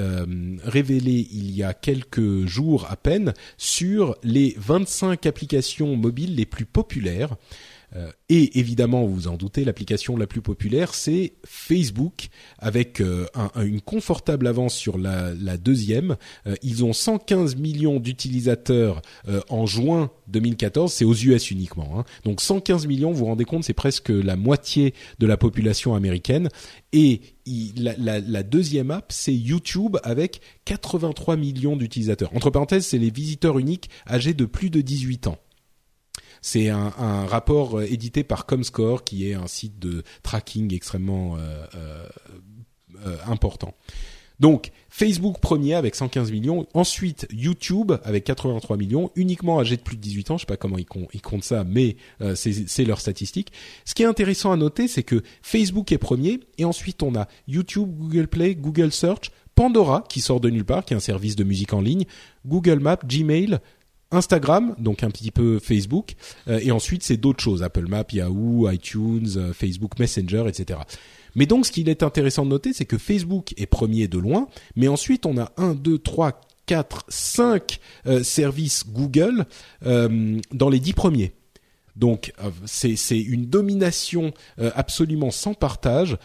révélé 0.65 1.29
il 1.31 1.53
y 1.53 1.63
a 1.63 1.73
quelques 1.73 2.47
jours 2.47 2.89
à 2.91 2.97
peine 2.97 3.33
sur 3.59 4.17
les 4.25 4.57
25 4.59 5.25
applications 5.25 5.95
mobiles 5.95 6.35
les 6.35 6.47
plus 6.47 6.65
populaires. 6.65 7.37
Euh, 7.97 8.11
et 8.29 8.59
évidemment, 8.59 9.05
vous 9.05 9.15
vous 9.15 9.29
en 9.29 9.37
doutez, 9.37 9.65
l'application 9.65 10.17
la 10.17 10.27
plus 10.27 10.43
populaire, 10.43 10.95
c'est 10.95 11.35
Facebook, 11.45 12.29
avec 12.59 13.01
euh, 13.01 13.27
une 13.57 13.81
confortable 13.81 14.47
avance 14.47 14.75
sur 14.75 14.99
la, 14.99 15.33
deuxième. 15.57 16.17
Euh, 16.47 16.55
ils 16.63 16.85
ont 16.85 16.93
115 16.93 17.57
millions 17.57 17.99
d'utilisateurs 17.99 19.03
en 19.49 19.67
juin 19.67 20.11
2014, 20.29 20.93
c'est 20.93 21.05
aux 21.05 21.15
US 21.15 21.51
uniquement. 21.51 21.99
Hein. 21.99 22.05
Donc 22.25 22.41
115 22.41 22.87
millions, 22.87 23.11
vous 23.11 23.19
vous 23.19 23.25
rendez 23.27 23.45
compte, 23.45 23.65
c'est 23.65 23.73
presque 23.73 24.11
la 24.11 24.37
moitié 24.37 24.95
de 25.19 25.27
la 25.27 25.37
population 25.37 25.95
américaine. 25.95 26.49
Et 26.93 27.21
la, 27.77 28.21
la, 28.21 28.43
deuxième 28.43 28.91
app, 28.91 29.13
c'est 29.13 29.35
YouTube 29.35 29.97
avec 30.03 30.41
83 30.65 31.37
millions 31.37 31.77
d'utilisateurs. 31.77 32.35
Entre 32.35 32.51
parenthèses, 32.51 32.87
c'est 32.87 32.99
les 32.99 33.11
visiteurs 33.11 33.59
uniques 33.59 33.91
âgés 34.09 34.35
de 34.35 34.45
plus 34.45 34.71
de 34.71 34.81
18 34.81 35.27
ans. 35.27 35.39
C'est 36.43 36.69
un, 36.69 37.27
rapport 37.27 37.79
euh, 37.79 37.85
édité 37.85 38.25
par 38.25 38.47
Comscore, 38.47 39.05
qui 39.05 39.29
est 39.29 39.35
un 39.35 39.47
site 39.47 39.79
de 39.79 40.03
tracking 40.23 40.75
extrêmement 40.75 41.37
euh, 41.37 41.67
euh, 43.07 43.17
important. 43.27 43.75
Donc 44.39 44.73
Facebook 44.89 45.39
premier 45.39 45.75
avec 45.75 45.95
115 45.95 46.33
millions, 46.33 46.67
ensuite 46.73 47.29
YouTube 47.31 47.93
avec 48.05 48.25
83 48.25 48.79
millions, 48.79 49.11
uniquement 49.15 49.61
âgés 49.61 49.77
de 49.77 49.83
plus 49.83 49.97
de 49.97 50.01
18 50.01 50.31
ans, 50.31 50.39
je 50.39 50.43
sais 50.43 50.47
pas 50.47 50.57
comment 50.57 50.79
ils, 50.79 51.21
comptent 51.21 51.45
ça, 51.45 51.63
mais 51.63 51.97
c'est 52.35 52.85
leur 52.87 53.01
statistique. 53.01 53.53
Ce 53.85 53.95
qui 53.95 54.03
est 54.03 54.07
intéressant 54.07 54.51
à 54.51 54.57
noter, 54.57 54.89
c'est 54.89 55.03
que 55.03 55.23
Facebook 55.43 55.93
est 55.93 55.99
premier, 55.99 56.41
et 56.57 56.65
ensuite 56.65 57.03
on 57.03 57.15
a 57.17 57.29
YouTube, 57.49 57.91
Google 57.99 58.29
Play, 58.29 58.55
Google 58.55 58.93
Search, 58.93 59.31
Pandora 59.55 60.05
qui 60.09 60.23
sort 60.23 60.41
de 60.41 60.49
nulle 60.49 60.65
part, 60.65 60.87
qui 60.87 60.95
est 60.95 60.97
un 60.97 61.01
service 61.01 61.37
de 61.37 61.45
musique 61.45 61.75
en 61.75 61.83
ligne, 61.83 62.07
Google 62.47 62.79
Maps, 62.79 63.01
Gmail, 63.05 63.59
Instagram, 64.11 64.75
donc 64.79 65.03
un 65.03 65.11
petit 65.11 65.31
peu 65.31 65.59
Facebook, 65.59 66.15
euh, 66.49 66.61
et 66.63 66.71
ensuite 66.73 67.03
c'est 67.03 67.17
d'autres 67.17 67.43
choses, 67.43 67.63
Apple 67.63 67.87
Maps, 67.87 68.05
Yahoo, 68.13 68.69
iTunes, 68.71 69.29
euh, 69.37 69.53
Facebook 69.53 69.99
Messenger, 69.99 70.45
etc. 70.49 70.81
Mais 71.37 71.47
donc 71.47 71.67
ce 71.67 71.73
qu'il 71.73 71.89
est 71.89 72.03
intéressant 72.03 72.45
de 72.45 72.51
noter, 72.51 72.73
c'est 72.73 72.85
que 72.85 72.99
Facebook 72.99 73.55
est 73.57 73.67
premier 73.67 74.09
de 74.09 74.19
loin, 74.19 74.49
mais 74.75 74.89
ensuite 74.89 75.27
on 75.27 75.39
a 75.39 75.53
1, 75.57 75.75
2, 75.75 75.99
3, 75.99 76.41
4, 76.67 77.05
5 77.09 77.81
services 78.23 78.85
Google 78.89 79.47
euh, 79.87 80.39
dans 80.53 80.69
les 80.69 80.81
10 80.81 80.93
premiers. 80.95 81.33
Donc 81.97 82.33
c'est 82.65 83.21
une 83.21 83.47
domination 83.47 84.33
absolument 84.57 85.31
sans 85.31 85.55
partage, 85.55 86.17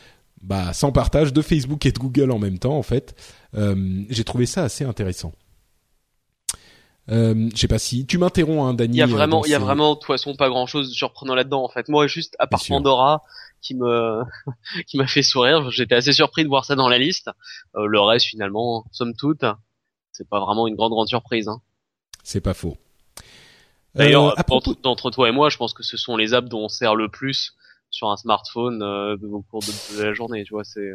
bah 0.42 0.74
sans 0.74 0.92
partage 0.92 1.34
de 1.34 1.42
Facebook 1.42 1.86
et 1.86 1.92
de 1.92 2.00
Google 2.00 2.32
en 2.32 2.40
même 2.40 2.60
temps 2.60 2.78
en 2.78 2.84
fait. 2.84 3.16
J'ai 3.54 4.24
trouvé 4.24 4.46
ça 4.46 4.64
assez 4.64 4.86
intéressant. 4.86 5.34
Euh, 7.10 7.50
je 7.54 7.58
sais 7.58 7.68
pas 7.68 7.78
si 7.78 8.06
tu 8.06 8.18
m'interromps, 8.18 8.70
hein, 8.70 8.74
Dani. 8.74 8.96
Il 8.96 9.00
y 9.00 9.02
a 9.02 9.06
vraiment, 9.06 9.46
il 9.46 9.52
y 9.52 9.56
a 9.56 9.60
vraiment 9.60 9.94
de 9.94 10.00
toute 10.00 10.08
façon 10.08 10.36
pas 10.36 10.50
grand 10.50 10.66
chose 10.66 10.90
de 10.90 10.94
surprenant 10.94 11.36
là-dedans. 11.36 11.64
En 11.64 11.70
fait, 11.70 11.88
moi, 11.88 12.08
juste 12.08 12.36
à 12.40 12.48
part 12.48 12.62
Pandora, 12.68 13.22
qui 13.62 13.76
me, 13.76 14.24
qui 14.88 14.98
m'a 14.98 15.08
fait 15.08 15.22
sourire. 15.22 15.70
J'étais 15.72 15.96
assez 15.96 16.14
surpris 16.14 16.44
de 16.44 16.50
voir 16.50 16.66
ça 16.66 16.76
dans 16.76 16.90
la 16.90 16.98
liste. 16.98 17.30
Euh, 17.76 17.86
le 17.86 18.00
reste, 18.00 18.26
finalement, 18.26 18.86
somme 18.92 19.16
toute, 19.16 19.44
c'est 20.12 20.28
pas 20.28 20.40
vraiment 20.40 20.68
une 20.68 20.76
grande 20.76 20.92
grande 20.92 21.08
surprise. 21.08 21.48
Hein. 21.48 21.62
C'est 22.24 22.42
pas 22.42 22.54
faux. 22.54 22.78
D'ailleurs, 23.94 24.38
euh, 24.38 24.44
propos... 24.44 24.76
entre 24.84 25.12
toi 25.12 25.30
et 25.30 25.32
moi, 25.32 25.50
je 25.50 25.58
pense 25.58 25.74
que 25.74 25.84
ce 25.84 25.98
sont 25.98 26.18
les 26.18 26.34
apps 26.34 26.50
dont 26.50 26.66
on 26.66 26.70
sert 26.70 26.96
le 26.96 27.08
plus 27.08 27.54
sur 27.92 28.10
un 28.10 28.18
smartphone 28.18 28.82
euh, 28.82 29.16
au 29.32 29.42
cours 29.42 29.62
de, 29.62 29.98
de, 29.98 30.04
la 30.04 30.14
journée. 30.14 30.44
Tu 30.44 30.54
vois, 30.54 30.64
c'est 30.64 30.92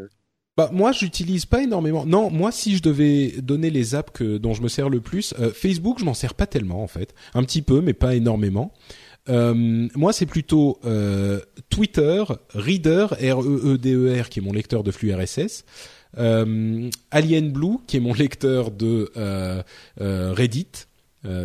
bah 0.61 0.69
moi 0.75 0.93
j'utilise 0.93 1.47
pas 1.47 1.63
énormément. 1.63 2.05
Non, 2.05 2.31
moi 2.31 2.53
si 2.53 2.77
je 2.77 2.83
devais 2.83 3.33
donner 3.41 3.71
les 3.71 3.95
apps 3.95 4.21
dont 4.21 4.53
je 4.53 4.61
me 4.61 4.69
sers 4.69 4.91
le 4.91 5.01
plus, 5.01 5.33
euh, 5.39 5.53
Facebook 5.55 5.99
je 5.99 6.05
m'en 6.05 6.13
sers 6.13 6.35
pas 6.35 6.47
tellement 6.47 6.83
en 6.83 6.87
fait, 6.87 7.15
un 7.33 7.43
petit 7.45 7.63
peu 7.63 7.81
mais 7.81 7.95
pas 7.95 8.15
énormément. 8.15 8.75
Euh, 9.31 9.89
moi 9.95 10.13
c'est 10.13 10.27
plutôt 10.27 10.79
euh, 10.85 11.41
Twitter, 11.71 12.25
Reader, 12.53 13.07
R 13.07 13.41
E 13.43 13.79
E 13.85 14.19
E 14.19 14.23
qui 14.29 14.41
est 14.41 14.43
mon 14.43 14.53
lecteur 14.53 14.83
de 14.83 14.91
flux 14.91 15.15
RSS. 15.15 15.65
Alien 16.19 17.53
Blue 17.53 17.79
qui 17.87 17.97
est 17.97 18.01
mon 18.01 18.13
lecteur 18.13 18.71
de 18.71 19.11
Reddit, 19.99 20.87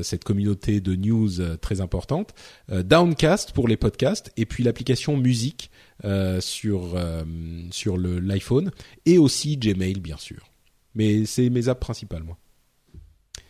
cette 0.01 0.25
communauté 0.25 0.81
de 0.81 0.95
news 0.95 1.57
très 1.61 1.79
importante, 1.79 2.33
Downcast 2.69 3.53
pour 3.53 3.69
les 3.69 3.77
podcasts, 3.77 4.33
et 4.35 4.45
puis 4.45 4.63
l'application 4.63 5.15
musique 5.15 5.69
euh, 6.03 6.41
sur 6.41 6.95
euh, 6.95 7.23
sur 7.71 7.97
l'iPhone 7.97 8.71
et 9.05 9.17
aussi 9.17 9.57
Gmail 9.57 10.01
bien 10.01 10.17
sûr. 10.17 10.49
Mais 10.93 11.25
c'est 11.25 11.49
mes 11.49 11.69
apps 11.69 11.79
principales 11.79 12.23
moi. 12.23 12.37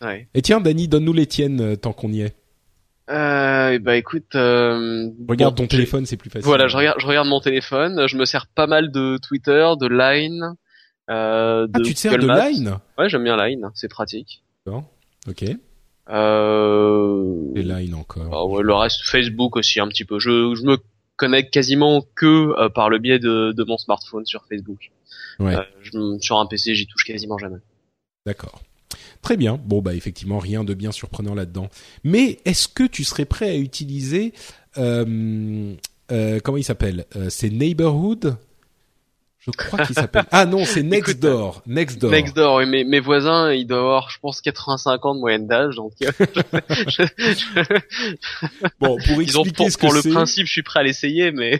Ouais. 0.02 0.28
Et 0.34 0.42
tiens, 0.42 0.60
Dani, 0.60 0.88
donne-nous 0.88 1.12
les 1.12 1.26
tiennes 1.26 1.60
euh, 1.60 1.76
tant 1.76 1.92
qu'on 1.92 2.12
y 2.12 2.20
est. 2.20 2.36
Euh, 3.08 3.78
bah 3.78 3.96
écoute, 3.96 4.34
regarde 4.34 5.56
ton 5.56 5.66
téléphone, 5.66 6.06
c'est 6.06 6.16
plus 6.16 6.28
facile. 6.28 6.46
Voilà, 6.46 6.66
je 6.66 6.76
regarde, 6.76 6.98
je 7.00 7.06
regarde 7.06 7.28
mon 7.28 7.40
téléphone. 7.40 8.06
Je 8.08 8.16
me 8.16 8.24
sers 8.24 8.46
pas 8.46 8.66
mal 8.66 8.90
de 8.90 9.18
Twitter, 9.18 9.64
de 9.80 9.86
Line. 9.86 10.56
Euh, 11.08 11.68
ah, 11.72 11.80
tu 11.84 11.94
te 11.94 11.98
sers 11.98 12.18
de 12.18 12.26
Line 12.26 12.78
Ouais, 12.98 13.08
j'aime 13.08 13.24
bien 13.24 13.36
Line, 13.36 13.70
c'est 13.74 13.88
pratique. 13.88 14.42
Bon, 14.66 14.84
ok. 15.28 15.44
Euh... 16.08 17.52
Et 17.54 17.62
Line 17.62 17.94
encore. 17.94 18.28
Ah 18.32 18.44
ouais, 18.44 18.62
le 18.62 18.74
reste, 18.74 19.02
Facebook 19.04 19.56
aussi 19.56 19.80
un 19.80 19.88
petit 19.88 20.04
peu. 20.04 20.18
Je, 20.18 20.54
je 20.54 20.62
me 20.62 20.78
connecte 21.16 21.52
quasiment 21.52 22.04
que 22.14 22.58
euh, 22.58 22.68
par 22.68 22.90
le 22.90 22.98
biais 22.98 23.18
de, 23.18 23.52
de, 23.52 23.64
mon 23.64 23.78
smartphone 23.78 24.26
sur 24.26 24.44
Facebook. 24.46 24.90
Ouais. 25.38 25.56
Euh, 25.94 26.18
sur 26.20 26.38
un 26.38 26.46
PC, 26.46 26.74
j'y 26.74 26.86
touche 26.86 27.04
quasiment 27.04 27.38
jamais. 27.38 27.58
D'accord. 28.24 28.62
Très 29.22 29.36
bien. 29.36 29.58
Bon 29.64 29.82
bah 29.82 29.94
effectivement 29.94 30.38
rien 30.38 30.62
de 30.62 30.74
bien 30.74 30.92
surprenant 30.92 31.34
là-dedans. 31.34 31.68
Mais 32.04 32.38
est-ce 32.44 32.68
que 32.68 32.84
tu 32.84 33.04
serais 33.04 33.24
prêt 33.24 33.50
à 33.50 33.56
utiliser 33.56 34.32
euh, 34.78 35.74
euh 36.12 36.38
comment 36.42 36.58
il 36.58 36.64
s'appelle 36.64 37.06
C'est 37.28 37.50
Neighborhood 37.50 38.36
je 39.46 39.52
crois 39.52 39.86
qu'il 39.86 39.94
s'appelle. 39.94 40.24
Ah 40.32 40.44
non, 40.44 40.64
c'est 40.64 40.82
Nextdoor. 40.82 41.62
Nextdoor. 41.66 42.10
Nextdoor. 42.10 42.56
Oui, 42.56 42.66
mais 42.66 42.82
mes 42.84 43.00
voisins, 43.00 43.52
ils 43.52 43.66
doivent 43.66 43.80
avoir, 43.80 44.10
je 44.10 44.18
pense, 44.18 44.40
85 44.40 45.04
ans 45.04 45.14
de 45.14 45.20
moyenne 45.20 45.46
d'âge, 45.46 45.76
donc. 45.76 45.92
bon, 48.80 48.96
pour 49.06 49.20
expliquer 49.22 49.70
ce 49.70 49.76
que 49.76 49.86
pour 49.86 49.94
le 49.94 50.02
principe, 50.02 50.46
je 50.46 50.52
suis 50.52 50.62
prêt 50.62 50.80
à 50.80 50.82
l'essayer, 50.82 51.30
mais 51.30 51.58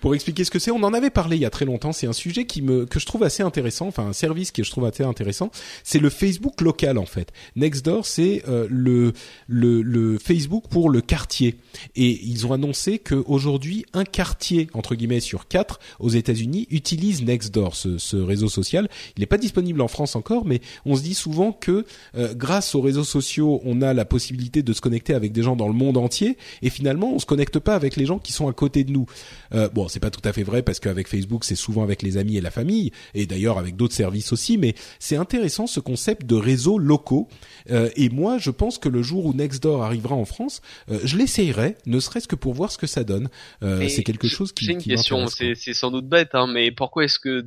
pour 0.00 0.14
expliquer 0.14 0.44
ce 0.44 0.50
que 0.50 0.58
c'est. 0.58 0.70
On 0.70 0.82
en 0.82 0.94
avait 0.94 1.10
parlé 1.10 1.36
il 1.36 1.42
y 1.42 1.46
a 1.46 1.50
très 1.50 1.64
longtemps. 1.64 1.92
C'est 1.92 2.06
un 2.06 2.12
sujet 2.12 2.44
qui 2.44 2.62
me 2.62 2.86
que 2.86 3.00
je 3.00 3.06
trouve 3.06 3.22
assez 3.22 3.42
intéressant, 3.42 3.88
enfin 3.88 4.06
un 4.06 4.12
service 4.12 4.50
que 4.50 4.62
je 4.62 4.70
trouve 4.70 4.84
assez 4.84 5.02
intéressant. 5.02 5.50
C'est 5.84 5.98
le 5.98 6.10
Facebook 6.10 6.60
local 6.60 6.98
en 6.98 7.06
fait. 7.06 7.32
Nextdoor, 7.56 8.06
c'est 8.06 8.42
euh, 8.48 8.66
le, 8.70 9.12
le 9.46 9.82
le 9.82 10.18
Facebook 10.18 10.64
pour 10.68 10.90
le 10.90 11.00
quartier. 11.00 11.56
Et 11.96 12.20
ils 12.24 12.46
ont 12.46 12.52
annoncé 12.52 12.98
que 12.98 13.14
aujourd'hui 13.26 13.84
un 13.92 14.04
quartier 14.04 14.68
entre 14.74 14.94
guillemets 14.94 15.20
sur 15.20 15.48
quatre 15.48 15.80
aux 15.98 16.10
États-Unis 16.10 16.66
utilise 16.70 17.24
Nextdoor, 17.24 17.74
ce, 17.74 17.98
ce 17.98 18.16
réseau 18.16 18.48
social. 18.48 18.88
Il 19.16 19.20
n'est 19.20 19.26
pas 19.26 19.38
disponible 19.38 19.80
en 19.80 19.88
France 19.88 20.16
encore, 20.16 20.44
mais 20.44 20.60
on 20.84 20.96
se 20.96 21.02
dit 21.02 21.14
souvent 21.14 21.52
que 21.52 21.84
euh, 22.16 22.34
grâce 22.34 22.74
aux 22.74 22.80
réseaux 22.80 23.04
sociaux, 23.04 23.60
on 23.64 23.82
a 23.82 23.94
la 23.94 24.04
possibilité 24.04 24.62
de 24.62 24.72
se 24.72 24.80
connecter 24.80 25.14
avec 25.14 25.32
des 25.32 25.42
gens 25.42 25.56
dans 25.56 25.68
le 25.68 25.74
monde 25.74 25.96
entier. 25.96 26.36
Et 26.62 26.70
finalement, 26.70 27.12
on 27.14 27.18
se 27.18 27.26
connecte 27.26 27.58
pas 27.58 27.74
avec 27.74 27.96
les 27.96 28.06
gens 28.06 28.18
qui 28.18 28.32
sont 28.32 28.48
à 28.48 28.52
côté 28.52 28.84
de 28.84 28.92
nous. 28.92 29.06
Euh, 29.54 29.68
bon, 29.72 29.88
c'est 29.88 30.00
pas 30.00 30.10
tout 30.10 30.20
à 30.24 30.32
fait 30.32 30.42
vrai 30.42 30.62
parce 30.62 30.80
qu'avec 30.80 31.08
Facebook, 31.08 31.44
c'est 31.44 31.56
souvent 31.56 31.82
avec 31.82 32.02
les 32.02 32.16
amis 32.16 32.36
et 32.36 32.40
la 32.40 32.50
famille, 32.50 32.92
et 33.14 33.26
d'ailleurs 33.26 33.58
avec 33.58 33.76
d'autres 33.76 33.94
services 33.94 34.32
aussi. 34.32 34.58
Mais 34.58 34.74
c'est 34.98 35.16
intéressant 35.16 35.66
ce 35.66 35.80
concept 35.80 36.26
de 36.26 36.34
réseaux 36.34 36.78
locaux. 36.78 37.28
Euh, 37.70 37.90
et 37.96 38.08
moi, 38.08 38.38
je 38.38 38.50
pense 38.50 38.78
que 38.78 38.88
le 38.88 39.02
jour 39.02 39.26
où 39.26 39.34
Nextdoor 39.34 39.82
arrivera 39.82 40.14
en 40.14 40.24
France, 40.24 40.60
euh, 40.90 40.98
je 41.04 41.16
l'essayerai, 41.16 41.76
ne 41.86 42.00
serait-ce 42.00 42.28
que 42.28 42.36
pour 42.36 42.54
voir 42.54 42.70
ce 42.70 42.78
que 42.78 42.86
ça 42.86 43.04
donne. 43.04 43.28
Euh, 43.62 43.88
c'est 43.88 44.02
quelque 44.02 44.28
chose 44.28 44.52
qui. 44.52 44.64
J'ai 44.64 44.72
une 44.72 44.82
question, 44.82 45.26
c'est 45.26 45.74
sans 45.74 45.90
doute 45.90 46.08
bête, 46.08 46.30
hein, 46.34 46.46
mais 46.46 46.70
pourquoi 46.70 47.04
est-ce 47.04 47.18
que 47.18 47.46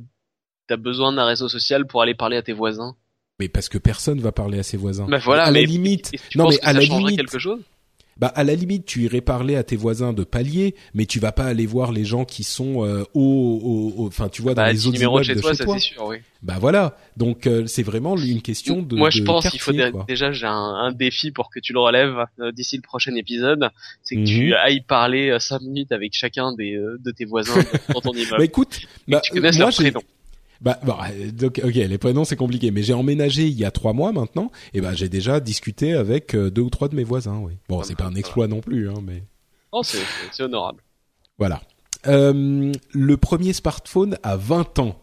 t'as 0.66 0.76
besoin 0.76 1.12
d'un 1.12 1.24
réseau 1.24 1.48
social 1.48 1.86
pour 1.86 2.02
aller 2.02 2.14
parler 2.14 2.36
à 2.36 2.42
tes 2.42 2.52
voisins? 2.52 2.96
Mais 3.40 3.48
parce 3.48 3.68
que 3.68 3.78
personne 3.78 4.20
va 4.20 4.30
parler 4.30 4.58
à 4.60 4.62
ses 4.62 4.76
voisins. 4.76 5.06
Bah 5.08 5.18
voilà, 5.18 5.44
à 5.44 5.50
mais 5.50 5.62
la 5.62 5.66
limite, 5.66 6.12
tu 6.30 6.38
non 6.38 6.48
mais 6.48 6.56
que 6.56 6.62
à 6.62 6.66
ça 6.66 6.72
la 6.74 6.80
limite, 6.80 7.16
quelque 7.16 7.38
chose? 7.38 7.60
Bah 8.16 8.28
à 8.34 8.44
la 8.44 8.54
limite, 8.54 8.84
tu 8.86 9.02
irais 9.04 9.20
parler 9.20 9.56
à 9.56 9.62
tes 9.64 9.76
voisins 9.76 10.12
de 10.12 10.24
palier, 10.24 10.74
mais 10.94 11.06
tu 11.06 11.18
vas 11.20 11.32
pas 11.32 11.44
aller 11.44 11.66
voir 11.66 11.92
les 11.92 12.04
gens 12.04 12.24
qui 12.24 12.44
sont 12.44 12.84
euh, 12.84 13.02
au, 13.14 13.92
au, 13.96 14.06
enfin 14.06 14.28
tu 14.28 14.42
vois 14.42 14.54
dans 14.54 14.62
Bah, 14.62 14.68
les 14.68 14.74
10 14.78 14.86
autres 14.86 14.94
numéros 14.96 15.18
de 15.18 15.24
chez 15.24 15.34
de 15.34 15.40
toi, 15.40 15.54
ça 15.54 15.64
c'est 15.66 15.78
sûr, 15.78 16.04
oui. 16.06 16.16
Bah 16.42 16.56
voilà, 16.60 16.96
donc 17.16 17.46
euh, 17.46 17.66
c'est 17.66 17.82
vraiment 17.82 18.16
une 18.18 18.42
question 18.42 18.82
de. 18.82 18.96
Moi, 18.96 19.08
je 19.10 19.20
de 19.20 19.24
pense 19.24 19.48
qu'il 19.48 19.60
faut 19.60 19.72
dé- 19.72 19.90
quoi. 19.90 20.04
déjà 20.06 20.30
j'ai 20.32 20.46
un, 20.46 20.50
un 20.52 20.92
défi 20.92 21.30
pour 21.30 21.48
que 21.50 21.58
tu 21.58 21.72
le 21.72 21.80
relèves 21.80 22.16
euh, 22.40 22.52
d'ici 22.52 22.76
le 22.76 22.82
prochain 22.82 23.14
épisode, 23.14 23.70
c'est 24.02 24.14
que 24.16 24.20
Mhm. 24.20 24.26
tu 24.26 24.54
ailles 24.54 24.82
parler 24.82 25.34
5 25.40 25.62
minutes 25.62 25.90
avec 25.92 26.12
chacun 26.14 26.52
des 26.54 26.74
euh, 26.76 26.98
de 27.04 27.10
tes 27.12 27.24
voisins 27.24 27.54
dans 27.92 28.00
ton 28.00 28.12
immeuble. 28.14 28.36
Bah 28.38 28.44
écoute, 28.44 28.80
bah, 29.08 29.20
tu 29.20 29.32
connaisses 29.32 29.56
moi 29.56 29.66
leur 29.66 29.74
prénom. 29.74 30.00
Bah, 30.64 30.80
euh, 30.88 31.30
donc, 31.30 31.60
ok, 31.62 31.74
les 31.74 31.98
prénoms 31.98 32.24
c'est 32.24 32.36
compliqué, 32.36 32.70
mais 32.70 32.82
j'ai 32.82 32.94
emménagé 32.94 33.46
il 33.46 33.58
y 33.58 33.64
a 33.66 33.70
trois 33.70 33.92
mois 33.92 34.12
maintenant, 34.12 34.50
et 34.72 34.80
ben 34.80 34.94
j'ai 34.94 35.08
déjà 35.10 35.38
discuté 35.38 35.92
avec 35.92 36.34
euh, 36.34 36.50
deux 36.50 36.62
ou 36.62 36.70
trois 36.70 36.88
de 36.88 36.96
mes 36.96 37.04
voisins. 37.04 37.38
Oui. 37.38 37.52
Bon, 37.68 37.80
Ah 37.80 37.84
c'est 37.84 37.94
bah, 37.96 38.04
pas 38.04 38.10
un 38.10 38.14
exploit 38.14 38.48
non 38.48 38.60
plus, 38.60 38.88
hein, 38.88 39.00
mais 39.02 39.22
Oh, 39.72 39.82
c'est 39.82 39.98
c'est 40.32 40.42
honorable. 40.42 40.80
voilà. 41.38 41.60
Euh, 42.06 42.72
le 42.92 43.16
premier 43.16 43.52
smartphone 43.52 44.18
a 44.22 44.36
20 44.36 44.78
ans. 44.78 45.00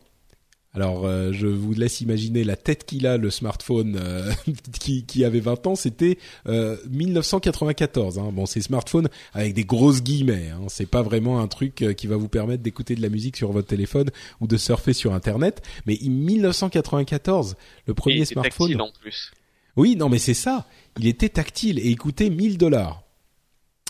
Alors, 0.74 1.06
euh, 1.06 1.32
je 1.34 1.48
vous 1.48 1.74
laisse 1.74 2.00
imaginer 2.00 2.46
la 2.46 2.56
tête 2.56 2.86
qu'il 2.86 3.06
a, 3.06 3.18
le 3.18 3.30
smartphone 3.30 4.00
euh, 4.02 4.32
qui, 4.80 5.04
qui 5.06 5.26
avait 5.26 5.42
20 5.42 5.68
ans. 5.68 5.76
C'était 5.76 6.18
euh, 6.48 6.78
1994. 6.90 8.20
Hein. 8.20 8.30
Bon, 8.32 8.46
c'est 8.46 8.62
smartphone 8.62 9.10
avec 9.34 9.54
des 9.54 9.66
grosses 9.66 10.02
guillemets. 10.02 10.50
Hein. 10.50 10.62
C'est 10.70 10.86
pas 10.90 11.02
vraiment 11.02 11.40
un 11.42 11.48
truc 11.48 11.82
euh, 11.82 11.94
qui 11.94 12.08
va 12.08 12.16
vous 12.16 12.30
permettre 12.30 12.64
d'écouter 12.64 12.96
de 12.96 13.02
la 13.02 13.10
musique 13.10 13.36
sur 13.38 13.52
votre 13.52 13.68
téléphone 13.68 14.10
ou 14.40 14.48
de 14.48 14.56
surfer 14.58 14.94
sur 14.94 15.14
Internet. 15.14 15.62
Mais 15.86 15.98
in 16.02 16.10
1994, 16.10 17.56
le 17.88 17.92
Et 17.92 17.94
premier 17.94 18.26
c'est 18.26 18.34
smartphone. 18.34 18.68
tactile 18.70 18.82
en 18.82 18.92
plus. 19.02 19.32
Oui, 19.78 19.96
non, 19.96 20.10
mais 20.10 20.20
c'est 20.20 20.34
ça. 20.34 20.68
Il 21.00 21.08
était 21.08 21.30
tactile 21.30 21.80
et 21.80 21.88
il 21.90 21.98
coûtait 21.98 22.30
1000 22.30 22.58
dollars. 22.58 23.04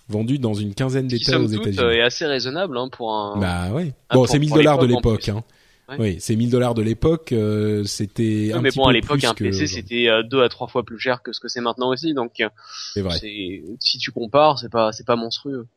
Vendu 0.10 0.40
dans 0.40 0.54
une 0.54 0.74
quinzaine 0.74 1.08
Qui 1.08 1.20
d'États 1.20 1.40
aux 1.40 1.48
États-Unis. 1.48 1.80
euh, 1.80 1.92
est 1.92 2.02
assez 2.02 2.26
raisonnable 2.26 2.78
hein, 2.78 2.90
pour 2.92 3.14
un. 3.14 3.38
Bah 3.40 3.70
oui. 3.74 3.94
Ah, 4.10 4.16
Bon, 4.16 4.26
c'est 4.26 4.40
1000 4.40 4.50
pour 4.50 4.58
dollars 4.58 4.80
de 4.80 4.88
l'époque. 4.88 5.30
Hein. 5.30 5.44
Ouais. 5.90 5.96
Oui, 6.00 6.16
c'est 6.20 6.36
1000 6.36 6.50
dollars 6.50 6.74
de 6.74 6.82
l'époque. 6.82 7.32
euh, 7.34 7.84
c'était 7.84 8.48
Ouais, 8.50 8.54
un 8.54 8.62
mais 8.62 8.70
petit 8.70 8.78
bon, 8.80 8.86
à 8.86 8.94
l'époque, 8.94 9.24
un 9.24 9.34
que 9.34 9.44
PC 9.44 9.68
c'était 9.68 10.08
euh, 10.08 10.24
deux 10.24 10.42
à 10.42 10.48
trois 10.50 10.68
fois 10.68 10.84
plus 10.84 11.00
cher 11.00 11.22
que 11.22 11.34
ce 11.34 11.40
que 11.40 11.48
c'est 11.50 11.60
maintenant 11.62 11.90
aussi, 11.90 12.14
donc 12.14 12.40
euh, 12.40 12.48
C'est 12.94 13.02
vrai. 13.02 13.18
si 13.20 13.98
tu 14.00 14.12
compares, 14.12 14.60
c'est 14.60 14.70
pas 14.72 14.92
c'est 14.94 15.06
pas 15.06 15.16
monstrueux. 15.18 15.68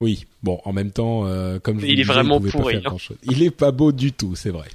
Oui. 0.00 0.26
Bon, 0.42 0.60
en 0.64 0.72
même 0.72 0.90
temps, 0.90 1.26
euh, 1.26 1.58
comme 1.60 1.78
je 1.80 1.86
Il 1.86 1.88
vous 1.88 1.92
est 1.92 1.96
disais, 2.02 2.12
vraiment 2.12 2.40
pas 2.40 2.50
pourri, 2.50 2.80
faire 2.82 2.92
hein. 2.92 2.96
Il 3.22 3.42
est 3.42 3.50
pas 3.52 3.70
beau 3.70 3.92
du 3.92 4.12
tout, 4.12 4.34
c'est 4.34 4.50
vrai. 4.50 4.68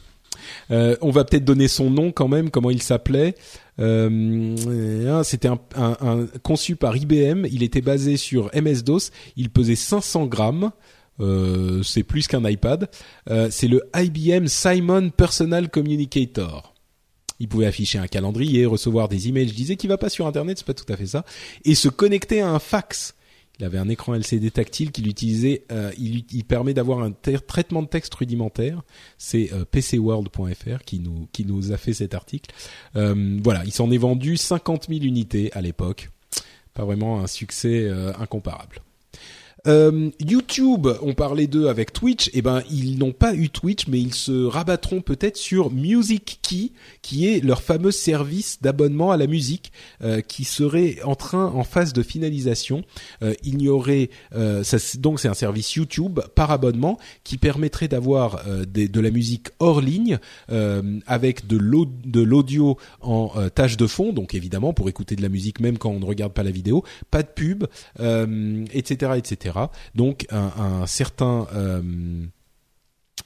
Euh, 0.72 0.96
on 1.02 1.12
va 1.12 1.26
peut-être 1.26 1.44
donner 1.44 1.68
son 1.68 1.90
nom 1.90 2.12
quand 2.12 2.28
même, 2.30 2.50
comment 2.50 2.70
il 2.72 2.82
s'appelait. 2.82 3.36
Euh, 3.80 5.22
C'était 5.24 5.48
un, 5.50 5.60
un- 5.76 5.98
un- 6.02 6.28
conçu 6.44 6.76
par 6.76 6.96
IBM. 6.96 7.46
Il 7.52 7.64
était 7.64 7.82
basé 7.82 8.18
sur 8.18 8.50
MS-DOS. 8.54 9.12
Il 9.36 9.50
pesait 9.50 9.76
500 9.76 10.26
grammes. 10.28 10.72
Euh, 11.20 11.84
c'est 11.84 12.04
plus 12.04 12.28
qu'un 12.28 12.48
iPad. 12.48 12.90
Euh, 13.30 13.48
c'est 13.52 13.68
le 13.68 13.82
IBM 13.96 14.48
Simon 14.48 15.10
Personal 15.10 15.70
Communicator. 15.70 16.74
Il 17.40 17.48
pouvait 17.48 17.68
afficher 17.68 18.00
un 18.00 18.08
calendrier, 18.08 18.66
recevoir 18.66 19.10
des 19.10 19.28
emails. 19.28 19.50
Je 19.50 19.54
disais 19.54 19.76
qu'il 19.76 19.90
va 19.90 19.98
pas 19.98 20.10
sur 20.10 20.26
Internet, 20.28 20.58
c'est 20.58 20.68
pas 20.68 20.74
tout 20.74 20.92
à 20.92 20.98
fait 20.98 21.06
ça, 21.06 21.24
et 21.66 21.76
se 21.76 21.88
connecter 21.90 22.42
à 22.42 22.50
un 22.50 22.60
fax. 22.60 23.14
Il 23.60 23.66
avait 23.66 23.80
un 23.80 23.90
écran 23.90 24.14
LCD 24.14 24.52
tactile 24.52 24.92
qu'il 24.92 25.08
utilisait. 25.08 25.64
euh, 25.72 25.92
il, 25.98 26.26
il 26.32 26.44
permet 26.46 26.76
d'avoir 26.76 27.00
un 27.00 27.12
traitement 27.12 27.82
de 27.82 27.88
texte 27.88 28.14
rudimentaire. 28.14 28.84
C'est 29.18 29.52
euh, 29.52 29.66
pcworld.fr 29.66 30.84
qui 30.86 31.00
nous 31.00 31.28
qui 31.32 31.44
nous 31.44 31.72
a 31.72 31.78
fait 31.78 31.94
cet 31.94 32.14
article. 32.14 32.54
Euh, 32.96 33.40
voilà, 33.44 33.64
il 33.66 33.72
s'en 33.72 33.90
est 33.90 33.98
vendu 33.98 34.38
50 34.38 34.88
000 34.90 35.02
unités 35.02 35.52
à 35.54 35.62
l'époque. 35.62 36.10
Pas 36.76 36.86
vraiment 36.86 37.20
un 37.20 37.28
succès 37.28 37.88
euh, 37.90 38.14
incomparable. 38.20 38.82
Euh, 39.68 40.10
YouTube, 40.26 40.88
on 41.02 41.14
parlait 41.14 41.48
d'eux 41.48 41.68
avec 41.68 41.92
Twitch. 41.94 42.30
Eh 42.34 42.42
ben, 42.42 42.62
ils 42.72 42.98
n'ont 42.98 43.12
pas 43.12 43.34
eu 43.34 43.50
Twitch, 43.50 43.88
mais 43.88 44.00
ils 44.00 44.14
se 44.14 44.46
rabattront 44.46 45.02
peut-être 45.02 45.38
sur 45.38 45.72
Music 45.72 46.40
Key, 46.42 46.72
qui 47.02 47.28
est 47.28 47.44
leur 47.44 47.62
fameux 47.62 47.92
service 47.92 48.60
d'abonnement 48.62 49.12
à 49.12 49.18
la 49.18 49.28
musique, 49.28 49.72
euh, 50.04 50.22
qui 50.22 50.46
serait 50.46 50.98
en 51.04 51.16
train, 51.16 51.46
en 51.48 51.64
phase 51.64 51.94
de 51.94 52.02
finalisation. 52.04 52.84
Euh, 53.24 53.34
il 53.44 53.62
y 53.62 53.70
aurait, 53.70 54.10
donc 55.00 55.20
c'est 55.20 55.28
un 55.28 55.34
service 55.34 55.74
YouTube 55.76 56.20
par 56.36 56.52
abonnement 56.52 56.98
qui 57.24 57.38
permettrait 57.38 57.88
d'avoir 57.88 58.44
de 58.46 59.00
la 59.00 59.12
musique 59.12 59.48
hors 59.60 59.82
ligne 59.82 60.20
avec 61.06 61.48
de 61.48 61.58
l'au- 61.58 61.88
de 62.06 62.22
l'audio 62.22 62.78
en 63.02 63.32
tâche 63.54 63.78
de 63.78 63.88
fond, 63.88 64.14
donc 64.14 64.34
évidemment 64.36 64.74
pour 64.74 64.90
écouter 64.90 65.16
de 65.16 65.22
la 65.22 65.30
musique 65.30 65.60
même 65.60 65.78
quand 65.78 65.90
on 65.90 66.00
ne 66.00 66.06
regarde 66.06 66.34
pas 66.34 66.44
la 66.44 66.52
vidéo, 66.52 66.84
pas 67.12 67.24
de 67.24 67.28
pub, 67.28 67.66
euh, 68.00 68.66
etc., 68.74 69.12
Donc 69.96 70.26
un, 70.30 70.52
un 70.58 70.88
certain 70.88 71.48
euh, 71.54 71.82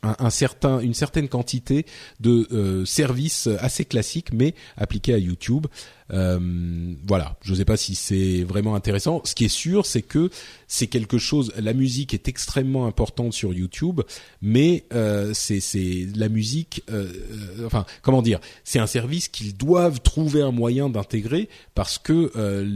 un 0.04 0.30
certain, 0.30 0.80
une 0.80 0.94
certaine 0.94 1.30
quantité 1.30 1.86
de 2.20 2.48
euh, 2.52 2.86
services 2.86 3.48
assez 3.60 3.86
classiques, 3.86 4.34
mais 4.34 4.56
appliqués 4.76 5.14
à 5.14 5.20
YouTube. 5.20 5.68
Euh, 6.14 6.94
voilà, 7.08 7.38
je 7.42 7.52
ne 7.52 7.58
sais 7.58 7.66
pas 7.66 7.78
si 7.78 7.96
c'est 7.96 8.44
vraiment 8.44 8.76
intéressant. 8.76 9.22
Ce 9.24 9.36
qui 9.36 9.46
est 9.46 9.50
sûr, 9.50 9.86
c'est 9.86 10.02
que 10.02 10.30
c'est 10.68 10.88
quelque 10.88 11.18
chose. 11.18 11.54
La 11.58 11.74
musique 11.74 12.14
est 12.14 12.28
extrêmement 12.28 12.86
importante 12.86 13.34
sur 13.34 13.54
YouTube, 13.54 14.02
mais 14.42 14.86
euh, 14.94 15.32
c'est 15.34 16.08
la 16.16 16.30
musique. 16.30 16.84
euh, 16.90 17.12
euh, 17.60 17.66
enfin, 17.66 17.86
comment 18.02 18.22
dire 18.22 18.40
C'est 18.64 18.80
un 18.80 18.88
service 18.88 19.28
qu'ils 19.28 19.56
doivent 19.56 20.02
trouver 20.02 20.42
un 20.42 20.52
moyen 20.52 20.90
d'intégrer 20.90 21.50
parce 21.76 21.98
que 21.98 22.32
euh, 22.36 22.70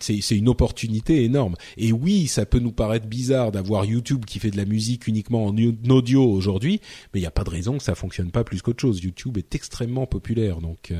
c'est 0.00 0.36
une 0.36 0.48
opportunité 0.48 1.24
énorme. 1.24 1.56
Et 1.76 1.92
oui, 1.92 2.26
ça 2.26 2.46
peut 2.46 2.58
nous 2.58 2.72
paraître 2.72 3.06
bizarre 3.06 3.52
d'avoir 3.52 3.84
YouTube 3.84 4.24
qui 4.24 4.38
fait 4.38 4.50
de 4.50 4.56
la 4.56 4.64
musique 4.64 5.06
uniquement 5.06 5.46
en 5.46 5.56
audio 5.88 6.24
aujourd'hui, 6.24 6.80
mais 7.12 7.20
il 7.20 7.22
n'y 7.22 7.26
a 7.26 7.30
pas 7.30 7.44
de 7.44 7.50
raison 7.50 7.78
que 7.78 7.84
ça 7.84 7.94
fonctionne 7.94 8.30
pas 8.30 8.44
plus 8.44 8.62
qu'autre 8.62 8.80
chose. 8.80 9.02
YouTube 9.02 9.38
est 9.38 9.54
extrêmement 9.54 10.06
populaire, 10.06 10.60
donc. 10.60 10.92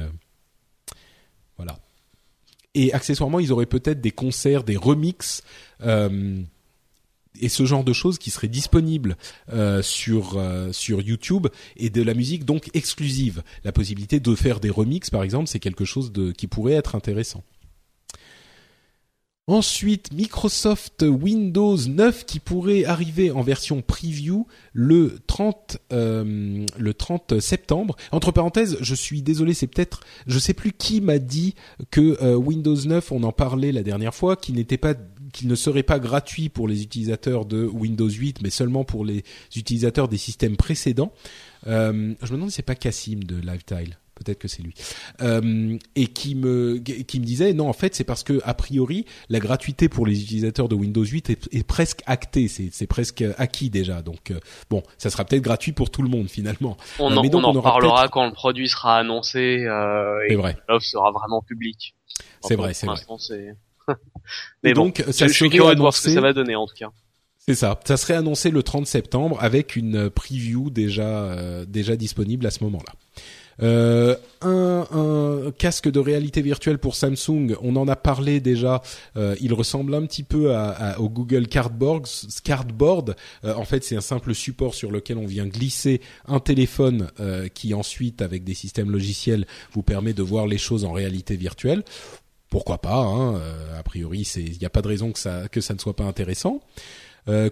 Et 2.75 2.93
accessoirement, 2.93 3.39
ils 3.39 3.53
auraient 3.53 3.67
peut-être 3.67 4.01
des 4.01 4.11
concerts, 4.11 4.65
des 4.65 4.77
remixes 4.77 5.43
euh, 5.83 6.43
et 7.41 7.49
ce 7.49 7.65
genre 7.65 7.85
de 7.85 7.93
choses 7.93 8.19
qui 8.19 8.31
seraient 8.31 8.49
disponibles 8.49 9.17
euh, 9.53 9.83
sur 9.83 10.37
euh, 10.37 10.73
sur 10.73 11.01
YouTube 11.01 11.49
et 11.77 11.91
de 11.91 12.03
la 12.03 12.15
musique 12.15 12.45
donc 12.45 12.71
exclusive. 12.75 13.43
La 13.65 13.73
possibilité 13.73 14.21
de 14.21 14.35
faire 14.35 14.61
des 14.61 14.71
remixes, 14.71 15.11
par 15.11 15.23
exemple, 15.23 15.49
c'est 15.49 15.59
quelque 15.59 15.85
chose 15.85 16.13
de 16.13 16.33
qui 16.33 16.47
pourrait 16.47 16.75
être 16.75 16.95
intéressant. 16.95 17.43
Ensuite, 19.47 20.11
Microsoft 20.11 21.03
Windows 21.03 21.77
9 21.77 22.25
qui 22.25 22.41
pourrait 22.41 22.87
arriver 22.87 23.31
en 23.31 23.43
version 23.43 23.83
preview 23.83 24.47
le 24.73 25.19
30 25.27 25.77
euh, 25.93 26.65
le 26.79 26.95
30 26.95 27.41
septembre. 27.41 27.95
Entre 28.11 28.33
parenthèses, 28.33 28.79
je 28.81 28.95
suis 28.95 29.21
désolé, 29.21 29.53
c'est 29.53 29.67
peut-être 29.67 30.01
je 30.27 30.39
sais 30.39 30.55
plus 30.55 30.73
qui 30.73 31.03
m'a 31.03 31.19
dit 31.19 31.55
que 31.91 32.17
euh, 32.23 32.37
Windows 32.37 32.75
9, 32.75 33.13
on 33.13 33.23
en 33.23 33.33
parlait 33.33 33.71
la 33.71 33.83
dernière 33.83 34.15
fois, 34.15 34.37
qu'il 34.37 34.55
n'était 34.55 34.79
pas 34.79 34.95
qu'il 35.35 35.49
ne 35.49 35.55
serait 35.57 35.83
pas 35.83 35.99
gratuit 35.99 36.49
pour 36.49 36.67
les 36.67 36.83
utilisateurs 36.83 37.45
de 37.45 37.67
Windows 37.67 38.09
8, 38.09 38.41
mais 38.41 38.51
seulement 38.51 38.85
pour 38.85 39.05
les 39.05 39.25
utilisateurs 39.55 40.09
des 40.09 40.17
systèmes 40.17 40.57
précédents. 40.57 41.13
Euh, 41.67 42.15
je 42.23 42.31
me 42.31 42.37
demande 42.37 42.51
si 42.51 42.57
c'est 42.57 42.63
pas 42.63 42.77
Cassim 42.77 43.21
de 43.25 43.37
Lifetile. 43.37 43.99
Peut-être 44.15 44.39
que 44.39 44.49
c'est 44.49 44.63
lui. 44.63 44.75
Euh, 45.23 45.77
et 45.97 46.07
qui 46.07 46.35
me 46.35 46.79
qui 46.79 47.19
me 47.21 47.25
disait 47.25 47.53
non 47.53 47.69
en 47.69 47.73
fait 47.73 47.95
c'est 47.95 48.05
parce 48.05 48.23
que 48.23 48.41
a 48.45 48.55
priori 48.55 49.07
la 49.29 49.41
gratuité 49.41 49.89
pour 49.89 50.07
les 50.07 50.23
utilisateurs 50.23 50.69
de 50.69 50.75
Windows 50.77 51.05
8 51.05 51.31
est, 51.31 51.49
est 51.53 51.67
presque 51.67 52.01
actée 52.07 52.47
c'est 52.49 52.69
c'est 52.73 52.87
presque 52.87 53.25
acquis 53.39 53.71
déjà 53.71 54.03
donc 54.03 54.31
euh, 54.31 54.39
bon 54.71 54.83
ça 54.99 55.11
sera 55.11 55.25
peut-être 55.25 55.43
gratuit 55.43 55.73
pour 55.73 55.91
tout 55.91 56.03
le 56.03 56.09
monde 56.09 56.29
finalement 56.29 56.77
On 56.99 57.11
Euh, 57.11 57.17
en, 57.17 57.23
mais 57.23 57.29
donc, 57.29 57.43
on 57.43 57.47
en 57.47 57.57
on 57.57 57.63
peut-être- 57.63 58.11
quand 58.11 58.27
le 58.27 58.33
produit 58.33 58.69
sera 58.69 58.99
annoncé 58.99 59.65
euh, 59.65 60.19
et 60.29 60.37
vrai 60.37 60.57
l'offre 60.69 60.87
sera 60.87 61.11
vraiment 61.11 61.43
publique. 61.43 61.95
C'est 62.43 62.57
vrai, 62.57 62.75
c'est 62.75 62.87
vrai. 62.87 63.01
et 63.89 63.95
Mais 64.63 64.75
bon, 64.75 64.87
donc 64.87 65.03
ça 65.11 65.27
je 65.27 65.33
suis 65.33 65.51
curieux 65.51 65.75
de 65.75 65.81
voir 65.81 65.95
ce 65.95 66.03
que 66.03 66.11
ça 66.15 66.21
va 66.21 66.33
donner 66.33 66.55
en 66.55 66.67
tout 66.67 66.75
cas. 66.79 66.91
C'est 67.47 67.55
ça. 67.55 67.79
Ça 67.85 67.97
serait 67.99 68.15
annoncé 68.15 68.51
le 68.51 68.63
30 68.63 68.87
septembre 68.87 69.37
avec 69.41 69.77
une 69.77 70.09
preview 70.09 70.71
déjà 70.71 71.03
euh, 71.25 71.67
déjà 71.67 71.95
disponible 71.97 72.47
à 72.47 72.51
ce 72.51 72.65
moment-là. 72.65 72.95
Euh, 73.63 74.17
un, 74.41 75.51
casque 75.59 75.91
de 75.91 76.01
réalité 76.01 76.43
virtuelle 76.43 76.79
pour 76.79 76.95
Samsung, 76.95 77.57
on 77.63 77.77
en 77.77 77.89
a 77.89 77.97
parlé 77.97 78.41
déjà. 78.41 78.83
euh, 79.17 79.37
il 79.41 79.53
ressemble 79.55 79.95
un 79.95 80.05
petit 80.07 80.23
peu 80.23 80.55
au 80.99 81.09
Google 81.09 81.49
Cardboard. 81.49 82.07
Cardboard. 82.43 83.17
Euh, 83.45 83.55
en 83.55 83.65
fait, 83.65 83.85
c'est 83.85 83.97
un 83.97 84.01
simple 84.01 84.35
support 84.35 84.75
sur 84.75 84.91
lequel 84.91 85.19
on 85.19 85.27
vient 85.27 85.47
glisser 85.47 86.01
un 86.27 86.41
téléphone 86.41 87.11
qui 87.55 87.75
ensuite, 87.75 88.23
avec 88.23 88.45
des 88.45 88.55
systèmes 88.55 88.91
logiciels, 88.91 89.47
vous 89.73 89.83
permet 89.83 90.13
de 90.13 90.23
voir 90.23 90.47
les 90.47 90.59
choses 90.59 90.85
en 90.85 90.93
réalité 90.93 91.37
virtuelle. 91.37 91.83
Pourquoi 92.51 92.79
pas 92.79 92.99
hein, 92.99 93.41
A 93.79 93.83
priori, 93.83 94.29
il 94.37 94.59
n'y 94.59 94.67
a 94.67 94.71
pas 94.71 94.83
de 94.83 94.89
raison 94.89 95.13
que 95.13 95.19
ça 95.19 95.75
ne 95.75 95.79
soit 95.79 95.97
pas 95.97 96.05
intéressant. 96.05 96.61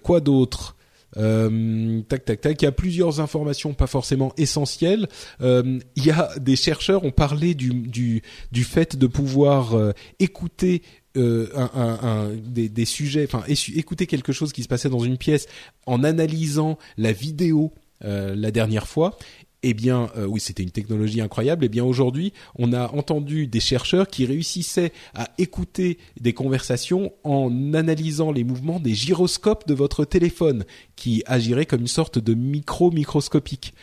Quoi 0.03 0.20
d'autre? 0.20 0.77
Euh, 1.16 2.01
tac, 2.09 2.24
tac, 2.24 2.40
tac. 2.40 2.62
Il 2.62 2.64
y 2.64 2.68
a 2.68 2.72
plusieurs 2.72 3.20
informations, 3.20 3.74
pas 3.74 3.86
forcément 3.86 4.32
essentielles. 4.36 5.09
Euh, 5.40 5.78
il 5.97 6.06
y 6.06 6.10
a 6.10 6.30
des 6.39 6.56
chercheurs 6.56 7.05
ont 7.05 7.10
parlé 7.10 7.55
du 7.55 7.70
du, 7.72 8.22
du 8.52 8.64
fait 8.64 8.97
de 8.97 9.06
pouvoir 9.06 9.74
euh, 9.74 9.93
écouter 10.18 10.82
un, 11.14 12.30
des, 12.43 12.84
sujets, 12.86 13.24
enfin 13.24 13.44
écouter 13.47 14.06
quelque 14.06 14.32
chose 14.32 14.51
qui 14.51 14.62
se 14.62 14.68
passait 14.68 14.89
dans 14.89 15.05
une 15.05 15.18
pièce 15.18 15.47
en 15.84 16.05
analysant 16.05 16.78
la 16.97 17.12
vidéo 17.12 17.74
la 18.01 18.51
dernière 18.51 18.89
fois 18.89 19.18
eh 19.62 19.74
bien, 19.74 20.10
euh, 20.16 20.26
oui, 20.26 20.40
c'était 20.40 20.62
une 20.62 20.70
technologie 20.70 21.20
incroyable. 21.20 21.64
Eh 21.64 21.68
bien, 21.68 21.84
aujourd'hui, 21.84 22.32
on 22.56 22.72
a 22.72 22.89
entendu 22.93 23.47
des 23.47 23.60
chercheurs 23.60 24.09
qui 24.09 24.26
réussissaient 24.26 24.93
à 25.14 25.30
écouter 25.39 25.98
des 26.20 26.32
conversations 26.32 27.12
en 27.24 27.74
analysant 27.74 28.32
les 28.32 28.44
mouvements 28.44 28.80
des 28.80 28.94
gyroscopes 28.94 29.66
de 29.66 29.74
votre 29.74 30.05
téléphone, 30.05 30.64
qui 30.97 31.22
agiraient 31.26 31.66
comme 31.66 31.82
une 31.82 31.86
sorte 31.86 32.18
de 32.18 32.34
micro 32.34 32.90
microscopique. 32.90 33.74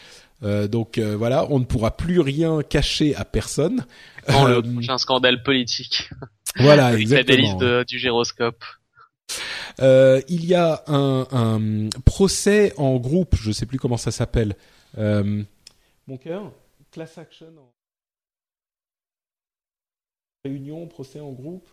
Euh, 0.42 0.68
donc 0.68 0.98
euh, 0.98 1.18
voilà, 1.18 1.48
on 1.50 1.60
ne 1.60 1.66
pourra 1.66 1.96
plus 1.98 2.20
rien 2.20 2.62
cacher 2.62 3.16
à 3.16 3.26
personne. 3.26 3.86
Dans 4.28 4.48
le 4.48 4.62
prochain 4.62 4.98
scandale 4.98 5.44
politique. 5.44 6.10
Voilà, 6.56 6.98
exactement. 6.98 7.58
de, 7.58 7.86
du 7.88 8.00
gyroscope. 8.00 8.66
Euh, 9.82 10.20
il 10.28 10.46
y 10.46 10.56
a 10.56 10.84
un, 10.88 11.28
un, 11.32 11.90
procès 12.06 12.74
en 12.78 12.98
groupe, 12.98 13.36
je 13.40 13.52
sais 13.52 13.68
plus 13.68 13.78
comment 13.78 13.98
ça 13.98 14.12
s'appelle. 14.12 14.56
Euh, 14.98 15.44
mon 16.10 16.18
cœur, 16.18 16.52
class 16.90 17.20
action 17.20 17.56
en 17.60 17.72
réunion, 20.44 20.88
procès 20.88 21.20
en 21.20 21.32
groupe. 21.32 21.70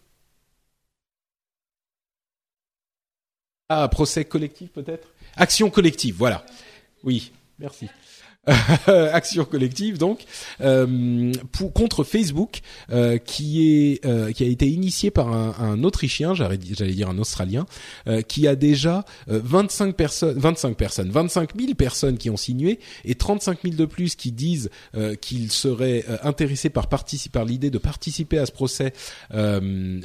Ah, 3.71 3.89
procès 3.89 4.27
collectif 4.27 4.71
peut-être? 4.73 5.09
Action 5.37 5.71
collective, 5.71 6.15
voilà. 6.17 6.45
Oui, 7.03 7.33
merci. 7.59 7.89
action 8.87 9.45
collective 9.45 9.99
donc 9.99 10.21
euh, 10.61 11.33
pour, 11.53 11.73
contre 11.73 12.05
Facebook 12.05 12.61
euh, 12.93 13.19
qui 13.19 13.69
est 13.69 14.05
euh, 14.07 14.31
qui 14.31 14.45
a 14.45 14.47
été 14.47 14.69
initié 14.69 15.11
par 15.11 15.33
un, 15.33 15.55
un 15.59 15.83
autrichien 15.83 16.35
j'allais 16.35 16.57
dire 16.57 17.09
un 17.09 17.19
australien 17.19 17.67
euh, 18.07 18.23
qui 18.23 18.47
a 18.47 18.55
déjà 18.55 19.05
25 19.27 19.89
euh, 19.89 19.93
personnes 19.93 20.39
25 20.39 20.77
personnes 20.77 21.11
25 21.11 21.51
000 21.59 21.75
personnes 21.75 22.19
qui 22.19 22.31
ont 22.31 22.37
signé 22.37 22.79
et 23.05 23.17
35 23.17 23.63
000 23.65 23.75
de 23.75 23.85
plus 23.85 24.15
qui 24.15 24.31
disent 24.33 24.71
qu'ils 25.21 25.51
seraient 25.51 26.05
intéressés 26.23 26.71
par 26.71 26.89
participer 26.89 27.33
par 27.33 27.45
l'idée 27.45 27.71
de 27.71 27.79
participer 27.79 28.39
à 28.39 28.47
ce 28.47 28.53
procès 28.53 28.93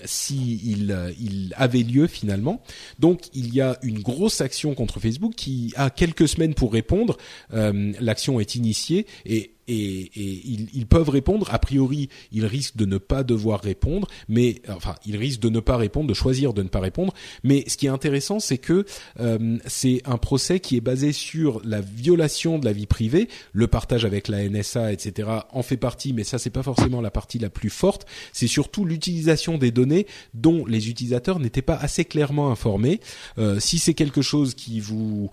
si 0.06 0.62
il, 0.66 1.14
il 1.20 1.54
avait 1.58 1.84
lieu 1.84 2.08
finalement. 2.08 2.62
Donc 3.00 3.22
il 3.34 3.54
y 3.54 3.62
a 3.62 3.78
une 3.84 4.00
grosse 4.00 4.42
action 4.42 4.74
contre 4.74 5.00
Facebook 5.00 5.34
qui 5.36 5.74
a 5.76 5.90
quelques 5.90 6.28
semaines 6.28 6.54
pour 6.54 6.74
répondre. 6.74 7.18
L'action 7.52 8.31
est 8.40 8.56
initié 8.56 9.06
et 9.26 9.52
et, 9.68 10.12
ils, 10.16 10.68
ils, 10.74 10.88
peuvent 10.88 11.10
répondre. 11.10 11.48
A 11.52 11.60
priori, 11.60 12.10
ils 12.32 12.46
risquent 12.46 12.78
de 12.78 12.86
ne 12.86 12.98
pas 12.98 13.24
devoir 13.24 13.62
répondre, 13.62 14.08
mais 14.28 14.62
enfin, 14.70 14.96
ils 15.06 15.16
risquent 15.16 15.42
de 15.42 15.50
ne 15.50 15.60
pas 15.60 15.78
répondre, 15.78 16.08
de 16.08 16.14
choisir 16.14 16.54
de 16.54 16.64
ne 16.64 16.68
pas 16.68 16.80
répondre. 16.80 17.14
Mais 17.44 17.64
ce 17.68 17.78
qui 17.78 17.86
est 17.86 17.90
intéressant, 17.90 18.40
c'est 18.40 18.58
que 18.58 18.86
euh, 19.20 19.58
c'est 19.68 20.02
un 20.06 20.18
procès 20.18 20.60
qui 20.60 20.78
est 20.78 20.82
basé 20.82 21.12
sur 21.12 21.62
la 21.64 21.82
violation 21.82 22.60
de 22.60 22.66
la 22.66 22.74
vie 22.74 22.88
privée, 22.88 23.28
le 23.54 23.68
partage 23.68 24.06
avec 24.06 24.28
la 24.28 24.48
NSA, 24.48 24.92
etc. 24.92 25.30
en 25.52 25.64
fait 25.64 25.78
partie, 25.78 26.14
mais 26.14 26.24
ça 26.24 26.38
c'est 26.38 26.50
pas 26.50 26.64
forcément 26.64 27.02
la 27.02 27.12
partie 27.12 27.40
la 27.40 27.50
plus 27.50 27.70
forte. 27.70 28.06
C'est 28.34 28.48
surtout 28.48 28.86
l'utilisation 28.86 29.58
des 29.58 29.72
données 29.72 30.08
dont 30.34 30.66
les 30.66 30.90
utilisateurs 30.90 31.40
n'étaient 31.40 31.62
pas 31.62 31.76
assez 31.76 32.06
clairement 32.06 32.52
informés. 32.52 33.00
Euh, 33.38 33.60
si 33.60 33.80
c'est 33.80 33.94
quelque 33.94 34.22
chose 34.22 34.56
qui 34.56 34.80
vous 34.80 35.30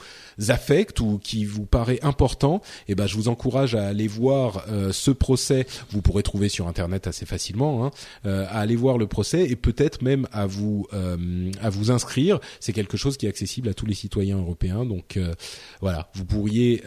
affecte 0.48 1.00
ou 1.00 1.18
qui 1.18 1.44
vous 1.44 1.66
paraît 1.66 1.98
important, 2.02 2.60
eh 2.88 2.94
ben 2.94 3.06
je 3.06 3.14
vous 3.16 3.28
encourage 3.28 3.74
à 3.74 3.86
aller 3.86 4.06
voir 4.06 4.17
voir 4.18 4.64
euh, 4.68 4.92
ce 4.92 5.10
procès, 5.10 5.66
vous 5.90 6.02
pourrez 6.02 6.22
trouver 6.22 6.48
sur 6.48 6.66
internet 6.66 7.06
assez 7.06 7.24
facilement, 7.24 7.84
hein, 7.84 7.90
euh, 8.26 8.44
à 8.48 8.60
aller 8.60 8.76
voir 8.76 8.98
le 8.98 9.06
procès 9.06 9.48
et 9.48 9.56
peut-être 9.56 10.02
même 10.02 10.26
à 10.32 10.46
vous 10.46 10.86
euh, 10.92 11.50
à 11.62 11.70
vous 11.70 11.90
inscrire. 11.90 12.40
C'est 12.60 12.72
quelque 12.72 12.96
chose 12.96 13.16
qui 13.16 13.26
est 13.26 13.28
accessible 13.28 13.68
à 13.68 13.74
tous 13.74 13.86
les 13.86 13.94
citoyens 13.94 14.38
européens. 14.38 14.84
Donc 14.84 15.18
voilà, 15.80 16.10
vous 16.14 16.24
pourriez 16.24 16.82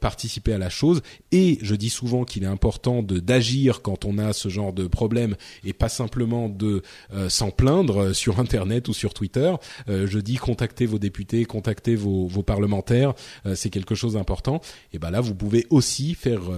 participer 0.00 0.52
à 0.52 0.58
la 0.58 0.68
chose. 0.68 1.02
Et 1.32 1.58
je 1.62 1.74
dis 1.74 1.90
souvent 1.90 2.24
qu'il 2.24 2.44
est 2.44 2.48
important 2.48 3.02
de 3.02 3.18
d'agir 3.18 3.82
quand 3.82 4.04
on 4.04 4.18
a 4.18 4.32
ce 4.32 4.48
genre 4.48 4.72
de 4.72 4.86
problème 4.86 5.36
et 5.64 5.72
pas 5.72 5.88
simplement 5.88 6.48
de 6.48 6.82
s'en 7.28 7.50
plaindre 7.50 8.14
sur 8.14 8.40
internet 8.40 8.88
ou 8.88 8.94
sur 8.94 9.14
Twitter. 9.14 9.52
je 9.88 10.18
dis 10.18 10.36
contactez 10.36 10.86
vos 10.86 10.98
députés, 10.98 11.44
contactez 11.44 11.94
vos, 11.94 12.26
vos 12.26 12.42
parlementaires. 12.42 13.14
c'est 13.54 13.70
quelque 13.70 13.94
chose 13.94 14.14
d'important. 14.14 14.60
Et 14.92 14.98
ben 14.98 15.10
là, 15.10 15.20
vous 15.20 15.34
pouvez 15.34 15.66
aussi 15.70 16.14
faire 16.14 16.40
euh, 16.50 16.55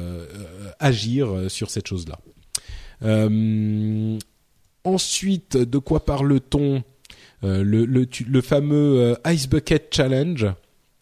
agir 0.78 1.28
euh, 1.28 1.48
sur 1.48 1.70
cette 1.70 1.86
chose-là. 1.86 2.18
Euh, 3.02 4.18
ensuite, 4.84 5.56
de 5.56 5.78
quoi 5.78 6.04
parle-t-on? 6.04 6.82
Le, 7.40 7.62
le, 7.62 8.08
le, 8.26 8.40
fameux 8.40 9.16
Ice 9.26 9.48
Bucket 9.48 9.94
Challenge. 9.94 10.46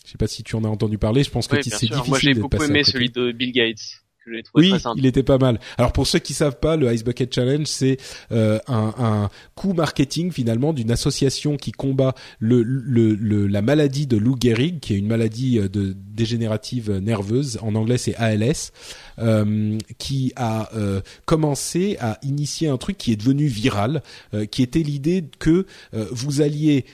Je 0.05 0.10
sais 0.10 0.18
pas 0.18 0.27
si 0.27 0.43
tu 0.43 0.55
en 0.55 0.64
as 0.64 0.68
entendu 0.68 0.98
parler. 0.98 1.24
Je 1.24 1.31
pense 1.31 1.48
que 1.48 1.56
c'est 1.62 1.70
difficile. 1.70 1.97
Moi, 2.06 2.18
j'ai 2.20 2.35
beaucoup 2.35 2.62
aimé 2.62 2.85
celui 2.85 3.09
de 3.09 3.32
Bill 3.32 3.52
Gates 3.52 4.02
oui, 4.55 4.73
il 4.97 5.07
était 5.07 5.23
pas 5.23 5.39
mal. 5.39 5.61
Alors 5.78 5.93
pour 5.93 6.07
ceux 6.07 6.19
qui 6.19 6.35
savent 6.35 6.59
pas, 6.59 6.77
le 6.77 6.93
Ice 6.93 7.05
Bucket 7.05 7.32
Challenge, 7.32 7.66
c'est 7.66 7.97
euh, 8.32 8.59
un, 8.66 8.94
un 8.98 9.31
coup 9.55 9.73
marketing 9.73 10.32
finalement 10.32 10.73
d'une 10.73 10.90
association 10.90 11.57
qui 11.57 11.73
combat 11.73 12.15
le, 12.39 12.62
le, 12.62 13.15
le, 13.15 13.47
la 13.47 13.62
maladie 13.62 14.07
de 14.07 14.16
Lou 14.16 14.36
Gehrig, 14.40 14.81
qui 14.81 14.94
est 14.94 14.98
une 14.98 15.07
maladie 15.07 15.59
euh, 15.59 15.69
de 15.69 15.94
dégénérative 15.97 16.90
nerveuse. 16.90 17.59
En 17.62 17.74
anglais, 17.74 17.98
c'est 17.98 18.15
ALS. 18.16 18.73
Euh, 19.18 19.78
qui 19.97 20.34
a 20.36 20.68
euh, 20.74 21.01
commencé 21.24 21.97
à 22.01 22.18
initier 22.22 22.68
un 22.68 22.76
truc 22.76 22.98
qui 22.98 23.12
est 23.12 23.16
devenu 23.16 23.47
viral, 23.47 24.02
euh, 24.34 24.44
qui 24.44 24.62
était 24.62 24.80
l'idée 24.80 25.24
que 25.38 25.64
vous 25.93 26.43
alliez 26.43 26.84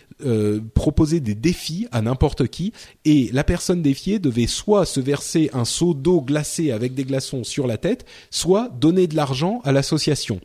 proposer 0.74 1.19
des 1.19 1.35
défis 1.35 1.89
à 1.90 2.01
n'importe 2.01 2.47
qui 2.47 2.73
et 3.05 3.28
la 3.32 3.43
personne 3.43 3.82
défiée 3.82 4.20
devait 4.20 4.47
soit 4.47 4.86
se 4.86 5.01
verser 5.01 5.51
un 5.53 5.65
seau 5.65 5.94
d'eau 5.94 6.20
glacée 6.20 6.70
avec 6.70 6.94
des 6.94 7.03
glaçons 7.03 7.43
sur 7.43 7.66
la 7.66 7.77
tête, 7.77 8.07
soit 8.31 8.69
donner 8.69 9.09
de 9.09 9.16
l'argent 9.16 9.61
à 9.65 9.73
l'association. 9.73 10.40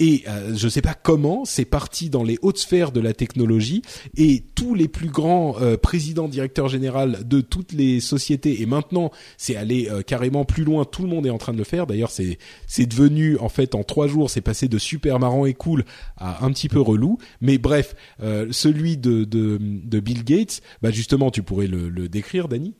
Et 0.00 0.24
euh, 0.26 0.56
je 0.56 0.64
ne 0.64 0.70
sais 0.70 0.80
pas 0.80 0.94
comment, 0.94 1.44
c'est 1.44 1.66
parti 1.66 2.08
dans 2.08 2.24
les 2.24 2.38
hautes 2.40 2.56
sphères 2.56 2.90
de 2.90 3.00
la 3.00 3.12
technologie 3.12 3.82
et 4.16 4.42
tous 4.54 4.74
les 4.74 4.88
plus 4.88 5.10
grands 5.10 5.60
euh, 5.60 5.76
présidents, 5.76 6.26
directeurs 6.26 6.68
généraux 6.68 7.06
de 7.22 7.40
toutes 7.42 7.72
les 7.72 8.00
sociétés 8.00 8.62
et 8.62 8.66
maintenant 8.66 9.10
c'est 9.36 9.56
allé 9.56 9.88
euh, 9.90 10.00
carrément 10.00 10.46
plus 10.46 10.64
loin. 10.64 10.86
Tout 10.86 11.02
le 11.02 11.08
monde 11.08 11.26
est 11.26 11.30
en 11.30 11.36
train 11.36 11.52
de 11.52 11.58
le 11.58 11.64
faire. 11.64 11.86
D'ailleurs, 11.86 12.10
c'est 12.10 12.38
c'est 12.66 12.86
devenu 12.86 13.36
en 13.38 13.50
fait 13.50 13.74
en 13.74 13.84
trois 13.84 14.08
jours, 14.08 14.30
c'est 14.30 14.40
passé 14.40 14.68
de 14.68 14.78
super 14.78 15.18
marrant 15.18 15.44
et 15.44 15.52
cool 15.52 15.84
à 16.16 16.46
un 16.46 16.50
petit 16.50 16.70
peu 16.70 16.80
relou. 16.80 17.18
Mais 17.42 17.58
bref, 17.58 17.94
celui 18.50 18.96
de, 18.96 19.24
de, 19.24 19.58
de 19.60 20.00
Bill 20.00 20.24
Gates, 20.24 20.62
bah 20.80 20.90
justement, 20.90 21.30
tu 21.30 21.42
pourrais 21.42 21.66
le, 21.66 21.90
le 21.90 22.08
décrire, 22.08 22.48
Danny 22.48 22.74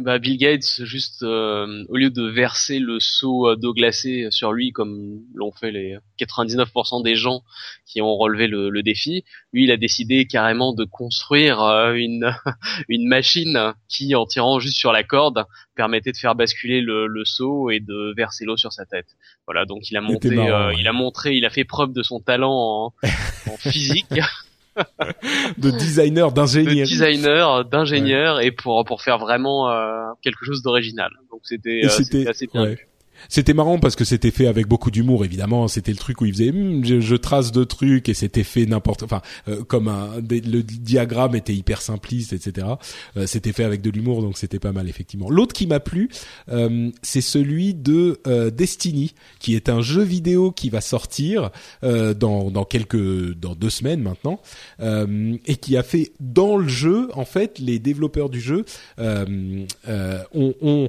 et 0.00 0.02
bah 0.02 0.18
Bill 0.18 0.38
Gates, 0.38 0.82
juste 0.84 1.22
euh, 1.22 1.84
au 1.90 1.96
lieu 1.96 2.08
de 2.08 2.22
verser 2.22 2.78
le 2.78 3.00
seau 3.00 3.50
euh, 3.50 3.56
d'eau 3.56 3.74
glacée 3.74 4.28
sur 4.30 4.50
lui 4.50 4.72
comme 4.72 5.20
l'ont 5.34 5.52
fait 5.52 5.70
les 5.70 5.98
99% 6.18 7.04
des 7.04 7.16
gens 7.16 7.42
qui 7.84 8.00
ont 8.00 8.16
relevé 8.16 8.46
le, 8.46 8.70
le, 8.70 8.82
défi, 8.82 9.24
lui 9.52 9.64
il 9.64 9.70
a 9.70 9.76
décidé 9.76 10.24
carrément 10.26 10.72
de 10.72 10.84
construire 10.84 11.60
euh, 11.60 11.92
une 11.92 12.34
une 12.88 13.08
machine 13.08 13.74
qui, 13.88 14.14
en 14.14 14.24
tirant 14.24 14.58
juste 14.58 14.78
sur 14.78 14.90
la 14.90 15.02
corde, 15.02 15.44
permettait 15.76 16.12
de 16.12 16.16
faire 16.16 16.34
basculer 16.34 16.80
le, 16.80 17.06
le 17.06 17.24
seau 17.26 17.68
et 17.68 17.80
de 17.80 18.14
verser 18.16 18.46
l'eau 18.46 18.56
sur 18.56 18.72
sa 18.72 18.86
tête. 18.86 19.08
Voilà, 19.46 19.66
donc 19.66 19.90
il 19.90 19.98
a 19.98 20.00
monté, 20.00 20.28
il 20.30 20.88
a 20.88 20.92
montré, 20.92 21.34
il 21.34 21.44
a 21.44 21.50
fait 21.50 21.64
preuve 21.64 21.92
de 21.92 22.02
son 22.02 22.20
talent 22.20 22.54
en, 22.54 22.94
en 23.50 23.56
physique. 23.58 24.06
de 25.58 25.70
designer, 25.70 26.32
d'ingénieur. 26.32 26.74
De 26.74 26.90
designer, 26.90 27.64
d'ingénieur, 27.64 28.40
et 28.40 28.50
pour 28.50 28.84
pour 28.84 29.02
faire 29.02 29.18
vraiment 29.18 29.70
euh, 29.70 30.12
quelque 30.22 30.44
chose 30.44 30.62
d'original. 30.62 31.10
Donc 31.30 31.40
c'était 31.44 31.82
euh, 31.84 32.28
assez 32.28 32.46
bien. 32.46 32.74
C'était 33.28 33.54
marrant 33.54 33.78
parce 33.78 33.96
que 33.96 34.04
c'était 34.04 34.30
fait 34.30 34.46
avec 34.46 34.66
beaucoup 34.66 34.90
d'humour, 34.90 35.24
évidemment. 35.24 35.68
C'était 35.68 35.92
le 35.92 35.98
truc 35.98 36.20
où 36.20 36.26
il 36.26 36.32
faisait, 36.32 36.50
hm, 36.50 36.84
je, 36.84 37.16
trace 37.16 37.52
deux 37.52 37.66
trucs 37.66 38.08
et 38.08 38.14
c'était 38.14 38.44
fait 38.44 38.66
n'importe, 38.66 39.02
enfin, 39.02 39.20
euh, 39.48 39.62
comme 39.64 39.88
un, 39.88 40.16
le 40.16 40.62
diagramme 40.62 41.34
était 41.34 41.54
hyper 41.54 41.82
simpliste, 41.82 42.32
etc. 42.32 42.66
Euh, 43.16 43.26
c'était 43.26 43.52
fait 43.52 43.64
avec 43.64 43.82
de 43.82 43.90
l'humour, 43.90 44.22
donc 44.22 44.38
c'était 44.38 44.58
pas 44.58 44.72
mal 44.72 44.88
effectivement. 44.88 45.30
L'autre 45.30 45.52
qui 45.52 45.66
m'a 45.66 45.80
plu, 45.80 46.08
euh, 46.50 46.90
c'est 47.02 47.20
celui 47.20 47.74
de 47.74 48.20
Destiny, 48.50 49.14
qui 49.38 49.54
est 49.54 49.68
un 49.68 49.80
jeu 49.80 50.02
vidéo 50.02 50.50
qui 50.52 50.70
va 50.70 50.80
sortir 50.80 51.50
dans 51.82 52.50
dans 52.50 52.64
quelques, 52.64 53.34
dans 53.34 53.54
deux 53.54 53.70
semaines 53.70 54.02
maintenant, 54.02 54.40
et 54.80 55.56
qui 55.56 55.76
a 55.76 55.82
fait 55.82 56.12
dans 56.20 56.56
le 56.56 56.68
jeu, 56.68 57.08
en 57.14 57.24
fait, 57.24 57.58
les 57.58 57.78
développeurs 57.78 58.30
du 58.30 58.40
jeu 58.40 58.64
ont, 58.98 60.54
ont 60.62 60.88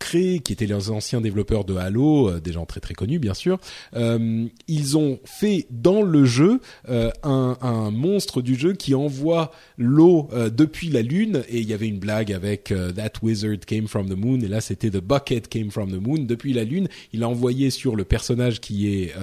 qui 0.00 0.52
étaient 0.52 0.66
les 0.66 0.90
anciens 0.90 1.20
développeurs 1.20 1.64
de 1.64 1.76
Halo, 1.76 2.40
des 2.40 2.52
gens 2.52 2.66
très 2.66 2.80
très 2.80 2.94
connus 2.94 3.18
bien 3.18 3.34
sûr. 3.34 3.58
ils 3.94 4.96
ont 4.96 5.20
fait 5.24 5.66
dans 5.70 6.02
le 6.02 6.24
jeu 6.24 6.60
un, 6.88 7.56
un, 7.60 7.90
monstre 7.90 8.42
du 8.42 8.56
jeu 8.56 8.72
qui 8.72 8.94
envoie 8.94 9.52
l'eau 9.78 10.28
depuis 10.52 10.88
la 10.88 11.02
lune 11.02 11.44
et 11.48 11.60
il 11.60 11.68
y 11.68 11.74
avait 11.74 11.86
une 11.86 11.98
blague 11.98 12.32
avec 12.32 12.72
That 12.96 13.12
Wizard 13.22 13.60
came 13.66 13.86
from 13.86 14.08
the 14.08 14.16
moon 14.16 14.40
et 14.40 14.48
là 14.48 14.60
c'était 14.60 14.90
The 14.90 15.00
Bucket 15.00 15.48
came 15.48 15.70
from 15.70 15.90
the 15.90 16.00
moon 16.02 16.24
depuis 16.24 16.52
la 16.52 16.64
lune. 16.64 16.88
Il 17.12 17.22
a 17.22 17.28
envoyé 17.28 17.70
sur 17.70 17.94
le 17.94 18.04
personnage 18.04 18.60
qui 18.60 18.88
est 18.88 19.14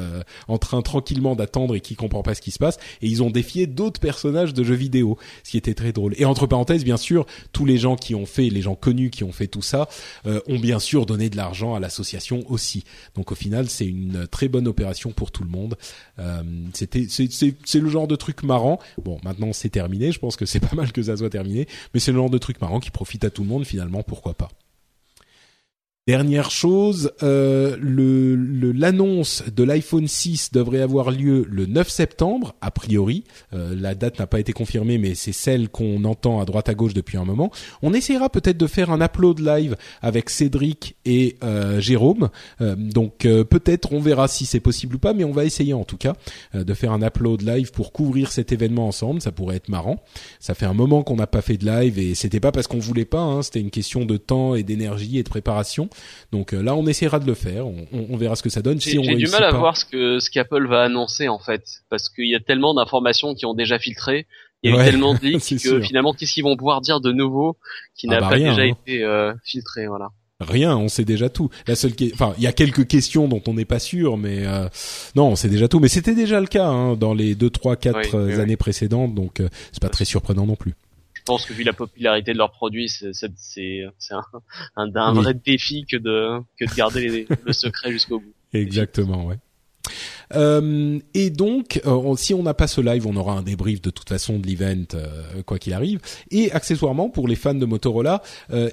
en 0.47 0.57
train 0.57 0.81
tranquillement 0.81 1.35
d'attendre 1.35 1.75
et 1.75 1.81
qui 1.81 1.95
comprend 1.95 2.23
pas 2.23 2.35
ce 2.35 2.41
qui 2.41 2.51
se 2.51 2.59
passe 2.59 2.77
et 3.01 3.07
ils 3.07 3.23
ont 3.23 3.29
défié 3.29 3.67
d'autres 3.67 3.99
personnages 3.99 4.53
de 4.53 4.63
jeux 4.63 4.75
vidéo, 4.75 5.17
ce 5.43 5.51
qui 5.51 5.57
était 5.57 5.73
très 5.73 5.91
drôle. 5.91 6.13
Et 6.17 6.25
entre 6.25 6.47
parenthèses, 6.47 6.83
bien 6.83 6.97
sûr, 6.97 7.25
tous 7.51 7.65
les 7.65 7.77
gens 7.77 7.95
qui 7.95 8.15
ont 8.15 8.25
fait, 8.25 8.49
les 8.49 8.61
gens 8.61 8.75
connus 8.75 9.09
qui 9.09 9.23
ont 9.23 9.31
fait 9.31 9.47
tout 9.47 9.61
ça, 9.61 9.89
euh, 10.25 10.39
ont 10.47 10.59
bien 10.59 10.66
sûr 10.79 11.05
donné 11.05 11.29
de 11.29 11.37
l'argent 11.37 11.75
à 11.75 11.79
l'association 11.79 12.43
aussi. 12.49 12.83
Donc 13.15 13.31
au 13.31 13.35
final, 13.35 13.69
c'est 13.69 13.85
une 13.85 14.27
très 14.27 14.47
bonne 14.47 14.67
opération 14.67 15.11
pour 15.11 15.31
tout 15.31 15.43
le 15.43 15.49
monde. 15.49 15.77
Euh, 16.19 16.43
c'est 16.73 17.79
le 17.79 17.89
genre 17.89 18.07
de 18.07 18.15
truc 18.15 18.43
marrant. 18.43 18.79
Bon, 19.03 19.19
maintenant 19.23 19.53
c'est 19.53 19.69
terminé. 19.69 20.11
Je 20.11 20.19
pense 20.19 20.35
que 20.35 20.45
c'est 20.45 20.59
pas 20.67 20.75
mal 20.75 20.91
que 20.91 21.03
ça 21.03 21.17
soit 21.17 21.29
terminé, 21.29 21.67
mais 21.93 21.99
c'est 21.99 22.11
le 22.11 22.17
genre 22.17 22.29
de 22.29 22.37
truc 22.37 22.61
marrant 22.61 22.79
qui 22.79 22.91
profite 22.91 23.23
à 23.23 23.29
tout 23.29 23.43
le 23.43 23.49
monde 23.49 23.65
finalement. 23.65 24.03
Pourquoi 24.03 24.33
pas? 24.33 24.49
Dernière 26.07 26.51
chose, 26.51 27.11
euh, 27.21 27.75
l'annonce 27.81 29.43
de 29.53 29.63
l'iPhone 29.65 30.07
6 30.07 30.53
devrait 30.53 30.79
avoir 30.79 31.11
lieu 31.11 31.45
le 31.49 31.65
9 31.65 31.89
septembre, 31.89 32.55
a 32.61 32.71
priori. 32.71 33.25
Euh, 33.53 33.75
la 33.77 33.93
date 33.93 34.17
n'a 34.17 34.25
pas 34.25 34.39
été 34.39 34.53
confirmée, 34.53 34.99
mais 34.99 35.15
c'est 35.15 35.33
celle 35.33 35.67
qu'on 35.67 36.05
entend 36.05 36.39
à 36.39 36.45
droite 36.45 36.69
à 36.69 36.75
gauche 36.75 36.93
depuis 36.93 37.17
un 37.17 37.25
moment. 37.25 37.51
On 37.81 37.93
essaiera 37.93 38.29
peut-être 38.29 38.55
de 38.55 38.67
faire 38.67 38.89
un 38.89 39.01
upload 39.01 39.41
live 39.41 39.75
avec 40.01 40.29
Cédric 40.29 40.95
et 41.03 41.35
euh, 41.43 41.81
Jérôme. 41.81 42.29
Donc 42.61 43.19
peut-être 43.19 43.91
on 43.91 43.99
verra 43.99 44.29
si 44.29 44.45
c'est 44.45 44.61
possible 44.61 44.95
ou 44.95 44.99
pas, 44.99 45.13
mais 45.13 45.25
on 45.25 45.33
va 45.33 45.43
essayer 45.43 45.73
en 45.73 45.83
tout 45.83 45.97
cas 45.97 46.13
de 46.53 46.73
faire 46.73 46.93
un 46.93 47.01
upload 47.01 47.41
live 47.41 47.71
pour 47.71 47.91
couvrir 47.91 48.31
cet 48.31 48.53
événement 48.53 48.87
ensemble. 48.87 49.21
Ça 49.21 49.33
pourrait 49.33 49.57
être 49.57 49.67
marrant. 49.67 50.01
Ça 50.39 50.53
fait 50.53 50.65
un 50.65 50.73
moment 50.73 51.03
qu'on 51.03 51.17
n'a 51.17 51.27
pas 51.27 51.41
fait 51.41 51.57
de 51.57 51.65
live 51.65 51.99
et 51.99 52.15
c'était 52.15 52.39
pas 52.39 52.53
parce 52.53 52.67
qu'on 52.67 52.79
voulait 52.79 53.03
pas. 53.03 53.19
Hein, 53.19 53.41
c'était 53.41 53.59
une 53.59 53.71
question 53.71 54.05
de 54.05 54.15
temps 54.15 54.55
et 54.55 54.63
d'énergie 54.63 55.17
et 55.17 55.23
de 55.23 55.29
préparation. 55.29 55.89
Donc 56.31 56.53
euh, 56.53 56.61
là, 56.61 56.75
on 56.75 56.85
essaiera 56.87 57.19
de 57.19 57.25
le 57.25 57.33
faire. 57.33 57.65
On, 57.67 58.17
verra 58.17 58.35
ce 58.35 58.43
que 58.43 58.49
ça 58.49 58.61
donne. 58.61 58.79
J'ai 58.81 58.97
du 58.97 59.27
mal 59.27 59.43
à 59.43 59.51
voir 59.51 59.77
ce 59.77 59.85
que 59.85 60.19
ce 60.19 60.29
qu'Apple 60.29 60.67
va 60.67 60.83
annoncer 60.83 61.27
en 61.27 61.39
fait, 61.39 61.63
parce 61.89 62.09
qu'il 62.09 62.27
y 62.27 62.35
a 62.35 62.39
tellement 62.39 62.73
d'informations 62.73 63.35
qui 63.35 63.45
ont 63.45 63.53
déjà 63.53 63.79
filtré. 63.79 64.27
Il 64.63 64.71
y 64.71 64.77
a 64.77 64.81
eu 64.81 64.85
tellement 64.89 65.13
de 65.13 65.19
leaks 65.23 65.61
que 65.63 65.81
finalement, 65.81 66.13
qu'est-ce 66.13 66.33
qu'ils 66.33 66.43
vont 66.43 66.57
pouvoir 66.57 66.81
dire 66.81 66.99
de 66.99 67.11
nouveau 67.11 67.57
qui 67.95 68.07
ah 68.09 68.15
n'a 68.15 68.21
bah 68.21 68.29
pas 68.29 68.37
déjà 68.37 68.61
hein. 68.61 68.65
été 68.65 69.03
euh, 69.03 69.33
filtré, 69.43 69.87
voilà. 69.87 70.09
Rien, 70.39 70.77
on 70.77 70.87
sait 70.87 71.05
déjà 71.05 71.29
tout. 71.29 71.49
La 71.67 71.75
seule, 71.75 71.93
enfin, 72.13 72.33
il 72.37 72.43
y 72.43 72.47
a 72.47 72.51
quelques 72.51 72.87
questions 72.87 73.27
dont 73.27 73.41
on 73.47 73.55
n'est 73.55 73.65
pas 73.65 73.79
sûr, 73.79 74.17
mais 74.17 74.45
euh, 74.45 74.67
non, 75.15 75.29
on 75.29 75.35
sait 75.35 75.49
déjà 75.49 75.67
tout. 75.67 75.79
Mais 75.79 75.87
c'était 75.87 76.13
déjà 76.13 76.39
le 76.39 76.45
cas 76.47 76.67
hein, 76.67 76.95
dans 76.95 77.13
les 77.13 77.33
deux, 77.33 77.49
trois, 77.49 77.75
quatre 77.75 78.15
années 78.39 78.57
précédentes, 78.57 79.15
donc 79.15 79.41
c'est 79.71 79.81
pas 79.81 79.89
très 79.89 80.05
surprenant 80.05 80.45
non 80.45 80.55
plus. 80.55 80.75
Je 81.27 81.33
pense 81.33 81.45
que 81.45 81.51
vu 81.51 81.63
la 81.63 81.73
popularité 81.73 82.31
de 82.31 82.37
leurs 82.37 82.51
produits, 82.51 82.87
c'est 82.87 83.11
un, 84.11 84.23
un, 84.77 84.95
un 84.95 85.13
vrai 85.13 85.33
défi 85.33 85.85
que 85.85 85.97
de 85.97 86.39
que 86.57 86.63
de 86.63 86.73
garder 86.73 87.27
le 87.43 87.51
secret 87.51 87.91
jusqu'au 87.91 88.21
bout. 88.21 88.33
Exactement, 88.53 89.25
ouais. 89.25 89.35
Euh, 90.35 90.99
et 91.13 91.29
donc, 91.29 91.81
euh, 91.85 92.15
si 92.15 92.33
on 92.33 92.43
n'a 92.43 92.53
pas 92.53 92.67
ce 92.67 92.81
live, 92.81 93.07
on 93.07 93.15
aura 93.15 93.33
un 93.33 93.41
débrief 93.41 93.81
de 93.81 93.89
toute 93.89 94.09
façon 94.09 94.39
de 94.39 94.47
l'event, 94.47 94.83
euh, 94.93 95.41
quoi 95.45 95.59
qu'il 95.59 95.73
arrive. 95.73 95.99
Et 96.31 96.51
accessoirement, 96.51 97.09
pour 97.09 97.27
les 97.27 97.35
fans 97.35 97.53
de 97.53 97.65
Motorola, 97.65 98.21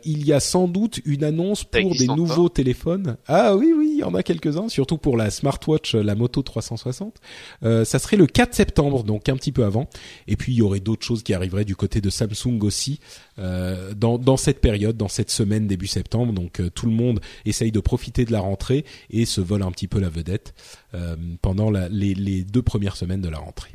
il 0.05 0.25
y 0.25 0.33
a 0.33 0.41
sans 0.41 0.69
doute 0.69 1.01
une 1.05 1.25
annonce 1.25 1.65
pour 1.65 1.95
des 1.95 2.07
nouveaux 2.07 2.49
téléphones. 2.49 3.17
Ah 3.27 3.57
oui, 3.57 3.73
oui, 3.77 3.93
il 3.95 4.01
y 4.01 4.05
en 4.05 4.15
a 4.15 4.23
quelques-uns, 4.23 4.69
surtout 4.69 4.99
pour 4.99 5.17
la 5.17 5.31
smartwatch, 5.31 5.95
la 5.95 6.15
Moto 6.15 6.43
360. 6.43 7.21
ça 7.63 7.99
serait 7.99 8.17
le 8.17 8.27
4 8.27 8.55
septembre, 8.55 9.05
donc 9.05 9.29
un 9.29 9.37
petit 9.37 9.53
peu 9.53 9.65
avant. 9.65 9.89
Et 10.29 10.37
puis, 10.37 10.53
il 10.53 10.57
y 10.57 10.63
aurait 10.63 10.81
d'autres 10.81 11.05
choses 11.05 11.23
qui 11.23 11.35
arriveraient 11.35 11.65
du 11.65 11.77
côté 11.77 12.01
de 12.01 12.11
Samsung 12.11 12.59
aussi 12.63 13.01
dans, 13.39 14.19
dans 14.19 14.37
cette 14.37 14.61
période, 14.61 14.97
dans 14.97 15.09
cette 15.09 15.31
semaine 15.31 15.67
début 15.67 15.87
septembre. 15.87 16.33
Donc, 16.33 16.61
tout 16.75 16.87
le 16.87 16.93
monde 16.93 17.21
essaye 17.45 17.73
de 17.73 17.81
profiter 17.81 18.25
de 18.25 18.33
la 18.33 18.41
rentrée 18.41 18.85
et 19.11 19.25
se 19.25 19.41
vole 19.41 19.63
un 19.63 19.71
petit 19.71 19.89
peu 19.89 20.01
la 20.01 20.09
vedette 20.09 20.55
pendant 21.45 21.71
les, 21.71 22.43
deux 22.43 22.63
premières 22.63 22.97
semaines 22.97 23.21
de 23.21 23.29
la 23.29 23.37
rentrée. 23.37 23.75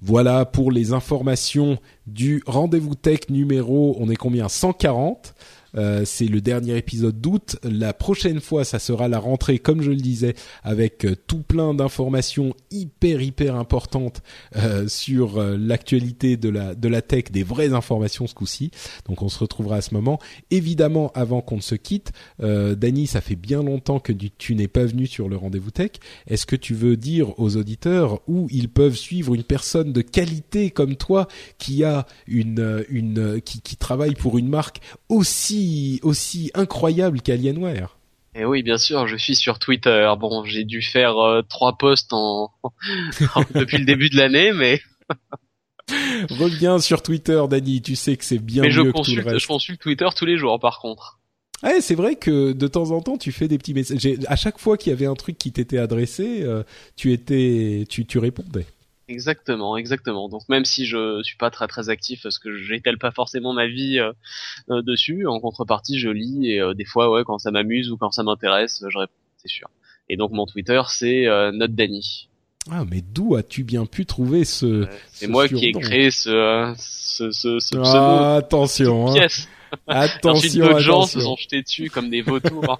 Voilà 0.00 0.46
pour 0.46 0.72
les 0.72 0.94
informations 0.94 1.78
du 2.06 2.42
rendez-vous 2.46 2.94
tech 2.94 3.28
numéro, 3.28 3.94
on 4.00 4.08
est 4.08 4.16
combien 4.16 4.48
140 4.48 5.34
euh, 5.76 6.04
c'est 6.04 6.26
le 6.26 6.40
dernier 6.40 6.76
épisode 6.76 7.20
d'août. 7.20 7.56
La 7.62 7.92
prochaine 7.92 8.40
fois, 8.40 8.64
ça 8.64 8.78
sera 8.78 9.08
la 9.08 9.18
rentrée, 9.18 9.58
comme 9.58 9.82
je 9.82 9.90
le 9.90 9.96
disais, 9.96 10.34
avec 10.62 11.04
euh, 11.04 11.16
tout 11.26 11.42
plein 11.42 11.74
d'informations 11.74 12.54
hyper 12.70 13.22
hyper 13.22 13.56
importantes 13.56 14.22
euh, 14.56 14.86
sur 14.88 15.42
l'actualité 15.42 16.36
de 16.36 16.48
la 16.48 16.74
de 16.74 16.88
la 16.88 17.02
tech, 17.02 17.24
des 17.30 17.42
vraies 17.42 17.72
informations 17.72 18.26
ce 18.26 18.34
coup-ci. 18.34 18.70
Donc 19.06 19.22
on 19.22 19.28
se 19.28 19.38
retrouvera 19.38 19.76
à 19.76 19.80
ce 19.82 19.94
moment. 19.94 20.18
Évidemment, 20.50 21.10
avant 21.14 21.40
qu'on 21.40 21.56
ne 21.56 21.62
se 21.62 21.74
quitte, 21.74 22.12
Dany, 22.38 23.06
ça 23.06 23.20
fait 23.20 23.36
bien 23.36 23.62
longtemps 23.62 24.00
que 24.00 24.12
tu 24.12 24.54
n'es 24.54 24.68
pas 24.68 24.84
venu 24.84 25.06
sur 25.06 25.28
le 25.28 25.36
rendez-vous 25.36 25.70
tech. 25.70 25.92
Est-ce 26.26 26.46
que 26.46 26.56
tu 26.56 26.74
veux 26.74 26.96
dire 26.96 27.38
aux 27.38 27.56
auditeurs 27.56 28.20
où 28.26 28.46
ils 28.50 28.68
peuvent 28.68 28.96
suivre 28.96 29.34
une 29.34 29.44
personne 29.44 29.92
de 29.92 30.02
qualité 30.02 30.70
comme 30.70 30.96
toi 30.96 31.28
qui 31.58 31.84
a 31.84 32.06
une 32.26 32.84
une 32.88 33.40
qui 33.40 33.76
travaille 33.76 34.14
pour 34.14 34.38
une 34.38 34.48
marque 34.48 34.80
aussi 35.08 35.61
aussi 36.02 36.50
incroyable 36.54 37.20
qu'Alienware. 37.20 37.96
Et 38.34 38.40
eh 38.40 38.44
oui, 38.46 38.62
bien 38.62 38.78
sûr, 38.78 39.06
je 39.06 39.16
suis 39.16 39.36
sur 39.36 39.58
Twitter. 39.58 40.10
Bon, 40.18 40.42
j'ai 40.44 40.64
dû 40.64 40.80
faire 40.80 41.18
euh, 41.18 41.42
trois 41.42 41.76
posts 41.76 42.14
en... 42.14 42.50
depuis 43.54 43.76
le 43.76 43.84
début 43.84 44.08
de 44.08 44.16
l'année, 44.16 44.52
mais 44.52 44.80
reviens 46.30 46.78
sur 46.78 47.02
Twitter, 47.02 47.42
Dani. 47.50 47.82
Tu 47.82 47.94
sais 47.94 48.16
que 48.16 48.24
c'est 48.24 48.38
bien 48.38 48.62
mais 48.62 48.68
mieux 48.68 48.74
je 48.74 48.82
que 48.82 48.90
consulte, 48.90 49.18
tout 49.20 49.26
le 49.26 49.32
reste. 49.32 49.42
Je 49.42 49.48
consulte 49.48 49.80
Twitter 49.82 50.08
tous 50.16 50.24
les 50.24 50.38
jours, 50.38 50.58
par 50.60 50.78
contre. 50.78 51.18
Ouais, 51.62 51.80
c'est 51.80 51.94
vrai 51.94 52.16
que 52.16 52.52
de 52.52 52.66
temps 52.66 52.90
en 52.90 53.02
temps, 53.02 53.18
tu 53.18 53.32
fais 53.32 53.48
des 53.48 53.58
petits 53.58 53.74
messages. 53.74 54.08
À 54.26 54.36
chaque 54.36 54.58
fois 54.58 54.76
qu'il 54.76 54.90
y 54.90 54.92
avait 54.94 55.06
un 55.06 55.14
truc 55.14 55.36
qui 55.36 55.52
t'était 55.52 55.78
adressé, 55.78 56.42
euh, 56.42 56.62
tu 56.96 57.12
étais, 57.12 57.84
tu, 57.88 58.06
tu 58.06 58.18
répondais. 58.18 58.66
Exactement, 59.12 59.76
exactement. 59.76 60.28
Donc 60.30 60.48
même 60.48 60.64
si 60.64 60.86
je 60.86 61.22
suis 61.22 61.36
pas 61.36 61.50
très 61.50 61.66
très 61.66 61.90
actif 61.90 62.22
parce 62.22 62.38
que 62.38 62.56
j'étale 62.56 62.96
pas 62.96 63.10
forcément 63.10 63.52
ma 63.52 63.66
vie 63.66 63.98
euh, 63.98 64.12
euh, 64.70 64.80
dessus, 64.80 65.26
en 65.26 65.38
contrepartie 65.38 65.98
je 65.98 66.08
lis 66.08 66.50
et 66.50 66.60
euh, 66.60 66.72
des 66.72 66.86
fois 66.86 67.10
ouais 67.10 67.22
quand 67.24 67.38
ça 67.38 67.50
m'amuse 67.50 67.90
ou 67.90 67.98
quand 67.98 68.10
ça 68.10 68.22
m'intéresse, 68.22 68.82
je 68.88 68.98
réponds, 68.98 69.12
c'est 69.36 69.50
sûr. 69.50 69.68
Et 70.08 70.16
donc 70.16 70.32
mon 70.32 70.46
Twitter 70.46 70.80
c'est 70.88 71.26
Note 71.52 71.74
Danny. 71.74 72.28
Ah 72.70 72.84
mais 72.90 73.02
d'où 73.02 73.34
as-tu 73.34 73.64
bien 73.64 73.84
pu 73.84 74.06
trouver 74.06 74.44
ce 74.44 74.86
C'est 75.10 75.26
moi 75.26 75.46
qui 75.46 75.66
ai 75.66 75.72
créé 75.72 76.10
ce 76.10 76.72
ce 76.78 77.30
ce, 77.32 77.58
ce 77.58 77.76
ah, 77.84 78.36
attention 78.36 79.08
hein. 79.08 79.26
Attention, 79.86 80.66
d'autres 80.66 80.78
gens 80.80 81.06
se 81.06 81.20
sont 81.20 81.36
jetés 81.36 81.62
dessus 81.62 81.90
comme 81.90 82.10
des 82.10 82.22
vautours. 82.22 82.78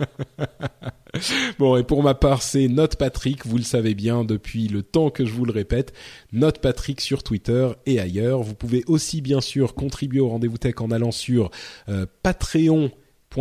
bon, 1.59 1.77
et 1.77 1.83
pour 1.83 2.03
ma 2.03 2.15
part, 2.15 2.43
c'est 2.43 2.69
Note 2.69 2.97
Patrick, 2.97 3.47
vous 3.47 3.57
le 3.57 3.63
savez 3.63 3.95
bien 3.95 4.25
depuis 4.25 4.69
le 4.69 4.83
temps 4.83 5.11
que 5.11 5.25
je 5.25 5.33
vous 5.33 5.45
le 5.45 5.53
répète, 5.53 5.93
Note 6.33 6.61
Patrick 6.61 7.01
sur 7.01 7.23
Twitter 7.23 7.69
et 7.87 8.01
ailleurs. 8.01 8.43
Vous 8.43 8.55
pouvez 8.55 8.85
aussi 8.87 9.21
bien 9.21 9.41
sûr 9.41 9.75
contribuer 9.75 10.21
au 10.21 10.29
rendez-vous 10.29 10.59
tech 10.59 10.75
en 10.81 10.91
allant 10.91 11.13
sur 11.13 11.51
euh, 11.89 12.07
Patreon 12.23 12.91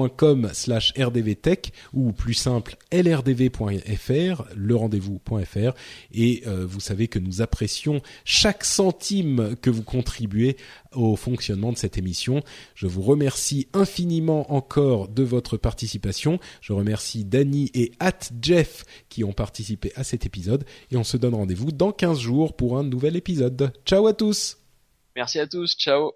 com 0.10 0.50
slash 0.54 0.94
rdvtech 0.98 1.72
ou 1.94 2.12
plus 2.12 2.34
simple 2.34 2.76
lrdv.fr, 2.92 4.44
le 4.56 4.76
rendez-vous.fr 4.76 5.74
et 6.14 6.44
euh, 6.48 6.66
vous 6.66 6.80
savez 6.80 7.08
que 7.08 7.20
nous 7.20 7.42
apprécions 7.42 8.02
chaque 8.26 8.64
centime 8.64 9.56
que 9.62 9.70
vous 9.70 9.84
contribuez 9.84 10.58
au 10.96 11.16
fonctionnement 11.16 11.72
de 11.72 11.78
cette 11.78 11.98
émission. 11.98 12.44
Je 12.76 12.88
vous 12.88 13.02
remercie 13.02 13.68
infiniment 13.74 14.54
encore 14.54 15.08
de 15.08 15.24
votre 15.24 15.58
participation. 15.58 16.40
Je 16.62 16.74
remercie 16.74 17.24
Danny 17.24 17.72
et 17.74 17.92
At 18.00 18.20
Jeff 18.42 18.84
qui 19.10 19.24
ont 19.24 19.34
participé 19.34 19.92
à 19.96 20.04
cet 20.04 20.26
épisode 20.26 20.66
et 20.92 20.98
on 20.98 21.04
se 21.04 21.18
donne 21.18 21.36
rendez-vous 21.36 21.72
dans 21.72 21.92
15 21.92 22.20
jours 22.20 22.56
pour 22.56 22.78
un 22.78 22.84
nouvel 22.84 23.16
épisode. 23.16 23.74
Ciao 23.86 24.08
à 24.08 24.14
tous. 24.14 24.58
Merci 25.16 25.40
à 25.40 25.48
tous. 25.48 25.76
Ciao. 25.78 26.12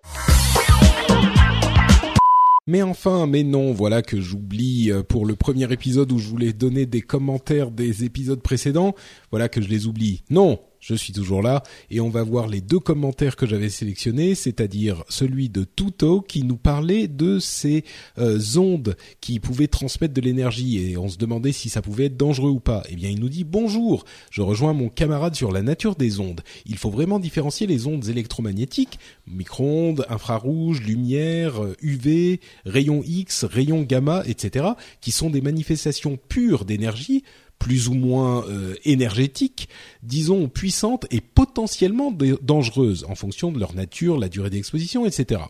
Mais 2.67 2.81
enfin, 2.81 3.27
mais 3.27 3.43
non, 3.43 3.73
voilà 3.73 4.01
que 4.01 4.19
j'oublie 4.19 4.91
euh, 4.91 5.03
pour 5.03 5.27
le 5.27 5.35
premier 5.35 5.71
épisode 5.71 6.11
où 6.11 6.17
je 6.17 6.27
voulais 6.27 6.51
donner 6.51 6.87
des 6.87 7.01
commentaires 7.01 7.69
des 7.69 8.03
épisodes 8.05 8.41
précédents, 8.41 8.95
voilà 9.29 9.49
que 9.49 9.61
je 9.61 9.69
les 9.69 9.85
oublie. 9.85 10.23
Non, 10.31 10.59
je 10.85 10.93
suis 10.93 11.13
toujours 11.13 11.41
là 11.41 11.63
et 11.89 11.99
on 11.99 12.09
va 12.09 12.21
voir 12.21 12.47
les 12.47 12.61
deux 12.61 12.79
commentaires 12.79 13.35
que 13.35 13.47
j'avais 13.47 13.69
sélectionnés, 13.69 14.35
c'est-à-dire 14.35 15.03
celui 15.09 15.49
de 15.49 15.63
Tuto 15.63 16.21
qui 16.21 16.43
nous 16.43 16.57
parlait 16.57 17.07
de 17.07 17.39
ces 17.39 17.83
euh, 18.19 18.39
ondes 18.57 18.95
qui 19.19 19.39
pouvaient 19.39 19.67
transmettre 19.67 20.13
de 20.13 20.21
l'énergie 20.21 20.77
et 20.77 20.95
on 20.95 21.09
se 21.09 21.17
demandait 21.17 21.53
si 21.53 21.69
ça 21.69 21.81
pouvait 21.81 22.05
être 22.05 22.17
dangereux 22.17 22.51
ou 22.51 22.59
pas. 22.59 22.83
Eh 22.89 22.95
bien, 22.95 23.09
il 23.09 23.19
nous 23.19 23.29
dit 23.29 23.43
bonjour, 23.43 24.05
je 24.29 24.43
rejoins 24.43 24.73
mon 24.73 24.89
camarade 24.89 25.35
sur 25.35 25.51
la 25.51 25.63
nature 25.63 25.95
des 25.95 26.19
ondes. 26.19 26.41
Il 26.67 26.77
faut 26.77 26.91
vraiment 26.91 27.17
différencier 27.17 27.65
les 27.65 27.87
ondes 27.87 28.07
électromagnétiques, 28.07 28.99
micro-ondes, 29.25 30.05
infrarouges, 30.07 30.81
lumière, 30.81 31.61
UV, 31.81 32.39
rayons 32.65 33.01
X, 33.03 33.43
rayons 33.43 33.81
gamma, 33.81 34.21
etc., 34.27 34.67
qui 35.01 35.09
sont 35.09 35.31
des 35.31 35.41
manifestations 35.41 36.19
pures 36.29 36.63
d'énergie 36.65 37.23
plus 37.59 37.87
ou 37.87 37.93
moins 37.93 38.45
euh, 38.47 38.75
énergétiques, 38.83 39.69
disons 40.03 40.47
puissantes 40.49 41.05
et 41.11 41.21
potentiellement 41.21 42.11
dangereuses 42.41 43.05
en 43.09 43.15
fonction 43.15 43.51
de 43.51 43.59
leur 43.59 43.73
nature, 43.73 44.17
la 44.17 44.29
durée 44.29 44.49
d'exposition, 44.49 45.05
etc. 45.05 45.41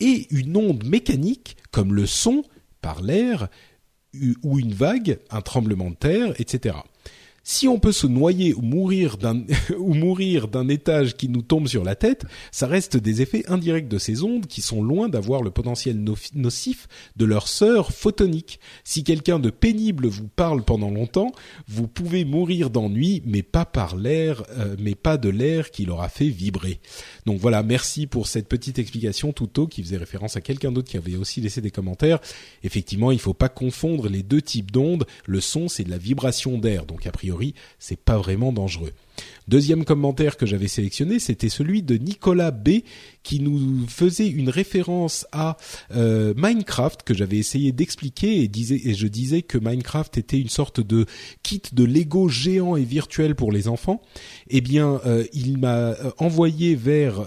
Et 0.00 0.26
une 0.30 0.56
onde 0.56 0.84
mécanique, 0.84 1.56
comme 1.70 1.94
le 1.94 2.06
son 2.06 2.44
par 2.80 3.02
l'air, 3.02 3.48
ou 4.42 4.58
une 4.58 4.72
vague, 4.72 5.18
un 5.30 5.40
tremblement 5.40 5.90
de 5.90 5.94
terre, 5.94 6.34
etc 6.40 6.74
si 7.50 7.66
on 7.66 7.80
peut 7.80 7.90
se 7.90 8.06
noyer 8.06 8.54
ou 8.54 8.62
mourir 8.62 9.16
d'un 9.16 9.42
ou 9.76 9.94
mourir 9.94 10.46
d'un 10.46 10.68
étage 10.68 11.16
qui 11.16 11.28
nous 11.28 11.42
tombe 11.42 11.66
sur 11.66 11.82
la 11.82 11.96
tête, 11.96 12.24
ça 12.52 12.68
reste 12.68 12.96
des 12.96 13.22
effets 13.22 13.44
indirects 13.48 13.88
de 13.88 13.98
ces 13.98 14.22
ondes 14.22 14.46
qui 14.46 14.62
sont 14.62 14.84
loin 14.84 15.08
d'avoir 15.08 15.42
le 15.42 15.50
potentiel 15.50 16.00
nocif 16.34 16.86
de 17.16 17.24
leur 17.24 17.48
sœur 17.48 17.92
photonique. 17.92 18.60
Si 18.84 19.02
quelqu'un 19.02 19.40
de 19.40 19.50
pénible 19.50 20.06
vous 20.06 20.28
parle 20.28 20.62
pendant 20.62 20.90
longtemps, 20.90 21.32
vous 21.66 21.88
pouvez 21.88 22.24
mourir 22.24 22.70
d'ennui, 22.70 23.20
mais 23.26 23.42
pas 23.42 23.64
par 23.64 23.96
l'air, 23.96 24.44
euh, 24.56 24.76
mais 24.78 24.94
pas 24.94 25.16
de 25.16 25.28
l'air 25.28 25.72
qui 25.72 25.84
l'aura 25.84 26.08
fait 26.08 26.28
vibrer. 26.28 26.78
Donc 27.26 27.40
voilà, 27.40 27.64
merci 27.64 28.06
pour 28.06 28.28
cette 28.28 28.48
petite 28.48 28.78
explication 28.78 29.32
Touto 29.32 29.66
qui 29.66 29.82
faisait 29.82 29.96
référence 29.96 30.36
à 30.36 30.40
quelqu'un 30.40 30.70
d'autre 30.70 30.88
qui 30.88 30.98
avait 30.98 31.16
aussi 31.16 31.40
laissé 31.40 31.60
des 31.60 31.72
commentaires. 31.72 32.20
Effectivement, 32.62 33.10
il 33.10 33.18
faut 33.18 33.34
pas 33.34 33.48
confondre 33.48 34.08
les 34.08 34.22
deux 34.22 34.40
types 34.40 34.70
d'ondes. 34.70 35.04
Le 35.26 35.40
son, 35.40 35.66
c'est 35.66 35.82
de 35.82 35.90
la 35.90 35.98
vibration 35.98 36.56
d'air, 36.56 36.86
donc 36.86 37.08
a 37.08 37.10
priori 37.10 37.39
c'est 37.78 38.00
pas 38.00 38.18
vraiment 38.18 38.52
dangereux. 38.52 38.92
Deuxième 39.48 39.84
commentaire 39.84 40.36
que 40.36 40.46
j'avais 40.46 40.68
sélectionné, 40.68 41.18
c'était 41.18 41.48
celui 41.48 41.82
de 41.82 41.96
Nicolas 41.96 42.50
B 42.50 42.80
qui 43.22 43.40
nous 43.40 43.86
faisait 43.86 44.28
une 44.28 44.48
référence 44.48 45.26
à 45.32 45.56
euh, 45.94 46.32
Minecraft 46.36 47.02
que 47.02 47.14
j'avais 47.14 47.36
essayé 47.36 47.72
d'expliquer 47.72 48.42
et, 48.42 48.50
et 48.84 48.94
je 48.94 49.06
disais 49.06 49.42
que 49.42 49.58
Minecraft 49.58 50.16
était 50.18 50.38
une 50.38 50.48
sorte 50.48 50.80
de 50.80 51.06
kit 51.42 51.62
de 51.72 51.84
Lego 51.84 52.28
géant 52.28 52.76
et 52.76 52.84
virtuel 52.84 53.34
pour 53.34 53.52
les 53.52 53.68
enfants. 53.68 54.02
Eh 54.48 54.60
bien, 54.60 55.00
euh, 55.06 55.24
il 55.32 55.58
m'a 55.58 55.76
euh, 55.76 56.10
envoyé 56.18 56.74
vers 56.74 57.20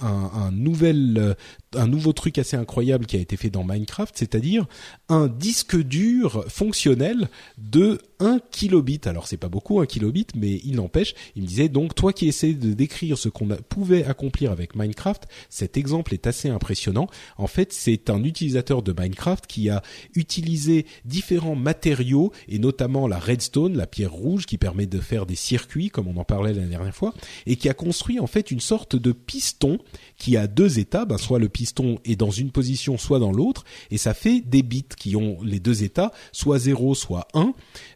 un, 0.00 0.50
nouvel 0.52 1.36
un 1.76 1.86
nouveau 1.86 2.12
truc 2.12 2.38
assez 2.38 2.56
incroyable 2.56 3.06
qui 3.06 3.16
a 3.16 3.20
été 3.20 3.36
fait 3.36 3.50
dans 3.50 3.64
Minecraft, 3.64 4.14
c'est-à-dire 4.16 4.66
un 5.08 5.28
disque 5.28 5.76
dur 5.76 6.44
fonctionnel 6.48 7.28
de 7.58 8.00
1 8.18 8.40
kilobit. 8.50 9.00
Alors 9.04 9.26
c'est 9.26 9.36
pas 9.36 9.48
beaucoup 9.48 9.80
un 9.80 9.86
kilobit, 9.86 10.26
mais 10.34 10.60
il 10.64 10.76
n'empêche, 10.76 11.14
il 11.36 11.42
me 11.42 11.46
disait 11.46 11.68
donc 11.68 11.94
toi 11.94 12.12
qui 12.12 12.26
essayes 12.26 12.54
de 12.54 12.72
décrire 12.72 13.18
ce 13.18 13.28
qu'on 13.28 13.48
pouvait 13.68 14.04
accomplir 14.04 14.50
avec 14.50 14.74
Minecraft, 14.74 15.26
cet 15.48 15.76
exemple 15.76 16.14
est 16.14 16.26
assez 16.26 16.48
impressionnant. 16.48 17.08
En 17.36 17.46
fait, 17.46 17.72
c'est 17.72 18.10
un 18.10 18.22
utilisateur 18.24 18.82
de 18.82 18.94
Minecraft 18.98 19.46
qui 19.46 19.70
a 19.70 19.82
utilisé 20.14 20.86
différents 21.04 21.56
matériaux 21.56 22.32
et 22.48 22.58
notamment 22.58 23.08
la 23.08 23.18
redstone, 23.18 23.76
la 23.76 23.86
pierre 23.86 24.12
rouge 24.12 24.46
qui 24.46 24.58
permet 24.58 24.86
de 24.86 25.00
faire 25.00 25.26
des 25.26 25.36
circuits 25.36 25.90
comme 25.90 26.08
on 26.08 26.16
en 26.16 26.24
parlait 26.24 26.52
la 26.52 26.66
dernière 26.66 26.94
fois 26.94 27.14
et 27.46 27.56
qui 27.56 27.68
a 27.68 27.74
construit 27.74 28.20
en 28.20 28.26
fait 28.26 28.50
une 28.50 28.60
sorte 28.60 28.96
de 28.96 29.12
piston 29.12 29.78
qui 30.16 30.36
a 30.36 30.46
deux 30.46 30.78
états, 30.78 31.04
ben, 31.04 31.18
soit 31.18 31.38
le 31.38 31.48
piston 31.48 31.98
est 32.04 32.16
dans 32.16 32.30
une 32.30 32.50
position 32.50 32.98
soit 32.98 33.18
dans 33.18 33.32
l'autre 33.32 33.64
et 33.90 33.98
ça 33.98 34.14
fait 34.14 34.40
des 34.40 34.62
bits 34.62 34.84
qui 34.96 35.16
ont 35.16 35.38
les 35.42 35.60
deux 35.60 35.82
états, 35.82 36.12
soit 36.32 36.58
0 36.58 36.94
soit 36.94 37.28
1 37.34 37.52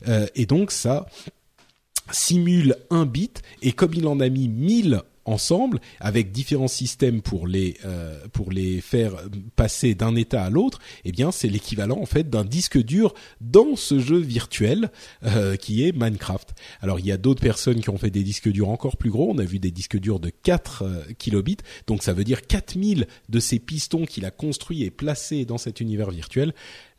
euh, 0.08 0.26
et 0.34 0.46
donc 0.46 0.70
ça 0.70 1.06
simule 2.10 2.76
un 2.90 3.06
bit 3.06 3.42
et 3.62 3.72
comme 3.72 3.94
il 3.94 4.06
en 4.06 4.20
a 4.20 4.28
mis 4.28 4.48
1000 4.48 5.02
ensemble 5.24 5.80
avec 6.00 6.32
différents 6.32 6.68
systèmes 6.68 7.22
pour 7.22 7.46
les 7.46 7.76
euh, 7.84 8.18
pour 8.32 8.50
les 8.50 8.80
faire 8.80 9.14
passer 9.56 9.94
d'un 9.94 10.16
état 10.16 10.44
à 10.44 10.50
l'autre, 10.50 10.80
eh 11.04 11.12
bien 11.12 11.32
c'est 11.32 11.48
l'équivalent 11.48 11.98
en 12.00 12.06
fait 12.06 12.28
d'un 12.28 12.44
disque 12.44 12.82
dur 12.82 13.14
dans 13.40 13.76
ce 13.76 13.98
jeu 13.98 14.18
virtuel 14.18 14.90
euh, 15.24 15.56
qui 15.56 15.84
est 15.84 15.92
Minecraft. 15.92 16.54
Alors 16.80 16.98
il 17.00 17.06
y 17.06 17.12
a 17.12 17.16
d'autres 17.16 17.42
personnes 17.42 17.80
qui 17.80 17.90
ont 17.90 17.98
fait 17.98 18.10
des 18.10 18.22
disques 18.22 18.48
durs 18.48 18.68
encore 18.68 18.96
plus 18.96 19.10
gros, 19.10 19.30
on 19.30 19.38
a 19.38 19.44
vu 19.44 19.58
des 19.58 19.70
disques 19.70 19.98
durs 19.98 20.20
de 20.20 20.30
4 20.30 20.82
euh, 20.82 21.02
kilobits, 21.18 21.58
donc 21.86 22.02
ça 22.02 22.12
veut 22.12 22.24
dire 22.24 22.46
4000 22.46 23.06
de 23.28 23.40
ces 23.40 23.58
pistons 23.58 24.04
qu'il 24.04 24.24
a 24.24 24.30
construits 24.30 24.84
et 24.84 24.90
placés 24.90 25.44
dans 25.44 25.58
cet 25.58 25.80
univers 25.80 26.10
virtuel. 26.10 26.54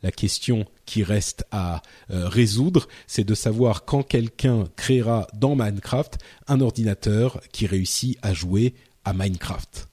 La 0.06 0.12
question 0.12 0.66
qui 0.84 1.02
reste 1.02 1.44
à 1.50 1.82
euh, 2.12 2.28
résoudre, 2.28 2.86
c'est 3.08 3.24
de 3.24 3.34
savoir 3.34 3.84
quand 3.84 4.04
quelqu'un 4.04 4.68
créera 4.76 5.26
dans 5.34 5.56
Minecraft 5.56 6.18
un 6.46 6.60
ordinateur 6.60 7.40
qui 7.50 7.66
réussit 7.66 8.16
à 8.22 8.32
jouer 8.32 8.76
à 9.04 9.12
Minecraft. 9.12 9.88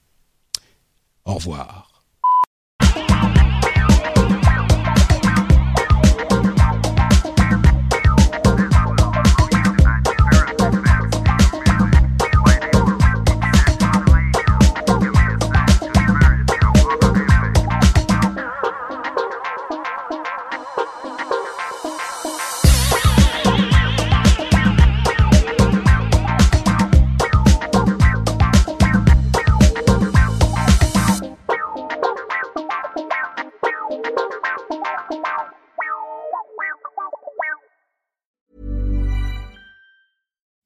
Au 1.24 1.34
revoir. 1.34 1.93